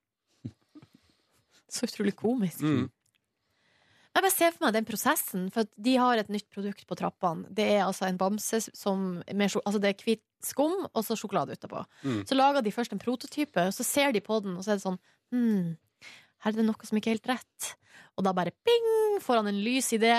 Så 1.74 1.88
utrolig 1.88 2.14
komisk. 2.16 2.62
Mm. 2.64 2.86
Jeg 4.18 4.24
bare 4.24 4.34
ser 4.34 4.54
for 4.54 4.64
meg 4.64 4.74
den 4.74 4.86
prosessen, 4.88 5.42
for 5.54 5.66
at 5.66 5.70
de 5.78 5.92
har 6.00 6.18
et 6.18 6.30
nytt 6.32 6.48
produkt 6.50 6.86
på 6.88 6.96
trappene. 6.98 7.44
Det 7.54 7.66
er 7.76 7.84
altså 7.84 8.08
en 8.08 8.16
bamse 8.18 8.64
som 8.72 9.20
med, 9.20 9.52
Altså 9.60 9.78
det 9.82 9.92
er 9.92 10.06
hvit 10.06 10.24
skum 10.42 10.74
og 10.88 11.04
så 11.06 11.14
sjokolade 11.18 11.54
utapå. 11.54 11.84
Mm. 12.02 12.24
Så 12.26 12.38
lager 12.38 12.64
de 12.64 12.72
først 12.74 12.96
en 12.96 13.02
prototype, 13.02 13.68
og 13.68 13.76
så 13.76 13.86
ser 13.86 14.16
de 14.16 14.24
på 14.24 14.40
den, 14.42 14.56
og 14.56 14.64
så 14.64 14.72
er 14.74 14.80
det 14.80 14.86
sånn 14.86 14.98
Hm, 15.28 15.76
her 16.40 16.54
er 16.54 16.56
det 16.56 16.64
noe 16.64 16.88
som 16.88 16.98
ikke 16.98 17.12
er 17.12 17.18
helt 17.18 17.30
rett. 17.30 17.70
Og 18.16 18.24
da 18.24 18.32
bare 18.34 18.54
ping, 18.64 18.88
får 19.22 19.42
han 19.42 19.50
en 19.52 19.60
lys 19.62 19.92
idé. 19.94 20.14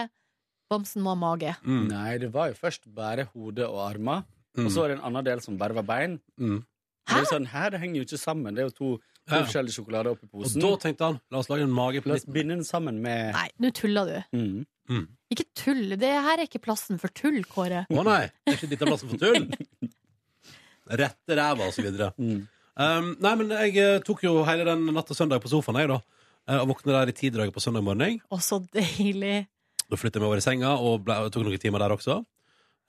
Bamsen 0.69 1.01
må 1.01 1.15
ha 1.15 1.19
mage. 1.19 1.55
Mm. 1.65 1.87
Nei, 1.89 2.11
det 2.21 2.29
var 2.31 2.51
jo 2.51 2.59
først 2.59 2.85
bare 2.93 3.25
hode 3.33 3.65
og 3.65 3.81
armer. 3.87 4.27
Og 4.57 4.71
så 4.73 4.83
er 4.83 4.87
det 4.89 4.97
en 4.97 5.05
annen 5.11 5.23
del 5.25 5.41
som 5.45 5.57
bare 5.57 5.73
var 5.77 5.83
bein. 5.83 6.19
Mm. 6.39 6.63
Det 7.09 7.15
er 7.15 7.23
jo 7.23 7.29
sånn, 7.31 7.45
her, 7.51 7.69
det 7.71 7.79
henger 7.81 8.01
jo 8.01 8.05
ikke 8.07 8.17
sammen. 8.21 8.55
Det 8.55 8.61
er 8.63 8.67
jo 8.69 8.75
to, 8.75 8.89
to 9.29 9.35
Ja. 9.35 9.43
forskjellige 9.45 9.75
sjokolader 9.77 10.11
oppi 10.15 10.25
Og 10.25 10.41
posen. 10.43 10.61
da 10.61 10.71
tenkte 10.77 11.05
han 11.05 11.19
la 11.31 11.37
oss 11.39 11.49
lage 11.49 11.61
en 11.67 11.71
mage 11.71 12.01
på 12.01 12.09
La 12.09 12.15
oss 12.15 12.25
binde 12.25 12.55
den 12.55 12.63
sammen 12.65 12.99
med 13.01 13.33
Nei, 13.33 13.49
nå 13.61 13.71
tuller 13.73 14.05
du. 14.09 14.37
mm. 14.37 14.65
Mm. 14.89 15.07
Ikke 15.31 15.45
tull. 15.53 15.89
Det 16.01 16.09
her 16.09 16.39
er 16.39 16.47
ikke 16.47 16.61
plassen 16.65 16.97
for 16.99 17.09
tull, 17.13 17.43
Kåre. 17.45 17.85
Å 17.93 18.03
nei, 18.03 18.31
Det 18.45 18.53
er 18.53 18.57
ikke 18.57 18.69
dette 18.71 18.87
plassen 18.89 19.09
for 19.09 19.17
tull? 19.21 19.45
Rette 20.89 21.35
ræva, 21.37 21.67
og 21.69 21.73
så 21.75 21.83
videre. 21.85 22.13
Mm. 22.19 22.47
Um, 22.79 23.07
nei, 23.19 23.31
men 23.35 23.49
jeg 23.51 23.73
eh, 23.75 23.97
tok 24.07 24.21
jo 24.23 24.37
hele 24.47 24.63
den 24.63 24.85
natt 24.95 25.09
til 25.09 25.17
søndag 25.17 25.41
på 25.43 25.49
sofaen, 25.51 25.75
jeg, 25.81 25.89
da. 25.91 25.97
Eh, 26.47 26.61
Og 26.61 26.69
våkna 26.69 26.93
der 26.95 27.09
i 27.11 27.15
tidraget 27.17 27.51
på 27.51 27.59
søndag 27.59 27.83
morgen. 27.83 28.21
Å, 28.31 28.37
så 28.39 28.61
deilig. 28.71 29.47
Da 29.91 29.97
flyttet 29.99 30.15
jeg 30.15 30.23
meg 30.23 30.29
over 30.29 30.39
i 30.39 30.45
senga 30.45 30.69
og 30.79 31.03
ble, 31.03 31.17
tok 31.33 31.43
noen 31.43 31.59
timer 31.59 31.83
der 31.83 31.91
også. 31.97 32.21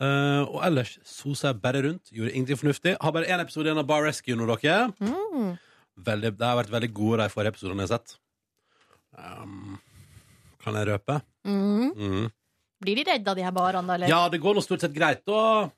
Eh, 0.00 0.42
og 0.48 0.62
ellers 0.64 0.94
sosa 1.04 1.50
jeg 1.50 1.60
bare 1.60 1.82
rundt. 1.84 2.08
Gjorde 2.14 2.32
ingenting 2.32 2.60
fornuftig. 2.60 2.96
Har 3.00 3.12
bare 3.12 3.28
én 3.28 3.42
episode 3.42 3.68
igjen 3.68 3.82
av 3.82 3.88
Bar 3.88 4.06
Rescue 4.06 4.38
nå, 4.38 4.46
dere. 4.48 4.88
Mm. 5.00 5.50
Veldig, 6.06 6.32
det 6.40 6.48
har 6.48 6.56
vært 6.56 6.72
veldig 6.72 6.90
gode 6.96 7.20
de 7.20 7.32
forrige 7.34 7.54
episodene 7.54 7.84
jeg 7.84 7.90
har 7.90 8.00
sett. 8.00 8.16
Um, 9.20 9.76
kan 10.64 10.78
jeg 10.78 10.88
røpe? 10.88 11.18
Mm. 11.44 11.90
Mm. 11.92 12.30
Blir 12.80 12.96
de 12.96 13.04
redda, 13.10 13.36
de 13.36 13.44
her 13.44 13.52
barene. 13.52 13.98
Eller? 13.98 14.08
Ja, 14.08 14.22
det 14.32 14.40
går 14.40 14.56
nå 14.56 14.64
stort 14.64 14.86
sett 14.86 14.96
greit. 14.96 15.22
Og 15.28 15.68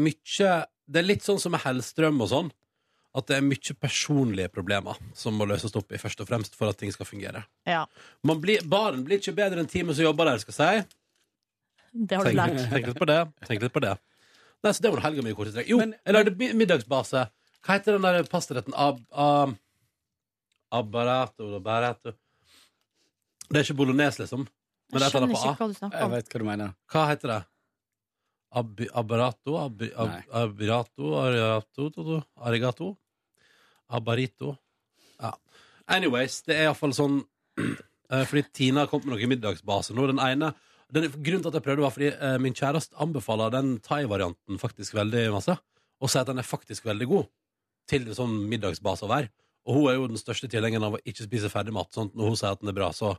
mye 0.00 0.52
Det 0.92 0.98
er 0.98 1.06
litt 1.06 1.24
sånn 1.24 1.38
som 1.40 1.52
med 1.54 1.62
Hellstrøm 1.62 2.24
og 2.24 2.32
sånn. 2.32 2.50
At 3.12 3.28
det 3.28 3.36
er 3.36 3.44
mye 3.44 3.74
personlige 3.76 4.48
problemer 4.48 4.96
som 5.16 5.36
må 5.36 5.44
løses 5.44 5.76
opp 5.76 5.92
i, 5.92 6.00
først 6.00 6.24
og 6.24 6.30
fremst 6.30 6.56
for 6.56 6.72
at 6.72 6.78
ting 6.80 6.92
skal 6.92 7.04
fungere. 7.04 7.44
Ja. 7.68 7.84
Man 8.24 8.40
blir, 8.40 8.64
baren 8.64 9.04
blir 9.04 9.20
ikke 9.20 9.36
bedre 9.36 9.60
enn 9.60 9.68
teamet 9.68 9.98
som 9.98 10.06
jobber 10.08 10.30
der, 10.30 10.40
skal 10.40 10.56
jeg 10.56 10.84
si. 10.86 10.96
Det 11.92 12.16
har 12.16 12.24
du 12.24 12.32
lært. 12.36 12.70
tenk 12.70 12.86
litt 12.86 12.98
på 12.98 13.06
det. 13.06 13.18
Tenk 13.46 13.62
litt 13.62 13.72
på 13.72 13.80
det. 13.84 13.98
Nei, 14.64 14.70
så 14.72 14.80
det 14.82 14.92
var 14.94 15.00
helga 15.04 15.22
mi 15.22 15.30
i 15.30 15.34
korte 15.34 15.52
trekk. 15.52 15.68
Jo, 15.68 15.76
Men- 15.78 15.94
jeg 16.06 16.14
lagde 16.14 16.34
mi- 16.38 16.52
middagsbase. 16.54 17.30
Hva 17.62 17.74
heter 17.76 17.92
den 17.98 18.02
der 18.02 18.22
pastaretten? 18.24 18.72
Ab, 18.74 19.00
ab, 19.12 19.56
Abbarato 20.72 21.60
Barato 21.60 22.14
Det 23.50 23.58
er 23.58 23.64
ikke 23.66 23.76
bolognese, 23.76 24.22
liksom. 24.24 24.46
Men 24.92 25.00
det 25.00 25.02
er 25.02 25.04
Jeg 25.04 25.08
et 25.08 25.14
eller 25.14 25.26
skjønner 25.26 25.26
annet 25.28 25.36
på 25.36 25.42
ikke 25.42 25.52
A. 25.52 25.56
hva 25.58 25.68
du 25.68 25.74
snakker 25.78 25.98
Jeg 25.98 26.04
om. 26.04 26.10
vet 26.12 26.28
hva 26.32 26.38
du 26.38 26.44
mener. 26.44 26.74
Hva 26.92 27.02
heter 27.10 27.28
det? 27.32 27.44
Ab, 28.54 28.80
abbarato? 28.94 29.56
Ab, 29.64 29.82
ab, 29.96 30.08
Nei. 30.08 30.22
abirato? 30.32 31.12
Arigato? 31.20 31.90
to- 31.90 32.04
to- 32.04 32.24
Arigato? 32.40 32.96
Abarito? 33.90 34.56
Ja. 35.20 35.32
Anyways, 35.88 36.40
det 36.42 36.56
er 36.56 36.64
iallfall 36.70 36.92
sånn 36.96 37.18
eh, 38.10 38.24
Fordi 38.24 38.42
Tina 38.52 38.80
har 38.80 38.86
kommet 38.88 39.06
med 39.06 39.18
noe 39.18 39.28
middagsbase 39.36 39.92
nå. 39.94 40.06
Den 40.06 40.18
ene 40.20 40.54
den, 40.92 41.08
Grunnen 41.10 41.44
til 41.44 41.50
at 41.50 41.58
jeg 41.58 41.64
prøvde, 41.66 41.84
var 41.84 41.94
fordi 41.94 42.10
eh, 42.12 42.38
min 42.42 42.56
kjæreste 42.56 42.98
anbefaler 43.00 43.52
den 43.54 43.76
thai-varianten 43.84 44.60
faktisk 44.60 44.96
veldig 44.98 45.28
masse. 45.34 45.56
Og 46.02 46.10
sier 46.10 46.24
at 46.24 46.32
den 46.32 46.42
er 46.42 46.46
faktisk 46.46 46.86
veldig 46.88 47.08
god 47.10 47.30
til 47.90 48.08
sånn 48.16 48.34
middagsbase 48.50 49.06
å 49.06 49.12
være. 49.12 49.30
Og 49.68 49.78
hun 49.78 49.88
er 49.88 49.96
jo 49.96 50.10
den 50.10 50.20
største 50.20 50.50
tilhengeren 50.50 50.88
av 50.88 50.98
å 50.98 51.02
ikke 51.06 51.24
spise 51.24 51.50
ferdigmat. 51.52 51.92
Sånn 51.94 52.10
når 52.16 52.32
hun 52.32 52.38
sier 52.38 52.56
at 52.56 52.62
den 52.62 52.72
er 52.72 52.76
bra, 52.76 52.90
så 52.96 53.14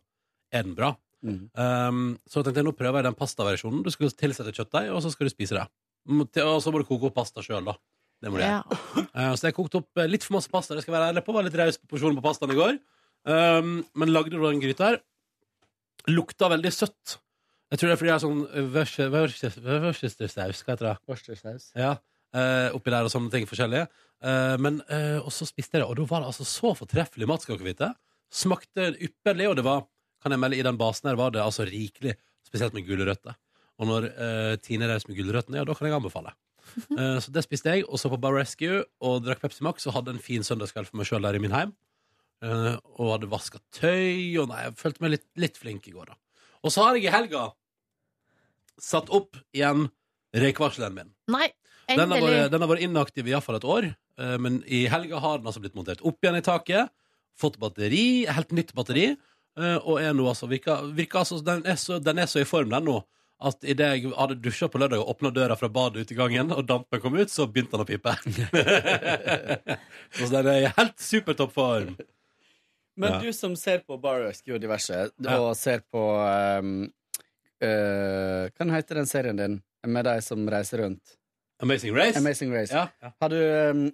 er 0.54 0.68
den 0.68 0.76
bra. 0.78 0.92
Mm. 1.24 1.40
Um, 1.56 2.04
så 2.28 2.44
tenkte 2.44 2.60
jeg 2.60 2.68
nå 2.68 2.76
prøver 2.76 3.00
jeg 3.00 3.08
den 3.08 3.18
pastaversjonen. 3.20 3.84
Du 3.86 3.90
skal 3.94 4.12
tilsette 4.20 4.52
kjøttdeig, 4.56 4.92
og 4.92 5.00
så 5.06 5.14
skal 5.14 5.30
du 5.30 5.34
spise 5.34 5.58
det. 5.58 5.66
Og 6.44 6.60
så 6.64 6.74
må 6.74 6.82
du 6.82 6.88
koke 6.90 7.08
opp 7.08 7.16
pasta 7.16 7.44
sjøl, 7.46 7.64
da. 7.70 7.78
Det 8.24 8.32
må 8.32 8.40
du 8.40 8.44
gjøre. 8.44 8.60
Ja. 8.60 9.06
Eh, 9.14 9.32
så 9.40 9.48
jeg 9.50 9.56
kokte 9.56 9.80
opp 9.82 10.00
eh, 10.00 10.10
litt 10.10 10.24
for 10.26 10.38
masse 10.38 10.52
pasta. 10.52 10.76
Det 10.76 10.84
skal 10.86 10.98
være 10.98 11.12
ærlig 11.12 11.24
på. 11.26 11.36
Var 11.36 11.48
litt 11.48 11.58
raus 11.60 11.80
på 11.80 11.90
porsjonen 11.92 12.20
på 12.20 12.26
pastaen 12.26 12.54
i 12.54 12.60
går. 12.60 12.78
Um, 13.24 13.76
men 14.00 14.12
lagde 14.12 14.36
da 14.36 14.50
den 14.50 14.64
gryta 14.64 14.88
her. 14.90 15.00
Lukta 16.12 16.50
veldig 16.52 16.72
søtt. 16.76 17.18
Jeg 17.74 17.80
tror 17.82 17.90
det 17.90 17.94
er 17.96 18.00
fordi 18.04 18.10
jeg 18.12 18.18
har 18.20 18.22
sånn 18.22 18.42
eh, 18.54 18.66
Worcester- 18.76 19.12
Worcester- 19.14 19.80
Worcestersaus. 19.88 20.60
Hva 20.64 20.76
heter 20.76 20.88
det? 20.92 20.96
Worcestersaus. 21.10 21.64
Ja, 21.80 21.94
eh, 22.38 22.68
oppi 22.78 22.94
der 22.94 23.08
og 23.08 23.14
sånne 23.14 23.32
ting 23.34 23.48
forskjellige. 23.50 23.88
Eh, 24.24 24.58
men, 24.62 24.78
eh, 24.94 25.18
og 25.24 25.32
så 25.34 25.48
spiste 25.50 25.80
jeg 25.80 25.82
det, 25.82 25.88
og 25.90 25.98
da 25.98 26.06
var 26.12 26.22
det 26.22 26.30
altså 26.30 26.46
så 26.46 26.74
fortreffelig 26.78 27.28
mat, 27.28 27.42
skal 27.42 27.58
dere 27.58 27.72
vite. 27.72 27.90
Smakte 28.34 28.92
ypperlig, 29.02 29.50
og 29.50 29.58
det 29.58 29.66
var, 29.66 29.88
kan 30.22 30.32
jeg 30.36 30.40
melde, 30.44 30.60
i 30.62 30.66
den 30.70 30.78
basen 30.78 31.10
her 31.10 31.18
var 31.20 31.34
det 31.34 31.42
altså 31.42 31.66
rikelig, 31.66 32.14
spesielt 32.46 32.74
med 32.78 32.86
gulrøtter. 32.88 33.36
Og 33.82 33.90
når 33.90 34.06
eh, 34.14 34.56
Tine 34.62 34.88
reiser 34.88 35.10
med 35.10 35.18
gulrøttene, 35.18 35.58
ja, 35.58 35.66
da 35.66 35.74
kan 35.78 35.90
jeg 35.90 35.98
anbefale. 35.98 36.36
Eh, 36.94 37.18
så 37.20 37.30
det 37.34 37.42
spiste 37.44 37.74
jeg, 37.74 37.84
og 37.90 38.00
så 38.00 38.08
på 38.10 38.18
Bar 38.22 38.38
Rescue, 38.38 38.86
og 39.04 39.26
drakk 39.26 39.42
Pepsi 39.44 39.66
Max, 39.66 39.84
og 39.90 39.98
hadde 39.98 40.14
en 40.14 40.22
fin 40.24 40.46
søndagskveld 40.48 40.88
for 40.88 40.98
meg 41.02 41.10
sjøl 41.10 41.26
der 41.26 41.36
i 41.36 41.42
min 41.44 41.52
heim. 41.54 41.74
Eh, 42.42 42.78
og 43.02 43.12
hadde 43.18 43.28
vaska 43.34 43.60
tøy, 43.76 44.38
og 44.42 44.48
nei, 44.54 44.62
jeg 44.70 44.78
følte 44.80 45.04
meg 45.04 45.12
litt, 45.18 45.26
litt 45.44 45.58
flink 45.60 45.90
i 45.90 45.94
går, 45.98 46.14
da. 46.14 46.16
Og 46.64 46.72
så 46.72 46.86
har 46.86 46.96
jeg 46.96 47.10
i 47.10 47.12
helga 47.14 47.50
satt 48.82 49.10
opp 49.14 49.38
igjen 49.54 49.86
røykvarsleren 50.34 50.96
min. 50.98 51.12
Nei, 51.30 51.52
Den 51.90 52.00
har, 52.00 52.08
endelig. 52.18 52.40
vært, 52.40 52.52
den 52.52 52.62
har 52.66 52.70
vært 52.72 52.82
inaktiv 52.88 53.28
i 53.28 53.32
iallfall 53.36 53.56
et 53.60 53.68
år, 53.70 53.90
eh, 54.18 54.38
men 54.42 54.64
i 54.66 54.86
helga 54.90 55.20
har 55.20 55.38
den 55.38 55.48
altså 55.52 55.62
blitt 55.62 55.76
montert 55.78 56.02
opp 56.02 56.18
igjen 56.24 56.40
i 56.40 56.46
taket. 56.46 56.90
Fått 57.38 57.58
batteri, 57.62 58.26
helt 58.30 58.52
nytt 58.54 58.74
batteri, 58.78 59.08
eh, 59.58 59.78
og 59.84 60.00
er 60.02 60.14
nå 60.14 60.26
altså 60.30 60.48
virker, 60.50 60.90
virker 60.94 61.20
altså, 61.24 61.40
den, 61.46 61.64
er 61.66 61.76
så, 61.82 61.98
den 62.00 62.18
er 62.22 62.26
så 62.30 62.40
i 62.42 62.46
form, 62.50 62.70
den 62.74 62.86
nå, 62.86 63.00
at 63.44 63.66
idet 63.68 63.88
jeg 63.98 64.12
hadde 64.16 64.38
dusja 64.40 64.70
på 64.72 64.80
lørdag 64.80 65.02
og 65.04 65.10
åpna 65.16 65.32
døra 65.36 65.56
fra 65.60 65.68
badet 65.68 66.06
ut 66.06 66.12
i 66.14 66.16
gangen, 66.16 66.52
og 66.56 66.64
dampen 66.70 67.02
kom 67.04 67.18
ut, 67.18 67.30
så 67.34 67.48
begynte 67.50 67.76
den 67.76 67.84
å 67.84 67.90
pipe. 67.90 68.14
så 70.18 70.28
den 70.32 70.50
er 70.50 70.66
i 70.68 70.72
helt 70.78 71.00
supertopp 71.02 71.54
form. 71.56 71.96
Men 72.96 73.14
Ja. 73.14 73.20
du 73.26 73.34
som 73.34 73.56
ser 73.58 73.80
på 73.80 73.98
Bar 74.00 74.22
Rescue 74.28 74.54
og 74.56 74.62
diverse, 74.62 75.10
Ja. 75.20 75.40
og 75.42 75.56
ser 75.58 75.82
på 75.92 76.04
um, 76.62 76.92
uh, 77.64 78.50
Hva 78.54 78.70
heter 78.76 79.00
den 79.02 79.10
serien 79.10 79.40
din 79.40 79.60
med 79.88 80.08
de 80.08 80.16
som 80.24 80.46
reiser 80.50 80.84
rundt? 80.84 81.18
Amazing 81.64 81.96
Race. 81.96 82.18
Amazing 82.20 82.54
Race. 82.54 82.74
Ja, 82.76 82.88
ja. 83.02 83.12
Har, 83.22 83.32
du, 83.32 83.40
um, 83.72 83.86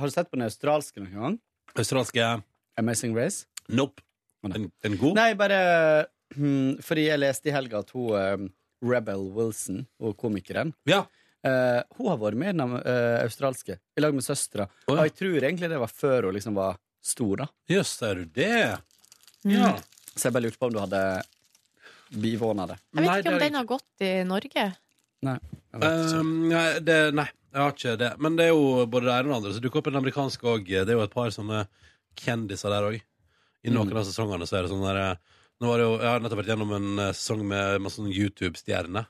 har 0.00 0.08
du 0.08 0.14
sett 0.14 0.30
på 0.30 0.38
den 0.38 0.46
australske 0.48 1.02
noen 1.02 1.16
gang? 1.20 1.38
Australske 1.76 2.28
Amazing 2.80 3.16
Race? 3.16 3.44
Nope. 3.68 4.02
Den, 4.48 4.70
den 4.84 4.96
god? 5.00 5.18
Nei, 5.18 5.32
bare 5.36 5.60
um, 6.36 6.76
fordi 6.84 7.08
jeg 7.08 7.20
leste 7.20 7.50
i 7.50 7.54
helga 7.54 7.82
at 7.82 7.92
hun 7.96 8.14
um, 8.14 8.50
Rebel 8.84 9.24
Wilson, 9.34 9.86
og 9.98 10.16
komikeren 10.20 10.74
Ja. 10.88 11.04
Uh, 11.46 11.80
Hun 11.94 12.08
har 12.10 12.16
vært 12.18 12.38
med 12.38 12.50
i 12.50 12.56
den 12.58 12.72
uh, 12.74 13.18
australske, 13.22 13.76
i 13.78 14.02
lag 14.02 14.14
med 14.14 14.24
søstera. 14.26 14.66
Oh, 14.88 14.96
ja. 14.96 14.96
Og 14.96 15.04
jeg 15.06 15.14
tror 15.20 15.44
egentlig 15.46 15.70
det 15.70 15.78
var 15.78 15.92
før 15.92 16.28
hun 16.28 16.34
liksom 16.34 16.56
var 16.58 16.80
stor, 17.04 17.44
da. 17.44 17.46
Jøss, 17.70 17.92
er 18.02 18.22
du 18.22 18.32
det? 18.34 18.62
Mm. 19.46 19.78
Så 20.14 20.26
jeg 20.26 20.34
bare 20.34 20.48
lurte 20.48 20.58
på 20.58 20.66
om 20.66 20.74
du 20.74 20.80
hadde 20.82 21.02
bivåna 22.10 22.66
det. 22.70 22.78
Jeg 22.94 23.02
vet 23.02 23.10
Nei, 23.10 23.16
ikke 23.22 23.32
om 23.34 23.42
den 23.42 23.58
har 23.58 23.66
gått 23.68 24.04
i 24.04 24.12
Norge. 24.28 24.64
Nei. 25.26 25.36
Jeg 25.72 25.82
vet 25.82 25.98
ikke. 26.04 26.22
Um, 26.22 26.32
nei, 26.52 26.64
det, 26.84 26.96
nei, 27.18 27.26
jeg 27.52 27.60
har 27.62 27.74
ikke 27.74 27.98
det. 28.00 28.10
Men 28.22 28.38
det 28.38 28.48
er 28.48 28.54
jo 28.54 28.86
både 28.90 29.08
det 29.08 29.16
ene 29.16 29.28
og 29.28 29.32
det 29.32 29.38
andre. 29.40 29.54
Så 29.56 29.64
dukker 29.64 29.82
opp 29.82 29.90
en 29.90 30.00
amerikansk 30.00 30.46
òg. 30.48 30.72
Det 30.72 30.86
er 30.86 30.96
jo 30.96 31.04
et 31.04 31.14
par 31.14 31.30
sånne 31.34 31.64
kjendiser 32.18 32.74
der 32.74 32.88
òg. 32.90 32.98
I 33.66 33.74
noen 33.74 33.92
av 33.92 34.06
sesongene 34.06 34.46
så 34.46 34.58
er 34.58 34.64
det 34.64 34.72
sånn 34.72 34.86
der 34.86 35.00
eh, 35.02 35.36
Nå 35.58 35.72
har 35.72 35.80
det 35.80 35.86
jo, 35.88 35.94
Jeg 35.98 36.06
har 36.06 36.20
nettopp 36.22 36.38
vært 36.38 36.50
gjennom 36.52 36.74
en 36.76 37.00
eh, 37.02 37.14
sesong 37.18 37.40
med 37.50 37.82
masse 37.82 37.98
sånn 37.98 38.12
YouTube-stjerner. 38.12 39.08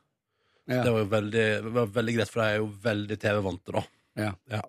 Ja. 0.69 0.83
Det 0.85 0.93
var 0.95 1.03
jo 1.03 1.11
veldig, 1.13 1.49
var 1.77 1.91
veldig 1.93 2.15
greit, 2.17 2.31
for 2.33 2.45
jeg 2.45 2.57
er 2.57 2.63
jo 2.63 2.71
veldig 2.85 3.19
TV-vante, 3.21 3.75
da. 3.77 3.83
Ja. 4.19 4.63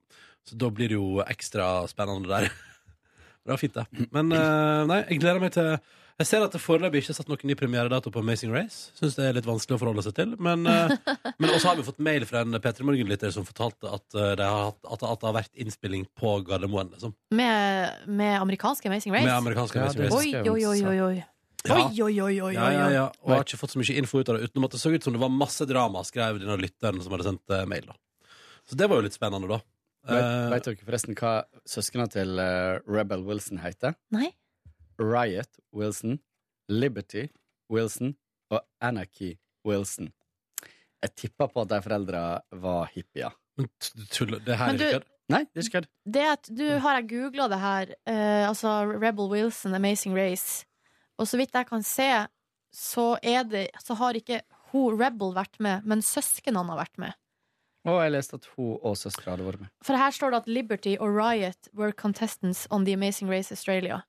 Så 0.48 0.58
da 0.60 0.70
blir 0.72 0.92
det 0.92 0.98
jo 1.00 1.24
ekstra 1.24 1.70
spennende 1.92 2.32
der. 2.32 2.52
Det 3.50 3.54
var 3.54 3.58
fint, 3.58 3.74
det. 3.74 4.06
Men 4.14 4.30
uh, 4.36 4.84
nei, 4.86 5.00
jeg 5.08 5.22
gleder 5.24 5.40
meg 5.42 5.54
til 5.56 5.70
Jeg 6.20 6.28
ser 6.28 6.44
at 6.44 6.52
det 6.52 6.60
foreløpig 6.60 7.00
ikke 7.00 7.14
er 7.14 7.16
satt 7.16 7.30
noen 7.32 7.48
ny 7.48 7.56
premieredato 7.56 8.12
på 8.12 8.20
Amazing 8.20 8.52
Race. 8.52 8.90
Syns 9.00 9.14
det 9.16 9.24
er 9.30 9.38
litt 9.38 9.46
vanskelig 9.48 9.78
å 9.78 9.80
forholde 9.80 10.04
seg 10.04 10.18
til. 10.18 10.34
Men, 10.44 10.66
eh, 10.68 10.92
men 11.40 11.54
også 11.54 11.70
har 11.72 11.78
vi 11.80 11.86
fått 11.88 12.02
mail 12.04 12.26
fra 12.28 12.42
en 12.44 12.58
P3 12.60 12.84
Morgen-lytter 12.84 13.32
som 13.32 13.46
fortalte 13.48 13.88
at, 13.88 14.04
eh, 14.20 14.34
det 14.36 14.44
har, 14.50 14.66
hatt- 14.74 14.84
at, 14.98 15.06
at 15.14 15.22
det 15.24 15.30
har 15.30 15.36
vært 15.38 15.56
innspilling 15.64 16.04
på 16.20 16.34
Gardermoen. 16.50 16.92
Liksom. 16.92 17.14
Med, 17.40 18.04
med 18.20 18.36
amerikanske 18.42 18.92
Amazing 18.92 19.16
Race? 19.16 19.30
Med 19.30 19.38
amerikanske 19.38 19.80
Ja, 19.80 19.86
Amazing 19.88 20.04
Race. 20.10 20.18
Oi, 20.20 20.34
oi, 20.44 20.66
oi, 20.74 20.82
oi, 20.92 21.00
oi. 21.08 21.24
Ja. 21.68 21.76
Oi, 21.76 22.02
oi, 22.04 22.14
oi, 22.24 22.36
oi, 22.50 22.52
Ja, 22.56 22.68
ja, 22.72 22.84
ja. 22.98 23.06
Og 23.24 23.32
jeg 23.32 23.40
har 23.42 23.48
ikke 23.48 23.62
fått 23.64 23.74
så 23.78 23.80
mye 23.82 23.96
info 24.04 24.20
ut 24.20 24.30
av 24.32 24.38
det, 24.42 24.48
utenom 24.52 24.68
at 24.68 24.76
det 24.76 24.80
så 24.84 24.92
ut 24.96 25.04
som 25.08 25.16
det 25.16 25.24
var 25.24 25.32
masse 25.32 25.66
drama, 25.72 26.04
skrev 26.08 26.38
denne 26.44 26.60
lytteren 26.60 27.00
som 27.04 27.16
hadde 27.16 27.30
sendt 27.32 27.56
eh, 27.56 27.64
mail. 27.68 27.88
da 27.88 27.96
Så 28.68 28.76
det 28.80 28.88
var 28.92 29.00
jo 29.00 29.08
litt 29.08 29.16
spennende, 29.16 29.48
da. 29.56 29.64
Vet, 30.08 30.20
Eh, 30.20 30.46
vet 30.54 30.64
dere 30.70 30.84
forresten 30.88 31.16
hva 31.20 31.34
søsknene 31.68 32.08
til 32.12 32.40
Rebel 32.88 33.24
Wilson 33.28 33.60
heter? 33.64 33.96
Nei? 34.16 34.30
Riot 35.00 35.60
Wilson, 35.76 36.20
Liberty 36.70 37.28
Wilson 37.72 38.16
og 38.52 38.64
Anarchy 38.82 39.36
Wilson. 39.66 40.12
Jeg 41.02 41.16
tipper 41.16 41.48
på 41.48 41.64
at 41.64 41.72
de 41.72 41.80
foreldra 41.86 42.24
var 42.52 42.90
hippier. 42.94 43.36
men 43.58 43.70
du 43.96 44.06
tuller, 44.12 44.44
det 44.44 44.58
her 44.58 44.72
Men 44.72 44.82
er 44.82 44.86
ikke 44.86 45.00
kødd. 45.00 45.16
Nei, 45.30 45.44
det 45.46 45.62
er 45.62 45.68
ikke 45.68 45.78
kødd. 45.78 45.90
Det 46.18 46.26
at, 46.26 46.50
du 46.58 46.66
har 46.84 47.00
jeg 47.00 47.10
googla 47.12 47.48
det 47.52 47.60
her, 47.62 47.94
eh, 48.10 48.48
altså 48.50 48.82
Rebel 48.90 49.30
Wilson, 49.30 49.76
Amazing 49.78 50.18
Race. 50.18 50.66
Og 51.20 51.28
så 51.28 51.38
vidt 51.38 51.54
jeg 51.54 51.68
kan 51.70 51.84
se, 51.84 52.10
så, 52.74 53.18
er 53.24 53.44
det, 53.44 53.68
så 53.84 53.94
har 54.00 54.18
ikke 54.18 54.42
hun 54.72 54.98
Rebel 55.00 55.34
vært 55.36 55.60
med, 55.60 55.86
men 55.86 56.02
søsknene 56.06 56.66
har 56.72 56.80
vært 56.80 57.02
med. 57.02 57.18
Og 57.88 58.02
jeg 58.04 58.12
leste 58.12 58.40
at 58.40 58.48
hun 58.58 58.76
og 58.84 58.98
søstera 59.00 59.34
hadde 59.34 59.46
vært 59.48 59.64
med. 59.64 59.72
For 59.86 59.98
her 59.98 60.12
står 60.14 60.34
det 60.34 60.42
at 60.44 60.50
Liberty 60.52 60.96
og 61.00 61.16
Riot 61.16 61.70
were 61.74 61.96
contestants 61.96 62.68
on 62.70 62.86
The 62.86 62.98
Amazing 62.98 63.32
Race 63.32 63.54
Australia. 63.56 64.02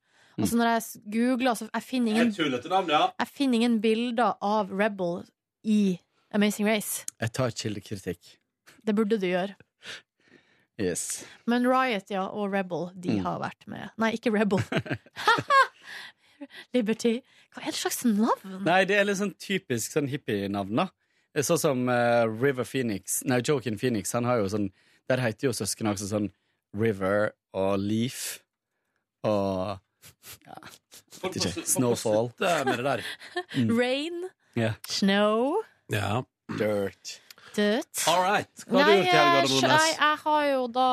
Og 0.43 0.49
så 0.51 0.57
når 0.59 0.71
jeg 0.73 1.03
googler, 1.15 1.55
så 1.59 1.69
jeg 1.73 1.83
finner 1.87 2.13
ingen, 2.13 2.53
navn, 2.71 2.91
ja. 2.93 3.03
jeg 3.19 3.29
finner 3.29 3.61
ingen 3.61 3.81
bilder 3.83 4.37
av 4.43 4.71
Rebel 4.73 5.25
i 5.65 5.99
Amazing 6.33 6.69
Race. 6.69 7.05
Jeg 7.21 7.33
tar 7.37 7.51
kildekritikk. 7.51 8.37
Det 8.87 8.95
burde 8.97 9.19
du 9.21 9.27
gjøre. 9.27 9.55
Yes. 10.81 11.25
Men 11.51 11.67
Riot 11.69 12.09
ja, 12.11 12.23
og 12.33 12.53
Rebel, 12.55 12.89
de 12.97 13.19
Mm. 13.19 13.25
har 13.27 13.39
vært 13.43 13.67
med. 13.69 13.91
Nei, 14.01 14.15
ikke 14.17 14.33
Rebel. 14.33 14.63
Liberty. 16.75 17.21
Hva 17.53 17.63
er 17.67 17.75
det 17.75 17.81
slags 17.81 18.05
navn? 18.07 18.61
Nei, 18.65 18.85
det 18.89 18.97
er 18.97 19.05
litt 19.09 19.19
sånn 19.21 19.35
typisk 19.43 19.93
sånn 19.97 20.09
hippie-navn, 20.11 20.73
da. 20.85 20.87
Sånn 21.47 21.61
som 21.63 21.83
uh, 21.87 22.25
River 22.27 22.65
Phoenix 22.67 23.21
Nei, 23.23 23.37
Joken 23.47 23.77
Phoenix, 23.79 24.11
han 24.17 24.25
har 24.27 24.41
jo 24.41 24.49
sånn 24.51 24.65
Der 25.07 25.21
heter 25.23 25.47
jo 25.47 25.53
søskene 25.55 25.93
også 25.95 26.09
sånn 26.11 26.25
River 26.75 27.29
og 27.55 27.77
Leaf 27.79 28.41
og 29.23 29.79
ja, 30.47 30.55
Folk 31.21 31.35
vet 31.35 31.43
må 31.45 31.47
ikke. 31.47 31.49
slu- 31.49 31.55
folk 31.55 31.67
må 31.67 31.71
Snowfall. 31.73 32.27
slutte 32.37 32.65
med 32.65 32.77
det 32.77 32.85
der. 32.87 33.01
Rain. 33.81 34.19
Ja. 34.57 34.73
Snow. 34.89 35.55
Ja. 35.93 36.23
Dirt. 36.59 37.21
dirt. 37.55 38.07
All 38.11 38.23
right. 38.25 38.65
Hva 38.67 38.79
har 38.83 38.91
du 38.91 38.93
Nei, 38.93 38.97
gjort 38.97 39.07
i 39.07 39.11
helga, 39.11 39.35
jeg, 39.37 39.47
da, 39.63 39.69
jeg, 39.87 39.97
jeg 40.01 40.17
har 40.25 40.43
jo 40.49 40.61
da 40.75 40.89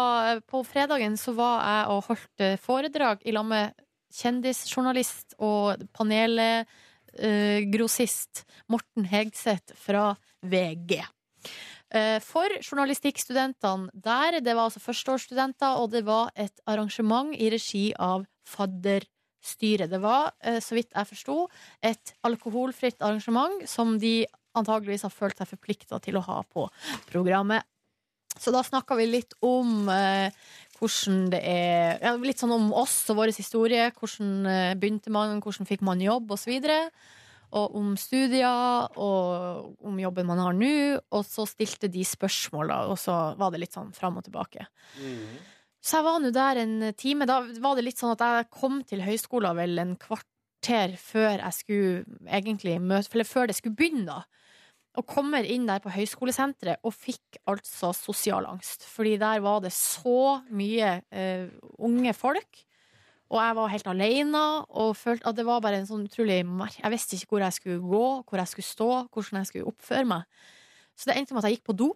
På 0.50 0.58
fredagen 0.66 1.18
så 1.18 1.32
var 1.38 1.56
jeg 1.66 1.84
og 1.96 2.04
holdt 2.12 2.40
eh, 2.46 2.58
foredrag 2.62 3.18
i 3.26 3.32
lag 3.34 3.46
med 3.50 3.74
kjendisjournalist 4.18 5.34
og 5.44 5.82
panelgrossist 5.98 8.34
Morten 8.72 9.06
Hegseth 9.12 9.74
fra 9.78 10.16
VG. 10.46 10.92
Eh, 11.94 12.20
For 12.24 12.48
journalistikkstudentene 12.62 13.90
der, 13.94 14.40
det 14.44 14.54
var 14.56 14.64
altså 14.70 14.80
førsteårsstudenter, 14.84 15.78
og 15.82 15.92
det 15.94 16.04
var 16.08 16.30
et 16.36 16.60
arrangement 16.68 17.34
i 17.36 17.50
regi 17.54 17.94
av 17.98 18.26
Fadderstyret. 18.48 19.92
Det 19.92 20.02
var, 20.04 20.34
eh, 20.42 20.60
så 20.64 20.78
vidt 20.78 20.94
jeg 20.96 21.12
forsto, 21.12 21.40
et 21.84 22.14
alkoholfritt 22.28 23.02
arrangement 23.02 23.68
som 23.70 23.98
de 24.02 24.22
antageligvis 24.58 25.06
har 25.06 25.14
følt 25.14 25.38
seg 25.38 25.50
forplikta 25.52 26.00
til 26.04 26.18
å 26.18 26.26
ha 26.26 26.42
på 26.50 26.68
programmet. 27.12 27.68
Så 28.38 28.54
da 28.54 28.62
snakka 28.66 28.98
vi 29.00 29.08
litt 29.10 29.34
om 29.46 29.90
eh, 29.90 30.30
hvordan 30.78 31.28
det 31.34 31.42
er 31.42 32.04
ja, 32.04 32.14
Litt 32.22 32.42
sånn 32.42 32.54
om 32.54 32.72
oss 32.76 33.00
og 33.12 33.22
vår 33.22 33.34
historie. 33.34 33.90
Hvordan 33.98 34.50
eh, 34.50 34.74
begynte 34.78 35.14
man, 35.14 35.40
hvordan 35.42 35.70
fikk 35.70 35.86
man 35.86 36.04
jobb, 36.04 36.36
osv. 36.36 36.54
Og, 36.60 37.00
og 37.58 37.78
om 37.80 37.92
studier, 37.98 38.88
og 39.00 39.88
om 39.88 40.00
jobben 40.02 40.30
man 40.30 40.44
har 40.44 40.58
nå. 40.58 40.74
Og 41.18 41.26
så 41.26 41.48
stilte 41.50 41.90
de 41.92 42.06
spørsmål, 42.06 42.74
da, 42.74 42.82
og 42.92 43.02
så 43.02 43.18
var 43.40 43.54
det 43.54 43.64
litt 43.66 43.78
sånn 43.78 43.94
fram 43.98 44.20
og 44.22 44.28
tilbake. 44.28 44.68
Så 45.88 46.02
jeg 46.02 46.04
var 46.04 46.18
nå 46.20 46.34
der 46.36 46.60
en 46.60 46.80
time. 47.00 47.28
Da 47.30 47.40
var 47.64 47.78
det 47.78 47.86
litt 47.86 48.02
sånn 48.02 48.18
at 48.18 48.24
jeg 48.26 48.50
kom 48.52 48.82
til 48.88 49.06
høyskolen 49.06 49.56
vel 49.56 49.80
en 49.80 49.94
kvarter 50.02 50.98
før 51.00 51.38
jeg 51.38 51.56
skulle 51.56 52.18
egentlig 52.28 52.76
møte 52.84 53.14
Eller 53.16 53.30
før 53.30 53.48
det 53.48 53.56
skulle 53.56 53.78
begynne, 53.78 54.18
da. 54.18 54.26
Og 54.98 55.06
kommer 55.08 55.46
inn 55.46 55.68
der 55.70 55.80
på 55.80 55.94
høyskolesenteret 55.94 56.82
og 56.84 56.96
fikk 56.96 57.38
altså 57.48 57.94
sosial 57.96 58.50
angst. 58.50 58.84
Fordi 58.90 59.16
der 59.22 59.44
var 59.46 59.62
det 59.64 59.72
så 59.76 60.42
mye 60.50 60.98
uh, 61.14 61.48
unge 61.78 62.14
folk. 62.18 62.64
Og 63.32 63.40
jeg 63.44 63.56
var 63.60 63.72
helt 63.72 63.88
alene 63.92 64.44
og 64.82 64.96
følte 64.98 65.30
at 65.30 65.38
det 65.38 65.46
var 65.48 65.62
bare 65.64 65.80
en 65.82 65.88
sånn 65.88 66.06
utrolig 66.08 66.42
mer 66.48 66.72
Jeg 66.80 66.94
visste 66.94 67.16
ikke 67.16 67.36
hvor 67.36 67.44
jeg 67.44 67.56
skulle 67.58 67.80
gå, 67.84 68.06
hvor 68.28 68.42
jeg 68.42 68.52
skulle 68.52 68.72
stå, 68.74 68.92
hvordan 69.14 69.40
jeg 69.40 69.52
skulle 69.52 69.72
oppføre 69.72 70.10
meg. 70.10 70.28
Så 70.98 71.10
det 71.10 71.18
endte 71.20 71.36
med 71.36 71.44
at 71.44 71.50
jeg 71.52 71.60
gikk 71.60 71.68
på 71.70 71.78
do. 71.78 71.90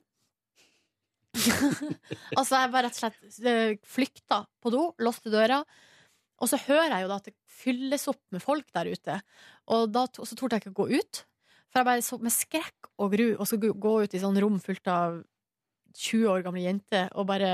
altså, 2.40 2.60
jeg 2.60 2.74
bare 2.74 2.88
rett 2.88 2.98
og 2.98 3.02
slett 3.02 3.48
eh, 3.48 3.80
flykta 3.88 4.44
på 4.62 4.74
do, 4.74 4.84
låste 5.02 5.34
døra. 5.34 5.62
Og 6.42 6.50
så 6.50 6.58
hører 6.64 6.96
jeg 6.96 7.06
jo 7.06 7.12
da 7.12 7.18
at 7.22 7.28
det 7.30 7.36
fylles 7.62 8.08
opp 8.10 8.22
med 8.34 8.44
folk 8.44 8.70
der 8.74 8.90
ute. 8.90 9.18
Og 9.74 9.92
da, 9.94 10.08
så 10.10 10.38
torde 10.38 10.58
jeg 10.58 10.66
ikke 10.66 10.74
å 10.74 10.80
gå 10.82 11.02
ut. 11.02 11.24
For 11.72 11.82
jeg 11.82 11.88
bare 11.88 12.06
så 12.06 12.18
med 12.20 12.34
skrekk 12.36 12.90
og 13.00 13.14
gru 13.14 13.28
og 13.36 13.46
skulle 13.48 13.76
gå 13.80 13.94
ut 14.04 14.16
i 14.16 14.22
sånn 14.22 14.40
rom 14.44 14.58
fullt 14.64 14.90
av 14.92 15.22
20 15.98 16.32
år 16.32 16.44
gamle 16.46 16.64
jenter 16.64 17.10
og 17.20 17.28
bare 17.28 17.52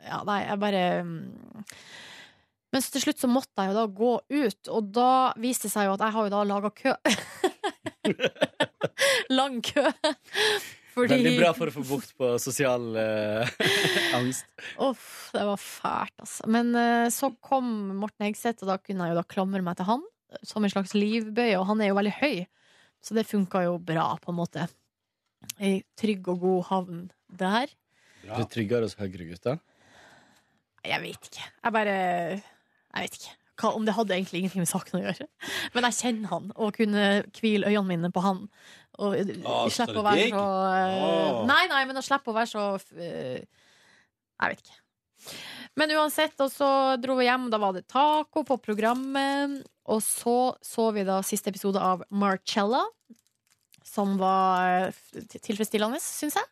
Ja, 0.00 0.20
nei, 0.26 0.44
jeg 0.46 0.60
bare 0.62 0.82
mm. 1.04 1.16
Men 2.70 2.84
så 2.84 2.92
til 2.94 3.02
slutt 3.02 3.18
så 3.18 3.30
måtte 3.30 3.64
jeg 3.64 3.72
jo 3.72 3.76
da 3.76 3.84
gå 3.90 4.10
ut, 4.30 4.68
og 4.70 4.90
da 4.94 5.12
viste 5.42 5.66
det 5.66 5.72
seg 5.72 5.88
jo 5.88 5.96
at 5.96 6.04
jeg 6.06 6.14
har 6.14 6.26
jo 6.28 6.30
da 6.30 6.42
laga 6.46 6.70
kø. 6.70 6.92
Lang 9.38 9.58
kø. 9.66 9.88
Fordi 10.90 11.16
Veldig 11.16 11.36
bra 11.38 11.50
for 11.54 11.70
å 11.70 11.74
få 11.74 11.84
bukt 11.86 12.14
på 12.18 12.32
sosial 12.42 12.86
uh, 12.96 13.50
angst. 14.18 14.48
Uff, 14.82 15.30
det 15.34 15.44
var 15.46 15.60
fælt, 15.62 16.16
altså. 16.24 16.48
Men 16.50 16.72
uh, 16.74 17.06
så 17.14 17.30
kom 17.44 17.68
Morten 18.00 18.26
Hegseth, 18.26 18.64
og 18.64 18.72
da 18.72 18.78
kunne 18.82 19.06
jeg 19.06 19.14
jo 19.14 19.20
da 19.20 19.26
klamre 19.30 19.62
meg 19.64 19.78
til 19.78 19.88
han 19.92 20.06
som 20.46 20.64
en 20.64 20.72
slags 20.72 20.94
livbøye, 20.94 21.58
og 21.58 21.66
han 21.70 21.82
er 21.82 21.90
jo 21.90 21.98
veldig 21.98 22.14
høy, 22.20 22.44
så 23.02 23.16
det 23.16 23.26
funka 23.28 23.64
jo 23.66 23.78
bra, 23.82 24.12
på 24.22 24.32
en 24.32 24.38
måte. 24.38 24.66
I 25.62 25.80
trygg 25.98 26.28
og 26.30 26.42
god 26.44 26.62
havn 26.68 27.02
der. 27.40 27.72
Du 28.22 28.32
er 28.36 28.48
tryggere 28.52 28.86
hos 28.86 28.98
høyregutter? 29.00 29.60
Jeg 30.84 31.02
vet 31.02 31.30
ikke. 31.30 31.44
Jeg 31.64 31.76
bare 31.76 31.94
Jeg 32.40 33.04
vet 33.04 33.16
ikke. 33.20 33.36
Hva, 33.60 33.72
om 33.76 33.86
det 33.86 33.94
hadde 33.96 34.16
egentlig 34.16 34.42
ingenting 34.42 34.64
med 34.64 34.70
saken 34.70 34.98
å 34.98 35.02
gjøre. 35.04 35.26
Men 35.74 35.86
jeg 35.90 35.98
kjenner 35.98 36.32
han, 36.34 36.52
og 36.56 36.76
kunne 36.76 37.06
hvile 37.36 37.68
øynene 37.68 37.88
mine 37.88 38.12
på 38.14 38.24
han. 38.24 38.44
Og 39.00 39.16
ah, 39.44 39.64
Å, 39.64 39.72
slippe 39.72 40.00
å 40.00 40.04
være 40.04 40.26
så 40.28 40.44
uh, 40.44 41.40
Nei, 41.48 41.62
nei, 41.70 41.84
men 41.88 42.00
å 42.00 42.02
slippe 42.04 42.32
å 42.32 42.34
være 42.36 42.50
så 42.50 42.64
uh, 42.76 43.38
Jeg 43.38 44.50
vet 44.52 44.64
ikke. 44.64 44.80
Men 45.78 45.94
uansett, 45.94 46.34
og 46.42 46.50
så 46.52 46.70
dro 47.00 47.16
vi 47.20 47.28
hjem, 47.28 47.48
da 47.52 47.60
var 47.62 47.76
det 47.76 47.86
taco 47.90 48.42
på 48.46 48.58
programmet. 48.60 49.60
Og 49.90 50.02
så 50.04 50.54
så 50.64 50.88
vi 50.96 51.04
da 51.06 51.20
siste 51.26 51.52
episode 51.52 51.80
av 51.80 52.02
Marcella, 52.10 52.82
som 53.86 54.16
var 54.20 54.90
eh, 54.90 55.26
tilfredsstillende, 55.36 56.00
syns 56.02 56.38
jeg. 56.38 56.48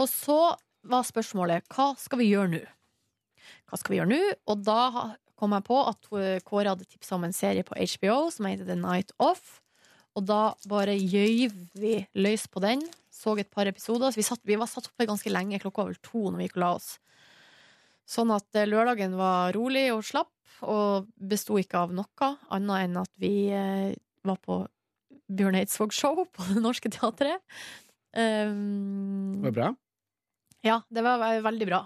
Og 0.00 0.08
så 0.10 0.38
var 0.88 1.06
spørsmålet 1.06 1.68
hva 1.74 1.92
skal 2.00 2.22
vi 2.22 2.30
gjøre 2.32 2.52
nå? 2.56 2.62
Hva 3.70 3.78
skal 3.80 3.94
vi 3.94 4.00
gjøre 4.00 4.12
nå? 4.12 4.20
Og 4.50 4.64
da 4.66 4.80
kom 5.42 5.56
jeg 5.56 5.66
på 5.66 5.80
at 5.90 6.06
Kåre 6.46 6.70
hadde 6.70 6.86
tipsa 6.86 7.16
om 7.18 7.26
en 7.26 7.34
serie 7.34 7.66
på 7.66 7.74
HBO 7.74 8.28
som 8.30 8.46
heter 8.46 8.68
The 8.68 8.78
Night 8.78 9.10
Off. 9.22 9.58
Og 10.14 10.26
da 10.28 10.52
bare 10.68 10.94
gjøyv 10.94 11.54
vi 11.80 11.94
løs 12.14 12.44
på 12.52 12.62
den. 12.62 12.84
Så 13.12 13.34
et 13.40 13.50
par 13.50 13.66
episoder. 13.66 14.12
Så 14.12 14.20
vi, 14.20 14.26
satt, 14.26 14.42
vi 14.46 14.58
var 14.60 14.70
satt 14.70 14.90
oppe 14.90 15.08
ganske 15.08 15.32
lenge. 15.32 15.60
Klokka 15.62 15.82
var 15.82 15.92
vel 15.92 16.02
to 16.04 16.26
når 16.28 16.38
vi 16.38 16.46
gikk 16.46 16.58
og 16.60 16.62
la 16.62 16.70
oss. 16.76 16.90
Sånn 18.08 18.32
at 18.34 18.58
eh, 18.58 18.68
lørdagen 18.68 19.16
var 19.18 19.54
rolig 19.56 19.86
og 19.94 20.02
slapp, 20.04 20.32
og 20.66 21.08
besto 21.16 21.56
ikke 21.58 21.84
av 21.86 21.94
noe 21.96 22.30
annet 22.52 22.86
enn 22.86 22.98
at 23.00 23.12
vi 23.22 23.34
eh, 23.54 23.94
var 24.26 24.40
på 24.42 24.62
Bjørn 25.32 25.58
Eidsvåg-show 25.62 26.26
på 26.34 26.48
Det 26.50 26.62
Norske 26.62 26.92
Teatret. 26.92 27.42
Um, 28.12 29.38
Det 29.40 29.48
var 29.48 29.56
bra. 29.56 29.70
ja, 30.66 30.82
det 30.92 31.02
var 31.06 31.22
veldig 31.46 31.70
bra. 31.70 31.80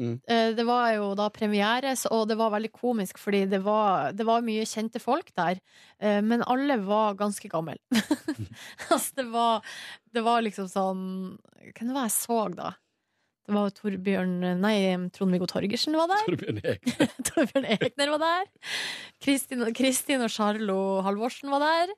Mm. 0.00 0.14
Eh, 0.26 0.50
Det 0.56 0.64
var 0.66 0.92
jo 0.96 1.10
da 1.18 1.26
premiere, 1.30 1.92
og 2.10 2.28
det 2.28 2.36
var 2.40 2.50
veldig 2.54 2.70
komisk, 2.72 3.18
fordi 3.20 3.44
det 3.50 3.60
var, 3.64 4.12
det 4.16 4.24
var 4.26 4.40
mye 4.44 4.64
kjente 4.68 5.00
folk 5.02 5.32
der. 5.36 5.60
eh, 6.00 6.20
Men 6.22 6.42
alle 6.46 6.78
var 6.80 7.14
ganske 7.20 7.48
gamle. 7.52 7.76
altså, 8.90 9.12
det 9.20 9.26
var, 9.30 9.60
det 10.12 10.24
var 10.24 10.42
liksom 10.42 10.68
sånn 10.72 11.04
Hvem 11.76 11.92
var 11.92 12.06
det 12.06 12.08
jeg 12.10 12.16
så, 12.16 12.38
da? 12.56 12.72
Det 13.42 13.54
var 13.56 13.70
Torbjørn 13.74 14.34
Nei, 14.62 14.76
Trond-Viggo 15.10 15.46
Torgersen 15.50 15.96
var 15.98 16.08
der. 16.10 16.24
Torbjørn 16.28 16.60
Ekner. 16.72 17.08
Torbjørn 17.26 17.66
Egner 17.74 18.12
var 18.14 18.22
der. 18.22 18.50
Kristin, 19.22 19.64
Kristin 19.74 20.22
og 20.22 20.30
Charlo 20.30 20.76
Halvorsen 21.02 21.50
var 21.50 21.64
der. 21.66 21.92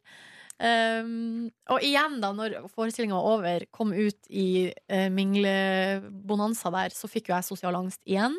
Um, 0.55 1.49
og 1.67 1.83
igjen, 1.83 2.21
da, 2.23 2.31
når 2.37 2.69
forestillinga 2.71 3.17
var 3.19 3.31
over, 3.33 3.65
kom 3.75 3.91
ut 3.91 4.29
i 4.31 4.71
uh, 4.71 5.09
minglebonanza 5.11 6.71
der, 6.75 6.95
så 6.95 7.11
fikk 7.11 7.31
jo 7.31 7.35
jeg 7.35 7.49
sosial 7.49 7.79
angst 7.79 8.01
igjen. 8.07 8.37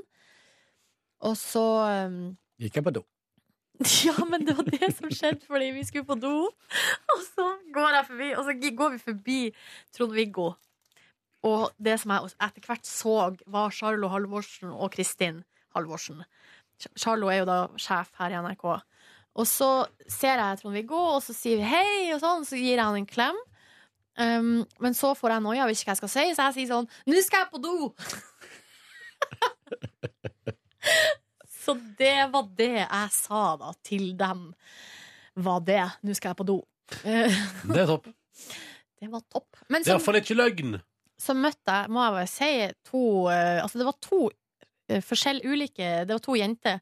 Og 1.26 1.36
så 1.40 1.66
um, 2.08 2.22
Gikk 2.62 2.80
jeg 2.80 2.88
på 2.88 2.96
do. 3.00 3.04
Ja, 4.08 4.16
men 4.24 4.46
det 4.48 4.56
var 4.56 4.68
det 4.70 4.88
som 4.96 5.12
skjedde 5.12 5.44
fordi 5.50 5.74
vi 5.76 5.84
skulle 5.84 6.08
på 6.08 6.16
do. 6.16 6.48
Og 7.12 7.26
så 7.26 7.50
går 7.76 7.98
jeg 7.98 8.08
forbi, 8.08 8.30
og 8.32 8.48
så 8.48 8.56
går 8.80 8.94
vi 8.94 9.02
forbi 9.10 9.40
Trond-Viggo. 9.98 10.54
Og 11.46 11.68
det 11.78 12.00
som 12.02 12.16
jeg 12.16 12.32
etter 12.42 12.66
hvert 12.66 12.88
så, 12.90 13.18
var 13.52 13.76
Charlo 13.76 14.10
Halvorsen 14.10 14.72
og 14.72 14.94
Kristin 14.96 15.44
Halvorsen. 15.76 16.24
Charlo 16.98 17.30
er 17.32 17.44
jo 17.44 17.50
da 17.50 17.60
sjef 17.80 18.16
her 18.20 18.34
i 18.34 18.40
NRK. 18.42 18.66
Og 19.36 19.44
så 19.50 19.70
ser 20.08 20.40
jeg 20.40 20.60
Trond-Viggo, 20.62 21.00
og 21.18 21.22
så 21.26 21.34
sier 21.36 21.60
vi 21.60 21.66
hei, 21.68 22.14
og 22.16 22.22
sånn, 22.24 22.46
så 22.48 22.56
gir 22.60 22.78
jeg 22.78 22.86
han 22.86 23.00
en 23.02 23.10
klem. 23.10 23.38
Um, 24.16 24.62
men 24.80 24.94
så 24.96 25.10
får 25.18 25.34
jeg 25.36 25.44
noia, 25.44 25.66
vet 25.68 25.76
ikke 25.76 25.90
hva 25.90 25.96
jeg 25.98 26.02
skal 26.06 26.14
si, 26.14 26.24
så 26.38 26.42
jeg 26.48 26.56
sier 26.56 26.70
sånn 26.70 26.86
Nå 27.12 27.20
skal 27.26 27.42
jeg 27.42 27.50
på 27.52 27.60
do! 27.60 27.90
så 31.66 31.74
det 32.00 32.14
var 32.32 32.46
det 32.56 32.86
jeg 32.86 33.10
sa 33.16 33.42
da 33.60 33.74
til 33.86 34.14
dem. 34.20 34.48
Var 35.36 35.60
det. 35.68 35.82
Nå 36.06 36.14
skal 36.16 36.32
jeg 36.32 36.40
på 36.40 36.48
do. 36.48 36.62
Det 37.04 37.82
er 37.82 37.90
topp. 37.90 38.06
det 39.02 39.08
var 39.10 39.22
topp. 39.34 39.58
Men 39.68 39.82
Det 39.82 39.90
er 39.90 39.92
så, 39.96 39.96
iallfall 39.98 40.20
ikke 40.22 40.38
løgn. 40.38 40.76
så 41.20 41.34
møtte 41.36 41.74
jeg, 41.80 41.90
må 41.92 42.04
jeg 42.06 42.14
bare 42.16 42.30
si, 42.30 42.50
to 42.86 43.02
eh, 43.34 43.58
Altså, 43.64 43.78
det 43.82 43.88
var 43.88 43.98
to 44.06 44.20
eh, 44.30 45.02
forskjell 45.04 45.42
ulike 45.50 45.88
Det 46.06 46.14
var 46.14 46.22
to 46.24 46.36
jenter. 46.38 46.78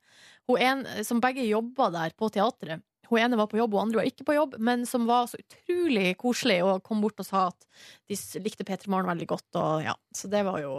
Hun 0.49 0.59
en, 0.59 0.81
som 1.07 1.21
begge 1.23 1.45
jobba 1.47 1.89
der 1.93 2.15
på 2.19 2.27
teatret. 2.33 2.83
Hun 3.09 3.19
ene 3.19 3.37
var 3.37 3.47
på 3.51 3.59
jobb, 3.59 3.75
hun 3.75 3.85
andre 3.87 3.99
var 4.01 4.07
ikke 4.09 4.25
på 4.25 4.35
jobb, 4.35 4.55
men 4.63 4.85
som 4.89 5.05
var 5.05 5.27
så 5.29 5.37
utrolig 5.39 6.15
koselig 6.17 6.61
og 6.65 6.81
kom 6.87 7.01
bort 7.03 7.19
og 7.21 7.27
sa 7.27 7.43
at 7.51 7.67
de 8.09 8.17
likte 8.43 8.65
Peter 8.67 8.89
Maren 8.91 9.09
veldig 9.11 9.27
godt. 9.29 9.49
Og 9.59 9.83
ja, 9.85 9.93
så 10.15 10.29
det 10.31 10.41
var 10.47 10.59
jo 10.63 10.73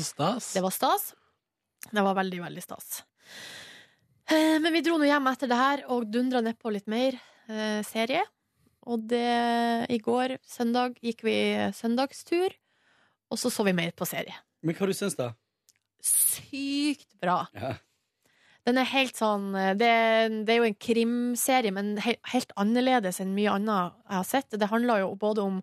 stas. 0.00 0.50
Det 0.56 0.64
var 0.64 0.74
stas. 0.74 1.10
Det 1.86 2.02
var 2.02 2.16
veldig, 2.18 2.40
veldig 2.42 2.64
stas. 2.64 3.04
Eh, 4.32 4.56
Men 4.58 4.72
vi 4.74 4.82
dro 4.82 4.96
nå 4.98 5.06
hjem 5.06 5.28
etter 5.30 5.52
det 5.52 5.60
her 5.60 5.84
og 5.94 6.08
dundra 6.10 6.42
nedpå 6.42 6.72
litt 6.74 6.88
mer 6.90 7.14
eh, 7.46 7.80
serie. 7.86 8.24
Og 8.86 9.06
det 9.10 9.86
i 9.90 9.98
går, 10.02 10.36
søndag, 10.46 10.96
gikk 11.02 11.24
vi 11.26 11.36
søndagstur, 11.74 12.52
og 13.30 13.38
så 13.38 13.50
så 13.50 13.64
vi 13.66 13.74
mer 13.74 13.90
på 13.98 14.06
serie. 14.06 14.34
Men 14.62 14.74
hva 14.78 14.86
du 14.86 14.94
syns 14.94 15.16
da? 15.18 15.32
Sykt 16.02 17.08
bra. 17.22 17.44
Ja. 17.54 17.74
Den 18.66 18.80
er 18.80 18.88
helt 18.90 19.14
sånn 19.14 19.52
Det, 19.78 19.90
det 20.46 20.54
er 20.54 20.58
jo 20.58 20.68
en 20.68 20.80
krimserie, 20.88 21.70
men 21.74 21.94
he, 22.02 22.16
helt 22.32 22.54
annerledes 22.58 23.20
enn 23.22 23.36
mye 23.36 23.52
annet 23.54 23.94
jeg 24.08 24.16
har 24.18 24.26
sett. 24.26 24.58
Det 24.58 24.70
handler 24.72 25.04
jo 25.04 25.12
både 25.20 25.44
om 25.44 25.60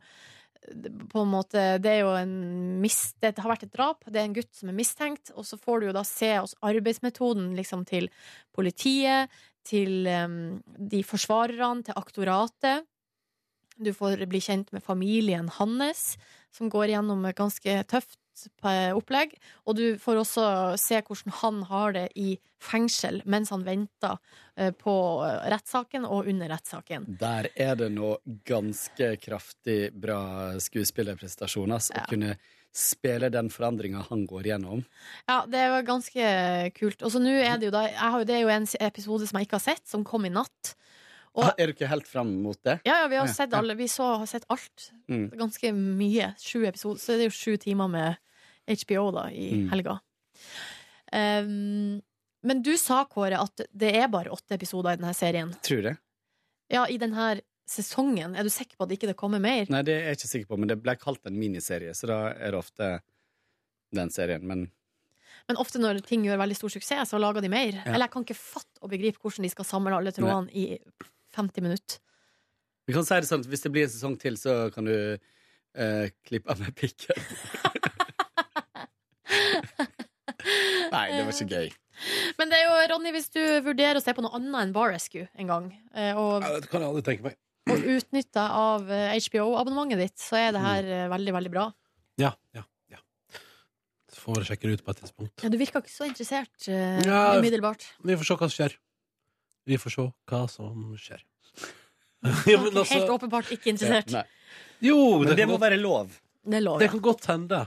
på 1.11 1.19
en 1.19 1.31
måte, 1.31 1.61
Det 1.83 1.91
er 1.91 1.99
jo 2.03 2.13
en 2.15 2.35
mist, 2.81 3.17
Det 3.21 3.37
har 3.37 3.51
vært 3.51 3.65
et 3.67 3.73
drap, 3.73 4.05
det 4.07 4.19
er 4.19 4.29
en 4.29 4.35
gutt 4.37 4.53
som 4.55 4.69
er 4.69 4.77
mistenkt, 4.77 5.33
og 5.35 5.45
så 5.47 5.59
får 5.59 5.79
du 5.79 5.87
jo 5.87 5.95
da 5.97 6.03
se 6.07 6.31
arbeidsmetoden 6.63 7.53
liksom 7.57 7.85
til 7.89 8.09
politiet, 8.55 9.31
til 9.63 10.07
um, 10.07 10.63
de 10.77 11.03
forsvarerne, 11.03 11.83
til 11.83 11.99
aktoratet. 11.99 12.87
Du 13.79 13.93
får 13.95 14.25
bli 14.29 14.41
kjent 14.43 14.71
med 14.75 14.83
familien 14.83 15.49
hans, 15.57 16.17
som 16.53 16.69
går 16.69 16.93
gjennom 16.93 17.23
ganske 17.35 17.83
tøft 17.89 18.19
opplegg. 18.95 19.35
Og 19.67 19.77
du 19.77 19.85
får 20.01 20.21
også 20.23 20.45
se 20.79 21.01
hvordan 21.01 21.35
han 21.41 21.61
har 21.69 21.95
det 21.97 22.07
i 22.19 22.37
fengsel 22.63 23.21
mens 23.29 23.51
han 23.51 23.65
venter 23.67 24.17
eh, 24.55 24.71
på 24.71 24.95
rettssaken 25.51 26.07
og 26.07 26.29
under 26.31 26.51
rettssaken. 26.53 27.07
Der 27.19 27.49
er 27.55 27.77
det 27.79 27.91
nå 27.93 28.15
ganske 28.47 29.15
kraftig 29.21 29.93
bra 29.93 30.53
skuespillerprestasjoner. 30.63 31.79
Altså, 31.79 31.97
Å 31.99 32.09
kunne 32.09 32.37
spille 32.73 33.29
den 33.29 33.51
forandringa 33.53 34.07
han 34.09 34.25
går 34.29 34.49
gjennom. 34.49 34.81
Ja, 35.29 35.43
det 35.49 35.67
var 35.75 35.85
ganske 35.87 36.29
kult. 36.77 37.03
Og 37.05 37.13
så 37.13 37.21
nå 37.21 37.35
er 37.37 37.59
det 37.61 37.69
jo 37.69 37.75
da 37.75 37.85
jeg 37.85 38.13
har 38.15 38.25
Det 38.25 38.37
er 38.37 38.45
jo 38.47 38.53
en 38.53 38.67
episode 38.87 39.27
som 39.29 39.37
jeg 39.37 39.47
ikke 39.47 39.59
har 39.59 39.67
sett, 39.67 39.85
som 39.89 40.05
kom 40.07 40.25
i 40.25 40.33
natt. 40.33 40.73
Og, 41.35 41.43
Ah, 41.47 41.53
Er 41.57 41.67
du 41.67 41.73
ikke 41.73 41.87
helt 41.89 42.05
fram 42.07 42.29
mot 42.43 42.59
det? 42.63 42.79
ja, 42.85 42.99
ja, 43.01 43.07
vi 43.09 43.15
har 43.17 43.27
sett 43.27 43.53
alle. 43.57 43.73
Vi 43.75 43.87
så, 43.89 44.17
har 44.21 44.25
sett 44.29 44.45
alt. 44.53 44.91
Mm. 45.09 45.29
Ganske 45.39 45.71
mye. 45.73 46.35
Sju 46.37 46.63
episoder. 46.69 46.99
Så 47.01 47.15
det 47.17 47.25
er 47.25 47.29
jo 47.31 47.37
sju 47.37 47.57
timer 47.57 47.87
med 47.89 48.17
HBO 48.69 49.11
da 49.11 49.23
i 49.33 49.47
Mm. 49.63 49.69
helga. 49.71 49.99
Um, 51.13 52.01
men 52.43 52.61
du 52.65 52.73
sa, 52.77 53.03
Kåre, 53.05 53.39
at 53.39 53.61
det 53.71 53.93
er 53.95 54.07
bare 54.11 54.31
åtte 54.33 54.55
episoder 54.57 54.93
i 54.93 54.99
denne 54.99 55.13
serien. 55.15 55.53
Tror 55.63 55.81
det. 55.85 55.95
Ja, 56.73 56.85
i 56.89 56.97
denne 56.97 57.39
sesongen. 57.69 58.35
Er 58.35 58.43
du 58.43 58.49
sikker 58.51 58.75
på 58.77 58.83
at 58.87 58.91
ikke 58.97 59.07
det 59.11 59.15
kommer 59.19 59.39
mer? 59.41 59.65
Nei, 59.71 59.81
det 59.85 59.93
er 59.95 60.07
jeg 60.11 60.17
ikke 60.19 60.31
sikker 60.33 60.49
på, 60.53 60.57
men 60.59 60.67
det 60.71 60.79
ble 60.83 60.95
kalt 60.99 61.25
en 61.29 61.37
miniserie, 61.39 61.93
så 61.95 62.09
da 62.09 62.17
er 62.33 62.51
det 62.51 62.59
ofte 62.59 62.89
den 63.93 64.09
serien. 64.13 64.43
Men 64.43 64.71
Men 65.47 65.57
ofte 65.57 65.75
når 65.79 66.01
ting 66.05 66.23
gjør 66.23 66.37
veldig 66.39 66.55
stor 66.55 66.69
suksess, 66.71 67.09
så 67.11 67.19
lager 67.19 67.41
de 67.41 67.49
mer. 67.49 67.73
Ja. 67.73 67.81
Eller 67.93 68.05
jeg 68.05 68.11
kan 68.13 68.23
ikke 68.23 68.37
fatte 68.37 68.79
og 68.81 68.89
begripe 68.93 69.19
hvordan 69.19 69.43
de 69.43 69.49
skal 69.51 69.65
samle 69.65 69.91
alle 69.97 70.11
trådene 70.15 70.49
i 70.55 70.77
50 71.35 71.65
minutter. 71.65 71.99
vi 72.87 72.93
kan 72.95 73.05
si 73.07 73.15
det 73.15 73.29
sånn 73.29 73.43
at 73.45 73.49
hvis 73.51 73.63
det 73.63 73.71
blir 73.73 73.85
en 73.87 73.93
sesong 73.93 74.17
til, 74.19 74.35
så 74.39 74.69
kan 74.75 74.85
du 74.89 74.95
eh, 74.95 76.09
klippe 76.27 76.51
av 76.51 76.59
meg 76.61 76.73
pikken. 76.75 77.15
Nei, 80.93 81.05
det 81.15 81.23
var 81.25 81.31
ikke 81.33 81.47
gøy. 81.55 81.71
Men 82.39 82.49
det 82.51 82.57
er 82.59 82.65
jo, 82.67 82.73
Ronny, 82.91 83.13
hvis 83.15 83.29
du 83.33 83.39
vurderer 83.65 83.97
å 83.99 84.03
se 84.03 84.13
på 84.15 84.23
noe 84.25 84.35
annet 84.37 84.59
enn 84.65 84.73
Bar 84.75 84.91
Rescue 84.93 85.27
en 85.39 85.49
gang, 85.49 85.69
eh, 85.95 86.11
og, 86.17 86.43
Ja, 86.43 86.59
det 86.59 86.69
kan 86.71 86.83
jeg 86.83 86.89
aldri 86.89 87.03
tenke 87.05 87.27
meg. 87.29 87.37
og 87.71 87.85
utnytte 87.95 88.43
av 88.43 88.91
eh, 88.91 89.13
HBO-abonnementet 89.23 90.01
ditt, 90.03 90.17
så 90.19 90.35
er 90.41 90.51
det 90.55 90.63
her 90.65 90.89
eh, 90.97 91.07
veldig, 91.13 91.33
veldig 91.37 91.51
bra. 91.53 91.65
Ja, 92.19 92.33
ja, 92.57 92.65
ja. 92.91 92.99
Får 94.19 94.43
sjekke 94.49 94.67
det 94.67 94.79
ut 94.81 94.85
på 94.85 94.91
et 94.93 94.99
tidspunkt. 95.05 95.35
Ja, 95.45 95.49
du 95.53 95.57
virka 95.61 95.79
ikke 95.81 95.93
så 95.93 96.05
interessert 96.09 96.67
uh, 96.67 96.99
Ja. 97.07 97.21
umiddelbart. 97.39 97.87
Vi 98.03 98.17
får 98.19 98.27
se 98.29 98.37
hva 98.41 98.49
som 98.49 98.57
skjer. 98.57 98.75
Vi 99.67 99.79
får 99.79 99.95
se 99.95 100.05
hva 100.29 100.41
som 100.51 100.95
skjer. 100.99 101.21
ja, 102.51 102.57
men 102.59 102.71
altså, 102.71 102.95
Helt 102.95 103.11
åpenbart 103.11 103.51
ikke 103.55 103.71
interessert. 103.73 104.11
Nei. 104.15 104.23
jo, 104.83 104.97
Men 105.19 105.33
det 105.33 105.37
kan 105.43 105.51
må 105.51 105.57
godt, 105.57 105.65
være 105.65 105.79
lov. 105.81 106.17
Det 106.43 106.59
er 106.59 106.65
lov, 106.65 106.79
det 106.79 106.89
ja. 106.89 106.93
kan 106.95 107.03
godt 107.03 107.27
hende. 107.31 107.61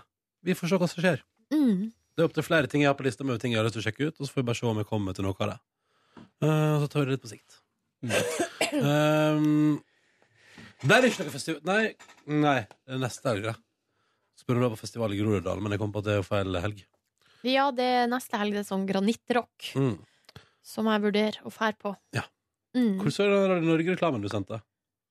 Vi 0.47 0.57
får 0.57 0.73
se 0.73 0.81
hva 0.81 0.89
som 0.93 1.05
skjer. 1.05 1.23
Mm. 1.55 1.89
Det 2.17 2.25
er 2.25 2.29
opp 2.31 2.37
til 2.37 2.47
flere 2.47 2.69
ting 2.73 2.85
jeg 2.85 2.89
har 2.89 2.97
på 2.97 3.05
lista 3.05 3.25
med 3.29 3.41
ting 3.43 3.53
jeg 3.53 3.61
har 3.61 3.67
lyst 3.69 3.77
til 3.77 3.85
å 3.85 3.87
sjekke 3.87 4.09
ut, 4.09 4.17
og 4.17 4.25
så 4.25 4.33
får 4.33 4.41
vi 4.41 4.49
bare 4.49 4.61
se 4.61 4.69
om 4.69 4.81
jeg 4.81 4.89
kommer 4.89 5.17
til 5.17 5.27
noe 5.27 5.37
av 5.37 5.53
det. 5.53 5.59
Eh, 6.17 6.73
og 6.77 6.85
så 6.85 6.89
tar 6.93 7.03
vi 7.03 7.07
det 7.09 7.17
litt 7.17 7.25
på 7.25 7.33
sikt. 7.33 7.59
Um, 8.77 9.77
nei, 10.89 10.99
det 10.99 10.99
er 10.99 11.09
ikke 11.09 11.25
noe 11.25 11.33
festival 11.33 11.63
Nei, 11.67 11.83
nei, 12.29 12.59
det 12.85 12.97
er 12.97 13.01
neste 13.03 13.33
helg, 13.33 13.49
da. 13.51 13.55
Spør 14.37 14.59
om 14.59 14.65
det 14.65 14.69
er 14.69 14.75
på 14.77 14.83
festival 14.83 15.15
i 15.17 15.21
Groruddalen, 15.21 15.65
men 15.65 15.75
jeg 15.75 15.83
kom 15.83 15.93
på 15.95 16.03
at 16.03 16.09
det 16.09 16.15
er 16.15 16.21
jo 16.21 16.27
feil 16.29 16.61
helg. 16.61 16.85
Ja, 17.47 17.71
det 17.75 17.87
er 18.03 18.11
neste 18.11 18.41
helg 18.41 18.57
det 18.57 18.65
er 18.65 18.69
sånn 18.69 18.89
granittrock 18.89 19.73
Mm. 19.77 19.97
Som 20.67 20.89
jeg 20.91 21.05
vurderer 21.05 21.43
å 21.47 21.53
fære 21.55 21.79
på. 21.83 21.93
Ja. 22.17 22.25
Mm. 22.77 22.97
Hvor 23.01 23.15
så 23.15 23.25
er 23.25 23.53
Radio 23.55 23.71
Norge-reklamen 23.71 24.25
du 24.25 24.29
sendte? 24.33 24.61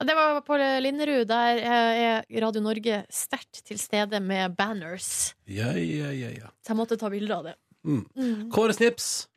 Det 0.06 0.12
var 0.18 0.42
på 0.44 0.58
Linderud. 0.60 1.24
Der 1.30 1.62
er 1.64 2.26
Radio 2.44 2.62
Norge 2.62 3.06
sterkt 3.10 3.62
til 3.64 3.80
stede 3.80 4.20
med 4.20 4.58
banners. 4.58 5.34
Ja, 5.48 5.72
ja, 5.80 6.12
ja, 6.12 6.34
ja. 6.36 6.52
Så 6.60 6.74
jeg 6.74 6.80
måtte 6.82 7.00
ta 7.00 7.10
bilder 7.14 7.38
av 7.38 7.48
det. 7.48 7.56
Mm. 7.88 8.04
Mm. 8.18 8.44
Kåre 8.52 8.76
Snips. 8.76 9.30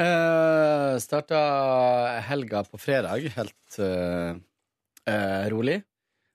Uh, 0.00 0.96
starta 1.02 1.38
helga 2.24 2.64
på 2.64 2.80
fredag 2.80 3.26
helt 3.36 3.78
uh, 3.78 4.34
uh, 5.06 5.44
rolig. 5.52 5.80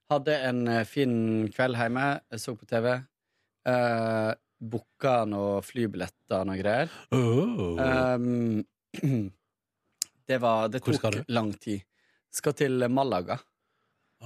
Hadde 0.06 0.36
en 0.46 0.68
eh, 0.70 0.84
fin 0.86 1.14
kveld 1.50 1.74
hjemme. 1.80 2.04
Jeg 2.30 2.38
så 2.38 2.54
på 2.54 2.66
TV. 2.70 2.92
Uh, 3.66 4.30
Booka 4.56 5.24
noen 5.26 5.64
flybilletter 5.66 6.38
og 6.38 6.46
noe 6.46 6.60
greier. 6.60 6.92
Oh. 7.10 7.74
Um, 7.74 8.62
det 10.26 10.38
var 10.42 10.68
Det 10.72 10.80
Hvor 10.84 10.94
skal 10.98 11.12
tok 11.12 11.26
du? 11.26 11.32
lang 11.34 11.52
tid. 11.60 11.82
Skal 12.34 12.52
til 12.58 12.88
Malaga 12.90 13.38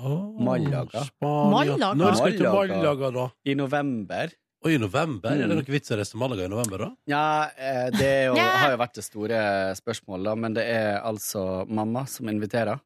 Oh, 0.00 0.30
Malaga. 0.38 1.02
Spania. 1.02 1.50
Malaga? 1.50 1.88
Når 1.98 2.14
skal 2.14 2.32
du 2.32 2.38
til 2.38 2.46
Malaga. 2.46 3.08
Da? 3.16 3.24
i 3.50 3.54
november. 3.58 4.30
Og 4.62 4.70
i 4.70 4.76
november? 4.78 5.32
Er 5.32 5.40
det 5.40 5.48
noen 5.50 5.58
noe 5.64 5.72
vits 5.74 5.90
i 5.90 5.94
å 5.94 5.98
reise 5.98 6.12
til 6.14 6.20
Malaga 6.22 6.44
i 6.46 6.50
november, 6.52 6.84
da? 6.84 6.88
Ja, 7.10 7.22
eh, 7.58 7.88
det 7.96 8.06
er 8.06 8.22
jo, 8.28 8.36
har 8.38 8.70
jo 8.70 8.78
vært 8.84 8.94
det 9.00 9.04
store 9.06 9.40
spørsmålet, 9.80 10.28
da, 10.30 10.34
men 10.38 10.54
det 10.54 10.64
er 10.70 11.00
altså 11.00 11.42
mamma 11.66 12.04
som 12.06 12.28
inviterer. 12.30 12.78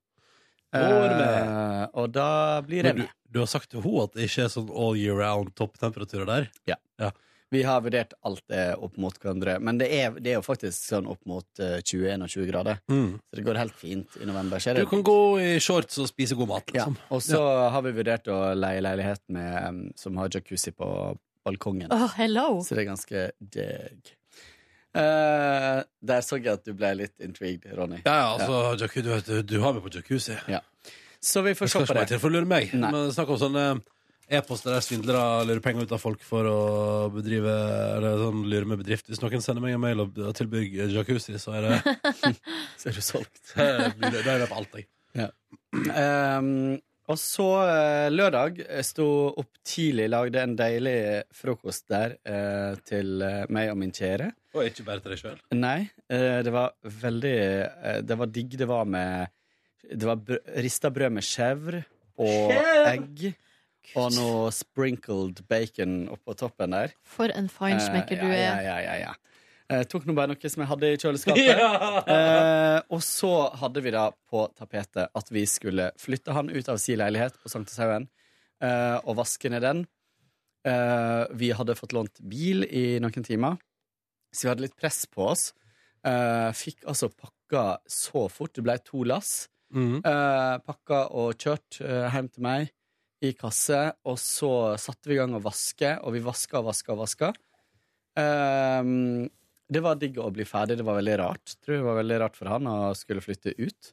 Eh, 0.75 1.85
og 1.95 2.09
da 2.17 2.61
blir 2.67 2.81
jeg 2.83 2.95
Men 2.95 2.97
du, 2.97 3.03
med. 3.05 3.13
du 3.31 3.39
har 3.45 3.51
sagt 3.53 3.69
til 3.71 3.85
henne 3.85 4.07
at 4.09 4.17
det 4.17 4.25
ikke 4.31 4.47
er 4.49 4.53
sånn 4.57 4.71
all 4.73 4.97
year 4.99 5.21
round 5.21 5.53
topptemperaturer 5.61 6.27
der? 6.27 6.49
Vi 7.55 7.63
har 7.67 7.83
vurdert 7.85 8.15
alt 8.27 8.43
det 8.51 8.63
opp 8.83 8.97
mot 9.01 9.17
hverandre, 9.23 9.57
men 9.63 9.79
det 9.79 9.87
er, 9.95 10.17
det 10.19 10.33
er 10.33 10.39
jo 10.41 10.45
faktisk 10.47 10.89
sånn 10.91 11.07
opp 11.11 11.21
mot 11.31 11.63
eh, 11.63 11.77
21-21 11.87 12.49
grader. 12.51 12.81
Mm. 12.91 13.13
Så 13.23 13.39
det 13.39 13.45
går 13.47 13.61
helt 13.61 13.77
fint 13.79 14.17
i 14.19 14.27
november. 14.29 14.63
Så 14.63 14.73
er 14.73 14.81
Du 14.81 14.83
det, 14.83 14.89
kan 14.91 15.05
gå 15.07 15.19
i 15.43 15.53
shorts 15.63 16.01
og 16.03 16.11
spise 16.11 16.39
god 16.39 16.51
mat, 16.51 16.75
ja. 16.75 16.89
liksom. 16.89 16.99
Og 17.15 17.23
så 17.23 17.45
har 17.77 17.87
vi 17.87 17.95
vurdert 18.01 18.33
å 18.35 18.41
leie 18.59 18.83
leilighet 18.83 19.23
med, 19.37 19.81
som 20.01 20.19
har 20.19 20.33
jacuzzi 20.35 20.75
på 20.75 20.91
balkongen. 21.45 21.93
Åh, 21.95 22.11
hello! 22.19 22.49
Så 22.65 22.75
det 22.75 22.85
er 22.85 22.91
ganske 22.91 23.25
digg. 23.39 24.15
Uh, 24.95 25.83
der 26.07 26.23
så 26.23 26.39
jeg 26.39 26.53
at 26.55 26.67
du 26.67 26.75
ble 26.79 26.93
litt 27.01 27.19
intrigued, 27.25 27.67
Ronny. 27.75 27.99
Ja, 28.05 28.15
ja, 28.15 28.29
altså, 28.37 28.61
ja. 28.79 29.03
du, 29.03 29.15
du, 29.27 29.35
du 29.43 29.57
har 29.63 29.75
meg 29.75 29.83
på 29.87 29.91
jacuzzi. 29.95 30.37
Ja. 30.51 30.61
Så 31.25 31.43
vi 31.43 31.55
får 31.57 31.67
Det 31.67 31.73
se 31.73 31.79
skal 31.79 31.87
på 31.87 31.95
ikke 31.95 32.01
det. 32.05 32.11
til 32.13 32.21
for 32.23 32.31
å 32.31 32.37
lure 32.37 32.49
meg. 32.49 32.75
Nei. 32.77 32.91
Men 32.95 33.13
snakk 33.15 33.33
om 33.35 33.41
sånne 33.41 33.65
e-poster 34.31 34.73
der 34.75 34.81
svindlere 34.85 35.45
lurer 35.47 35.61
penger 35.65 35.85
ut 35.87 35.93
av 35.93 36.01
folk 36.03 36.23
for 36.25 36.47
å 36.49 36.59
bedrive 37.15 37.53
Eller 37.99 38.17
sånn 38.23 38.45
lure 38.51 38.69
med 38.71 38.81
bedrift. 38.81 39.07
Hvis 39.11 39.21
noen 39.23 39.43
sender 39.45 39.63
meg 39.65 39.75
en 39.77 39.83
mail 39.85 40.01
og 40.07 40.17
tilbyr 40.39 40.89
jacuzzi, 40.95 41.37
så 41.43 41.55
er 41.59 41.69
det 41.69 41.77
Så 42.81 42.89
er 42.91 42.97
du 42.99 43.05
solgt. 43.05 43.43
Da 43.57 43.91
det- 43.93 44.25
er 44.25 44.43
det 44.45 44.49
på 44.51 44.59
alt, 44.63 44.75
jeg. 44.81 44.89
Ja. 45.15 45.29
Um, 45.75 46.81
og 47.05 47.19
så 47.21 47.45
eh, 47.69 48.07
lørdag 48.09 48.63
sto 48.87 49.05
opp 49.37 49.51
tidlig, 49.69 50.07
lagde 50.09 50.41
en 50.41 50.55
deilig 50.57 50.95
frokost 51.37 51.85
der 51.93 52.15
eh, 52.25 52.79
til 52.89 53.21
eh, 53.21 53.43
meg 53.53 53.69
og 53.75 53.77
min 53.83 53.93
kjære. 53.93 54.31
Og 54.57 54.65
ikke 54.71 54.87
bare 54.87 55.03
til 55.05 55.13
deg 55.13 55.21
sjøl. 55.21 55.37
Nei, 55.59 55.83
eh, 56.09 56.39
det 56.47 56.55
var 56.55 56.73
veldig 57.03 57.35
eh, 57.35 57.99
Det 58.09 58.17
var 58.23 58.31
digg. 58.33 58.57
Det 58.57 58.69
var 58.71 58.89
med 58.89 59.29
Det 59.85 60.09
var 60.09 60.17
br 60.25 60.41
rista 60.65 60.89
brød 60.95 61.13
med 61.19 61.27
chèvre 61.29 61.83
og 62.17 62.55
Chèvre! 62.55 62.87
egg. 62.95 63.27
Og 64.01 64.11
noe 64.17 64.51
sprinkled 64.55 65.45
bacon 65.51 66.05
oppå 66.13 66.35
toppen 66.39 66.75
der. 66.75 66.95
For 67.07 67.31
en 67.31 67.49
feinschmecker 67.53 68.21
du 68.21 68.27
Eh, 68.27 68.41
ja, 68.41 68.55
er. 68.57 68.63
ja, 68.67 68.77
ja, 68.83 68.95
ja. 69.09 69.15
Jeg 69.75 69.89
tok 69.89 70.05
nå 70.05 70.13
bare 70.17 70.29
noe 70.33 70.51
som 70.53 70.61
jeg 70.61 70.69
hadde 70.69 70.89
i 70.93 70.99
kjøleskapet. 71.01 71.61
eh, 72.15 72.81
og 72.93 73.01
så 73.05 73.33
hadde 73.63 73.81
vi 73.85 73.93
da 73.95 74.09
på 74.31 74.45
tapetet 74.59 75.09
at 75.09 75.31
vi 75.33 75.45
skulle 75.49 75.91
flytte 76.01 76.35
han 76.37 76.51
ut 76.53 76.69
av 76.69 76.81
sin 76.83 77.01
leilighet 77.01 77.39
på 77.41 77.53
Sankthanshaugen 77.53 78.09
eh, 78.61 78.99
og 79.05 79.17
vaske 79.23 79.49
ned 79.53 79.65
den. 79.65 79.85
Eh, 80.69 81.25
vi 81.37 81.53
hadde 81.57 81.77
fått 81.79 81.97
lånt 81.97 82.21
bil 82.21 82.65
i 82.69 82.99
noen 83.05 83.25
timer, 83.25 83.57
så 84.35 84.47
vi 84.47 84.53
hadde 84.53 84.67
litt 84.67 84.77
press 84.81 85.05
på 85.09 85.31
oss. 85.33 85.49
Eh, 86.05 86.51
fikk 86.57 86.85
altså 86.91 87.09
pakka 87.09 87.79
så 87.89 88.27
fort. 88.33 88.53
Det 88.57 88.65
ble 88.67 88.77
to 88.85 89.05
lass. 89.09 89.47
Mm. 89.75 90.03
Eh, 90.05 90.55
pakka 90.69 91.07
og 91.17 91.39
kjørt 91.41 91.81
eh, 91.81 92.09
hjem 92.13 92.29
til 92.31 92.45
meg 92.45 92.73
i 93.25 93.33
kasse, 93.39 93.81
og 94.09 94.19
så 94.21 94.53
satte 94.81 95.11
vi 95.11 95.17
i 95.17 95.21
gang 95.21 95.35
å 95.37 95.43
vaske, 95.45 95.97
og 96.05 96.15
vi 96.17 96.23
vaska 96.25 96.61
og 96.61 96.69
vaska 96.71 96.95
og 96.95 97.03
vaska. 97.05 97.33
Um, 98.15 99.25
det 99.75 99.83
var 99.83 99.99
digg 99.99 100.21
å 100.23 100.29
bli 100.35 100.47
ferdig. 100.47 100.77
Det 100.79 100.87
var 100.87 101.01
veldig 101.01 101.17
rart. 101.19 101.57
Tror 101.65 101.79
det 101.79 101.87
var 101.87 101.99
veldig 102.03 102.19
rart 102.23 102.37
for 102.39 102.53
han 102.53 102.69
å 102.71 102.79
skulle 102.99 103.25
flytte 103.25 103.55
ut. 103.59 103.93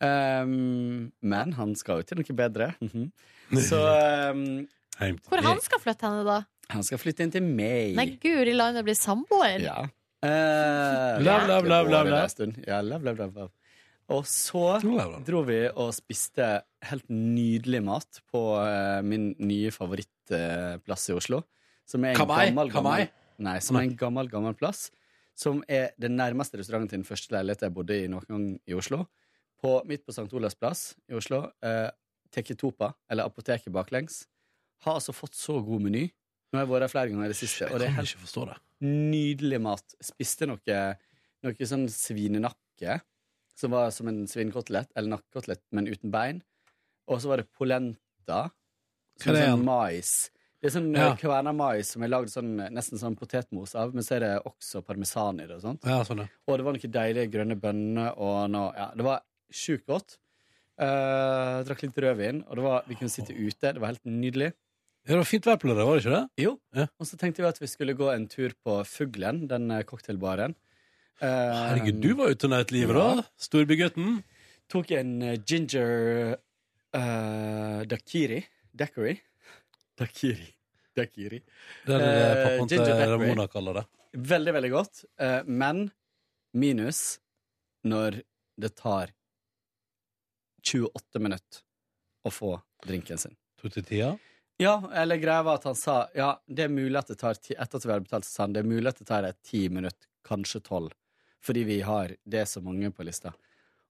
Um, 0.00 1.10
men 1.20 1.52
han 1.58 1.74
skal 1.76 2.00
jo 2.00 2.08
til 2.08 2.22
noe 2.22 2.36
bedre. 2.38 2.72
Mhm. 2.80 3.10
Så 3.66 3.80
um, 4.30 4.44
Hvor 5.26 5.42
han 5.42 5.58
skal 5.64 5.82
flytte 5.82 6.06
henne, 6.06 6.22
da? 6.24 6.40
han 6.70 6.84
skal 6.86 7.00
flytte 7.02 7.24
inn 7.26 7.32
til 7.34 7.42
meg. 7.42 7.96
Nei, 7.98 8.12
guri 8.22 8.52
land, 8.54 8.78
det 8.78 8.84
blir 8.86 8.98
samboer. 8.98 9.58
Ja. 9.64 9.80
Uh, 10.20 11.16
Love, 11.24 11.48
love, 11.48 11.66
love, 11.66 11.90
love, 11.90 12.10
love. 12.12 12.52
Ja, 12.68 12.80
love, 12.84 13.02
love, 13.04 13.18
love, 13.18 13.34
love. 13.34 13.50
Og 14.10 14.26
så 14.26 14.64
dro 15.26 15.44
vi 15.46 15.60
og 15.70 15.92
spiste 15.94 16.46
helt 16.88 17.06
nydelig 17.12 17.80
mat 17.86 18.20
på 18.32 18.42
eh, 18.58 19.00
min 19.06 19.30
nye 19.38 19.70
favorittplass 19.74 21.10
i 21.12 21.16
Oslo. 21.16 21.44
Som 21.86 22.06
er 22.06 22.14
en 22.14 22.18
Kamai? 22.18 22.48
gammel, 22.50 22.72
gammel 22.74 23.06
Nei, 23.40 23.56
som 23.64 23.78
er 23.78 23.86
en 23.86 23.94
gammel, 23.96 24.28
gammel 24.30 24.56
plass. 24.58 24.88
Som 25.38 25.62
er 25.70 25.94
den 26.00 26.18
nærmeste 26.18 26.58
restauranten 26.60 26.90
til 26.90 27.00
den 27.00 27.08
første 27.08 27.32
leiligheten 27.32 27.70
jeg 27.70 27.76
bodde 27.76 27.96
i 27.96 28.08
noen 28.10 28.26
gang 28.28 28.48
i 28.68 28.76
Oslo. 28.76 29.04
På, 29.60 29.78
midt 29.88 30.04
på 30.04 30.12
St. 30.12 30.28
Olavs 30.36 30.58
plass 30.58 30.82
i 31.08 31.16
Oslo. 31.16 31.44
Eh, 31.64 31.88
Teketopa, 32.34 32.92
eller 33.10 33.30
Apoteket 33.30 33.72
baklengs, 33.74 34.24
har 34.84 34.98
altså 35.00 35.14
fått 35.16 35.38
så 35.38 35.58
god 35.64 35.86
meny. 35.86 36.04
Nå 36.50 36.58
har 36.58 36.66
jeg 36.66 36.72
vært 36.72 36.84
der 36.84 36.92
flere 36.92 37.12
ganger 37.12 37.28
i 37.28 37.32
det 37.32 37.38
siste. 37.38 37.68
Og 37.70 37.80
det 37.80 37.88
er 37.88 37.96
helt 37.96 38.36
det. 38.50 38.58
nydelig 38.82 39.60
mat. 39.62 39.96
Spiste 40.02 40.48
noe, 40.50 40.78
noe 41.46 41.68
sånn 41.72 41.86
svinenakke, 41.92 43.00
som 43.58 43.74
var 43.74 43.90
som 43.94 44.08
en 44.10 44.24
svinekotelett, 44.30 44.90
eller 44.96 45.16
nakkekotelett, 45.16 45.62
men 45.76 45.88
uten 45.90 46.12
bein. 46.12 46.42
Og 47.10 47.20
så 47.22 47.32
var 47.32 47.42
det 47.42 47.50
polenta, 47.56 48.50
som 49.20 49.34
er 49.34 49.50
sånn 49.50 49.66
mais. 49.66 50.12
Det 50.60 50.68
er 50.68 50.74
sånn 50.76 50.90
Ja. 50.94 51.08
ja. 51.08 51.16
kverna 51.16 51.52
mais 51.56 51.88
som 51.94 52.02
er 52.04 52.12
lagd 52.12 52.28
sånn, 52.32 52.54
nesten 52.72 53.00
sånn 53.00 53.16
potetmos 53.16 53.74
av, 53.74 53.94
men 53.96 54.04
så 54.04 54.18
er 54.18 54.20
det 54.26 54.32
også 54.44 54.82
parmesan 54.84 55.40
i 55.40 55.46
det 55.48 55.56
og 55.56 55.62
sånt. 55.64 55.84
Ja, 55.88 56.02
sånn, 56.04 56.24
ja. 56.24 56.28
Og 56.46 56.58
det 56.58 56.66
var 56.66 56.76
noen 56.76 56.96
deilige 56.96 57.32
grønne 57.32 57.56
bønner 57.60 58.16
og 58.16 58.50
noe 58.52 58.72
Ja, 58.76 58.90
det 58.94 59.06
var 59.06 59.22
sjukt 59.50 59.86
godt. 59.88 60.18
Uh, 60.80 61.60
drakk 61.68 61.82
litt 61.84 61.98
rødvin, 62.00 62.44
og 62.48 62.56
det 62.56 62.62
var, 62.64 62.84
vi 62.88 62.96
kunne 62.96 63.12
sitte 63.12 63.34
ute. 63.36 63.72
Det 63.72 63.80
var 63.80 63.92
helt 63.92 64.04
nydelig. 64.08 64.52
Ja, 65.04 65.14
det 65.14 65.20
var 65.22 65.28
fint 65.28 65.46
vær 65.48 65.58
på 65.60 65.68
lørdag, 65.68 65.88
var 65.88 65.96
det 65.96 66.04
ikke 66.04 66.16
det? 66.16 66.44
Jo. 66.44 66.52
Og 67.00 67.08
så 67.08 67.18
tenkte 67.20 67.42
vi 67.42 67.48
at 67.48 67.60
vi 67.60 67.68
skulle 67.72 67.96
gå 67.96 68.08
en 68.12 68.26
tur 68.28 68.52
på 68.64 68.78
Fuglen, 68.88 69.46
den 69.48 69.70
eh, 69.72 69.84
cocktailbaren. 69.88 70.54
Eh, 71.20 71.28
Herregud, 71.28 72.00
du 72.00 72.14
var 72.16 72.32
ute 72.32 72.48
og 72.48 72.54
nøt 72.54 72.70
livet, 72.72 72.96
da. 72.96 73.24
Storbygutten. 73.40 74.20
Tok 74.70 74.92
en 74.96 75.10
eh, 75.26 75.36
ginger 75.44 76.36
uh, 76.96 77.80
dakiri. 77.90 78.40
Daiquiri. 78.72 79.16
Dakiri. 79.98 80.48
Dakiri. 80.96 81.40
Det 81.86 81.96
er 81.96 82.04
det 82.04 82.12
Eh, 82.14 82.42
pappaen 82.44 82.70
til. 82.70 82.84
Ramona 83.12 83.46
kaller 83.52 83.80
det. 83.80 83.84
Veldig, 84.30 84.54
veldig 84.56 84.70
godt. 84.72 85.04
Uh, 85.20 85.42
men 85.46 85.90
minus 86.56 87.18
når 87.84 88.22
det 88.60 88.72
tar 88.80 89.12
28 90.64 91.20
minutter 91.20 91.62
å 92.24 92.32
få 92.32 92.54
drinken 92.86 93.20
sin. 93.20 93.36
Tok 93.60 93.76
det 93.76 93.86
tida? 93.92 94.14
Ja, 94.60 94.74
eller 94.92 95.16
greia 95.16 95.42
var 95.42 95.56
at 95.56 95.64
han 95.64 95.76
sa 95.78 96.02
Ja, 96.12 96.34
det 96.44 96.66
er 96.66 96.72
mulig 96.72 96.98
at 97.00 97.08
det 97.08 97.16
tar 97.20 97.38
ti, 97.40 97.54
Etter 97.56 97.80
at 97.80 97.86
vi 97.86 97.92
har 97.94 98.02
betalt, 98.04 98.26
så 98.28 98.34
sa 98.34 98.42
han 98.44 98.56
det 98.56 98.60
er 98.60 98.68
mulig 98.68 98.90
at 98.90 98.98
det 99.00 99.06
tar 99.08 99.24
et 99.24 99.38
ti 99.46 99.62
minutter, 99.72 100.08
kanskje 100.26 100.60
tolv, 100.66 100.92
fordi 101.44 101.64
vi 101.68 101.80
har 101.86 102.14
det 102.28 102.46
så 102.48 102.60
mange 102.64 102.90
på 102.92 103.04
lista. 103.06 103.32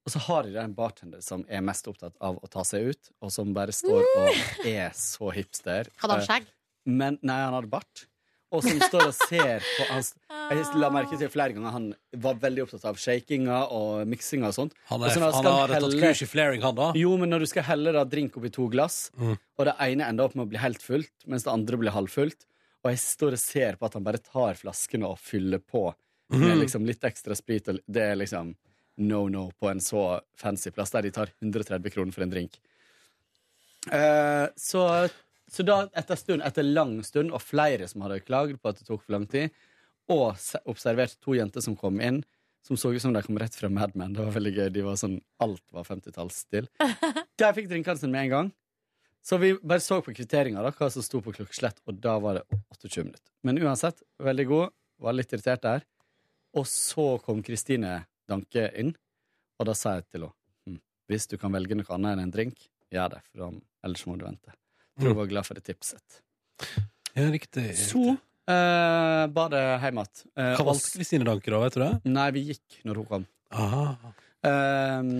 Og 0.07 0.13
så 0.15 0.19
har 0.31 0.47
de 0.49 0.55
en 0.63 0.73
bartender 0.75 1.21
som 1.23 1.43
er 1.49 1.61
mest 1.61 1.87
opptatt 1.91 2.15
av 2.25 2.39
å 2.41 2.49
ta 2.51 2.63
seg 2.65 2.89
ut, 2.95 3.11
og 3.21 3.31
som 3.35 3.51
bare 3.57 3.75
står 3.77 4.01
og 4.17 4.65
er 4.67 4.95
så 4.97 5.29
hipster. 5.37 5.91
Hadde 6.01 6.17
han 6.17 6.25
skjegg? 6.27 6.47
Eh, 6.49 6.57
Men, 6.91 7.19
nei, 7.23 7.37
han 7.45 7.53
hadde 7.59 7.69
bart. 7.71 8.07
Og 8.51 8.65
som 8.65 8.81
står 8.83 9.05
og 9.07 9.15
ser 9.15 9.61
på 9.63 9.85
hans 9.93 10.09
Jeg 10.51 10.65
la 10.83 10.89
merke 10.91 11.15
til 11.21 11.29
flere 11.31 11.53
ganger 11.55 11.71
han 11.71 11.85
var 12.19 12.35
veldig 12.43 12.65
opptatt 12.65 12.87
av 12.91 12.97
shakinga 12.99 13.61
og 13.77 14.09
miksinga 14.11 14.49
og 14.49 14.57
sånt. 14.57 14.73
Han, 14.89 15.05
Og 15.05 15.07
er, 15.07 15.13
så 15.15 15.21
han 15.23 15.37
skal 15.37 15.53
har 15.61 15.75
tatt 15.77 15.95
kurs 16.01 16.23
i 16.25 16.27
flaring, 16.27 16.65
han 16.65 16.75
da. 16.75 16.89
jo, 16.99 17.13
men 17.21 17.31
når 17.31 17.45
du 17.45 17.47
skal 17.53 17.63
helle 17.69 17.93
da 17.95 18.03
drink 18.11 18.35
oppi 18.41 18.51
to 18.51 18.67
glass, 18.73 19.13
Mm. 19.15 19.37
og 19.59 19.65
det 19.69 19.77
ene 19.87 20.09
ender 20.09 20.25
opp 20.27 20.35
med 20.35 20.49
å 20.49 20.51
bli 20.51 20.59
helt 20.59 20.83
fullt, 20.83 21.13
mens 21.31 21.45
det 21.47 21.53
andre 21.53 21.79
blir 21.79 21.95
halvfullt, 21.95 22.43
og 22.83 22.91
jeg 22.91 22.99
står 23.05 23.37
og 23.39 23.43
ser 23.45 23.77
på 23.79 23.87
at 23.87 23.95
han 23.95 24.03
bare 24.09 24.19
tar 24.19 24.59
flaskene 24.59 25.07
og 25.07 25.19
fyller 25.23 25.61
på 25.63 25.85
med 26.39 26.51
er 26.53 26.61
liksom 26.63 26.87
litt 26.87 27.05
ekstra 27.05 27.37
sprit, 27.39 27.69
og 27.73 27.81
det 27.87 28.05
er 28.13 28.19
liksom 28.21 28.55
no 29.01 29.23
no 29.33 29.47
på 29.59 29.71
en 29.71 29.81
så 29.81 30.21
fancy 30.37 30.71
plass 30.75 30.93
der 30.93 31.07
de 31.07 31.13
tar 31.15 31.33
130 31.41 31.95
kroner 31.95 32.13
for 32.15 32.27
en 32.27 32.33
drink. 32.33 32.59
Eh, 33.89 34.47
så, 34.61 34.83
så 35.49 35.65
da, 35.65 35.83
etter 35.97 36.19
stund, 36.21 36.45
etter 36.45 36.67
lang 36.67 36.99
stund, 37.07 37.33
og 37.33 37.43
flere 37.43 37.89
som 37.89 38.05
hadde 38.05 38.21
klagd 38.27 38.61
på 38.61 38.73
at 38.73 38.81
det 38.81 38.89
tok 38.89 39.05
for 39.05 39.17
lang 39.17 39.27
tid, 39.31 39.55
og 40.11 40.35
observert 40.69 41.17
to 41.23 41.37
jenter 41.39 41.65
som 41.65 41.79
kom 41.79 42.01
inn, 42.03 42.23
som 42.67 42.77
så 42.77 42.93
ut 42.93 43.03
som 43.03 43.15
de 43.15 43.23
kom 43.25 43.39
rett 43.41 43.55
fra 43.57 43.71
Mad 43.73 43.95
Men. 43.97 44.13
Det 44.13 44.25
var 44.25 44.35
veldig 44.35 44.53
gøy. 44.53 44.67
De 44.75 44.83
var 44.85 44.99
sånn, 45.01 45.21
Alt 45.41 45.63
var 45.73 45.87
50-tallsstil. 45.89 46.67
De 47.41 47.53
fikk 47.57 47.71
drinkene 47.71 47.97
sine 47.97 48.13
med 48.13 48.27
en 48.27 48.35
gang. 48.35 48.51
Så 49.25 49.39
vi 49.41 49.55
bare 49.57 49.81
så 49.85 50.01
på 50.05 50.13
kvitteringa, 50.17 50.61
hva 50.65 50.89
som 50.93 51.05
sto 51.05 51.21
på 51.25 51.33
klokkeslett, 51.37 51.81
og 51.89 51.97
da 52.01 52.19
var 52.21 52.41
det 52.41 52.61
28 52.77 53.05
minutter. 53.07 53.25
Men 53.45 53.61
uansett, 53.61 54.01
veldig 54.21 54.47
god. 54.49 54.77
Var 55.01 55.17
litt 55.17 55.33
irritert 55.33 55.65
der. 55.65 55.85
Og 56.59 56.67
så 56.67 57.05
kom 57.25 57.43
Kristine 57.47 58.01
Danke 58.31 58.69
inn, 58.79 58.93
og 59.59 59.67
da 59.67 59.75
sa 59.75 59.97
jeg 59.99 60.05
til 60.11 60.25
henne 60.29 60.33
hm, 60.69 60.81
hvis 61.11 61.27
du 61.31 61.37
kan 61.41 61.51
velge 61.55 61.75
noe 61.79 61.95
annet 61.97 62.13
enn 62.17 62.25
en 62.29 62.31
drink, 62.35 62.61
gjør 62.95 63.17
det, 63.17 63.21
for 63.33 63.57
ellers 63.87 64.05
må 64.07 64.15
du 64.21 64.25
vente. 64.29 64.55
Tror 65.01 65.13
hun 65.15 65.19
var 65.23 65.31
glad 65.31 65.47
for 65.49 65.59
det 65.59 65.65
tipset. 65.67 66.21
Ja, 67.17 67.25
riktig. 67.33 67.65
Så 67.81 68.03
eh, 68.13 69.25
bar 69.35 69.51
det 69.51 69.63
hjem 69.83 69.99
igjen. 70.03 70.23
Eh, 70.39 70.53
Hva 70.59 70.67
valgte 70.71 70.93
Kristine 70.95 71.27
Danke, 71.27 71.51
da? 71.51 71.59
Vet 71.65 71.75
du 71.79 71.83
det? 71.83 71.91
Nei, 72.15 72.29
vi 72.37 72.45
gikk 72.53 72.79
når 72.87 73.01
hun 73.03 73.09
kom. 73.11 73.27
Aha. 73.51 73.85
Eh, 74.47 75.11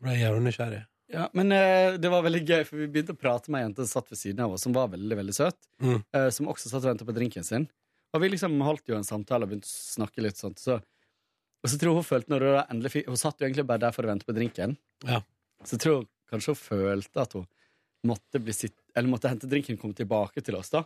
Ble 0.00 0.14
jævlig 0.16 0.44
nysgjerrig. 0.46 0.84
ja, 1.12 1.26
men 1.36 1.50
eh, 1.52 1.96
det 2.00 2.10
var 2.12 2.22
veldig 2.28 2.42
gøy, 2.46 2.62
for 2.68 2.78
vi 2.80 2.86
begynte 2.94 3.16
å 3.16 3.20
prate 3.20 3.50
med 3.50 3.60
ei 3.60 3.66
jente 3.66 3.82
som 3.86 3.98
satt 3.98 4.14
ved 4.14 4.20
siden 4.22 4.44
av 4.46 4.54
oss, 4.54 4.62
som 4.66 4.74
var 4.76 4.92
veldig 4.94 5.18
veldig 5.24 5.34
søt. 5.36 5.58
Mm. 5.82 5.98
eh, 6.14 6.28
som 6.34 6.48
også 6.54 6.70
satt 6.70 6.84
og 6.86 6.92
ventet 6.92 7.08
på 7.10 7.16
drinken 7.18 7.46
sin. 7.46 7.66
Og 8.10 8.22
vi 8.22 8.32
liksom 8.32 8.56
holdt 8.66 8.90
jo 8.90 8.96
en 8.98 9.06
samtale 9.06 9.46
og 9.46 9.52
begynte 9.52 9.70
å 9.70 9.74
snakke 9.74 10.24
litt 10.24 10.40
sånt. 10.40 10.58
Så, 10.62 10.78
og 11.60 11.70
så 11.70 11.78
tror 11.78 11.98
hun 12.00 12.06
følte 12.06 12.32
når 12.32 12.46
hun 12.46 12.60
endelig 12.62 12.94
fikk 12.96 13.10
Hun 13.10 13.20
satt 13.20 13.40
jo 13.40 13.46
egentlig 13.46 13.66
bare 13.68 13.84
der 13.86 13.94
for 13.94 14.06
å 14.06 14.10
vente 14.10 14.26
på 14.26 14.34
drinken. 14.36 14.76
Ja. 15.06 15.22
Så 15.66 15.78
tror 15.80 16.02
hun 16.02 16.08
kanskje 16.32 16.54
hun 16.54 16.62
følte 16.62 17.22
at 17.22 17.36
hun 17.38 17.46
måtte 18.06 18.40
bli 18.42 18.54
sitt 18.56 18.76
Eller 18.94 19.12
måtte 19.12 19.30
hente 19.30 19.50
drinken 19.50 19.78
og 19.78 19.84
komme 19.84 19.98
tilbake 19.98 20.42
til 20.42 20.58
oss, 20.58 20.72
da. 20.74 20.84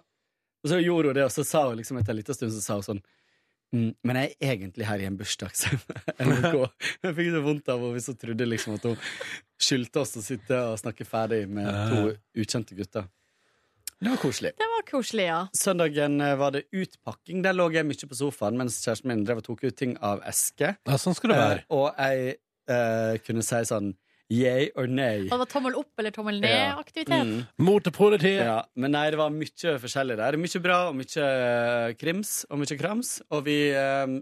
Og 0.64 0.70
så 0.72 0.80
gjorde 0.80 1.12
hun 1.12 1.18
det, 1.18 1.26
og 1.28 1.32
så 1.32 1.44
sa 1.46 1.66
hun 1.68 1.78
liksom 1.80 2.00
etter 2.00 2.14
en 2.14 2.18
liten 2.18 2.36
stund 2.36 2.52
så 2.54 2.62
sa 2.64 2.78
hun 2.78 2.86
sånn 2.86 3.02
mm, 3.76 3.90
Men 4.08 4.20
jeg 4.20 4.30
er 4.34 4.54
egentlig 4.54 4.88
her 4.88 5.02
i 5.02 5.08
en 5.08 5.18
bursdag, 5.20 5.56
så 5.56 5.72
jeg 7.04 7.16
fikk 7.16 7.34
det 7.36 7.42
vondt 7.44 7.68
av 7.72 7.80
henne 7.80 7.96
hvis 7.96 8.08
hun 8.12 8.20
trodde 8.20 8.48
liksom 8.48 8.78
at 8.78 8.88
hun 8.88 8.96
skyldte 9.60 10.04
oss 10.04 10.16
å 10.20 10.24
sitte 10.24 10.60
og 10.72 10.80
snakke 10.80 11.06
ferdig 11.08 11.44
med 11.48 11.68
to 11.92 12.42
ukjente 12.42 12.76
gutter. 12.76 13.08
Det 14.02 14.10
var 14.10 14.20
koselig. 14.22 14.54
Det 14.60 14.68
var 14.70 14.86
koselig, 14.88 15.26
ja. 15.28 15.40
Søndagen 15.56 16.20
eh, 16.20 16.36
var 16.40 16.54
det 16.56 16.64
utpakking. 16.74 17.42
Der 17.44 17.56
lå 17.56 17.68
jeg 17.74 17.86
mye 17.88 18.08
på 18.10 18.18
sofaen 18.18 18.58
mens 18.60 18.80
kjæresten 18.84 19.12
min 19.12 19.26
drev 19.26 19.42
og 19.42 19.46
tok 19.48 19.66
ut 19.66 19.76
ting 19.78 19.94
av 20.04 20.24
eske. 20.28 20.74
Ja, 20.76 20.98
sånn 21.00 21.16
skal 21.16 21.34
det 21.34 21.38
være. 21.40 21.62
Eh, 21.64 21.76
og 21.78 22.00
jeg 22.00 22.34
eh, 22.74 23.20
kunne 23.26 23.46
si 23.46 23.62
sånn 23.70 23.94
yay 24.32 24.70
or 24.74 24.88
nay. 24.88 25.26
Og 25.28 25.34
det 25.34 25.40
var 25.44 25.50
tommel 25.52 25.78
opp 25.78 26.00
eller 26.00 26.14
tommel 26.14 26.40
ned-aktivitet. 26.42 27.26
Mm. 27.28 27.42
Mot 27.66 27.90
politiet. 27.94 28.44
Ja, 28.46 28.60
men 28.80 28.94
nei, 28.96 29.06
det 29.12 29.20
var 29.20 29.32
mye 29.34 29.74
forskjellig 29.82 30.18
der. 30.20 30.38
Mye 30.40 30.62
bra 30.64 30.78
og 30.90 30.96
mye 30.98 31.26
krims 32.00 32.36
og 32.50 32.62
mye 32.62 32.78
krams. 32.80 33.18
Og 33.30 33.44
vi 33.48 33.58
eh, 33.76 34.14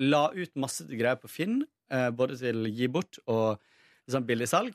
la 0.00 0.22
ut 0.32 0.54
masse 0.60 0.86
greier 0.88 1.20
på 1.20 1.30
Finn, 1.30 1.60
eh, 1.92 2.08
både 2.16 2.38
til 2.40 2.64
gi 2.72 2.88
bort 2.92 3.20
og 3.26 3.60
sånn 4.10 4.26
billigsalg. 4.26 4.72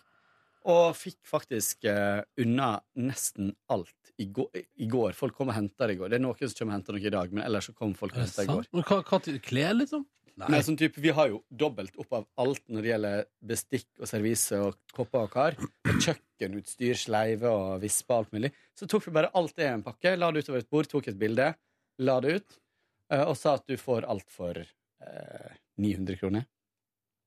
Og 0.71 0.95
fikk 0.97 1.19
faktisk 1.29 1.85
uh, 1.85 2.23
unna 2.41 2.79
nesten 2.97 3.51
alt 3.69 4.11
i 4.17 4.25
i 4.25 4.87
går. 4.89 5.13
Folk 5.13 5.35
kom 5.37 5.51
og 5.51 5.57
henta 5.57 5.85
det 5.87 5.97
i 5.97 5.99
går. 5.99 6.09
Det 6.09 6.17
er 6.17 6.23
noen 6.23 6.39
som 6.39 6.55
kommer 6.57 6.73
og 6.73 6.77
henter 6.79 6.95
noe 6.95 7.05
i 7.05 7.13
dag, 7.13 7.33
men 7.35 7.43
ellers 7.45 7.67
så 7.69 7.75
kom 7.75 7.93
folk 7.97 8.15
og 8.15 8.21
Er 8.23 8.25
det 8.25 8.31
henta 8.31 8.45
i 8.45 8.53
går. 8.53 8.69
Men 8.71 8.85
hva, 8.87 8.99
hva 9.03 9.19
til- 9.21 9.41
klær, 9.43 9.75
liksom? 9.77 10.05
Nei, 10.35 10.59
sånn 10.59 10.75
type, 10.75 10.99
Vi 10.99 11.13
har 11.15 11.29
jo 11.31 11.43
dobbelt 11.47 11.95
opp 12.01 12.11
av 12.17 12.25
alt 12.43 12.63
når 12.67 12.81
det 12.83 12.89
gjelder 12.89 13.21
bestikk 13.39 13.87
og 14.01 14.09
servise 14.09 14.57
og 14.59 14.75
kopper 14.91 15.27
og 15.27 15.31
kar. 15.31 15.55
Og 15.87 16.01
kjøkkenutstyr, 16.03 16.97
sleive 16.99 17.47
og 17.51 17.79
vispe 17.83 18.11
og 18.11 18.25
alt 18.25 18.33
mulig. 18.35 18.51
Så 18.75 18.87
tok 18.91 19.05
vi 19.07 19.13
bare 19.15 19.31
alt 19.33 19.55
det 19.55 19.63
i 19.63 19.71
en 19.71 19.85
pakke, 19.85 20.15
la 20.19 20.31
det 20.31 20.43
utover 20.43 20.59
et 20.59 20.69
bord, 20.69 20.89
tok 20.91 21.07
et 21.07 21.19
bilde, 21.19 21.53
la 22.03 22.17
det 22.19 22.35
ut, 22.35 22.57
eh, 23.11 23.23
og 23.23 23.37
sa 23.39 23.53
at 23.55 23.63
du 23.67 23.77
får 23.79 24.07
alt 24.11 24.27
for 24.31 24.59
eh, 24.59 25.55
900 25.79 26.19
kroner. 26.19 26.45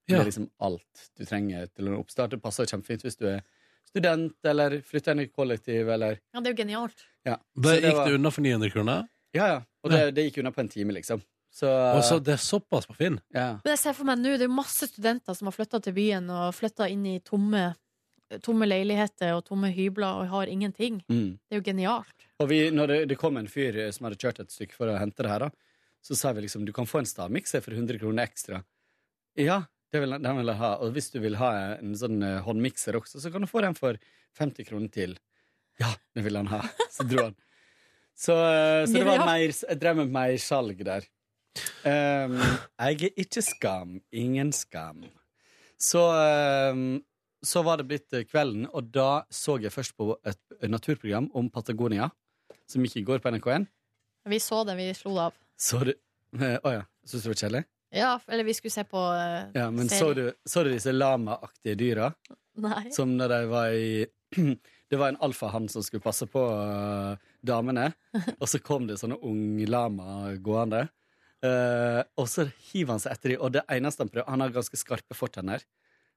Det 0.09 0.21
er 0.21 0.25
liksom 0.31 0.51
alt 0.61 1.09
du 1.19 1.25
trenger 1.29 1.67
til 1.75 1.89
en 1.89 1.99
oppstart. 1.99 2.31
Det 2.31 2.41
passer 2.43 2.65
kjempefint 2.67 3.03
hvis 3.05 3.17
du 3.21 3.27
er 3.29 3.43
student 3.89 4.35
eller 4.45 4.79
flytter 4.85 5.13
inn 5.13 5.21
i 5.25 5.27
kollektiv 5.29 5.89
eller 5.89 6.19
Ja, 6.35 6.41
det 6.41 6.47
er 6.51 6.55
jo 6.55 6.63
genialt. 6.65 7.05
ja. 7.25 7.37
Da 7.57 7.75
gikk 7.77 7.95
var- 7.97 8.07
det 8.09 8.15
unna 8.19 8.31
for 8.31 8.41
900 8.43 8.71
kroner? 8.73 9.09
Ja, 9.35 9.47
ja. 9.47 9.59
Og 9.85 9.91
det, 9.93 10.15
det 10.15 10.25
gikk 10.31 10.39
unna 10.41 10.51
på 10.53 10.61
en 10.61 10.69
time, 10.69 10.93
liksom. 10.97 11.21
Så, 11.53 11.67
Og 11.69 12.03
så 12.05 12.19
det 12.23 12.35
er 12.35 12.41
såpass 12.41 12.87
på 12.87 12.95
Finn? 12.97 13.21
ja. 13.35 13.59
Men 13.65 13.73
jeg 13.73 13.79
ser 13.79 13.93
for 13.97 14.05
meg 14.05 14.19
nå, 14.19 14.33
det 14.37 14.43
er 14.45 14.49
jo 14.49 14.55
masse 14.55 14.87
studenter 14.89 15.35
som 15.35 15.47
har 15.49 15.53
flytta 15.57 15.81
til 15.83 15.93
byen 15.97 16.29
og 16.31 16.55
flytta 16.55 16.89
inn 16.93 17.05
i 17.07 17.19
tomme, 17.21 17.75
tomme 18.45 18.67
leiligheter 18.69 19.33
og 19.37 19.45
tomme 19.49 19.71
hybler 19.73 20.21
og 20.23 20.29
har 20.29 20.47
ingenting. 20.47 21.03
Mm. 21.09 21.39
Det 21.49 21.57
er 21.57 21.61
jo 21.63 21.65
genialt. 21.71 22.27
Og 22.41 22.49
vi, 22.51 22.71
når 22.71 22.87
det, 22.93 22.99
det 23.09 23.19
kom 23.19 23.37
en 23.41 23.49
fyr 23.49 23.91
som 23.93 24.05
hadde 24.05 24.21
kjørt 24.21 24.41
et 24.41 24.53
stykke 24.53 24.77
for 24.77 24.89
å 24.93 24.99
hente 25.01 25.23
det 25.25 25.31
her, 25.33 25.39
da, 25.39 25.51
så 26.05 26.15
sa 26.17 26.33
vi 26.33 26.43
liksom 26.45 26.65
du 26.65 26.73
kan 26.73 26.87
få 26.87 26.99
en 27.01 27.09
stavmikser 27.09 27.61
for 27.65 27.73
100 27.73 27.99
kroner 27.99 28.23
ekstra. 28.29 28.63
Ja, 29.37 29.63
det 29.93 30.02
vil, 30.02 30.16
den 30.20 30.40
vil 30.40 30.52
jeg 30.52 30.60
ha. 30.60 30.73
Og 30.85 30.94
hvis 30.97 31.10
du 31.15 31.19
vil 31.23 31.39
ha 31.40 31.51
en 31.78 31.94
sånn 31.98 32.23
eh, 32.24 32.40
håndmikser 32.44 32.98
også, 32.98 33.23
så 33.23 33.32
kan 33.32 33.44
du 33.44 33.51
få 33.51 33.62
den 33.65 33.77
for 33.78 33.98
50 34.39 34.69
kroner 34.69 34.93
til. 34.93 35.16
Ja, 35.81 35.93
det 36.16 36.24
vil 36.27 36.39
han 36.40 36.51
ha. 36.52 36.65
Så 36.93 37.06
dro 37.09 37.28
han. 37.28 37.39
Så, 38.19 38.35
eh, 38.35 38.85
så 38.89 38.98
det 38.98 39.06
var 39.06 39.23
mer, 39.23 39.47
jeg 39.47 39.78
drev 39.81 40.01
med 40.01 40.12
mersalg 40.12 40.82
der. 40.86 41.06
Um, 41.82 42.36
jeg 42.39 43.09
er 43.09 43.20
ikke 43.23 43.43
skam. 43.43 43.98
Ingen 44.15 44.51
skam. 44.55 45.05
Så, 45.78 46.02
um, 46.74 46.98
så 47.47 47.62
var 47.66 47.78
det 47.78 47.86
blitt 47.90 48.15
eh, 48.15 48.27
kvelden, 48.27 48.66
og 48.74 48.90
da 48.94 49.23
så 49.31 49.56
jeg 49.62 49.73
først 49.74 49.94
på 49.98 50.10
et 50.27 50.69
naturprogram 50.70 51.31
om 51.39 51.51
Patagonia, 51.55 52.10
som 52.69 52.82
gikk 52.85 52.98
i 53.01 53.06
går 53.06 53.23
på 53.23 53.31
NRK1. 53.31 53.69
Vi 54.28 54.40
så 54.43 54.65
det, 54.66 54.74
vi 54.77 54.90
slo 54.98 55.15
det 55.15 55.28
av. 55.28 55.39
Så 55.59 55.81
du 55.86 55.93
eh, 55.94 56.59
oh, 56.65 56.73
ja. 56.74 56.85
Syns 57.06 57.23
du 57.23 57.28
det 57.28 57.32
var 57.32 57.43
kjedelig? 57.44 57.65
Ja, 57.94 58.19
eller 58.28 58.44
vi 58.44 58.55
skulle 58.55 58.74
se 58.74 58.85
på 58.85 59.01
uh, 59.01 59.48
Ja, 59.56 59.70
men 59.73 59.89
så 59.89 60.10
du, 60.15 60.27
så 60.44 60.65
du 60.66 60.70
disse 60.74 60.93
lamaaktige 60.93 61.74
dyra? 61.81 62.10
Nei. 62.60 62.90
Som 62.93 63.15
da 63.19 63.28
de 63.32 63.39
var 63.48 63.73
i 63.73 64.06
Det 64.90 64.97
var 64.97 65.09
en 65.12 65.19
alfahann 65.24 65.69
som 65.73 65.82
skulle 65.85 66.01
passe 66.05 66.27
på 66.28 66.40
uh, 66.43 67.16
damene, 67.44 67.90
og 68.40 68.47
så 68.48 68.60
kom 68.65 68.86
det 68.89 68.97
sånne 69.01 69.19
unglama 69.24 70.35
gående. 70.40 70.86
Uh, 71.44 72.01
og 72.19 72.24
så 72.28 72.47
hiver 72.70 72.94
han 72.97 73.02
seg 73.02 73.12
etter 73.15 73.35
dem, 73.35 73.43
og 73.44 73.52
det 73.55 73.62
eneste 73.70 74.02
han 74.02 74.09
prøver 74.10 74.27
Han 74.32 74.43
har 74.43 74.55
ganske 74.56 74.81
skarpe 74.81 75.15
fortenner. 75.15 75.62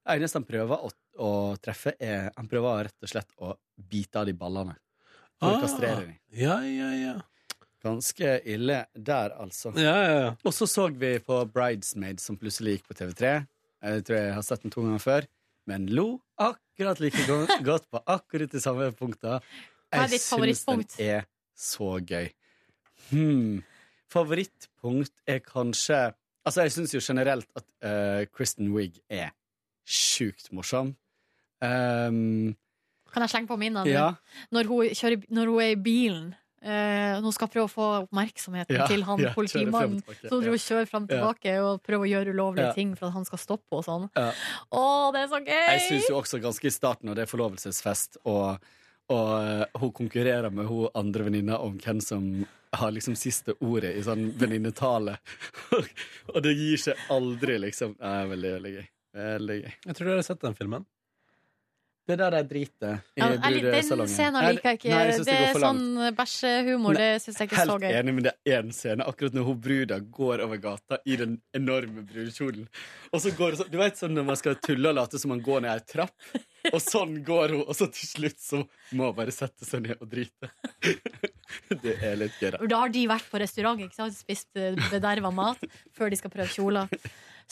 Det 0.02 0.16
eneste 0.16 0.40
han 0.40 0.48
prøver 0.48 0.82
å, 0.82 0.88
å 1.22 1.28
treffe, 1.62 1.92
er 2.02 2.32
Han 2.34 2.48
prøver 2.50 2.88
rett 2.88 3.04
og 3.06 3.12
slett 3.12 3.36
å 3.38 3.52
bite 3.76 4.18
av 4.18 4.26
de 4.26 4.34
ballene. 4.34 4.74
For 5.38 5.52
å 5.52 5.58
Ah. 5.58 5.60
kastrere 5.62 6.00
dem. 6.06 6.16
Ja, 6.38 6.56
ja, 6.66 6.88
ja. 6.96 7.14
Ganske 7.82 8.36
ille 8.46 8.84
der, 8.94 9.34
altså. 9.42 9.72
Ja, 9.76 9.94
ja, 9.96 10.18
ja. 10.20 10.30
Og 10.44 10.54
så 10.54 10.68
så 10.70 10.86
vi 10.88 11.16
på 11.18 11.40
Bridesmaid, 11.50 12.20
som 12.22 12.38
plutselig 12.38 12.78
gikk 12.78 12.90
på 12.92 12.98
TV3. 13.00 13.32
Jeg 13.82 14.04
tror 14.06 14.18
jeg 14.20 14.34
har 14.36 14.46
sett 14.46 14.62
den 14.62 14.70
to 14.74 14.84
ganger 14.84 15.02
før. 15.02 15.26
Men 15.66 15.86
lo 15.90 16.20
akkurat 16.38 17.00
like 17.02 17.26
godt 17.70 17.90
på 17.90 18.02
akkurat 18.06 18.52
de 18.52 18.60
samme 18.62 18.92
punkta. 18.98 19.40
Jeg 19.92 20.22
syns 20.22 20.64
den 20.64 20.84
er 20.98 21.26
så 21.58 21.98
gøy. 22.06 22.30
Hmm. 23.10 23.62
Favorittpunkt 24.12 25.12
er 25.26 25.38
kanskje 25.44 26.12
Altså, 26.42 26.64
jeg 26.64 26.72
syns 26.74 26.94
jo 26.94 27.00
generelt 27.02 27.46
at 27.54 27.64
uh, 27.86 28.24
Kristen 28.34 28.72
Wiig 28.74 28.96
er 29.06 29.28
sjukt 29.86 30.48
morsom. 30.50 30.96
Um, 31.62 32.56
Kan 33.12 33.22
jeg 33.22 33.30
slenge 33.30 33.46
på 33.46 33.56
minnene? 33.60 33.86
ja. 33.86 34.08
Når, 34.50 34.66
hun 34.66 34.88
kjører, 34.90 35.22
når 35.30 35.52
hun 35.52 35.60
er 35.62 35.70
i 35.76 35.78
bilen 35.78 36.32
eh, 36.62 37.20
nå 37.22 37.32
skal 37.34 37.50
prøve 37.52 37.66
å 37.68 37.72
få 37.72 37.86
oppmerksomheten 38.04 38.78
Ja, 38.78 38.86
til 38.90 39.04
han 39.08 39.20
ja, 39.22 39.32
politimannen. 39.36 40.00
og 40.06 40.20
Så 40.22 40.38
hun 40.40 40.48
ja. 40.48 40.58
kjører 40.64 40.88
frem 40.90 41.08
og 41.08 41.12
tilbake 41.12 41.56
og 41.62 41.82
prøver 41.82 42.06
å 42.06 42.10
gjøre 42.12 42.34
ulovlige 42.36 42.70
Ja. 42.70 42.76
ting 42.76 42.94
for 42.98 43.08
at 43.10 43.16
han 43.18 43.26
skal 43.28 43.42
stoppe 43.42 43.80
og 43.80 43.84
sånn. 43.86 44.08
Ja. 44.16 44.30
Å, 44.70 44.84
det 45.14 45.24
er 45.24 45.28
så 45.32 45.42
gøy! 45.42 45.60
Jeg 45.72 45.84
syns 45.88 46.08
jo 46.10 46.16
også 46.20 46.40
ganske 46.42 46.70
i 46.70 46.74
starten 46.74 47.10
når 47.10 47.20
det 47.20 47.26
er 47.26 47.32
forlovelsesfest, 47.32 48.22
og, 48.24 48.62
og 49.12 49.30
uh, 49.36 49.66
hun 49.82 49.92
konkurrerer 49.92 50.50
med 50.54 50.70
hun 50.70 50.88
andre 50.94 51.28
venninna 51.28 51.58
om 51.58 51.78
hvem 51.82 52.00
som 52.00 52.26
har 52.72 52.94
liksom 52.94 53.16
siste 53.20 53.52
ordet 53.60 53.92
i 53.98 54.02
sånn 54.06 54.30
venninnetale. 54.40 55.18
og 56.32 56.38
det 56.44 56.54
gir 56.56 56.80
seg 56.80 56.96
aldri, 57.12 57.58
liksom. 57.60 57.98
Det 57.98 58.12
er 58.16 58.30
veldig, 58.30 58.52
veldig 58.56 58.72
gøy. 58.78 58.86
Veldig 59.12 59.56
gøy. 59.60 59.72
Jeg 59.90 59.96
tror 59.98 60.08
du 60.08 60.14
har 60.14 60.22
sett 60.24 60.40
den 60.46 60.56
filmen. 60.56 60.86
Det 62.02 62.16
der 62.18 62.34
er 62.34 62.46
drite 62.50 62.88
i 63.14 63.20
Ja, 63.20 63.28
den 63.30 64.08
scenen 64.10 64.42
liker 64.42 64.72
jeg 64.72 64.78
ikke. 64.80 64.88
Nei, 64.90 65.02
jeg 65.06 65.18
det 65.20 65.26
det 65.28 65.34
er 65.38 65.58
sånn 65.62 65.82
bæsjehumor. 66.18 66.96
Det 66.98 67.10
syns 67.22 67.36
jeg 67.38 67.48
ikke 67.48 67.60
er 67.62 67.68
så 67.68 67.76
Helt 67.78 67.98
enig, 68.00 68.14
men 68.16 68.24
det 68.26 68.32
er 68.32 68.56
én 68.58 68.72
scene 68.74 69.06
akkurat 69.06 69.36
når 69.36 69.44
hun 69.46 69.60
bruda 69.62 69.98
går 70.16 70.42
over 70.42 70.58
gata 70.64 70.98
i 71.06 71.18
den 71.20 71.36
enorme 71.54 72.02
brudekjolen. 72.08 72.64
Og 73.12 73.22
så 73.22 73.30
går 73.38 73.54
hun 73.54 73.60
sånn, 73.60 73.70
Du 73.70 73.78
vet 73.78 74.00
sånn 74.00 74.16
når 74.18 74.26
man 74.32 74.40
skal 74.40 74.58
tulle 74.58 74.90
og 74.90 74.98
late 74.98 75.20
som 75.22 75.30
man 75.30 75.44
går 75.46 75.62
ned 75.62 75.70
ei 75.76 75.84
trapp, 75.92 76.16
og 76.72 76.80
sånn 76.82 77.20
går 77.26 77.54
hun, 77.54 77.62
og 77.68 77.78
så 77.78 77.86
til 77.94 78.10
slutt 78.10 78.42
så 78.42 78.64
må 78.98 79.12
hun 79.12 79.18
bare 79.20 79.34
sette 79.34 79.68
seg 79.68 79.86
ned 79.86 80.02
og 80.02 80.10
drite. 80.10 80.50
Det 81.82 81.94
er 82.00 82.16
litt 82.18 82.34
gøy, 82.40 82.50
da. 82.54 82.64
Da 82.66 82.80
har 82.82 82.90
de 82.92 83.04
vært 83.10 83.28
på 83.30 83.38
restaurant 83.42 83.80
ikke 83.84 83.94
sant? 83.98 84.16
spist 84.16 84.58
eh, 84.58 84.74
bederva 84.90 85.30
mat 85.34 85.60
før 85.94 86.10
de 86.10 86.18
skal 86.18 86.32
prøve 86.32 86.50
kjoler. 86.50 86.90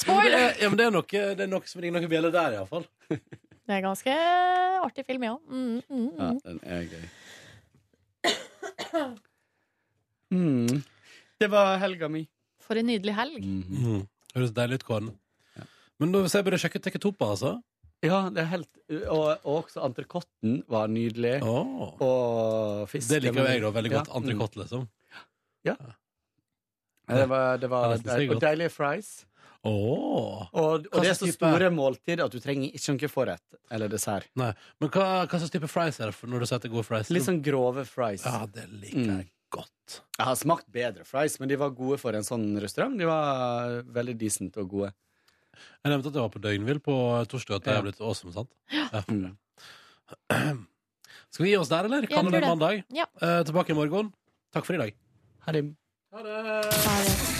Spoiler! 0.00 0.56
Ja, 0.58 0.70
men 0.72 0.80
det 0.80 0.88
er 0.88 0.94
noe, 0.94 1.06
det 1.06 1.44
er 1.44 1.50
noe 1.50 1.70
som 1.70 1.82
ringer 1.84 2.00
noen 2.00 2.10
bjeller 2.10 2.34
der, 2.34 2.58
iallfall. 2.58 2.88
Det 3.70 3.76
er 3.76 3.84
ganske 3.84 4.14
artig 4.82 5.04
film, 5.06 5.22
ja. 5.28 5.36
Mm, 5.46 5.76
mm, 5.86 6.06
Ja, 6.18 6.30
mm. 6.32 6.38
den 6.42 6.60
er 6.66 6.86
gøy. 6.90 7.04
Mm. 10.34 10.80
Det 11.38 11.48
var 11.52 11.76
helga 11.78 12.08
mi. 12.10 12.24
For 12.66 12.78
en 12.80 12.86
nydelig 12.90 13.14
helg. 13.14 13.44
Mm. 13.46 14.00
Høres 14.34 14.52
deilig 14.56 14.80
ut, 14.80 14.86
Kåren. 14.88 15.12
Men 16.02 16.12
da 16.16 16.24
ser 16.26 16.40
jeg 16.40 16.48
bare 16.48 16.58
sjekke 16.62 16.80
Tekketoppa, 16.82 17.30
altså. 17.36 17.54
Ja, 18.02 18.22
det 18.32 18.40
er 18.42 18.48
helt 18.54 18.68
Og, 19.12 19.24
og 19.44 19.56
også 19.60 19.82
entrecôten 19.84 20.62
var 20.70 20.88
nydelig. 20.90 21.36
Oh. 21.44 21.90
Og 22.00 22.86
fisk. 22.90 23.10
Det 23.12 23.22
liker 23.26 23.42
jo 23.42 23.48
jeg 23.52 23.62
da 23.62 23.72
veldig 23.76 23.92
Ja, 23.92 23.98
godt. 24.00 24.14
Entrecôte, 24.18 24.62
liksom. 24.64 24.86
Ja. 25.68 25.76
Det 27.10 27.26
var, 27.28 27.58
det 27.60 27.68
var 27.70 27.96
det 27.98 28.06
var 28.06 28.26
godt. 28.34 28.42
deilige 28.42 28.70
fries. 28.74 29.26
Åh. 29.64 30.46
Og, 30.56 30.86
og 30.88 31.02
det 31.02 31.10
er 31.10 31.16
så 31.18 31.26
type- 31.28 31.36
store 31.36 31.68
måltid 31.74 32.22
at 32.24 32.32
du 32.32 32.38
trenger 32.40 32.72
ikke 32.72 32.94
noe 32.96 33.10
forrett 33.12 33.58
eller 33.70 33.88
dessert. 33.92 34.28
Nei. 34.40 34.52
Men 34.80 34.88
hva, 34.94 35.08
hva 35.26 35.36
slags 35.40 35.52
type 35.52 35.68
fries 35.68 35.98
er 36.00 36.06
det 36.08 36.16
for 36.16 36.32
når 36.32 36.40
du 36.40 36.46
sier 36.48 36.56
at 36.56 36.62
det 36.64 36.70
er 36.70 36.74
gode 36.78 36.86
fries? 36.88 37.10
Litt 37.12 37.26
sånn 37.26 37.42
grove 37.44 37.84
fries. 37.84 38.24
Ja, 38.24 38.46
det 38.46 38.64
liker 38.72 39.04
jeg 39.04 39.26
Mm. 39.26 39.28
godt. 39.52 40.00
Jeg 40.16 40.24
har 40.30 40.36
smakt 40.38 40.66
bedre 40.72 41.04
fries, 41.04 41.36
men 41.40 41.48
de 41.50 41.56
var 41.60 41.70
gode 41.76 41.98
for 42.00 42.14
en 42.16 42.22
sånn 42.24 42.54
restaurant. 42.62 42.96
De 42.96 43.04
var 43.04 43.82
veldig 43.82 44.16
decent 44.16 44.56
og 44.56 44.68
gode. 44.70 44.92
Jeg 45.84 45.90
nevnte 45.92 46.08
at 46.08 46.14
jeg 46.14 46.22
var 46.22 46.30
på 46.32 46.40
døgnvill 46.40 46.78
på 46.80 46.94
torsdag, 47.28 47.56
at 47.56 47.64
det 47.64 47.74
er 47.76 47.82
blitt 47.82 48.00
awesome, 48.00 48.32
sant? 48.32 48.48
Ja. 48.72 48.88
ja. 48.94 50.56
Skal 51.30 51.44
vi 51.44 51.50
gi 51.52 51.56
oss 51.60 51.68
der, 51.68 51.84
eller? 51.84 52.06
Kan 52.06 52.24
du 52.24 52.30
det 52.30 52.40
det. 52.40 52.48
mandag? 52.48 52.84
Ja. 52.94 53.04
Uh, 53.20 53.42
tilbake 53.44 53.70
i 53.70 53.74
morgen. 53.76 54.12
Takk 54.54 54.64
for 54.64 54.74
i 54.74 54.78
dag. 54.86 54.94
Ha 55.44 55.52
det. 55.52 55.66
Ha 56.14 56.22
det. 56.24 57.39